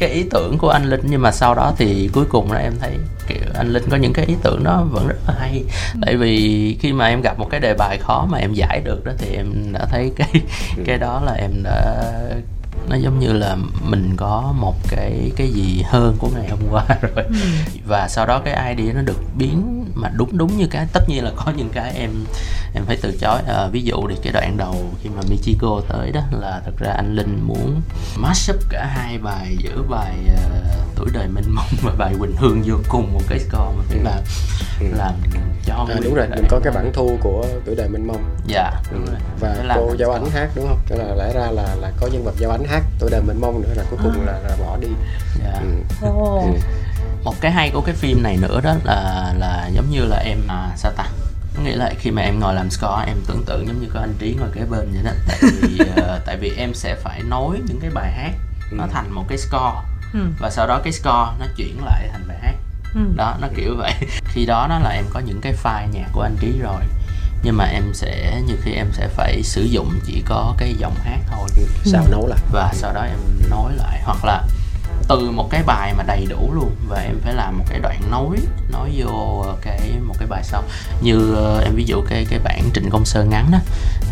cái 0.00 0.10
ý 0.10 0.24
tưởng 0.30 0.58
của 0.58 0.68
anh 0.68 0.84
linh 0.84 1.00
nhưng 1.04 1.22
mà 1.22 1.32
sau 1.32 1.54
đó 1.54 1.72
thì 1.76 2.10
cuối 2.12 2.24
cùng 2.28 2.52
là 2.52 2.58
em 2.58 2.72
thấy 2.80 2.92
kiểu 3.28 3.38
anh 3.54 3.72
linh 3.72 3.82
có 3.90 3.96
những 3.96 4.12
cái 4.12 4.26
ý 4.26 4.34
tưởng 4.42 4.64
đó 4.64 4.84
vẫn 4.90 5.08
rất 5.08 5.16
là 5.28 5.34
hay 5.38 5.64
ừ. 5.94 6.00
tại 6.02 6.16
vì 6.16 6.76
khi 6.80 6.92
mà 6.92 7.06
em 7.06 7.20
gặp 7.20 7.38
một 7.38 7.48
cái 7.50 7.60
đề 7.60 7.74
bài 7.74 7.98
khó 7.98 8.26
mà 8.30 8.38
em 8.38 8.52
giải 8.52 8.80
được 8.84 9.04
đó 9.04 9.12
thì 9.18 9.36
em 9.36 9.72
đã 9.72 9.86
thấy 9.90 10.12
cái 10.16 10.30
ừ. 10.76 10.82
cái 10.86 10.98
đó 10.98 11.22
là 11.24 11.32
em 11.32 11.62
đã 11.62 12.04
nó 12.88 12.96
giống 12.96 13.18
như 13.18 13.32
là 13.32 13.56
mình 13.84 14.16
có 14.16 14.54
một 14.56 14.74
cái 14.88 15.32
cái 15.36 15.48
gì 15.48 15.82
hơn 15.86 16.16
của 16.18 16.28
ngày 16.34 16.48
hôm 16.48 16.58
qua 16.70 16.84
rồi 17.00 17.24
ừ. 17.24 17.34
và 17.86 18.08
sau 18.08 18.26
đó 18.26 18.40
cái 18.44 18.76
idea 18.76 18.92
nó 18.94 19.02
được 19.02 19.18
biến 19.38 19.84
mà 19.94 20.08
đúng 20.08 20.38
đúng 20.38 20.56
như 20.56 20.66
cái 20.66 20.86
tất 20.92 21.08
nhiên 21.08 21.24
là 21.24 21.32
có 21.36 21.52
những 21.56 21.68
cái 21.72 21.92
em 21.94 22.10
em 22.74 22.84
phải 22.86 22.98
từ 23.02 23.16
chối 23.20 23.40
à, 23.46 23.66
ví 23.66 23.82
dụ 23.82 24.08
thì 24.08 24.16
cái 24.22 24.32
đoạn 24.32 24.56
đầu 24.56 24.90
khi 25.02 25.10
mà 25.16 25.22
Michiko 25.30 25.80
tới 25.88 26.12
đó 26.12 26.20
là 26.30 26.60
thật 26.64 26.78
ra 26.78 26.92
anh 26.92 27.14
Linh 27.14 27.40
muốn 27.46 27.80
mash 28.16 28.50
up 28.50 28.60
cả 28.70 28.86
hai 28.96 29.18
bài 29.18 29.56
giữa 29.58 29.82
bài 29.88 30.16
uh, 30.26 30.96
tuổi 30.96 31.08
đời 31.12 31.28
mênh 31.28 31.50
mông 31.54 31.70
và 31.82 31.92
bài 31.98 32.14
Quỳnh 32.18 32.36
Hương 32.36 32.62
vô 32.66 32.76
cùng 32.88 33.12
một 33.12 33.22
cái 33.28 33.38
score 33.38 33.76
mà 33.76 33.82
phải 33.88 33.98
làm 33.98 34.22
ừ. 34.80 34.86
làm 34.98 35.14
cho 35.64 35.86
à, 35.88 35.96
đúng 36.04 36.14
rồi 36.14 36.26
mình 36.28 36.44
có 36.48 36.60
cái 36.64 36.72
bản 36.72 36.90
thu 36.94 37.18
của 37.22 37.46
tuổi 37.64 37.74
đời 37.74 37.88
mênh 37.88 38.06
mông 38.06 38.24
dạ 38.46 38.70
đúng 38.92 39.04
rồi 39.06 39.16
và 39.40 39.74
cô 39.74 39.94
giáo 39.98 40.10
ánh 40.10 40.30
hát 40.30 40.48
đúng 40.54 40.66
không 40.68 40.78
tức 40.88 40.96
là 40.96 41.14
lẽ 41.14 41.32
ra 41.34 41.50
là 41.50 41.74
là 41.80 41.92
có 42.00 42.06
nhân 42.12 42.24
vật 42.24 42.34
giáo 42.38 42.50
ánh 42.50 42.64
hát 42.64 42.82
tuổi 42.98 43.10
đời 43.10 43.20
mênh 43.26 43.40
mông 43.40 43.62
nữa 43.62 43.74
là 43.76 43.84
cuối 43.90 43.98
cùng 44.02 44.26
à. 44.26 44.32
là, 44.32 44.38
là 44.48 44.56
bỏ 44.60 44.76
đi 44.80 44.88
dạ. 45.44 45.60
ừ. 45.60 46.08
Oh. 46.08 46.42
Ừ. 46.44 46.60
một 47.24 47.34
cái 47.40 47.52
hay 47.52 47.70
của 47.70 47.80
cái 47.80 47.94
phim 47.94 48.22
này 48.22 48.36
nữa 48.36 48.60
đó 48.64 48.74
là 48.84 49.32
là 49.38 49.68
giống 49.72 49.90
như 49.90 50.04
là 50.04 50.16
em 50.16 50.38
à, 50.48 50.68
sao 50.76 50.92
ta 50.96 51.04
nghĩa 51.64 51.76
là 51.76 51.92
khi 51.98 52.10
mà 52.10 52.22
em 52.22 52.40
ngồi 52.40 52.54
làm 52.54 52.70
score 52.70 53.04
em 53.06 53.16
tưởng 53.26 53.44
tượng 53.46 53.66
giống 53.66 53.80
như 53.80 53.88
có 53.94 54.00
anh 54.00 54.14
trí 54.18 54.36
ngồi 54.40 54.48
kế 54.54 54.60
bên 54.70 54.92
vậy 54.92 55.02
đó 55.04 55.10
tại 55.28 55.38
vì 55.42 55.78
uh, 55.80 56.20
tại 56.26 56.36
vì 56.36 56.52
em 56.56 56.74
sẽ 56.74 56.94
phải 56.94 57.22
nối 57.22 57.60
những 57.66 57.80
cái 57.80 57.90
bài 57.90 58.12
hát 58.12 58.32
ừ. 58.70 58.76
nó 58.76 58.86
thành 58.92 59.10
một 59.10 59.24
cái 59.28 59.38
score 59.38 59.78
ừ. 60.12 60.20
và 60.38 60.50
sau 60.50 60.66
đó 60.66 60.80
cái 60.84 60.92
score 60.92 61.32
nó 61.40 61.46
chuyển 61.56 61.84
lại 61.84 62.08
thành 62.12 62.28
bài 62.28 62.38
hát 62.42 62.54
ừ. 62.94 63.00
đó 63.16 63.36
nó 63.40 63.48
kiểu 63.56 63.76
vậy. 63.78 63.94
Khi 64.24 64.46
đó 64.46 64.66
nó 64.68 64.78
là 64.78 64.90
em 64.90 65.04
có 65.10 65.20
những 65.20 65.40
cái 65.40 65.54
file 65.62 65.88
nhạc 65.92 66.08
của 66.12 66.22
anh 66.22 66.36
trí 66.40 66.58
rồi. 66.62 66.82
Nhưng 67.42 67.56
mà 67.56 67.64
em 67.64 67.82
sẽ 67.94 68.42
như 68.46 68.54
khi 68.62 68.72
em 68.72 68.86
sẽ 68.92 69.08
phải 69.08 69.42
sử 69.42 69.62
dụng 69.62 69.92
chỉ 70.06 70.22
có 70.26 70.54
cái 70.58 70.74
giọng 70.78 70.94
hát 71.04 71.18
thôi. 71.30 71.48
Sao 71.84 72.04
nấu 72.10 72.26
lại? 72.26 72.38
Và 72.52 72.70
sau 72.74 72.92
đó 72.92 73.00
em 73.00 73.18
nói 73.50 73.72
lại. 73.76 74.00
Hoặc 74.04 74.24
là 74.24 74.42
từ 75.08 75.30
một 75.30 75.48
cái 75.50 75.62
bài 75.62 75.94
mà 75.96 76.02
đầy 76.02 76.26
đủ 76.28 76.52
luôn. 76.54 76.76
Và 76.88 77.00
em 77.00 77.18
phải 77.20 77.34
làm 77.34 77.58
một 77.58 77.64
cái 77.68 77.80
đoạn 77.80 78.00
nối 78.10 78.36
nói 78.72 78.92
vô 78.96 79.44
cái 79.62 79.80
một 80.06 80.14
cái 80.18 80.28
bài 80.28 80.42
sau. 80.44 80.62
Như 81.00 81.36
uh, 81.56 81.64
em 81.64 81.74
ví 81.74 81.84
dụ 81.84 82.02
cái 82.08 82.26
cái 82.30 82.38
bản 82.38 82.62
Trịnh 82.74 82.90
Công 82.90 83.04
Sơn 83.04 83.30
ngắn 83.30 83.50
đó 83.50 83.58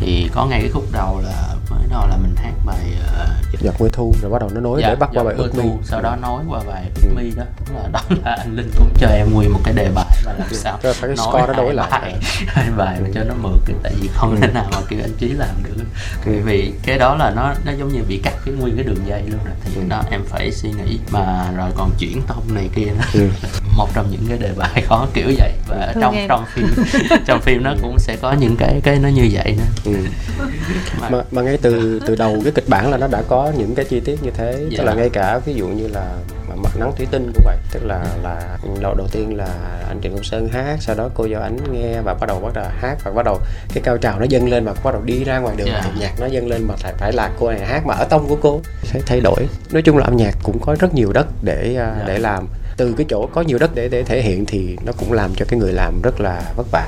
thì 0.00 0.30
có 0.34 0.46
ngay 0.46 0.60
cái 0.60 0.70
khúc 0.70 0.84
đầu 0.92 1.20
là 1.24 1.54
mới 1.90 2.00
đó 2.00 2.06
là 2.10 2.16
mình 2.16 2.34
hát 2.36 2.52
bài 2.66 2.98
uh, 3.54 3.60
giọt 3.60 3.74
mưa 3.80 3.88
thu 3.92 4.14
rồi 4.22 4.30
bắt 4.30 4.40
đầu 4.40 4.50
nó 4.54 4.60
nối 4.60 4.80
dạ, 4.82 4.88
để 4.88 4.96
bắt 4.96 5.10
qua 5.14 5.24
bài 5.24 5.34
ước 5.38 5.54
mi. 5.54 5.64
sau 5.84 6.02
đó 6.02 6.16
nói 6.16 6.44
qua 6.48 6.60
bài 6.66 6.90
ước 7.02 7.10
mi 7.16 7.30
đó. 7.36 7.44
Là 7.74 7.88
đó 7.92 8.00
là 8.24 8.36
anh 8.38 8.56
linh 8.56 8.70
cũng 8.78 8.92
cho 8.98 9.08
em 9.08 9.32
nguyên 9.32 9.52
một 9.52 9.60
cái 9.64 9.74
đề 9.74 9.90
bài 9.94 10.06
và 10.24 10.32
làm 10.38 10.48
sao 10.52 10.78
rồi 10.82 10.94
phải 10.94 11.08
cái 11.08 11.16
score 11.16 11.46
đó 11.46 11.52
đối 11.56 11.74
lại. 11.74 11.88
bài, 11.90 12.14
hai 12.46 12.70
bài 12.76 12.98
mà 13.00 13.08
cho 13.14 13.24
nó 13.24 13.34
mượt 13.42 13.60
tại 13.82 13.94
vì 14.00 14.08
không 14.14 14.40
thể 14.40 14.46
nào 14.46 14.66
mà 14.72 14.78
kêu 14.88 15.00
anh 15.02 15.14
trí 15.18 15.28
làm 15.28 15.56
được. 15.64 15.84
Vì 16.24 16.40
vì 16.40 16.72
cái 16.82 16.98
đó 16.98 17.14
là 17.14 17.32
nó 17.36 17.54
nó 17.64 17.72
giống 17.72 17.88
như 17.88 18.02
bị 18.08 18.20
cắt 18.24 18.34
cái 18.44 18.54
nguyên 18.54 18.76
cái 18.76 18.84
đường 18.84 19.06
dây 19.06 19.22
luôn 19.26 19.40
rồi 19.44 19.54
thì 19.64 19.80
đó 19.88 20.02
em 20.10 20.20
phải 20.28 20.52
suy 20.52 20.70
nghĩ. 20.70 20.98
Mà 21.10 21.50
rồi 21.56 21.70
còn 21.76 21.90
chuyển 21.98 22.22
tông 22.26 22.42
này 22.54 22.68
kia 22.74 22.86
đó 22.86 23.20
một 23.76 23.88
trong 23.94 24.10
những 24.10 24.24
cái 24.28 24.38
đề 24.38 24.50
bài 24.56 24.82
khó 24.86 25.06
kiểu 25.14 25.26
vậy. 25.38 25.52
Và 25.68 25.90
Thương 25.94 26.02
trong 26.02 26.14
em. 26.14 26.28
trong 26.28 26.44
phim 26.46 26.66
trong 27.26 27.40
phim 27.40 27.62
nó 27.62 27.74
cũng 27.82 27.98
sẽ 27.98 28.16
có 28.22 28.32
những 28.32 28.56
cái 28.56 28.80
cái 28.84 28.98
nó 28.98 29.08
như 29.08 29.28
vậy 29.32 29.56
nữa. 29.58 29.64
Ừ. 29.84 29.92
mà, 31.00 31.10
mà, 31.10 31.18
mà 31.30 31.42
ngay 31.42 31.58
từ 31.62 31.77
từ 32.06 32.16
đầu 32.16 32.40
cái 32.44 32.52
kịch 32.54 32.68
bản 32.68 32.90
là 32.90 32.96
nó 32.96 33.06
đã 33.06 33.22
có 33.28 33.52
những 33.58 33.74
cái 33.74 33.84
chi 33.84 34.00
tiết 34.00 34.22
như 34.22 34.30
thế 34.30 34.66
dạ. 34.70 34.78
tức 34.78 34.84
là 34.84 34.94
ngay 34.94 35.10
cả 35.10 35.38
ví 35.38 35.54
dụ 35.54 35.66
như 35.66 35.88
là 35.88 36.16
mặt 36.62 36.76
nắng 36.76 36.92
thủy 36.96 37.06
tinh 37.10 37.32
cũng 37.34 37.44
vậy 37.44 37.56
tức 37.72 37.80
là 37.84 38.06
là 38.22 38.58
đầu 38.80 38.94
đầu 38.94 39.06
tiên 39.12 39.36
là 39.36 39.48
anh 39.88 40.00
Trịnh 40.02 40.12
Công 40.12 40.24
Sơn 40.24 40.48
hát 40.48 40.76
sau 40.80 40.96
đó 40.96 41.08
cô 41.14 41.24
giáo 41.24 41.42
ánh 41.42 41.58
nghe 41.72 42.00
và 42.00 42.14
bắt 42.14 42.26
đầu 42.26 42.40
bắt 42.40 42.52
đầu 42.54 42.64
hát 42.80 42.98
và 43.04 43.10
bắt 43.10 43.24
đầu 43.24 43.38
cái 43.74 43.82
cao 43.82 43.98
trào 43.98 44.18
nó 44.20 44.26
dâng 44.28 44.48
lên 44.48 44.64
và 44.64 44.74
bắt 44.84 44.92
đầu 44.92 45.02
đi 45.02 45.24
ra 45.24 45.38
ngoài 45.38 45.56
đường 45.56 45.66
yeah. 45.66 45.84
Dạ. 45.84 45.90
nhạc 46.00 46.20
nó 46.20 46.26
dâng 46.26 46.48
lên 46.48 46.62
mà 46.68 46.74
phải 46.76 46.92
phải 46.98 47.12
là 47.12 47.30
cô 47.38 47.50
này 47.50 47.66
hát 47.66 47.86
mà 47.86 47.94
ở 47.94 48.04
tông 48.04 48.28
của 48.28 48.36
cô 48.40 48.60
sẽ 48.82 49.00
thay 49.06 49.20
đổi 49.20 49.48
nói 49.70 49.82
chung 49.82 49.98
là 49.98 50.04
âm 50.04 50.16
nhạc 50.16 50.34
cũng 50.42 50.58
có 50.60 50.76
rất 50.78 50.94
nhiều 50.94 51.12
đất 51.12 51.26
để 51.42 51.74
yeah. 51.76 51.94
Dạ. 51.98 52.04
để 52.06 52.18
làm 52.18 52.46
từ 52.76 52.94
cái 52.96 53.06
chỗ 53.08 53.26
có 53.26 53.42
nhiều 53.42 53.58
đất 53.58 53.70
để 53.74 53.88
để 53.88 54.02
thể 54.02 54.22
hiện 54.22 54.46
thì 54.46 54.76
nó 54.86 54.92
cũng 54.92 55.12
làm 55.12 55.30
cho 55.36 55.44
cái 55.48 55.60
người 55.60 55.72
làm 55.72 56.02
rất 56.02 56.20
là 56.20 56.42
vất 56.56 56.66
vả 56.72 56.86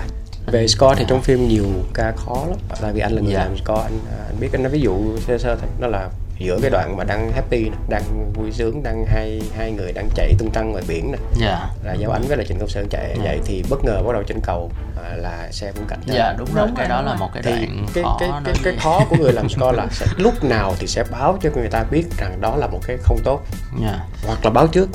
về 0.50 0.68
score 0.68 0.94
thì 0.98 1.04
trong 1.08 1.22
phim 1.22 1.48
nhiều 1.48 1.66
ca 1.94 2.12
khó 2.16 2.44
lắm 2.48 2.58
tại 2.80 2.92
vì 2.92 3.00
anh 3.00 3.12
là 3.12 3.22
người 3.22 3.34
yeah. 3.34 3.46
làm 3.46 3.56
score 3.56 3.82
anh 3.82 3.98
anh 4.26 4.40
biết 4.40 4.48
anh 4.52 4.62
nói 4.62 4.72
ví 4.72 4.80
dụ 4.80 5.18
sơ 5.26 5.38
sơ 5.38 5.56
thôi 5.56 5.68
nó 5.80 5.86
là 5.86 6.08
giữa 6.40 6.58
cái 6.62 6.70
đoạn 6.70 6.96
mà 6.96 7.04
đang 7.04 7.32
happy 7.32 7.70
đang 7.88 8.32
vui 8.34 8.52
sướng 8.52 8.82
đang 8.82 9.04
hai 9.06 9.42
hai 9.56 9.72
người 9.72 9.92
đang 9.92 10.08
chạy 10.14 10.34
tung 10.38 10.50
tăng 10.50 10.72
ngoài 10.72 10.84
biển 10.88 11.12
này 11.12 11.20
yeah. 11.40 11.58
Dạ. 11.60 11.68
là 11.84 11.94
giáo 11.94 12.10
ánh 12.10 12.22
với 12.28 12.36
là 12.36 12.44
trịnh 12.44 12.58
công 12.58 12.68
sơn 12.68 12.86
chạy 12.90 13.04
yeah. 13.04 13.18
Dạ. 13.18 13.24
vậy 13.24 13.40
thì 13.44 13.64
bất 13.70 13.84
ngờ 13.84 14.02
bắt 14.06 14.12
đầu 14.12 14.22
trên 14.22 14.40
cầu 14.42 14.70
à, 15.04 15.16
là 15.16 15.48
xe 15.50 15.72
cũng 15.72 15.84
cạnh 15.88 15.98
dạ 16.06 16.24
yeah, 16.24 16.38
đúng 16.38 16.48
rồi 16.54 16.66
đúng 16.66 16.76
cái 16.76 16.88
đó 16.88 17.02
là 17.02 17.14
một 17.14 17.28
cái 17.34 17.42
đoạn 17.42 17.86
cái 17.94 18.04
khó 18.04 18.16
cái 18.20 18.30
cái, 18.44 18.54
cái 18.64 18.74
khó 18.82 19.04
của 19.10 19.16
người 19.16 19.32
làm 19.32 19.48
score 19.48 19.72
là 19.72 19.86
sẽ, 19.90 20.06
lúc 20.16 20.44
nào 20.44 20.74
thì 20.78 20.86
sẽ 20.86 21.04
báo 21.10 21.38
cho 21.42 21.50
người 21.54 21.68
ta 21.68 21.84
biết 21.90 22.04
rằng 22.18 22.40
đó 22.40 22.56
là 22.56 22.66
một 22.66 22.80
cái 22.86 22.96
không 23.02 23.18
tốt 23.24 23.40
yeah. 23.82 23.94
Dạ. 23.94 24.26
hoặc 24.26 24.44
là 24.44 24.50
báo 24.50 24.66
trước 24.66 24.88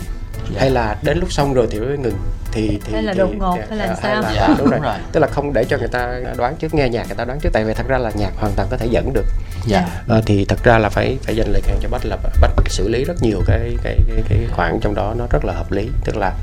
dạ. 0.53 0.59
hay 0.61 0.69
là 0.69 0.97
đến 1.03 1.17
lúc 1.17 1.31
xong 1.31 1.53
rồi 1.53 1.67
thì 1.71 1.79
mới 1.79 1.97
ngừng 1.97 2.17
thì 2.51 2.79
thì 2.85 2.93
hay 2.93 3.03
là 3.03 3.13
thì, 3.13 3.19
đột 3.19 3.29
ngột 3.37 3.57
hay 3.69 3.77
là 3.77 3.95
sao? 4.01 4.21
là, 4.21 4.31
dạ, 4.35 4.55
đúng, 4.57 4.69
rồi. 4.69 4.79
rồi. 4.83 4.95
Tức 5.11 5.19
là 5.19 5.27
không 5.27 5.53
để 5.53 5.65
cho 5.69 5.77
người 5.77 5.87
ta 5.87 6.19
đoán 6.37 6.55
trước 6.59 6.73
nghe 6.73 6.89
nhạc 6.89 7.07
người 7.07 7.15
ta 7.15 7.25
đoán 7.25 7.39
trước 7.39 7.49
tại 7.53 7.63
vì 7.63 7.73
thật 7.73 7.87
ra 7.87 7.97
là 7.97 8.11
nhạc 8.15 8.31
hoàn 8.37 8.53
toàn 8.55 8.67
có 8.71 8.77
thể 8.77 8.87
dẫn 8.91 9.13
được. 9.13 9.25
Dạ. 9.65 9.87
À, 10.09 10.17
thì 10.25 10.45
thật 10.45 10.63
ra 10.63 10.77
là 10.77 10.89
phải 10.89 11.17
phải 11.23 11.35
dành 11.35 11.47
lời 11.51 11.61
khen 11.65 11.77
cho 11.81 11.89
bách 11.89 12.05
là 12.05 12.17
bách 12.41 12.51
xử 12.69 12.89
lý 12.89 13.03
rất 13.03 13.21
nhiều 13.21 13.41
cái 13.47 13.75
cái 13.83 13.97
cái, 14.07 14.23
cái 14.29 14.39
khoảng 14.51 14.79
trong 14.81 14.95
đó 14.95 15.13
nó 15.17 15.25
rất 15.29 15.45
là 15.45 15.53
hợp 15.53 15.71
lý. 15.71 15.89
Tức 16.05 16.17
là 16.17 16.33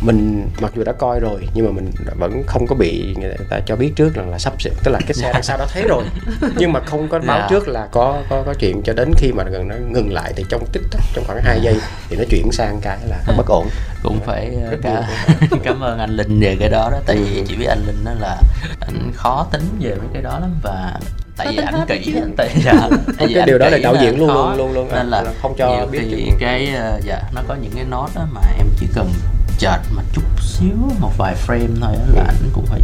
mình 0.00 0.48
mặc 0.60 0.72
dù 0.76 0.84
đã 0.84 0.92
coi 0.92 1.20
rồi 1.20 1.48
nhưng 1.54 1.66
mà 1.66 1.72
mình 1.72 1.90
vẫn 2.18 2.42
không 2.46 2.66
có 2.66 2.76
bị 2.76 3.14
người 3.18 3.36
ta 3.50 3.60
cho 3.66 3.76
biết 3.76 3.92
trước 3.96 4.14
rằng 4.14 4.30
là 4.30 4.38
sắp 4.38 4.62
sửa 4.62 4.70
tức 4.84 4.92
là 4.92 5.00
cái 5.00 5.14
xe 5.14 5.30
đằng 5.32 5.42
sau 5.42 5.58
đã 5.58 5.66
thấy 5.72 5.82
rồi. 5.88 6.04
Nhưng 6.56 6.72
mà 6.72 6.80
không 6.80 7.08
có 7.08 7.18
báo 7.18 7.36
yeah. 7.36 7.50
Dạ. 7.50 7.56
trước 7.56 7.68
là 7.68 7.88
có 7.92 8.22
có 8.28 8.42
có 8.46 8.54
chuyện 8.54 8.82
cho 8.82 8.92
đến 8.92 9.12
khi 9.16 9.32
mà 9.32 9.44
gần 9.44 9.68
nó 9.68 9.74
ngừng 9.90 10.12
lại 10.12 10.32
thì 10.36 10.44
trong 10.48 10.66
tích 10.72 10.82
tắc 10.90 11.00
trong 11.14 11.24
khoảng 11.26 11.40
2 11.42 11.60
giây 11.62 11.74
thì 12.08 12.16
nó 12.16 12.24
chuyển 12.30 12.52
sang 12.52 12.78
cái 12.82 12.98
là 13.08 13.16
bất 13.36 13.46
ổn. 13.46 13.68
Cũng 14.02 14.20
phải 14.26 14.50
Rất 14.70 14.76
cả 14.82 15.08
cảm 15.64 15.80
ơn 15.80 15.98
anh 15.98 16.10
Linh 16.10 16.40
về 16.40 16.56
cái 16.60 16.68
đó 16.68 16.88
đó 16.92 16.98
tại 17.06 17.16
vì 17.16 17.44
chỉ 17.48 17.56
biết 17.56 17.66
anh 17.66 17.86
Linh 17.86 18.04
đó 18.04 18.12
là 18.20 18.36
anh 18.80 19.12
khó 19.14 19.46
tính 19.52 19.62
về 19.80 19.94
mấy 19.94 20.08
cái 20.12 20.22
đó 20.22 20.38
lắm 20.38 20.50
và 20.62 20.98
tại 21.36 21.46
vì 21.50 21.56
ảnh 21.56 21.86
kỹ 21.88 22.14
tại 22.36 22.50
dạ 22.64 22.88
tại 23.18 23.26
vì 23.26 23.34
cái 23.34 23.46
điều 23.46 23.58
đó 23.58 23.68
là 23.68 23.78
đạo 23.82 23.94
diễn 24.00 24.18
luôn 24.18 24.28
luôn 24.28 24.56
luôn 24.56 24.72
luôn 24.72 24.88
nên 24.92 25.06
là, 25.06 25.22
là 25.22 25.32
không 25.42 25.54
cho 25.58 25.86
biết 25.90 26.02
thì 26.10 26.30
cái 26.38 26.68
uh, 26.96 27.04
dạ 27.04 27.22
nó 27.34 27.42
có 27.48 27.54
những 27.54 27.72
cái 27.74 27.84
nốt 27.90 28.08
đó 28.14 28.26
mà 28.32 28.40
em 28.58 28.66
chỉ 28.80 28.86
cần 28.94 29.10
chợt 29.58 29.78
mà 29.90 30.02
chút 30.12 30.22
xíu 30.40 30.76
một 31.00 31.12
vài 31.18 31.36
frame 31.46 31.80
thôi 31.80 31.96
là 32.14 32.22
ảnh 32.22 32.50
cũng 32.52 32.66
phải 32.66 32.80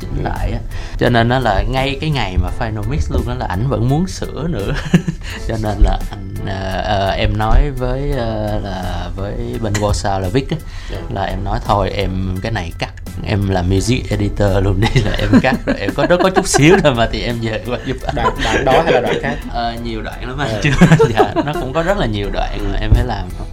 chỉnh 0.00 0.22
lại 0.22 0.52
á 0.52 0.58
cho 0.98 1.08
nên 1.08 1.28
nó 1.28 1.38
là 1.38 1.62
ngay 1.62 1.98
cái 2.00 2.10
ngày 2.10 2.36
mà 2.36 2.48
final 2.58 2.90
mix 2.90 3.12
luôn 3.12 3.22
đó 3.26 3.34
là 3.34 3.46
ảnh 3.46 3.68
vẫn 3.68 3.88
muốn 3.88 4.06
sửa 4.06 4.48
nữa 4.48 4.72
cho 5.48 5.56
nên 5.62 5.78
là 5.78 5.98
anh 6.10 6.34
uh, 6.42 7.12
uh, 7.12 7.18
em 7.18 7.38
nói 7.38 7.70
với 7.70 8.10
uh, 8.10 8.64
là 8.64 9.10
với 9.16 9.58
bên 9.62 9.72
Warsaw 9.72 10.20
là 10.20 10.28
Vic 10.28 10.50
á, 10.50 10.56
yeah. 10.90 11.02
Dạ. 11.08 11.14
là 11.14 11.22
em 11.22 11.44
nói 11.44 11.60
thôi 11.66 11.90
em 11.90 12.36
cái 12.42 12.52
này 12.52 12.72
cắt 12.78 12.92
em 13.26 13.48
là 13.48 13.62
music 13.62 14.10
editor 14.10 14.50
luôn 14.62 14.80
đi 14.80 15.02
là 15.02 15.16
em 15.18 15.28
cắt 15.42 15.56
rồi 15.66 15.76
em 15.78 15.90
có 15.94 16.06
nó 16.06 16.16
có 16.22 16.30
chút 16.30 16.48
xíu 16.48 16.76
thôi 16.82 16.94
mà 16.94 17.08
thì 17.12 17.22
em 17.22 17.36
về 17.42 17.62
qua 17.66 17.78
giúp 17.86 17.96
anh 18.06 18.14
đoạn, 18.14 18.34
đoạn 18.44 18.64
đó 18.64 18.82
hay 18.84 18.92
là 18.92 19.00
đoạn 19.00 19.16
khác 19.22 19.36
ờ, 19.50 19.74
nhiều 19.84 20.02
đoạn 20.02 20.28
lắm 20.28 20.38
anh 20.38 20.50
à. 20.50 20.60
chứ 20.62 20.70
dạ, 21.14 21.34
nó 21.46 21.52
cũng 21.60 21.72
có 21.72 21.82
rất 21.82 21.98
là 21.98 22.06
nhiều 22.06 22.28
đoạn 22.32 22.58
mà 22.72 22.78
em 22.80 22.90
phải 22.94 23.04
làm 23.04 23.28
không 23.38 23.46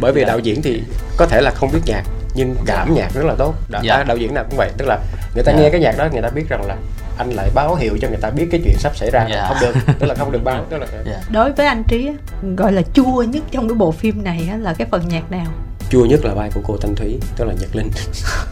bởi 0.00 0.12
vì 0.12 0.20
dạ. 0.20 0.26
đạo 0.26 0.38
diễn 0.38 0.62
thì 0.62 0.82
có 1.16 1.26
thể 1.26 1.40
là 1.40 1.50
không 1.50 1.70
biết 1.72 1.80
nhạc 1.86 2.02
nhưng 2.34 2.56
cảm 2.66 2.94
nhạc 2.94 3.14
rất 3.14 3.24
là 3.24 3.34
tốt 3.38 3.54
đạo, 3.68 3.82
dạ. 3.84 4.04
đạo 4.04 4.16
diễn 4.16 4.34
nào 4.34 4.44
cũng 4.50 4.56
vậy 4.56 4.70
tức 4.78 4.84
là 4.88 4.98
người 5.34 5.44
ta 5.44 5.52
dạ. 5.52 5.58
nghe 5.58 5.70
cái 5.70 5.80
nhạc 5.80 5.98
đó 5.98 6.08
người 6.12 6.22
ta 6.22 6.28
biết 6.28 6.48
rằng 6.48 6.66
là 6.66 6.76
anh 7.18 7.30
lại 7.30 7.50
báo 7.54 7.74
hiệu 7.74 7.98
cho 8.00 8.08
người 8.08 8.18
ta 8.20 8.30
biết 8.30 8.48
cái 8.50 8.60
chuyện 8.64 8.74
sắp 8.78 8.96
xảy 8.96 9.10
ra 9.10 9.20
yeah. 9.20 9.30
Dạ. 9.30 9.48
không 9.48 9.56
được 9.60 9.94
tức 9.98 10.06
là 10.06 10.14
không 10.14 10.32
được 10.32 10.44
báo 10.44 10.64
tức 10.70 10.78
là 10.78 10.86
yeah. 10.92 11.06
Dạ. 11.06 11.20
đối 11.30 11.52
với 11.52 11.66
anh 11.66 11.82
trí 11.88 12.10
gọi 12.56 12.72
là 12.72 12.82
chua 12.94 13.22
nhất 13.22 13.42
trong 13.50 13.68
cái 13.68 13.74
bộ 13.74 13.92
phim 13.92 14.24
này 14.24 14.48
là 14.60 14.74
cái 14.74 14.88
phần 14.90 15.08
nhạc 15.08 15.30
nào 15.30 15.46
chua 15.92 16.04
nhất 16.04 16.24
là 16.24 16.34
vai 16.34 16.50
của 16.54 16.60
cô 16.64 16.76
thanh 16.76 16.94
thúy 16.94 17.18
tức 17.36 17.44
là 17.44 17.54
nhật 17.60 17.76
linh 17.76 17.90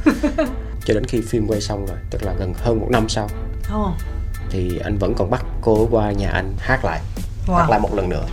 cho 0.85 0.95
đến 0.95 1.05
khi 1.05 1.21
phim 1.21 1.47
quay 1.49 1.61
xong 1.61 1.87
rồi 1.87 1.97
tức 2.11 2.23
là 2.23 2.35
gần 2.39 2.55
hơn 2.55 2.81
một 2.81 2.87
năm 2.91 3.09
sau 3.09 3.29
oh. 3.77 3.91
thì 4.51 4.79
anh 4.85 4.99
vẫn 4.99 5.15
còn 5.15 5.31
bắt 5.31 5.45
cô 5.61 5.89
qua 5.91 6.13
nhà 6.13 6.31
anh 6.31 6.55
hát 6.59 6.85
lại 6.85 7.01
wow. 7.47 7.55
hát 7.55 7.71
lại 7.71 7.81
một 7.81 7.95
lần 7.95 8.09
nữa 8.09 8.25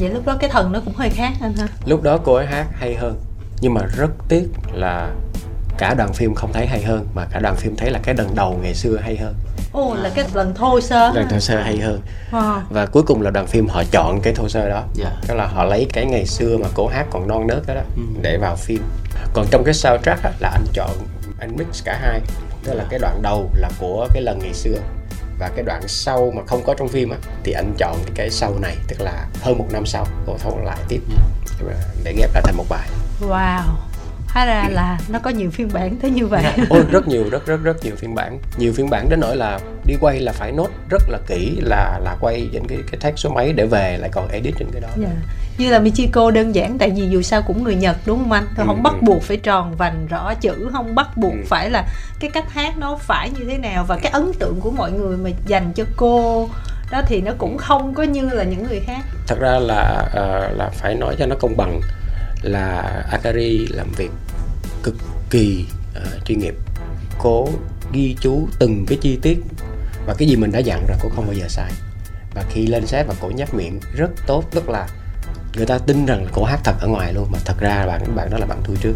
vậy 0.00 0.10
lúc 0.10 0.26
đó 0.26 0.36
cái 0.40 0.50
thần 0.50 0.72
nó 0.72 0.80
cũng 0.84 0.94
hơi 0.94 1.10
khác 1.10 1.32
anh 1.40 1.54
ha 1.56 1.68
lúc 1.86 2.02
đó 2.02 2.18
cô 2.24 2.34
ấy 2.34 2.46
hát 2.46 2.66
hay 2.72 2.94
hơn 2.94 3.20
nhưng 3.60 3.74
mà 3.74 3.80
rất 3.96 4.10
tiếc 4.28 4.48
là 4.72 5.10
cả 5.78 5.94
đoàn 5.94 6.12
phim 6.12 6.34
không 6.34 6.52
thấy 6.52 6.66
hay 6.66 6.82
hơn 6.82 7.06
mà 7.14 7.26
cả 7.30 7.40
đoàn 7.40 7.56
phim 7.56 7.76
thấy 7.76 7.90
là 7.90 8.00
cái 8.02 8.14
lần 8.14 8.34
đầu 8.34 8.58
ngày 8.62 8.74
xưa 8.74 8.96
hay 8.96 9.16
hơn 9.16 9.34
Ồ 9.72 9.94
là 9.94 10.10
cái 10.14 10.24
lần 10.34 10.54
thô 10.54 10.80
sơ 10.80 11.12
lần 11.14 11.28
thô 11.28 11.38
sơ 11.38 11.62
hay 11.62 11.78
hơn 11.78 12.00
wow. 12.30 12.60
và 12.70 12.86
cuối 12.86 13.02
cùng 13.02 13.22
là 13.22 13.30
đoàn 13.30 13.46
phim 13.46 13.68
họ 13.68 13.82
chọn 13.90 14.20
cái 14.22 14.34
thô 14.34 14.48
sơ 14.48 14.68
đó 14.68 14.74
yeah. 14.74 14.88
Dạ. 14.94 15.10
tức 15.26 15.34
là 15.34 15.46
họ 15.46 15.64
lấy 15.64 15.86
cái 15.92 16.06
ngày 16.06 16.26
xưa 16.26 16.56
mà 16.56 16.68
cổ 16.74 16.86
hát 16.86 17.06
còn 17.10 17.28
non 17.28 17.46
nớt 17.46 17.66
đó, 17.66 17.74
đó 17.74 17.80
ừ. 17.96 18.02
để 18.22 18.38
vào 18.40 18.56
phim 18.56 18.82
còn 19.32 19.46
trong 19.50 19.64
cái 19.64 19.74
soundtrack 19.74 20.22
á, 20.22 20.30
là 20.40 20.48
anh 20.48 20.64
chọn 20.72 20.90
anh 21.40 21.56
mix 21.56 21.84
cả 21.84 21.98
hai 22.02 22.20
tức 22.64 22.74
là 22.74 22.84
cái 22.90 22.98
đoạn 22.98 23.22
đầu 23.22 23.50
là 23.54 23.70
của 23.78 24.08
cái 24.14 24.22
lần 24.22 24.38
ngày 24.38 24.54
xưa 24.54 24.76
và 25.38 25.50
cái 25.56 25.64
đoạn 25.64 25.82
sau 25.88 26.32
mà 26.36 26.42
không 26.46 26.62
có 26.66 26.74
trong 26.78 26.88
phim 26.88 27.10
á 27.10 27.16
thì 27.44 27.52
anh 27.52 27.74
chọn 27.78 27.96
cái 28.14 28.30
sau 28.30 28.54
này 28.60 28.76
tức 28.88 29.00
là 29.00 29.26
hơn 29.40 29.58
một 29.58 29.66
năm 29.72 29.86
sau 29.86 30.06
cô 30.26 30.36
thông 30.38 30.64
lại 30.64 30.78
tiếp 30.88 31.00
ừ. 31.60 31.72
để 32.04 32.14
ghép 32.16 32.30
lại 32.34 32.42
thành 32.46 32.56
một 32.56 32.66
bài 32.68 32.88
wow 33.20 33.62
hóa 34.32 34.44
ra 34.44 34.68
là 34.70 34.98
nó 35.08 35.18
có 35.18 35.30
nhiều 35.30 35.50
phiên 35.50 35.68
bản 35.72 35.96
tới 35.96 36.10
như 36.10 36.26
vậy 36.26 36.44
ôi 36.70 36.84
rất 36.90 37.08
nhiều 37.08 37.24
rất 37.30 37.46
rất 37.46 37.62
rất 37.62 37.84
nhiều 37.84 37.96
phiên 37.96 38.14
bản 38.14 38.38
nhiều 38.58 38.72
phiên 38.72 38.90
bản 38.90 39.08
đến 39.08 39.20
nỗi 39.20 39.36
là 39.36 39.60
đi 39.86 39.94
quay 40.00 40.20
là 40.20 40.32
phải 40.32 40.52
nốt 40.52 40.68
rất 40.90 41.02
là 41.08 41.18
kỹ 41.26 41.58
là 41.62 41.98
là 42.04 42.16
quay 42.20 42.48
trên 42.52 42.62
cái 42.68 42.78
cái 42.90 43.00
thác 43.00 43.12
số 43.16 43.30
máy 43.30 43.52
để 43.52 43.66
về 43.66 43.98
lại 44.00 44.10
còn 44.12 44.28
edit 44.28 44.54
trên 44.58 44.68
cái 44.72 44.80
đó 44.80 44.88
yeah. 44.88 45.00
Dạ. 45.00 45.32
như 45.58 45.70
là 45.70 45.78
Michiko 45.78 46.30
đơn 46.30 46.54
giản 46.54 46.78
tại 46.78 46.90
vì 46.90 47.08
dù 47.08 47.22
sao 47.22 47.42
cũng 47.42 47.64
người 47.64 47.74
Nhật 47.74 47.96
đúng 48.06 48.18
không 48.18 48.32
anh 48.32 48.46
Tôi 48.56 48.66
ừ, 48.66 48.66
không 48.66 48.82
bắt 48.82 48.94
ừ. 49.00 49.04
buộc 49.06 49.22
phải 49.22 49.36
tròn 49.36 49.76
vành 49.76 50.06
rõ 50.06 50.34
chữ 50.34 50.68
không 50.72 50.94
bắt 50.94 51.16
buộc 51.16 51.32
ừ. 51.32 51.44
phải 51.46 51.70
là 51.70 51.84
cái 52.20 52.30
cách 52.30 52.52
hát 52.52 52.78
nó 52.78 52.96
phải 52.96 53.30
như 53.30 53.44
thế 53.50 53.58
nào 53.58 53.84
và 53.88 53.98
cái 54.02 54.12
ấn 54.12 54.32
tượng 54.38 54.60
của 54.60 54.70
mọi 54.70 54.92
người 54.92 55.16
mà 55.16 55.30
dành 55.46 55.72
cho 55.72 55.84
cô 55.96 56.48
đó 56.92 57.02
thì 57.06 57.20
nó 57.20 57.32
cũng 57.38 57.58
không 57.58 57.94
có 57.94 58.02
như 58.02 58.28
là 58.30 58.44
những 58.44 58.62
người 58.68 58.80
khác 58.80 59.00
thật 59.26 59.38
ra 59.40 59.58
là 59.58 60.04
uh, 60.06 60.58
là 60.58 60.70
phải 60.72 60.94
nói 60.94 61.16
cho 61.18 61.26
nó 61.26 61.36
công 61.40 61.56
bằng 61.56 61.80
là 62.42 62.80
Atari 63.10 63.66
làm 63.66 63.92
việc 63.96 64.10
cực 64.82 64.94
kỳ 65.30 65.66
uh, 65.96 66.24
chuyên 66.24 66.38
nghiệp. 66.38 66.54
Cố 67.18 67.48
ghi 67.92 68.16
chú 68.20 68.48
từng 68.58 68.86
cái 68.88 68.98
chi 69.00 69.18
tiết 69.22 69.38
và 70.06 70.14
cái 70.18 70.28
gì 70.28 70.36
mình 70.36 70.52
đã 70.52 70.58
dặn 70.58 70.86
rồi 70.88 70.96
cô 71.02 71.08
không 71.08 71.26
bao 71.26 71.34
giờ 71.34 71.48
sai. 71.48 71.72
Và 72.34 72.44
khi 72.50 72.66
lên 72.66 72.86
set 72.86 73.06
và 73.06 73.14
cổ 73.20 73.30
nhắc 73.34 73.54
miệng 73.54 73.80
rất 73.96 74.10
tốt 74.26 74.44
tức 74.50 74.68
là 74.68 74.88
người 75.56 75.66
ta 75.66 75.78
tin 75.86 76.06
rằng 76.06 76.26
cổ 76.32 76.44
hát 76.44 76.60
thật 76.64 76.74
ở 76.80 76.88
ngoài 76.88 77.12
luôn 77.12 77.26
mà 77.30 77.38
thật 77.44 77.54
ra 77.60 77.86
bạn 77.86 78.16
bạn 78.16 78.30
đó 78.30 78.38
là 78.38 78.46
bạn 78.46 78.58
thu 78.64 78.74
trước 78.80 78.94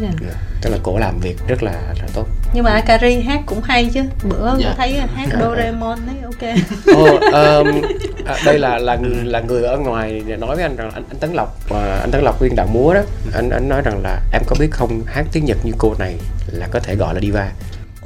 yeah. 0.00 0.14
Dạ. 0.20 0.34
tức 0.62 0.70
là 0.70 0.78
cổ 0.82 0.98
làm 0.98 1.18
việc 1.18 1.36
rất 1.48 1.62
là 1.62 1.72
là 1.72 2.08
tốt 2.14 2.26
nhưng 2.54 2.64
mà 2.64 2.70
Akari 2.70 3.20
hát 3.20 3.40
cũng 3.46 3.62
hay 3.62 3.90
chứ 3.94 4.02
bữa 4.24 4.48
yeah. 4.48 4.60
Dạ. 4.60 4.74
thấy 4.76 4.92
hát 4.92 5.28
yeah. 5.30 5.42
Doraemon 5.42 5.98
thấy 6.06 6.16
ok 6.22 6.56
oh, 7.00 7.20
um, 7.20 7.82
à, 8.26 8.36
đây 8.46 8.58
là 8.58 8.78
là 8.78 8.98
là 9.24 9.40
người 9.40 9.64
ở 9.64 9.78
ngoài 9.78 10.22
nói 10.38 10.56
với 10.56 10.62
anh 10.62 10.76
rằng 10.76 10.90
anh, 10.94 11.04
anh 11.08 11.18
Tấn 11.20 11.32
Lộc 11.32 11.68
và 11.68 11.98
anh 12.00 12.10
Tấn 12.10 12.22
Lộc 12.24 12.40
viên 12.40 12.56
đạo 12.56 12.66
múa 12.72 12.94
đó 12.94 13.00
anh 13.34 13.50
anh 13.50 13.68
nói 13.68 13.82
rằng 13.84 14.00
là 14.02 14.20
em 14.32 14.42
có 14.46 14.56
biết 14.60 14.70
không 14.70 15.02
hát 15.06 15.26
tiếng 15.32 15.44
Nhật 15.44 15.58
như 15.64 15.72
cô 15.78 15.94
này 15.98 16.16
là 16.46 16.68
có 16.70 16.80
thể 16.80 16.96
gọi 16.96 17.14
là 17.14 17.20
diva 17.20 17.50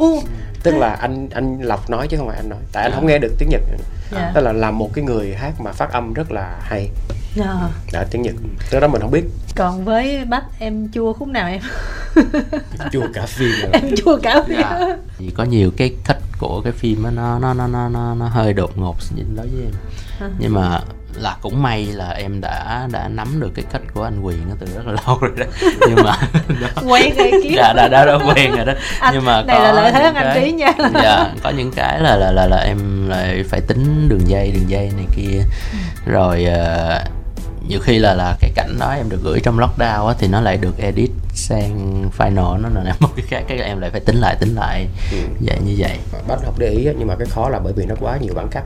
oh. 0.02 0.24
tức 0.62 0.74
là 0.76 0.94
anh 0.94 1.28
anh 1.34 1.60
Lộc 1.62 1.90
nói 1.90 2.08
chứ 2.08 2.16
không 2.16 2.28
phải 2.28 2.36
anh 2.36 2.48
nói 2.48 2.58
tại 2.72 2.82
anh 2.82 2.92
không 2.94 3.06
nghe 3.06 3.18
được 3.18 3.32
tiếng 3.38 3.48
Nhật 3.48 3.62
yeah. 4.16 4.34
tức 4.34 4.40
là 4.40 4.52
làm 4.52 4.78
một 4.78 4.90
cái 4.94 5.04
người 5.04 5.34
hát 5.34 5.52
mà 5.60 5.72
phát 5.72 5.92
âm 5.92 6.12
rất 6.12 6.32
là 6.32 6.56
hay 6.60 6.90
à. 7.44 7.68
đã 7.92 8.04
tiếng 8.10 8.22
nhật 8.22 8.34
tới 8.70 8.80
đó 8.80 8.88
mình 8.88 9.00
không 9.00 9.10
biết 9.10 9.24
còn 9.56 9.84
với 9.84 10.24
bách 10.24 10.44
em 10.58 10.88
chua 10.92 11.12
khúc 11.12 11.28
nào 11.28 11.48
em 11.48 11.60
chua 12.92 13.06
cả 13.14 13.26
phim 13.26 13.50
rồi. 13.62 13.70
em 13.72 13.96
chua 13.96 14.18
cả 14.22 14.42
phim 14.46 14.58
dạ. 14.60 14.96
thì 15.18 15.30
có 15.36 15.44
nhiều 15.44 15.70
cái 15.76 15.92
khách 16.04 16.18
của 16.38 16.60
cái 16.64 16.72
phim 16.72 17.02
đó, 17.02 17.10
nó 17.10 17.38
nó 17.38 17.54
nó 17.54 17.66
nó 17.66 17.88
nó, 17.88 18.14
nó 18.14 18.28
hơi 18.28 18.52
đột 18.52 18.78
ngột 18.78 18.96
nhìn 19.16 19.36
đối 19.36 19.46
với 19.46 19.62
em 19.62 19.72
à. 20.20 20.30
nhưng 20.38 20.54
mà 20.54 20.80
là 21.20 21.36
cũng 21.42 21.62
may 21.62 21.86
là 21.86 22.10
em 22.10 22.40
đã 22.40 22.88
đã 22.92 23.08
nắm 23.08 23.40
được 23.40 23.50
cái 23.54 23.64
cách 23.72 23.82
của 23.94 24.02
anh 24.02 24.20
quyền 24.20 24.48
nó 24.48 24.54
từ 24.58 24.66
rất 24.74 24.86
là 24.86 24.92
lâu 25.06 25.18
rồi 25.20 25.30
đó 25.36 25.46
nhưng 25.88 26.04
mà 26.04 26.16
đó, 26.60 26.82
quen 26.88 27.14
rồi 27.16 27.30
kia 27.42 27.50
dạ 27.56 27.72
đã, 27.76 27.88
đã 27.88 28.04
đã 28.04 28.18
quen 28.26 28.56
rồi 28.56 28.64
đó 28.64 28.72
anh, 29.00 29.14
nhưng 29.14 29.24
mà 29.24 29.42
này 29.42 29.60
là 29.60 29.72
lợi 29.72 29.92
thế 29.92 30.12
anh 30.14 30.40
trí 30.40 30.52
nha 30.52 30.72
dạ 30.94 31.34
có 31.42 31.50
những 31.50 31.72
cái 31.72 32.00
là 32.00 32.16
là 32.16 32.32
là 32.32 32.46
là 32.46 32.56
em 32.56 33.08
lại 33.08 33.44
phải 33.48 33.60
tính 33.60 34.08
đường 34.08 34.28
dây 34.28 34.50
đường 34.50 34.70
dây 34.70 34.90
này 34.96 35.06
kia 35.16 35.38
ừ. 35.72 36.12
rồi 36.12 36.46
uh, 36.48 37.25
nhiều 37.68 37.80
khi 37.80 37.98
là 37.98 38.14
là 38.14 38.36
cái 38.40 38.50
cảnh 38.54 38.76
đó 38.80 38.90
em 38.90 39.08
được 39.08 39.20
gửi 39.22 39.40
trong 39.40 39.58
lockdown 39.58 40.06
á 40.06 40.14
thì 40.18 40.28
nó 40.28 40.40
lại 40.40 40.56
được 40.56 40.78
edit 40.78 41.10
sang 41.34 42.10
final 42.18 42.60
nó 42.60 42.68
là 42.68 42.96
một 43.00 43.08
cái 43.16 43.26
khác 43.28 43.44
cái 43.48 43.58
em 43.58 43.80
lại 43.80 43.90
phải 43.90 44.00
tính 44.00 44.16
lại 44.16 44.36
tính 44.40 44.54
lại. 44.54 44.86
Ừ. 45.12 45.18
vậy 45.40 45.58
như 45.66 45.74
vậy. 45.78 45.98
Bắt 46.28 46.38
học 46.44 46.54
để 46.58 46.68
ý 46.68 46.88
nhưng 46.98 47.08
mà 47.08 47.14
cái 47.18 47.26
khó 47.30 47.48
là 47.48 47.58
bởi 47.58 47.72
vì 47.72 47.86
nó 47.86 47.94
quá 48.00 48.16
nhiều 48.20 48.34
bản 48.34 48.48
cắt. 48.50 48.62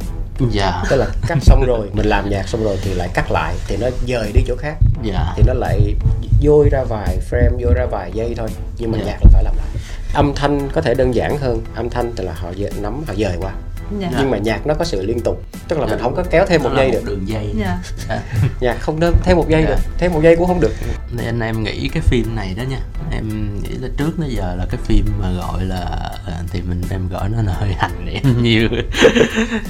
Dạ. 0.51 0.83
Tức 0.91 0.97
là 0.97 1.07
cắt 1.27 1.39
xong 1.41 1.65
rồi 1.67 1.91
mình 1.93 2.07
làm 2.07 2.31
nhạc 2.31 2.49
xong 2.49 2.65
rồi 2.65 2.79
thì 2.83 2.95
lại 2.95 3.09
cắt 3.15 3.31
lại 3.31 3.55
thì 3.67 3.77
nó 3.77 3.87
dời 4.07 4.33
đi 4.35 4.41
chỗ 4.49 4.57
khác. 4.59 4.75
Dạ. 5.03 5.35
Thì 5.37 5.43
nó 5.47 5.53
lại 5.53 5.95
dôi 6.43 6.69
ra 6.73 6.85
vài 6.89 7.19
frame 7.31 7.57
vô 7.61 7.75
ra 7.75 7.87
vài 7.91 8.11
giây 8.15 8.35
thôi 8.37 8.49
nhưng 8.79 8.93
mà 8.93 8.99
dạ. 8.99 9.05
nhạc 9.05 9.19
là 9.23 9.31
phải 9.33 9.45
làm 9.45 9.55
lại. 9.57 9.67
Âm 10.15 10.35
thanh 10.35 10.69
có 10.73 10.81
thể 10.81 10.95
đơn 10.95 11.15
giản 11.15 11.39
hơn 11.39 11.65
âm 11.75 11.91
thanh 11.91 12.13
thì 12.17 12.25
là 12.25 12.33
họ 12.33 12.53
nắm 12.83 13.03
họ 13.07 13.15
dời 13.15 13.37
qua 13.41 13.53
dạ. 13.99 14.11
nhưng 14.18 14.30
mà 14.30 14.38
nhạc 14.38 14.66
nó 14.66 14.74
có 14.74 14.84
sự 14.84 15.07
liên 15.07 15.20
tục 15.20 15.43
tức 15.68 15.78
là 15.78 15.86
dạ. 15.86 15.93
mình 15.93 16.03
không 16.03 16.14
có 16.14 16.24
kéo 16.30 16.47
thêm 16.47 16.62
một 16.62 16.70
giây 16.76 16.91
được 16.91 17.05
đường 17.05 17.28
dây 17.28 17.55
dạ. 17.59 17.78
À. 18.09 18.22
nhạc 18.61 18.74
không 18.80 19.01
đơn 19.01 19.14
thêm 19.24 19.36
một 19.36 19.49
giây 19.49 19.62
dạ. 19.62 19.68
được 19.68 19.80
thêm 19.99 20.12
một 20.12 20.20
giây 20.22 20.36
cũng 20.36 20.47
không 20.47 20.61
được 20.61 20.72
nên 21.12 21.41
em 21.41 21.62
nghĩ 21.62 21.88
cái 21.88 22.03
phim 22.03 22.34
này 22.34 22.55
đó 22.57 22.62
nha 22.62 22.80
em 23.12 23.28
nghĩ 23.62 23.74
là 23.80 23.88
trước 23.97 24.11
tới 24.20 24.30
giờ 24.30 24.55
là 24.59 24.66
cái 24.70 24.80
phim 24.84 25.05
mà 25.20 25.30
gọi 25.30 25.64
là 25.64 26.11
à, 26.26 26.34
thì 26.51 26.62
mình 26.68 26.82
em 26.91 27.09
gọi 27.09 27.28
nó 27.28 27.43
là 27.43 27.53
hơi 27.53 27.74
hành 27.78 28.07
em 28.07 28.43
nhiều 28.43 28.68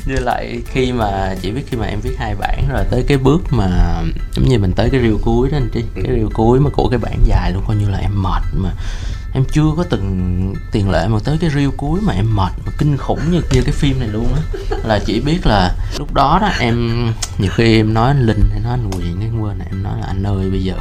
như 0.06 0.14
lại 0.16 0.62
khi 0.66 0.92
mà 0.92 1.34
chỉ 1.42 1.50
biết 1.50 1.62
khi 1.66 1.76
mà 1.76 1.86
em 1.86 2.00
viết 2.00 2.16
hai 2.18 2.34
bản 2.34 2.64
rồi 2.72 2.84
tới 2.90 3.04
cái 3.08 3.18
bước 3.18 3.42
mà 3.50 3.68
giống 4.32 4.48
như 4.48 4.58
mình 4.58 4.72
tới 4.72 4.90
cái 4.90 5.00
rìu 5.00 5.18
cuối 5.22 5.48
đó 5.50 5.56
anh 5.58 5.68
chị 5.72 5.84
cái 5.94 6.14
rìu 6.16 6.30
cuối 6.34 6.60
mà 6.60 6.70
của 6.70 6.88
cái 6.88 6.98
bản 6.98 7.18
dài 7.24 7.52
luôn 7.52 7.64
coi 7.66 7.76
như 7.76 7.88
là 7.88 7.98
em 7.98 8.22
mệt 8.22 8.42
mà 8.56 8.70
em 9.33 9.45
chưa 9.53 9.66
có 9.76 9.85
từng 9.91 10.55
tiền 10.72 10.91
lệ 10.91 11.09
mà 11.09 11.18
tới 11.24 11.39
cái 11.41 11.51
reel 11.51 11.68
cuối 11.76 12.01
mà 12.03 12.12
em 12.12 12.37
mệt 12.37 12.53
mà 12.66 12.72
kinh 12.78 12.97
khủng 12.97 13.20
như 13.31 13.43
như 13.53 13.62
cái 13.62 13.72
phim 13.72 14.01
này 14.01 14.09
luôn 14.09 14.35
á. 14.35 14.41
Là 14.85 14.99
chỉ 14.99 15.20
biết 15.20 15.47
là 15.47 15.74
lúc 15.99 16.14
đó 16.14 16.39
đó 16.43 16.49
em, 16.59 17.07
nhiều 17.39 17.51
khi 17.55 17.76
em 17.76 17.95
nói 17.95 18.09
anh 18.09 18.26
linh 18.26 18.49
hay 18.51 18.61
nói 18.61 18.72
anh 18.72 18.91
quyền 18.91 19.20
cái 19.20 19.31
quên 19.41 19.59
em 19.70 19.83
nói 19.83 20.01
là 20.01 20.07
anh 20.07 20.22
ơi, 20.22 20.51
bây 20.51 20.64
giờ 20.64 20.74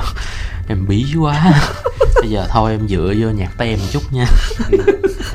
em 0.68 0.88
bí 0.88 1.06
quá 1.20 1.54
bây 2.22 2.30
giờ 2.30 2.48
thôi 2.50 2.72
em 2.72 2.88
dựa 2.88 3.14
vô 3.20 3.30
nhạc 3.30 3.58
tem 3.58 3.80
một 3.80 3.86
chút 3.92 4.14
nha. 4.14 4.26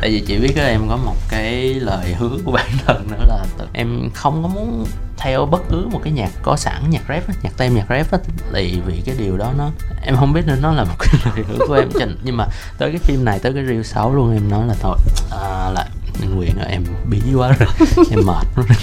Tại 0.01 0.11
vì 0.11 0.21
chị 0.21 0.39
biết 0.39 0.53
các 0.57 0.65
em 0.65 0.89
có 0.89 0.97
một 0.97 1.17
cái 1.29 1.75
lời 1.75 2.15
hứa 2.15 2.39
của 2.45 2.53
bản 2.53 2.71
thân 2.87 3.07
nữa 3.11 3.25
là 3.29 3.45
em 3.73 4.11
không 4.15 4.43
có 4.43 4.49
muốn 4.49 4.87
theo 5.17 5.47
bất 5.47 5.63
cứ 5.71 5.89
một 5.93 6.01
cái 6.05 6.13
nhạc 6.13 6.31
có 6.43 6.57
sẵn 6.57 6.91
nhạc 6.91 7.03
rap 7.09 7.23
nhạc 7.43 7.57
tem 7.57 7.75
nhạc 7.75 7.87
rap 7.89 8.11
á. 8.11 8.19
Thì 8.55 8.81
vì 8.87 9.03
cái 9.07 9.15
điều 9.19 9.37
đó 9.37 9.53
nó 9.59 9.71
em 10.03 10.17
không 10.17 10.33
biết 10.33 10.43
nên 10.47 10.63
nó 10.63 10.73
là 10.73 10.85
một 10.85 10.97
cái 10.99 11.15
lời 11.25 11.45
hứa 11.49 11.67
của 11.67 11.75
em. 11.75 11.89
Nhưng 12.23 12.37
mà 12.37 12.47
tới 12.79 12.91
cái 12.91 12.99
phim 12.99 13.25
này 13.25 13.39
tới 13.39 13.53
cái 13.53 13.65
reel 13.65 13.83
6 13.83 14.15
luôn 14.15 14.33
em 14.33 14.51
nói 14.51 14.67
là 14.67 14.75
thôi 14.81 14.97
à, 15.31 15.71
là 15.75 15.89
anh 16.21 16.39
Quyền 16.39 16.59
ơi 16.59 16.67
em 16.71 16.85
bí 17.11 17.21
quá 17.35 17.57
rồi. 17.59 17.69
Em 18.11 18.21
mệt 18.27 18.47
là 18.57 18.77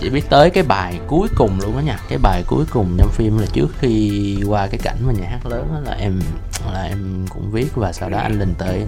chỉ 0.00 0.10
biết 0.10 0.30
tới 0.30 0.50
cái 0.50 0.62
bài 0.62 0.98
cuối 1.06 1.28
cùng 1.36 1.60
luôn 1.60 1.76
á 1.76 1.82
nha. 1.82 1.98
Cái 2.08 2.18
bài 2.18 2.44
cuối 2.46 2.64
cùng 2.70 2.96
trong 2.98 3.10
phim 3.10 3.38
là 3.38 3.46
trước 3.52 3.68
khi 3.78 4.36
qua 4.46 4.66
cái 4.66 4.80
cảnh 4.82 4.96
mà 5.06 5.12
nhà 5.12 5.28
hát 5.30 5.46
lớn 5.46 5.68
đó 5.72 5.80
là 5.80 5.96
em 6.00 6.20
là 6.72 6.82
em 6.82 7.26
cũng 7.28 7.50
viết 7.50 7.68
và 7.74 7.92
sau 7.92 8.08
đó 8.08 8.18
anh 8.18 8.38
linh 8.38 8.54
tới 8.58 8.84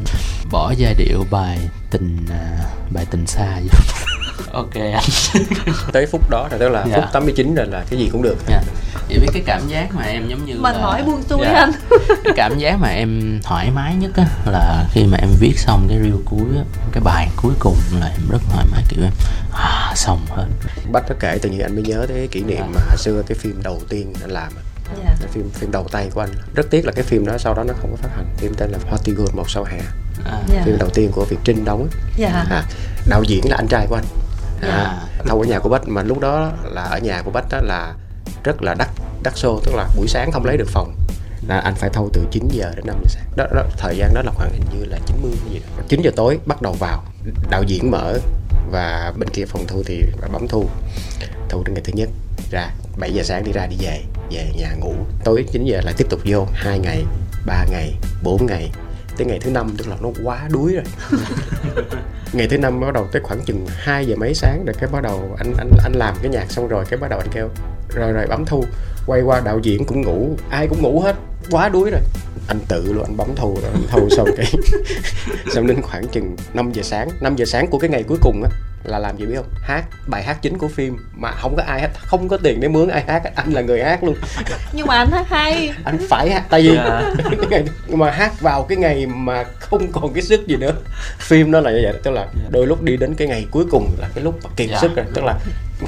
bỏ 0.51 0.73
giai 0.77 0.95
điệu 0.95 1.25
bài 1.31 1.59
tình 1.91 2.27
à, 2.31 2.59
bài 2.91 3.07
tình 3.11 3.27
xa 3.27 3.61
vô 3.61 3.79
ok 4.55 4.75
anh 4.75 5.05
tới 5.93 6.07
phút 6.07 6.31
đó 6.31 6.49
là 6.51 6.59
tức 6.59 6.69
là 6.69 6.87
dạ. 6.91 6.97
phút 6.97 7.05
89 7.13 7.55
rồi 7.55 7.67
là 7.67 7.85
cái 7.91 7.99
gì 7.99 8.09
cũng 8.13 8.23
được 8.23 8.37
dạ. 8.49 8.63
chỉ 9.09 9.19
biết 9.19 9.29
cái 9.33 9.43
cảm 9.47 9.69
giác 9.69 9.95
mà 9.95 10.03
em 10.03 10.29
giống 10.29 10.45
như 10.45 10.55
mình 10.61 10.75
là... 10.75 10.83
hỏi 10.83 11.03
buông 11.07 11.23
xuôi 11.23 11.41
dạ. 11.43 11.53
anh 11.53 11.73
cái 12.25 12.33
cảm 12.37 12.59
giác 12.59 12.77
mà 12.81 12.89
em 12.89 13.41
thoải 13.43 13.71
mái 13.71 13.95
nhất 13.95 14.11
á 14.17 14.25
là 14.47 14.85
khi 14.93 15.05
mà 15.05 15.19
em 15.21 15.31
viết 15.41 15.59
xong 15.59 15.87
cái 15.89 15.99
reel 15.99 16.15
cuối 16.25 16.47
á 16.57 16.65
cái 16.93 17.03
bài 17.05 17.29
cuối 17.37 17.53
cùng 17.59 17.77
là 18.01 18.07
em 18.07 18.29
rất 18.31 18.43
thoải 18.51 18.67
mái 18.73 18.83
kiểu 18.89 19.05
em 19.05 19.13
à, 19.53 19.93
xong 19.97 20.27
hết 20.29 20.47
bắt 20.93 21.05
nó 21.09 21.15
kể 21.21 21.39
tự 21.43 21.51
nhiên 21.51 21.61
anh 21.61 21.75
mới 21.75 21.83
nhớ 21.83 22.07
tới 22.09 22.29
kỷ 22.31 22.43
niệm 22.43 22.61
dạ. 22.61 22.67
mà 22.75 22.81
hồi 22.89 22.97
xưa 22.97 23.23
cái 23.27 23.39
phim 23.39 23.63
đầu 23.63 23.81
tiên 23.89 24.13
anh 24.23 24.31
làm 24.31 24.53
yeah. 25.03 25.17
Dạ. 25.21 25.27
phim 25.33 25.51
phim 25.51 25.71
đầu 25.71 25.87
tay 25.91 26.11
của 26.15 26.21
anh 26.21 26.31
rất 26.55 26.67
tiếc 26.71 26.87
là 26.87 26.93
cái 26.93 27.05
phim 27.05 27.27
đó 27.27 27.39
sau 27.39 27.55
đó 27.55 27.65
nó 27.65 27.75
không 27.81 27.91
có 27.91 27.97
phát 27.97 28.17
hành 28.17 28.27
phim 28.37 28.55
tên 28.55 28.71
là 28.71 28.79
Hortigold 28.91 29.35
một 29.35 29.51
sau 29.51 29.65
hè 29.65 29.79
à. 30.25 30.39
yeah. 30.53 30.65
phim 30.65 30.79
đầu 30.79 30.89
tiên 30.95 31.11
của 31.15 31.25
Việt 31.25 31.39
Trinh 31.45 31.65
đóng 31.65 31.89
yeah. 32.19 32.33
à, 32.51 32.63
đạo 33.09 33.23
diễn 33.23 33.51
là 33.51 33.57
anh 33.57 33.69
trai 33.69 33.87
của 33.87 33.95
anh 33.95 34.05
à, 34.61 35.01
thâu 35.27 35.41
ở 35.41 35.47
nhà 35.47 35.59
của 35.59 35.69
bách 35.69 35.89
mà 35.89 36.03
lúc 36.03 36.21
đó 36.21 36.53
là 36.65 36.83
ở 36.83 36.99
nhà 36.99 37.23
của 37.25 37.31
bách 37.31 37.45
đó 37.51 37.59
là 37.63 37.95
rất 38.45 38.63
là 38.63 38.75
đắt 38.75 38.89
đắt 39.23 39.37
xô 39.37 39.61
tức 39.65 39.75
là 39.75 39.89
buổi 39.97 40.09
sáng 40.09 40.33
không 40.33 40.45
lấy 40.45 40.57
được 40.57 40.69
phòng. 40.69 40.95
Là 41.49 41.59
anh 41.59 41.75
phải 41.75 41.91
thâu 41.91 42.09
từ 42.13 42.27
9 42.31 42.49
giờ 42.49 42.73
đến 42.77 42.87
5 42.87 42.97
giờ 43.03 43.09
sáng. 43.09 43.25
Đó, 43.37 43.47
đó 43.55 43.63
thời 43.79 43.97
gian 43.97 44.15
đó 44.15 44.23
là 44.25 44.33
khoảng 44.35 44.51
hình 44.53 44.65
như 44.79 44.85
là 44.85 44.99
90 45.07 45.33
gì 45.51 45.59
đó. 45.59 45.83
9 45.89 46.03
giờ 46.03 46.11
tối 46.17 46.39
bắt 46.47 46.63
đầu 46.63 46.73
vào 46.73 47.05
đạo 47.51 47.63
diễn 47.67 47.91
mở 47.91 48.19
và 48.71 49.13
bên 49.19 49.29
kia 49.29 49.45
phòng 49.47 49.67
thu 49.69 49.83
thì 49.87 50.03
bấm 50.33 50.49
thu. 50.49 50.69
Thu 51.49 51.63
đến 51.65 51.75
ngày 51.75 51.83
thứ 51.85 51.93
nhất 51.97 52.09
ra 52.51 52.71
7 52.99 53.13
giờ 53.13 53.23
sáng 53.23 53.45
đi 53.45 53.53
ra 53.53 53.67
đi 53.67 53.77
về 53.81 54.03
về 54.31 54.53
nhà 54.57 54.75
ngủ. 54.75 54.95
Tối 55.25 55.45
9 55.53 55.65
giờ 55.65 55.81
lại 55.85 55.95
tiếp 55.97 56.07
tục 56.11 56.21
vô 56.25 56.47
hai 56.53 56.79
ngày 56.79 57.05
ba 57.47 57.65
ngày 57.71 57.95
4 58.23 58.47
ngày 58.47 58.71
tới 59.17 59.27
ngày 59.27 59.39
thứ 59.39 59.51
năm 59.51 59.75
tức 59.79 59.89
là 59.89 59.97
nó 60.03 60.09
quá 60.25 60.49
đuối 60.51 60.75
rồi. 60.75 60.85
Ngày 62.33 62.49
thứ 62.49 62.59
năm 62.59 62.81
bắt 62.81 62.95
đầu 62.95 63.07
tới 63.13 63.23
khoảng 63.23 63.41
chừng 63.45 63.67
2 63.69 64.07
giờ 64.07 64.17
mấy 64.17 64.35
sáng 64.35 64.65
rồi 64.65 64.75
cái 64.81 64.91
bắt 64.93 65.03
đầu 65.03 65.37
anh 65.39 65.55
anh 65.59 65.71
anh 65.85 65.93
làm 65.93 66.15
cái 66.23 66.31
nhạc 66.31 66.51
xong 66.51 66.69
rồi 66.69 66.85
cái 66.91 66.99
bắt 66.99 67.09
đầu 67.11 67.19
anh 67.19 67.29
kêu 67.33 67.49
rồi 67.95 68.13
rồi 68.13 68.27
bấm 68.27 68.45
thu. 68.45 68.65
Quay 69.07 69.23
qua 69.23 69.41
đạo 69.45 69.59
diễn 69.63 69.85
cũng 69.85 70.03
ngủ 70.03 70.37
ai 70.51 70.69
cũng 70.69 70.83
ngủ 70.83 71.01
hết 71.01 71.17
quá 71.51 71.69
đuối 71.69 71.91
rồi 71.91 72.01
anh 72.49 72.59
tự 72.69 72.93
luôn 72.93 73.05
anh 73.05 73.17
bấm 73.17 73.29
thu 73.37 73.59
rồi 73.63 73.71
anh 73.75 73.83
thu 73.91 74.09
xong 74.17 74.29
cái 74.37 74.47
xong 75.55 75.67
đến 75.67 75.83
khoảng 75.83 76.09
chừng 76.09 76.37
5 76.55 76.73
giờ 76.73 76.83
sáng 76.83 77.09
5 77.21 77.37
giờ 77.37 77.45
sáng 77.45 77.67
của 77.67 77.79
cái 77.79 77.91
ngày 77.91 78.03
cuối 78.03 78.19
cùng 78.23 78.43
á 78.43 78.49
là 78.85 78.99
làm 78.99 79.17
gì 79.17 79.27
biết 79.27 79.35
không 79.37 79.49
hát 79.63 79.85
bài 80.07 80.23
hát 80.23 80.39
chính 80.43 80.59
của 80.59 80.69
phim 80.69 80.97
mà 81.17 81.31
không 81.31 81.57
có 81.57 81.63
ai 81.67 81.81
hát 81.81 81.91
không 81.95 82.29
có 82.29 82.37
tiền 82.37 82.61
để 82.61 82.69
mướn 82.69 82.89
ai 82.89 83.05
hát 83.07 83.23
anh 83.35 83.53
là 83.53 83.61
người 83.61 83.83
hát 83.83 84.05
luôn 84.05 84.15
nhưng 84.73 84.87
mà 84.87 84.95
anh 84.95 85.11
hát 85.11 85.29
hay 85.29 85.71
anh 85.85 85.99
phải 86.09 86.31
hát 86.31 86.45
tại 86.51 86.63
vì 86.63 86.77
yeah. 86.77 87.05
Dạ. 87.51 87.59
mà 87.97 88.11
hát 88.11 88.41
vào 88.41 88.63
cái 88.63 88.79
ngày 88.79 89.07
mà 89.07 89.45
không 89.61 89.93
còn 89.93 90.13
cái 90.13 90.23
sức 90.23 90.47
gì 90.47 90.57
nữa 90.57 90.73
phim 91.19 91.51
nó 91.51 91.61
là 91.61 91.71
như 91.71 91.81
vậy 91.83 91.95
tức 92.03 92.11
là 92.11 92.27
dạ. 92.35 92.49
đôi 92.51 92.67
lúc 92.67 92.83
đi 92.83 92.97
đến 92.97 93.15
cái 93.15 93.29
ngày 93.29 93.47
cuối 93.51 93.65
cùng 93.71 93.91
là 93.99 94.09
cái 94.15 94.25
lúc 94.25 94.39
mà 94.45 94.51
kiệt. 94.57 94.71
Dạ. 94.71 94.79
sức 94.81 94.97
rồi 94.97 95.07
tức 95.15 95.25
là 95.25 95.39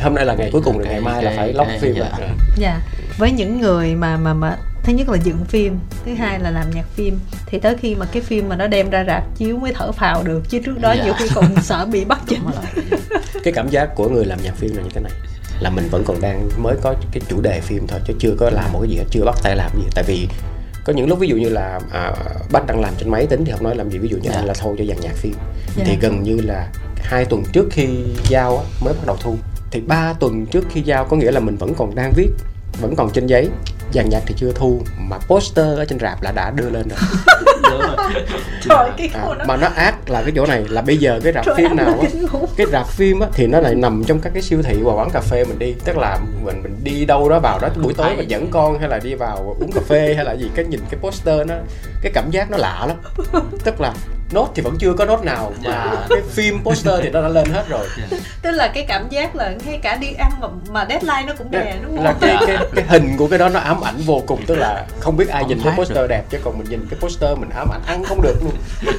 hôm 0.02 0.14
nay 0.14 0.24
là 0.24 0.34
ngày 0.34 0.50
cuối 0.52 0.62
cùng 0.64 0.78
rồi 0.78 0.86
ngày 0.88 1.00
mai 1.00 1.22
là 1.22 1.32
phải 1.36 1.52
lóc 1.52 1.68
phim 1.80 1.94
rồi 1.94 2.08
dạ 2.56 2.80
với 3.18 3.32
những 3.32 3.60
người 3.60 3.94
mà 3.94 4.16
mà 4.16 4.34
mà 4.34 4.56
thứ 4.86 4.92
nhất 4.92 5.08
là 5.08 5.18
dựng 5.24 5.44
phim 5.44 5.78
thứ 6.04 6.14
hai 6.14 6.40
là 6.40 6.50
làm 6.50 6.70
nhạc 6.70 6.86
phim. 6.94 7.18
Thì 7.46 7.58
tới 7.58 7.76
khi 7.80 7.94
mà 7.94 8.06
cái 8.12 8.22
phim 8.22 8.48
mà 8.48 8.56
nó 8.56 8.66
đem 8.66 8.90
ra 8.90 9.04
rạp 9.06 9.36
chiếu 9.36 9.56
mới 9.56 9.72
thở 9.74 9.92
phào 9.92 10.22
được 10.22 10.42
chứ 10.48 10.58
trước 10.64 10.80
đó 10.80 10.92
dạ. 10.92 11.04
nhiều 11.04 11.14
khi 11.18 11.26
còn 11.34 11.54
sợ 11.62 11.86
bị 11.86 12.04
bắt 12.04 12.20
chỉnh. 12.28 12.42
cái 13.44 13.52
cảm 13.52 13.68
giác 13.68 13.94
của 13.94 14.08
người 14.08 14.24
làm 14.24 14.38
nhạc 14.42 14.56
phim 14.56 14.76
là 14.76 14.82
như 14.82 14.88
thế 14.94 15.00
này 15.00 15.12
là 15.60 15.70
mình 15.70 15.88
vẫn 15.90 16.04
còn 16.06 16.20
đang 16.20 16.48
mới 16.56 16.76
có 16.82 16.94
cái 17.12 17.20
chủ 17.28 17.40
đề 17.40 17.60
phim 17.60 17.86
thôi 17.86 18.00
chứ 18.06 18.14
chưa 18.18 18.34
có 18.38 18.50
làm 18.50 18.72
một 18.72 18.78
cái 18.82 18.90
gì 18.90 18.96
hết 18.96 19.04
chưa 19.10 19.24
bắt 19.24 19.34
tay 19.42 19.56
làm 19.56 19.70
gì 19.76 19.84
tại 19.94 20.04
vì 20.06 20.28
có 20.84 20.92
những 20.92 21.08
lúc 21.08 21.18
ví 21.18 21.28
dụ 21.28 21.36
như 21.36 21.48
là 21.48 21.80
à, 21.92 22.12
bắt 22.52 22.66
đang 22.66 22.80
làm 22.80 22.94
trên 22.98 23.10
máy 23.10 23.26
tính 23.26 23.44
thì 23.44 23.52
không 23.52 23.64
nói 23.64 23.76
làm 23.76 23.90
gì 23.90 23.98
ví 23.98 24.08
dụ 24.08 24.16
như 24.16 24.28
yeah. 24.28 24.40
anh 24.40 24.46
là 24.46 24.54
thôi 24.58 24.76
cho 24.78 24.84
dàn 24.84 25.00
nhạc 25.00 25.14
phim. 25.14 25.34
Yeah. 25.76 25.88
thì 25.88 25.96
gần 26.00 26.22
như 26.22 26.40
là 26.40 26.68
hai 26.96 27.24
tuần 27.24 27.42
trước 27.52 27.68
khi 27.70 27.88
giao 28.28 28.58
á, 28.58 28.64
mới 28.84 28.94
bắt 28.94 29.06
đầu 29.06 29.16
thu. 29.20 29.36
Thì 29.70 29.80
ba 29.80 30.12
tuần 30.20 30.46
trước 30.46 30.64
khi 30.70 30.82
giao 30.82 31.04
có 31.04 31.16
nghĩa 31.16 31.30
là 31.30 31.40
mình 31.40 31.56
vẫn 31.56 31.74
còn 31.74 31.94
đang 31.94 32.12
viết 32.16 32.30
vẫn 32.80 32.96
còn 32.96 33.10
trên 33.12 33.26
giấy 33.26 33.48
dàn 33.96 34.08
nhạc 34.08 34.20
thì 34.26 34.34
chưa 34.38 34.52
thu 34.52 34.82
mà 34.98 35.18
poster 35.18 35.78
ở 35.78 35.84
trên 35.84 35.98
rạp 35.98 36.22
là 36.22 36.32
đã 36.32 36.50
đưa 36.50 36.70
lên 36.70 36.88
rồi. 36.88 36.98
Trời, 38.68 38.90
cái 38.96 39.10
à, 39.14 39.44
mà 39.46 39.56
nó 39.56 39.68
ác 39.76 40.10
là 40.10 40.22
cái 40.22 40.32
chỗ 40.36 40.46
này 40.46 40.64
là 40.68 40.82
bây 40.82 40.96
giờ 40.96 41.20
cái 41.24 41.32
rạp 41.32 41.44
Trời 41.44 41.54
phim 41.56 41.76
nào 41.76 41.98
á 42.00 42.08
cái 42.56 42.66
rạp 42.72 42.88
phim 42.88 43.20
á 43.20 43.28
thì 43.32 43.46
nó 43.46 43.60
lại 43.60 43.74
nằm 43.74 44.04
trong 44.06 44.20
các 44.20 44.30
cái 44.34 44.42
siêu 44.42 44.62
thị 44.62 44.76
và 44.82 44.92
quán 44.92 45.10
cà 45.10 45.20
phê 45.20 45.44
mình 45.44 45.58
đi. 45.58 45.74
Tức 45.84 45.96
là 45.96 46.18
mình 46.44 46.62
mình 46.62 46.76
đi 46.84 47.04
đâu 47.04 47.28
đó 47.28 47.38
vào 47.38 47.58
đó 47.58 47.68
buổi 47.82 47.94
tối 47.94 48.16
mình 48.16 48.30
dẫn 48.30 48.50
con 48.50 48.78
hay 48.78 48.88
là 48.88 48.98
đi 48.98 49.14
vào 49.14 49.56
uống 49.60 49.72
cà 49.72 49.80
phê 49.88 50.14
hay 50.16 50.24
là 50.24 50.32
gì 50.32 50.50
cái 50.54 50.64
nhìn 50.64 50.80
cái 50.90 51.00
poster 51.00 51.46
nó 51.46 51.54
cái 52.02 52.12
cảm 52.14 52.30
giác 52.30 52.50
nó 52.50 52.58
lạ 52.58 52.86
lắm. 52.86 52.96
Tức 53.64 53.80
là 53.80 53.92
nốt 54.32 54.48
thì 54.54 54.62
vẫn 54.62 54.76
chưa 54.78 54.92
có 54.92 55.04
nốt 55.04 55.24
nào 55.24 55.52
mà 55.64 55.84
yeah. 55.84 56.06
cái 56.08 56.20
phim 56.30 56.64
poster 56.64 57.00
thì 57.02 57.10
nó 57.10 57.22
đã 57.22 57.28
lên 57.28 57.50
hết 57.50 57.68
rồi. 57.68 57.86
Yeah. 57.98 58.22
tức 58.42 58.50
là 58.50 58.68
cái 58.74 58.84
cảm 58.88 59.08
giác 59.08 59.36
là 59.36 59.54
ngay 59.64 59.78
cả 59.82 59.96
đi 59.96 60.12
ăn 60.18 60.30
mà 60.40 60.48
mà 60.70 60.86
deadline 60.88 61.22
nó 61.26 61.32
cũng 61.38 61.50
đè 61.50 61.76
đúng 61.82 61.96
không? 61.96 62.04
là 62.04 62.14
cái, 62.20 62.36
cái 62.46 62.56
cái 62.74 62.84
hình 62.88 63.16
của 63.16 63.28
cái 63.28 63.38
đó 63.38 63.48
nó 63.48 63.60
ám 63.60 63.80
ảnh 63.86 63.96
vô 64.06 64.22
cùng 64.26 64.40
tức 64.46 64.54
là 64.54 64.86
không 65.00 65.16
biết 65.16 65.28
ai 65.28 65.42
không 65.42 65.48
nhìn 65.48 65.58
thấy 65.62 65.72
poster 65.76 65.98
được. 65.98 66.06
đẹp 66.06 66.22
chứ 66.30 66.38
còn 66.44 66.58
mình 66.58 66.66
nhìn 66.70 66.86
cái 66.90 67.00
poster 67.00 67.38
mình 67.38 67.50
ám 67.50 67.68
ảnh 67.72 67.82
ăn 67.86 68.04
không 68.04 68.22
được 68.22 68.36
luôn. 68.42 68.52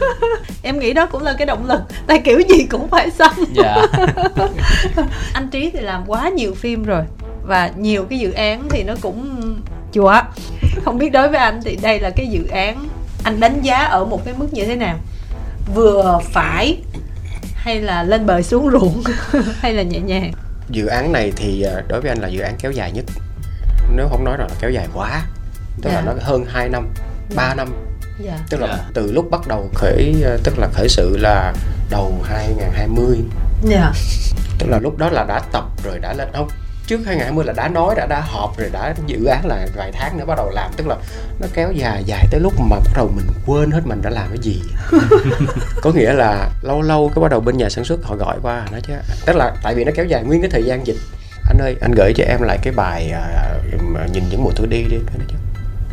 Em 0.63 0.79
nghĩ 0.79 0.93
đó 0.93 1.05
cũng 1.05 1.23
là 1.23 1.33
cái 1.33 1.45
động 1.45 1.65
lực 1.67 1.81
tại 2.07 2.21
kiểu 2.23 2.39
gì 2.39 2.65
cũng 2.65 2.89
phải 2.89 3.09
xong. 3.11 3.33
Yeah. 3.63 3.89
anh 5.33 5.49
trí 5.51 5.69
thì 5.69 5.79
làm 5.79 6.03
quá 6.07 6.29
nhiều 6.29 6.55
phim 6.55 6.83
rồi 6.83 7.03
và 7.43 7.71
nhiều 7.77 8.05
cái 8.09 8.19
dự 8.19 8.31
án 8.31 8.67
thì 8.69 8.83
nó 8.83 8.93
cũng 9.01 9.55
chùa. 9.93 10.21
Không 10.85 10.97
biết 10.97 11.09
đối 11.09 11.29
với 11.29 11.39
anh 11.39 11.61
thì 11.65 11.77
đây 11.81 11.99
là 11.99 12.09
cái 12.09 12.27
dự 12.27 12.47
án 12.47 12.89
anh 13.23 13.39
đánh 13.39 13.61
giá 13.61 13.77
ở 13.77 14.05
một 14.05 14.25
cái 14.25 14.33
mức 14.37 14.47
như 14.53 14.65
thế 14.65 14.75
nào? 14.75 14.97
Vừa 15.75 16.19
phải 16.31 16.77
hay 17.55 17.81
là 17.81 18.03
lên 18.03 18.25
bờ 18.25 18.41
xuống 18.41 18.69
ruộng 18.71 19.03
hay 19.59 19.73
là 19.73 19.83
nhẹ 19.83 19.99
nhàng? 19.99 20.31
Dự 20.69 20.85
án 20.85 21.11
này 21.11 21.31
thì 21.35 21.61
à, 21.61 21.81
đối 21.87 22.01
với 22.01 22.09
anh 22.09 22.21
là 22.21 22.27
dự 22.27 22.39
án 22.39 22.55
kéo 22.59 22.71
dài 22.71 22.91
nhất 22.91 23.05
nếu 23.95 24.07
không 24.09 24.23
nói 24.23 24.37
rằng 24.37 24.47
là 24.49 24.55
kéo 24.59 24.69
dài 24.71 24.87
quá 24.93 25.21
tức 25.81 25.89
Dạ. 25.89 25.95
là 25.95 26.01
nó 26.01 26.13
hơn 26.21 26.45
2 26.47 26.69
năm 26.69 26.87
3 27.35 27.53
năm. 27.53 27.67
Dạ. 28.19 28.37
Tức 28.49 28.61
là 28.61 28.67
Dạ. 28.67 28.83
từ 28.93 29.11
lúc 29.11 29.31
bắt 29.31 29.47
đầu 29.47 29.69
khởi 29.73 30.15
ờ, 30.23 30.37
tức 30.43 30.59
là 30.59 30.67
khởi 30.73 30.89
sự 30.89 31.17
là 31.17 31.53
đầu 31.89 32.21
2020 32.23 33.17
dạ. 33.63 33.91
Tức 34.59 34.67
là 34.69 34.79
lúc 34.79 34.97
đó 34.97 35.09
là 35.09 35.23
đã 35.27 35.39
tập 35.51 35.63
rồi 35.83 35.99
đã 35.99 36.13
lên 36.13 36.27
không 36.33 36.47
trước 36.87 36.99
2020 37.05 37.45
là 37.45 37.53
đã 37.53 37.67
nói 37.67 37.95
đã 37.95 38.05
đã 38.05 38.21
họp 38.21 38.57
rồi 38.57 38.69
đã 38.73 38.93
dự 39.05 39.25
án 39.25 39.45
là 39.45 39.67
vài 39.75 39.91
tháng 39.93 40.17
nữa 40.17 40.25
bắt 40.27 40.35
đầu 40.37 40.49
làm. 40.49 40.71
Tức 40.77 40.87
là 40.87 40.95
nó 41.39 41.47
kéo 41.53 41.71
dài 41.71 42.03
dài 42.05 42.27
tới 42.31 42.39
lúc 42.39 42.53
mà 42.59 42.65
bắt 42.69 42.91
đầu 42.95 43.11
mình 43.15 43.27
quên 43.45 43.71
hết 43.71 43.81
mình 43.85 44.01
đã 44.01 44.09
làm 44.09 44.27
cái 44.29 44.37
gì. 44.41 44.61
Có 45.81 45.91
nghĩa 45.91 46.13
là 46.13 46.49
lâu 46.61 46.81
lâu 46.81 47.11
cái 47.15 47.21
bắt 47.21 47.31
đầu 47.31 47.39
bên 47.39 47.57
nhà 47.57 47.69
sản 47.69 47.83
xuất 47.83 47.99
họ 48.03 48.15
gọi 48.15 48.37
qua 48.41 48.65
nói 48.71 48.81
chứ. 48.87 48.93
Tức 49.25 49.35
là 49.35 49.55
tại 49.63 49.75
vì 49.75 49.83
nó 49.83 49.91
kéo 49.95 50.05
dài 50.05 50.23
nguyên 50.23 50.41
cái 50.41 50.49
thời 50.49 50.63
gian 50.63 50.87
dịch 50.87 50.97
anh 51.47 51.57
ơi 51.57 51.75
anh 51.81 51.91
gửi 51.91 52.13
cho 52.15 52.23
em 52.23 52.41
lại 52.41 52.57
cái 52.61 52.73
bài 52.73 53.13
mà 53.81 54.05
nhìn 54.13 54.23
những 54.29 54.43
mùa 54.43 54.51
thu 54.55 54.65
đi 54.65 54.83
đi 54.83 54.97
cái 55.07 55.17
nói 55.17 55.27
chứ. 55.29 55.35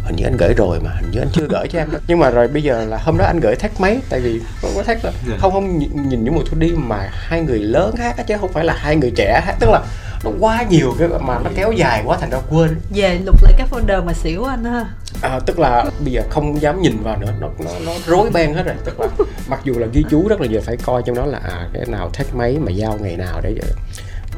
Hình 0.04 0.16
như 0.16 0.24
anh 0.24 0.36
gửi 0.36 0.54
rồi 0.56 0.80
mà 0.80 0.90
hình 1.00 1.10
như 1.10 1.20
anh 1.20 1.28
chưa 1.32 1.46
gửi 1.50 1.68
cho 1.68 1.78
em 1.78 1.90
đâu. 1.90 2.00
Nhưng 2.06 2.18
mà 2.18 2.30
rồi 2.30 2.48
bây 2.48 2.62
giờ 2.62 2.84
là 2.84 2.98
hôm 2.98 3.18
đó 3.18 3.24
anh 3.24 3.40
gửi 3.40 3.56
thách 3.56 3.80
mấy 3.80 4.00
tại 4.08 4.20
vì 4.20 4.40
không 4.62 4.70
có 4.76 4.82
thách 4.82 5.04
là 5.04 5.12
không 5.38 5.52
không 5.52 5.78
nhìn, 5.78 6.08
những 6.08 6.34
mùa 6.34 6.42
thu 6.50 6.58
đi 6.58 6.72
mà 6.76 7.08
hai 7.12 7.40
người 7.40 7.58
lớn 7.58 7.94
hát 7.96 8.16
á, 8.16 8.24
chứ 8.26 8.34
không 8.40 8.52
phải 8.52 8.64
là 8.64 8.74
hai 8.76 8.96
người 8.96 9.12
trẻ 9.16 9.42
hát 9.44 9.56
tức 9.60 9.70
là 9.70 9.80
nó 10.24 10.30
quá 10.40 10.64
nhiều 10.70 10.94
cái 10.98 11.08
mà 11.08 11.38
nó 11.44 11.50
kéo 11.56 11.72
dài 11.72 12.02
quá 12.06 12.18
thành 12.20 12.30
ra 12.30 12.38
quên. 12.50 12.80
Về 12.94 13.18
lục 13.24 13.42
lại 13.42 13.52
các 13.58 13.68
folder 13.70 14.04
mà 14.04 14.12
xỉu 14.12 14.44
anh 14.44 14.64
ha. 14.64 14.84
À, 15.22 15.40
tức 15.46 15.58
là 15.58 15.84
bây 16.04 16.12
giờ 16.12 16.22
không 16.30 16.60
dám 16.60 16.82
nhìn 16.82 17.02
vào 17.02 17.16
nữa 17.16 17.32
nó 17.40 17.48
nó 17.58 17.70
nó 17.86 17.92
rối 18.06 18.30
beng 18.30 18.54
hết 18.54 18.62
rồi. 18.66 18.74
Tức 18.84 19.00
là 19.00 19.08
mặc 19.48 19.60
dù 19.64 19.78
là 19.78 19.86
ghi 19.92 20.04
chú 20.10 20.28
rất 20.28 20.40
là 20.40 20.46
giờ 20.46 20.60
phải 20.64 20.76
coi 20.76 21.02
trong 21.06 21.16
đó 21.16 21.26
là 21.26 21.38
à 21.38 21.68
cái 21.72 21.84
nào 21.86 22.10
thách 22.12 22.34
mấy 22.34 22.58
mà 22.58 22.72
giao 22.72 22.98
ngày 23.00 23.16
nào 23.16 23.40
để 23.42 23.54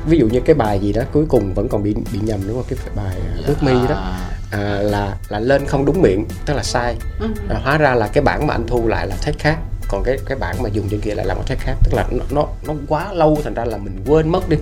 ví 0.06 0.18
dụ 0.18 0.28
như 0.28 0.40
cái 0.40 0.54
bài 0.54 0.78
gì 0.78 0.92
đó 0.92 1.02
cuối 1.12 1.24
cùng 1.28 1.54
vẫn 1.54 1.68
còn 1.68 1.82
bị 1.82 1.94
bị 2.12 2.18
nhầm 2.22 2.40
đúng 2.46 2.56
không? 2.56 2.64
Cái 2.68 2.78
bài 2.96 3.16
à, 3.16 3.42
ước 3.46 3.62
mi 3.62 3.72
đó. 3.88 3.94
À, 3.94 4.28
à, 4.50 4.78
là 4.82 5.16
là 5.28 5.40
lên 5.40 5.66
không 5.66 5.84
đúng 5.84 6.02
miệng 6.02 6.26
tức 6.46 6.54
là 6.54 6.62
sai. 6.62 6.96
Ừ. 7.20 7.26
à, 7.48 7.58
hóa 7.64 7.78
ra 7.78 7.94
là 7.94 8.08
cái 8.08 8.24
bản 8.24 8.46
mà 8.46 8.54
anh 8.54 8.66
thu 8.66 8.88
lại 8.88 9.06
là 9.06 9.16
thách 9.16 9.38
khác. 9.38 9.58
Còn 9.88 10.02
cái 10.04 10.18
cái 10.26 10.38
bản 10.38 10.56
mà 10.62 10.68
dùng 10.68 10.88
trên 10.88 11.00
kia 11.00 11.14
lại 11.14 11.26
là 11.26 11.34
một 11.34 11.42
thách 11.46 11.58
khác. 11.60 11.74
Tức 11.82 11.94
là 11.94 12.04
nó 12.10 12.24
nó 12.30 12.46
nó 12.66 12.74
quá 12.88 13.12
lâu 13.12 13.38
thành 13.44 13.54
ra 13.54 13.64
là 13.64 13.76
mình 13.76 14.04
quên 14.06 14.28
mất 14.28 14.48
đi. 14.48 14.56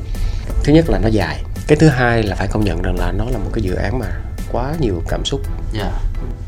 Thứ 0.64 0.72
nhất 0.72 0.84
là 0.88 0.98
nó 0.98 1.08
dài. 1.08 1.44
Cái 1.66 1.78
thứ 1.78 1.88
hai 1.88 2.22
là 2.22 2.36
phải 2.36 2.48
công 2.48 2.64
nhận 2.64 2.82
rằng 2.82 2.98
là 2.98 3.12
nó 3.12 3.24
là 3.24 3.38
một 3.38 3.50
cái 3.52 3.62
dự 3.62 3.74
án 3.74 3.98
mà 3.98 4.06
quá 4.52 4.74
nhiều 4.80 5.02
cảm 5.08 5.24
xúc. 5.24 5.40
Dạ. 5.72 5.90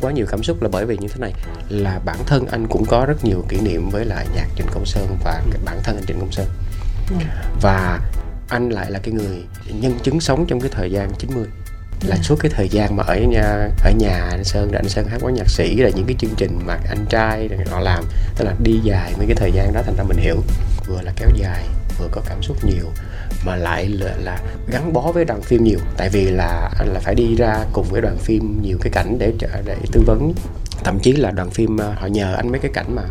Quá 0.00 0.12
nhiều 0.12 0.26
cảm 0.30 0.42
xúc 0.42 0.62
là 0.62 0.68
bởi 0.72 0.84
vì 0.84 0.96
như 0.96 1.08
thế 1.08 1.16
này 1.20 1.32
là 1.68 2.00
bản 2.04 2.16
thân 2.26 2.46
anh 2.46 2.66
cũng 2.66 2.84
có 2.84 3.06
rất 3.06 3.24
nhiều 3.24 3.44
kỷ 3.48 3.60
niệm 3.60 3.90
với 3.90 4.04
lại 4.04 4.26
nhạc 4.34 4.46
Trịnh 4.56 4.66
Công 4.72 4.86
Sơn 4.86 5.16
và 5.24 5.42
cái 5.50 5.60
bản 5.64 5.78
thân 5.82 5.96
anh 5.96 6.04
Trịnh 6.06 6.20
Công 6.20 6.32
Sơn. 6.32 6.46
Ừ. 7.10 7.16
và 7.60 8.00
anh 8.48 8.68
lại 8.68 8.90
là 8.90 8.98
cái 8.98 9.14
người 9.14 9.44
nhân 9.80 9.98
chứng 10.02 10.20
sống 10.20 10.46
trong 10.48 10.60
cái 10.60 10.70
thời 10.74 10.90
gian 10.90 11.10
90 11.18 11.46
là 12.02 12.16
suốt 12.22 12.36
cái 12.40 12.50
thời 12.54 12.68
gian 12.68 12.96
mà 12.96 13.04
ở 13.06 13.16
nhà 13.16 13.68
ở 13.84 13.90
nhà 13.98 14.28
anh 14.30 14.44
Sơn 14.44 14.70
rồi 14.70 14.76
anh 14.76 14.88
Sơn 14.88 15.06
hát 15.08 15.20
với 15.20 15.32
nhạc 15.32 15.48
sĩ 15.48 15.76
là 15.76 15.90
những 15.94 16.06
cái 16.06 16.16
chương 16.18 16.34
trình 16.36 16.58
mà 16.66 16.78
anh 16.88 17.06
trai 17.08 17.48
rồi 17.48 17.58
họ 17.70 17.80
làm 17.80 18.04
tức 18.36 18.44
là 18.44 18.54
đi 18.62 18.80
dài 18.82 19.12
mấy 19.18 19.26
cái 19.26 19.36
thời 19.36 19.52
gian 19.52 19.72
đó 19.72 19.82
thành 19.86 19.96
ra 19.96 20.04
mình 20.04 20.18
hiểu. 20.18 20.36
Vừa 20.86 21.02
là 21.02 21.12
kéo 21.16 21.28
dài 21.34 21.64
vừa 21.98 22.08
có 22.12 22.22
cảm 22.28 22.42
xúc 22.42 22.56
nhiều 22.64 22.84
mà 23.44 23.56
lại 23.56 23.88
là, 23.88 24.14
là 24.22 24.38
gắn 24.72 24.92
bó 24.92 25.00
với 25.00 25.24
đoàn 25.24 25.42
phim 25.42 25.64
nhiều. 25.64 25.78
Tại 25.96 26.08
vì 26.08 26.24
là 26.24 26.70
anh 26.78 26.88
là 26.88 27.00
phải 27.00 27.14
đi 27.14 27.36
ra 27.36 27.64
cùng 27.72 27.86
với 27.90 28.00
đoàn 28.00 28.18
phim 28.18 28.62
nhiều 28.62 28.78
cái 28.80 28.90
cảnh 28.92 29.16
để 29.18 29.32
để 29.64 29.76
tư 29.92 30.02
vấn. 30.06 30.32
Thậm 30.84 30.98
chí 31.02 31.12
là 31.12 31.30
đoàn 31.30 31.50
phim 31.50 31.80
à, 31.80 31.94
họ 31.98 32.06
nhờ 32.06 32.34
anh 32.34 32.48
mấy 32.48 32.60
cái 32.60 32.70
cảnh 32.74 32.94
mà 32.94 33.02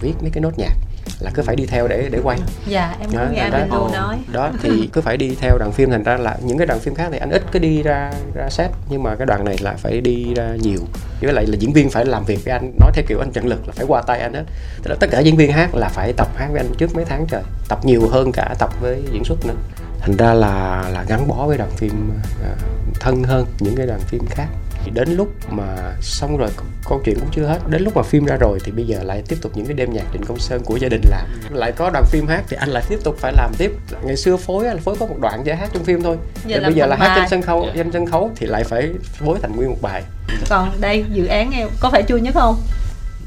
viết 0.00 0.14
mấy 0.20 0.30
cái 0.30 0.42
nốt 0.42 0.58
nhạc 0.58 0.74
là 1.22 1.30
cứ 1.34 1.42
phải 1.42 1.56
đi 1.56 1.66
theo 1.66 1.88
để 1.88 2.08
để 2.12 2.20
quay. 2.24 2.38
Dạ 2.66 2.96
em 3.00 3.10
Đó, 3.12 3.26
nghe 3.32 3.38
anh 3.38 3.68
Đô 3.70 3.90
nói. 3.92 4.18
đó 4.32 4.50
thì 4.62 4.88
cứ 4.92 5.00
phải 5.00 5.16
đi 5.16 5.36
theo 5.40 5.58
đoàn 5.58 5.72
phim. 5.72 5.90
Thành 5.90 6.02
ra 6.02 6.16
là 6.16 6.36
những 6.42 6.58
cái 6.58 6.66
đoàn 6.66 6.80
phim 6.80 6.94
khác 6.94 7.08
thì 7.12 7.18
anh 7.18 7.30
ít 7.30 7.42
cứ 7.52 7.58
đi 7.58 7.82
ra 7.82 8.12
ra 8.34 8.50
set 8.50 8.70
nhưng 8.90 9.02
mà 9.02 9.14
cái 9.14 9.26
đoàn 9.26 9.44
này 9.44 9.56
là 9.60 9.74
phải 9.78 10.00
đi 10.00 10.34
ra 10.34 10.56
nhiều. 10.62 10.80
Với 11.20 11.32
lại 11.32 11.46
là 11.46 11.56
diễn 11.56 11.72
viên 11.72 11.90
phải 11.90 12.04
làm 12.04 12.24
việc 12.24 12.44
với 12.44 12.52
anh 12.52 12.72
nói 12.80 12.90
theo 12.94 13.04
kiểu 13.08 13.18
anh 13.18 13.30
trận 13.32 13.46
lực 13.46 13.66
là 13.66 13.72
phải 13.76 13.86
qua 13.88 14.02
tay 14.02 14.20
anh 14.20 14.34
hết. 14.34 14.44
Tức 14.82 14.90
là 14.90 14.96
tất 15.00 15.06
cả 15.10 15.20
diễn 15.20 15.36
viên 15.36 15.52
hát 15.52 15.74
là 15.74 15.88
phải 15.88 16.12
tập 16.12 16.28
hát 16.36 16.48
với 16.50 16.60
anh 16.60 16.74
trước 16.78 16.94
mấy 16.94 17.04
tháng 17.04 17.26
trời 17.28 17.42
tập 17.68 17.78
nhiều 17.84 18.08
hơn 18.08 18.32
cả 18.32 18.54
tập 18.58 18.70
với 18.80 19.02
diễn 19.12 19.24
xuất 19.24 19.46
nữa. 19.46 19.54
Thành 20.00 20.16
ra 20.16 20.34
là 20.34 20.84
là 20.92 21.04
gắn 21.08 21.28
bó 21.28 21.46
với 21.46 21.58
đoàn 21.58 21.70
phim 21.76 22.10
à, 22.44 22.54
thân 23.00 23.24
hơn 23.24 23.46
những 23.60 23.76
cái 23.76 23.86
đoàn 23.86 24.00
phim 24.00 24.26
khác 24.26 24.46
đến 24.90 25.16
lúc 25.16 25.28
mà 25.50 25.92
xong 26.00 26.36
rồi 26.36 26.48
câu- 26.88 27.00
chuyện 27.04 27.16
cũng 27.20 27.28
chưa 27.32 27.46
hết. 27.46 27.58
Đến 27.68 27.82
lúc 27.82 27.96
mà 27.96 28.02
phim 28.02 28.24
ra 28.24 28.36
rồi 28.36 28.58
thì 28.64 28.72
bây 28.72 28.86
giờ 28.86 29.02
lại 29.02 29.22
tiếp 29.28 29.36
tục 29.42 29.52
những 29.54 29.66
cái 29.66 29.74
đêm 29.74 29.92
nhạc 29.92 30.04
Trịnh 30.12 30.22
Công 30.24 30.38
Sơn 30.38 30.62
của 30.64 30.76
gia 30.76 30.88
đình 30.88 31.00
làm. 31.10 31.26
Lại 31.50 31.72
có 31.72 31.90
đoàn 31.90 32.04
phim 32.10 32.26
hát 32.26 32.42
thì 32.48 32.56
anh 32.60 32.68
lại 32.68 32.82
tiếp 32.88 32.98
tục 33.04 33.16
phải 33.18 33.32
làm 33.32 33.52
tiếp. 33.58 33.72
Ngày 34.04 34.16
xưa 34.16 34.36
phối 34.36 34.64
là 34.64 34.76
phối 34.84 34.96
có 35.00 35.06
một 35.06 35.16
đoạn 35.20 35.42
chỉ 35.44 35.52
hát 35.52 35.70
trong 35.74 35.84
phim 35.84 36.02
thôi. 36.02 36.16
Giờ 36.46 36.60
bây 36.62 36.74
giờ 36.74 36.86
là 36.86 36.96
hát 36.96 37.08
bài. 37.08 37.16
trên 37.20 37.28
sân 37.28 37.42
khấu 37.42 37.64
Dạ. 37.66 37.72
trên 37.76 37.92
sân 37.92 38.06
khấu 38.06 38.30
thì 38.36 38.46
lại 38.46 38.64
phải 38.64 38.90
phối 39.04 39.38
thành 39.42 39.56
nguyên 39.56 39.68
một 39.70 39.78
bài. 39.82 40.02
Còn 40.50 40.80
đây 40.80 41.04
dự 41.12 41.26
án 41.26 41.50
em 41.50 41.68
có 41.80 41.90
phải 41.90 42.02
chui 42.08 42.20
nhất 42.20 42.34
không? 42.34 42.56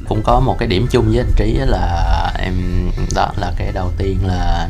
Cũng 0.08 0.22
có 0.24 0.40
một 0.40 0.56
cái 0.60 0.68
điểm 0.68 0.88
chung 0.92 1.06
với 1.10 1.18
anh 1.20 1.32
trí 1.36 1.58
á 1.60 1.66
là 1.66 2.32
em 2.40 2.54
đó 3.16 3.32
là 3.38 3.52
cái 3.58 3.72
đầu 3.74 3.92
tiên 3.98 4.18
là 4.28 4.70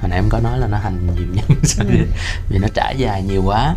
hồi 0.00 0.08
nãy 0.08 0.18
em 0.18 0.28
có 0.28 0.38
nói 0.38 0.58
là 0.58 0.66
nó 0.66 0.78
hành 0.78 1.06
nhiều 1.16 1.26
nhân 1.32 1.58
sao 1.64 1.86
Ừ. 1.88 1.94
vì 2.48 2.58
nó 2.58 2.68
trải 2.74 2.94
dài 2.98 3.22
nhiều 3.22 3.42
quá 3.44 3.74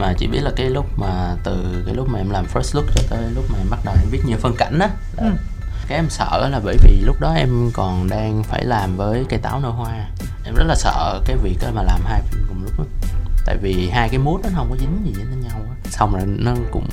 mà 0.00 0.12
chỉ 0.18 0.26
biết 0.26 0.40
là 0.42 0.50
cái 0.56 0.70
lúc 0.70 0.86
mà 0.98 1.34
từ 1.44 1.82
cái 1.86 1.94
lúc 1.94 2.08
mà 2.08 2.18
em 2.18 2.30
làm 2.30 2.46
first 2.54 2.74
look 2.76 2.86
cho 2.94 3.02
tới 3.10 3.22
lúc 3.34 3.44
mà 3.52 3.58
em 3.58 3.66
bắt 3.70 3.78
đầu 3.84 3.94
em 4.00 4.08
viết 4.10 4.20
nhiều 4.26 4.38
phân 4.40 4.54
cảnh 4.58 4.78
á 4.78 4.88
Ừ. 5.16 5.26
cái 5.88 5.98
em 5.98 6.06
sợ 6.10 6.48
là 6.52 6.60
bởi 6.64 6.76
vì 6.82 7.00
lúc 7.00 7.20
đó 7.20 7.32
em 7.36 7.70
còn 7.74 8.08
đang 8.08 8.42
phải 8.42 8.64
làm 8.64 8.96
với 8.96 9.24
cây 9.28 9.38
táo 9.38 9.60
nở 9.60 9.68
hoa. 9.68 10.06
Em 10.44 10.54
rất 10.54 10.64
là 10.66 10.74
sợ 10.74 11.20
cái 11.24 11.36
việc 11.36 11.58
mà 11.74 11.82
làm 11.82 12.00
hai 12.04 12.20
phim 12.22 12.42
cùng 12.48 12.62
lúc 12.62 12.72
á. 12.78 12.84
Tại 13.46 13.56
vì 13.56 13.88
hai 13.90 14.08
cái 14.08 14.18
mood 14.18 14.40
nó 14.44 14.48
không 14.54 14.70
có 14.70 14.76
dính 14.80 15.02
gì 15.04 15.12
với 15.24 15.36
nhau 15.36 15.60
á. 15.70 15.74
Xong 15.90 16.12
rồi 16.14 16.22
nó 16.26 16.52
cũng 16.70 16.86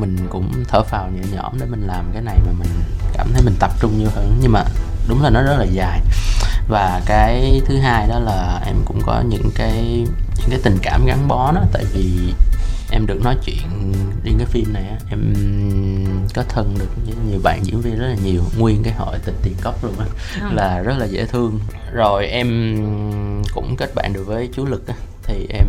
mình 0.00 0.16
cũng 0.30 0.64
thở 0.68 0.82
phào 0.82 1.08
nhẹ 1.10 1.22
nhõm 1.32 1.52
để 1.60 1.66
mình 1.66 1.86
làm 1.86 2.10
cái 2.12 2.22
này 2.22 2.38
mà 2.46 2.52
mình 2.58 2.68
cảm 3.12 3.28
thấy 3.32 3.42
mình 3.42 3.54
tập 3.60 3.70
trung 3.80 3.98
nhiều 3.98 4.08
hơn. 4.14 4.38
Nhưng 4.42 4.52
mà 4.52 4.64
đúng 5.08 5.22
là 5.22 5.30
nó 5.30 5.42
rất 5.42 5.56
là 5.58 5.64
dài. 5.64 6.00
Và 6.68 7.00
cái 7.06 7.60
thứ 7.66 7.78
hai 7.78 8.08
đó 8.08 8.18
là 8.18 8.60
em 8.66 8.76
cũng 8.84 9.00
có 9.06 9.22
những 9.28 9.50
cái 9.54 10.06
những 10.40 10.50
cái 10.50 10.58
tình 10.62 10.78
cảm 10.82 11.06
gắn 11.06 11.28
bó 11.28 11.52
đó 11.52 11.62
tại 11.72 11.84
vì 11.92 12.34
em 12.92 13.06
được 13.06 13.20
nói 13.24 13.36
chuyện 13.44 13.92
riêng 14.24 14.34
cái 14.38 14.46
phim 14.46 14.72
này 14.72 14.82
á 14.88 14.96
em 15.10 15.34
có 16.34 16.42
thân 16.48 16.74
được 16.78 16.88
với 17.06 17.14
nhiều 17.30 17.40
bạn 17.42 17.60
diễn 17.64 17.80
viên 17.80 17.98
rất 17.98 18.06
là 18.06 18.14
nhiều 18.24 18.42
nguyên 18.58 18.82
cái 18.82 18.92
hội 18.94 19.18
tình 19.24 19.34
tiền 19.42 19.54
cốc 19.62 19.84
luôn 19.84 19.94
á 19.98 20.06
Ừ. 20.40 20.46
là 20.54 20.78
rất 20.80 20.98
là 20.98 21.06
dễ 21.06 21.26
thương 21.26 21.60
rồi 21.92 22.26
em 22.26 22.76
cũng 23.54 23.76
kết 23.76 23.94
bạn 23.94 24.12
được 24.12 24.24
với 24.26 24.48
chú 24.54 24.64
lực 24.64 24.86
á 24.88 24.94
thì 25.22 25.46
em 25.50 25.66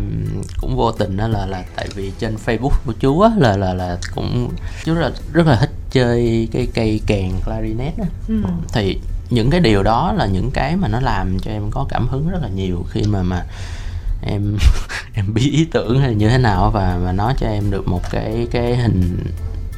cũng 0.60 0.76
vô 0.76 0.92
tình 0.92 1.16
đó 1.16 1.28
là 1.28 1.46
là 1.46 1.64
tại 1.76 1.88
vì 1.94 2.12
trên 2.18 2.36
Facebook 2.46 2.76
của 2.86 2.92
chú 3.00 3.20
á 3.20 3.30
là 3.38 3.56
là 3.56 3.74
là 3.74 3.98
cũng 4.14 4.48
chú 4.84 4.94
là 4.94 5.10
rất 5.32 5.46
là 5.46 5.56
thích 5.56 5.70
chơi 5.90 6.48
cái 6.52 6.68
cây 6.74 7.00
kèn 7.06 7.30
clarinet 7.44 7.98
á 7.98 8.04
ừ. 8.28 8.34
thì 8.72 8.98
những 9.30 9.50
cái 9.50 9.60
điều 9.60 9.82
đó 9.82 10.12
là 10.16 10.26
những 10.26 10.50
cái 10.50 10.76
mà 10.76 10.88
nó 10.88 11.00
làm 11.00 11.38
cho 11.40 11.50
em 11.50 11.62
có 11.70 11.86
cảm 11.88 12.08
hứng 12.08 12.28
rất 12.28 12.38
là 12.42 12.48
nhiều 12.48 12.86
khi 12.90 13.02
mà 13.02 13.22
mà 13.22 13.44
em 14.26 14.56
em 15.14 15.34
bí 15.34 15.50
ý 15.50 15.64
tưởng 15.64 16.00
hay 16.00 16.14
như 16.14 16.28
thế 16.28 16.38
nào 16.38 16.70
và 16.70 16.98
và 17.04 17.12
nói 17.12 17.34
cho 17.38 17.46
em 17.46 17.70
được 17.70 17.88
một 17.88 18.00
cái 18.10 18.46
cái 18.50 18.76
hình, 18.76 19.24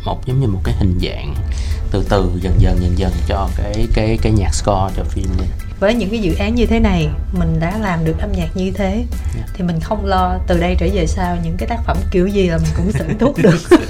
một, 0.05 0.26
giống 0.26 0.40
như 0.40 0.47
một 0.47 0.61
cái 0.64 0.74
hình 0.78 0.99
dạng 1.03 1.34
từ 1.90 2.05
từ, 2.09 2.30
dần 2.40 2.55
dần 2.59 2.78
dần 2.82 2.99
dần 2.99 3.12
cho 3.26 3.49
cái 3.57 3.86
cái 3.95 4.18
cái 4.22 4.32
nhạc 4.32 4.55
score 4.55 4.95
cho 4.97 5.05
phim 5.05 5.26
này 5.38 5.49
với 5.85 5.95
những 5.95 6.11
cái 6.11 6.18
dự 6.18 6.35
án 6.39 6.55
như 6.55 6.66
thế 6.66 6.80
này 6.80 7.09
mình 7.32 7.57
đã 7.61 7.78
làm 7.82 8.05
được 8.05 8.14
âm 8.20 8.32
nhạc 8.32 8.49
như 8.55 8.70
thế 8.74 9.05
Dạ. 9.37 9.43
thì 9.55 9.64
mình 9.64 9.80
không 9.80 10.07
lo 10.07 10.39
từ 10.47 10.61
đây 10.61 10.76
trở 10.78 10.87
về 10.95 11.07
sau 11.07 11.37
những 11.45 11.57
cái 11.59 11.68
tác 11.68 11.78
phẩm 11.87 11.97
kiểu 12.11 12.26
gì 12.26 12.49
là 12.49 12.57
mình 12.59 12.70
cũng 12.76 12.93
xử 12.93 13.05
thuốc 13.20 13.39
được. 13.43 13.59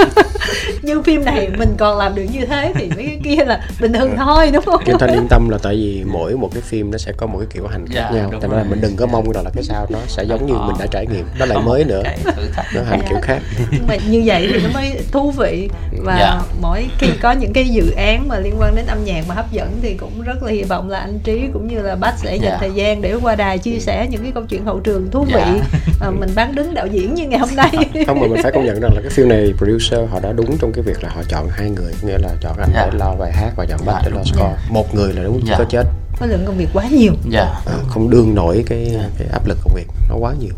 Nhưng 0.82 1.02
phim 1.02 1.24
này 1.24 1.48
mình 1.58 1.74
còn 1.78 1.98
làm 1.98 2.14
được 2.14 2.22
như 2.32 2.46
thế 2.46 2.72
thì 2.74 2.88
mấy 2.96 3.06
cái 3.06 3.20
kia 3.24 3.44
là 3.44 3.60
bình 3.80 3.92
thường 3.92 4.14
thôi 4.16 4.50
đúng 4.52 4.64
không? 4.64 4.82
Kim 4.84 4.96
Thanh 4.98 5.12
yên 5.12 5.26
tâm 5.30 5.48
là 5.48 5.58
tại 5.62 5.74
vì 5.74 6.04
mỗi 6.06 6.36
một 6.36 6.50
cái 6.54 6.62
phim 6.62 6.90
nó 6.90 6.98
sẽ 6.98 7.12
có 7.16 7.26
một 7.26 7.38
cái 7.38 7.46
kiểu 7.54 7.66
hành 7.66 7.86
khác 7.86 7.94
Dạ, 7.94 8.10
nhau. 8.20 8.30
thành 8.40 8.50
ra 8.50 8.56
là 8.58 8.64
mình 8.64 8.80
đừng 8.80 8.96
có 8.96 9.06
mong 9.06 9.32
rằng 9.32 9.44
là 9.44 9.50
cái 9.54 9.64
sao 9.64 9.86
nó 9.90 9.98
sẽ 10.08 10.24
giống 10.24 10.46
như 10.46 10.54
Ờ. 10.54 10.66
mình 10.66 10.76
đã 10.78 10.86
trải 10.90 11.06
nghiệm 11.06 11.26
nó 11.38 11.46
lại 11.46 11.58
mới 11.64 11.84
nữa. 11.84 12.02
cái 12.04 12.18
nó 12.74 12.80
hành 12.82 13.00
kiểu 13.08 13.18
khác. 13.22 13.38
Nhưng 13.70 13.86
mà 13.88 13.96
như 14.08 14.22
vậy 14.26 14.48
thì 14.52 14.60
nó 14.62 14.68
mới 14.74 15.00
thú 15.12 15.30
vị 15.30 15.68
và 16.02 16.16
Dạ. 16.20 16.40
mỗi 16.60 16.86
khi 16.98 17.06
có 17.22 17.32
những 17.32 17.52
cái 17.52 17.68
dự 17.68 17.90
án 17.96 18.28
mà 18.28 18.38
liên 18.38 18.54
quan 18.58 18.74
đến 18.74 18.86
âm 18.86 19.04
nhạc 19.04 19.24
mà 19.28 19.34
hấp 19.34 19.52
dẫn 19.52 19.78
thì 19.82 19.94
cũng 20.00 20.22
rất 20.22 20.42
là 20.42 20.52
hy 20.52 20.62
vọng 20.62 20.90
là 20.90 20.98
anh 20.98 21.18
trí 21.24 21.42
cũng 21.52 21.68
như 21.68 21.78
là 21.84 21.96
bách 21.96 22.14
sẽ 22.18 22.36
dành 22.36 22.50
Dạ. 22.50 22.56
thời 22.60 22.70
gian 22.74 23.02
để 23.02 23.14
qua 23.22 23.34
đài 23.34 23.58
chia 23.58 23.78
sẻ 23.78 24.06
những 24.10 24.22
cái 24.22 24.32
câu 24.34 24.44
chuyện 24.48 24.64
hậu 24.64 24.80
trường 24.80 25.10
thú 25.10 25.26
Dạ. 25.30 25.36
vị 25.54 25.60
à, 26.00 26.10
mình 26.10 26.30
bán 26.34 26.54
đứng 26.54 26.74
đạo 26.74 26.86
diễn 26.86 27.14
như 27.14 27.26
ngày 27.28 27.38
hôm 27.38 27.48
nay. 27.56 27.70
Không 28.06 28.20
mà 28.20 28.26
mình 28.26 28.42
phải 28.42 28.52
công 28.52 28.64
nhận 28.64 28.80
rằng 28.80 28.90
là 28.94 29.00
cái 29.00 29.10
phim 29.10 29.28
này 29.28 29.52
producer 29.58 30.00
họ 30.10 30.20
đã 30.20 30.32
đúng 30.32 30.58
trong 30.58 30.72
cái 30.72 30.82
việc 30.82 31.02
là 31.02 31.08
họ 31.08 31.22
chọn 31.28 31.48
hai 31.50 31.70
người 31.70 31.92
nghĩa 32.02 32.18
là 32.18 32.28
chọn 32.40 32.56
anh 32.58 32.70
Dạ. 32.74 32.88
để 32.92 32.98
lo 32.98 33.14
bài 33.18 33.32
hát 33.32 33.50
và 33.56 33.66
chọn 33.68 33.78
Dạ, 33.86 33.92
bách 33.92 34.02
để 34.04 34.10
lo 34.14 34.22
score. 34.24 34.56
Một 34.70 34.94
người 34.94 35.12
là 35.12 35.22
đúng 35.22 35.40
Dạ. 35.46 35.54
có 35.58 35.64
chết. 35.70 35.84
Khối 36.18 36.28
lượng 36.28 36.42
công 36.46 36.56
việc 36.56 36.68
quá 36.72 36.84
nhiều. 36.90 37.12
Dạ. 37.30 37.44
Ờ, 37.66 37.78
không 37.88 38.10
đương 38.10 38.34
nổi 38.34 38.64
cái 38.66 38.96
cái 39.18 39.28
áp 39.32 39.46
lực 39.46 39.58
công 39.64 39.74
việc 39.74 39.86
nó 40.10 40.16
quá 40.20 40.34
nhiều 40.40 40.52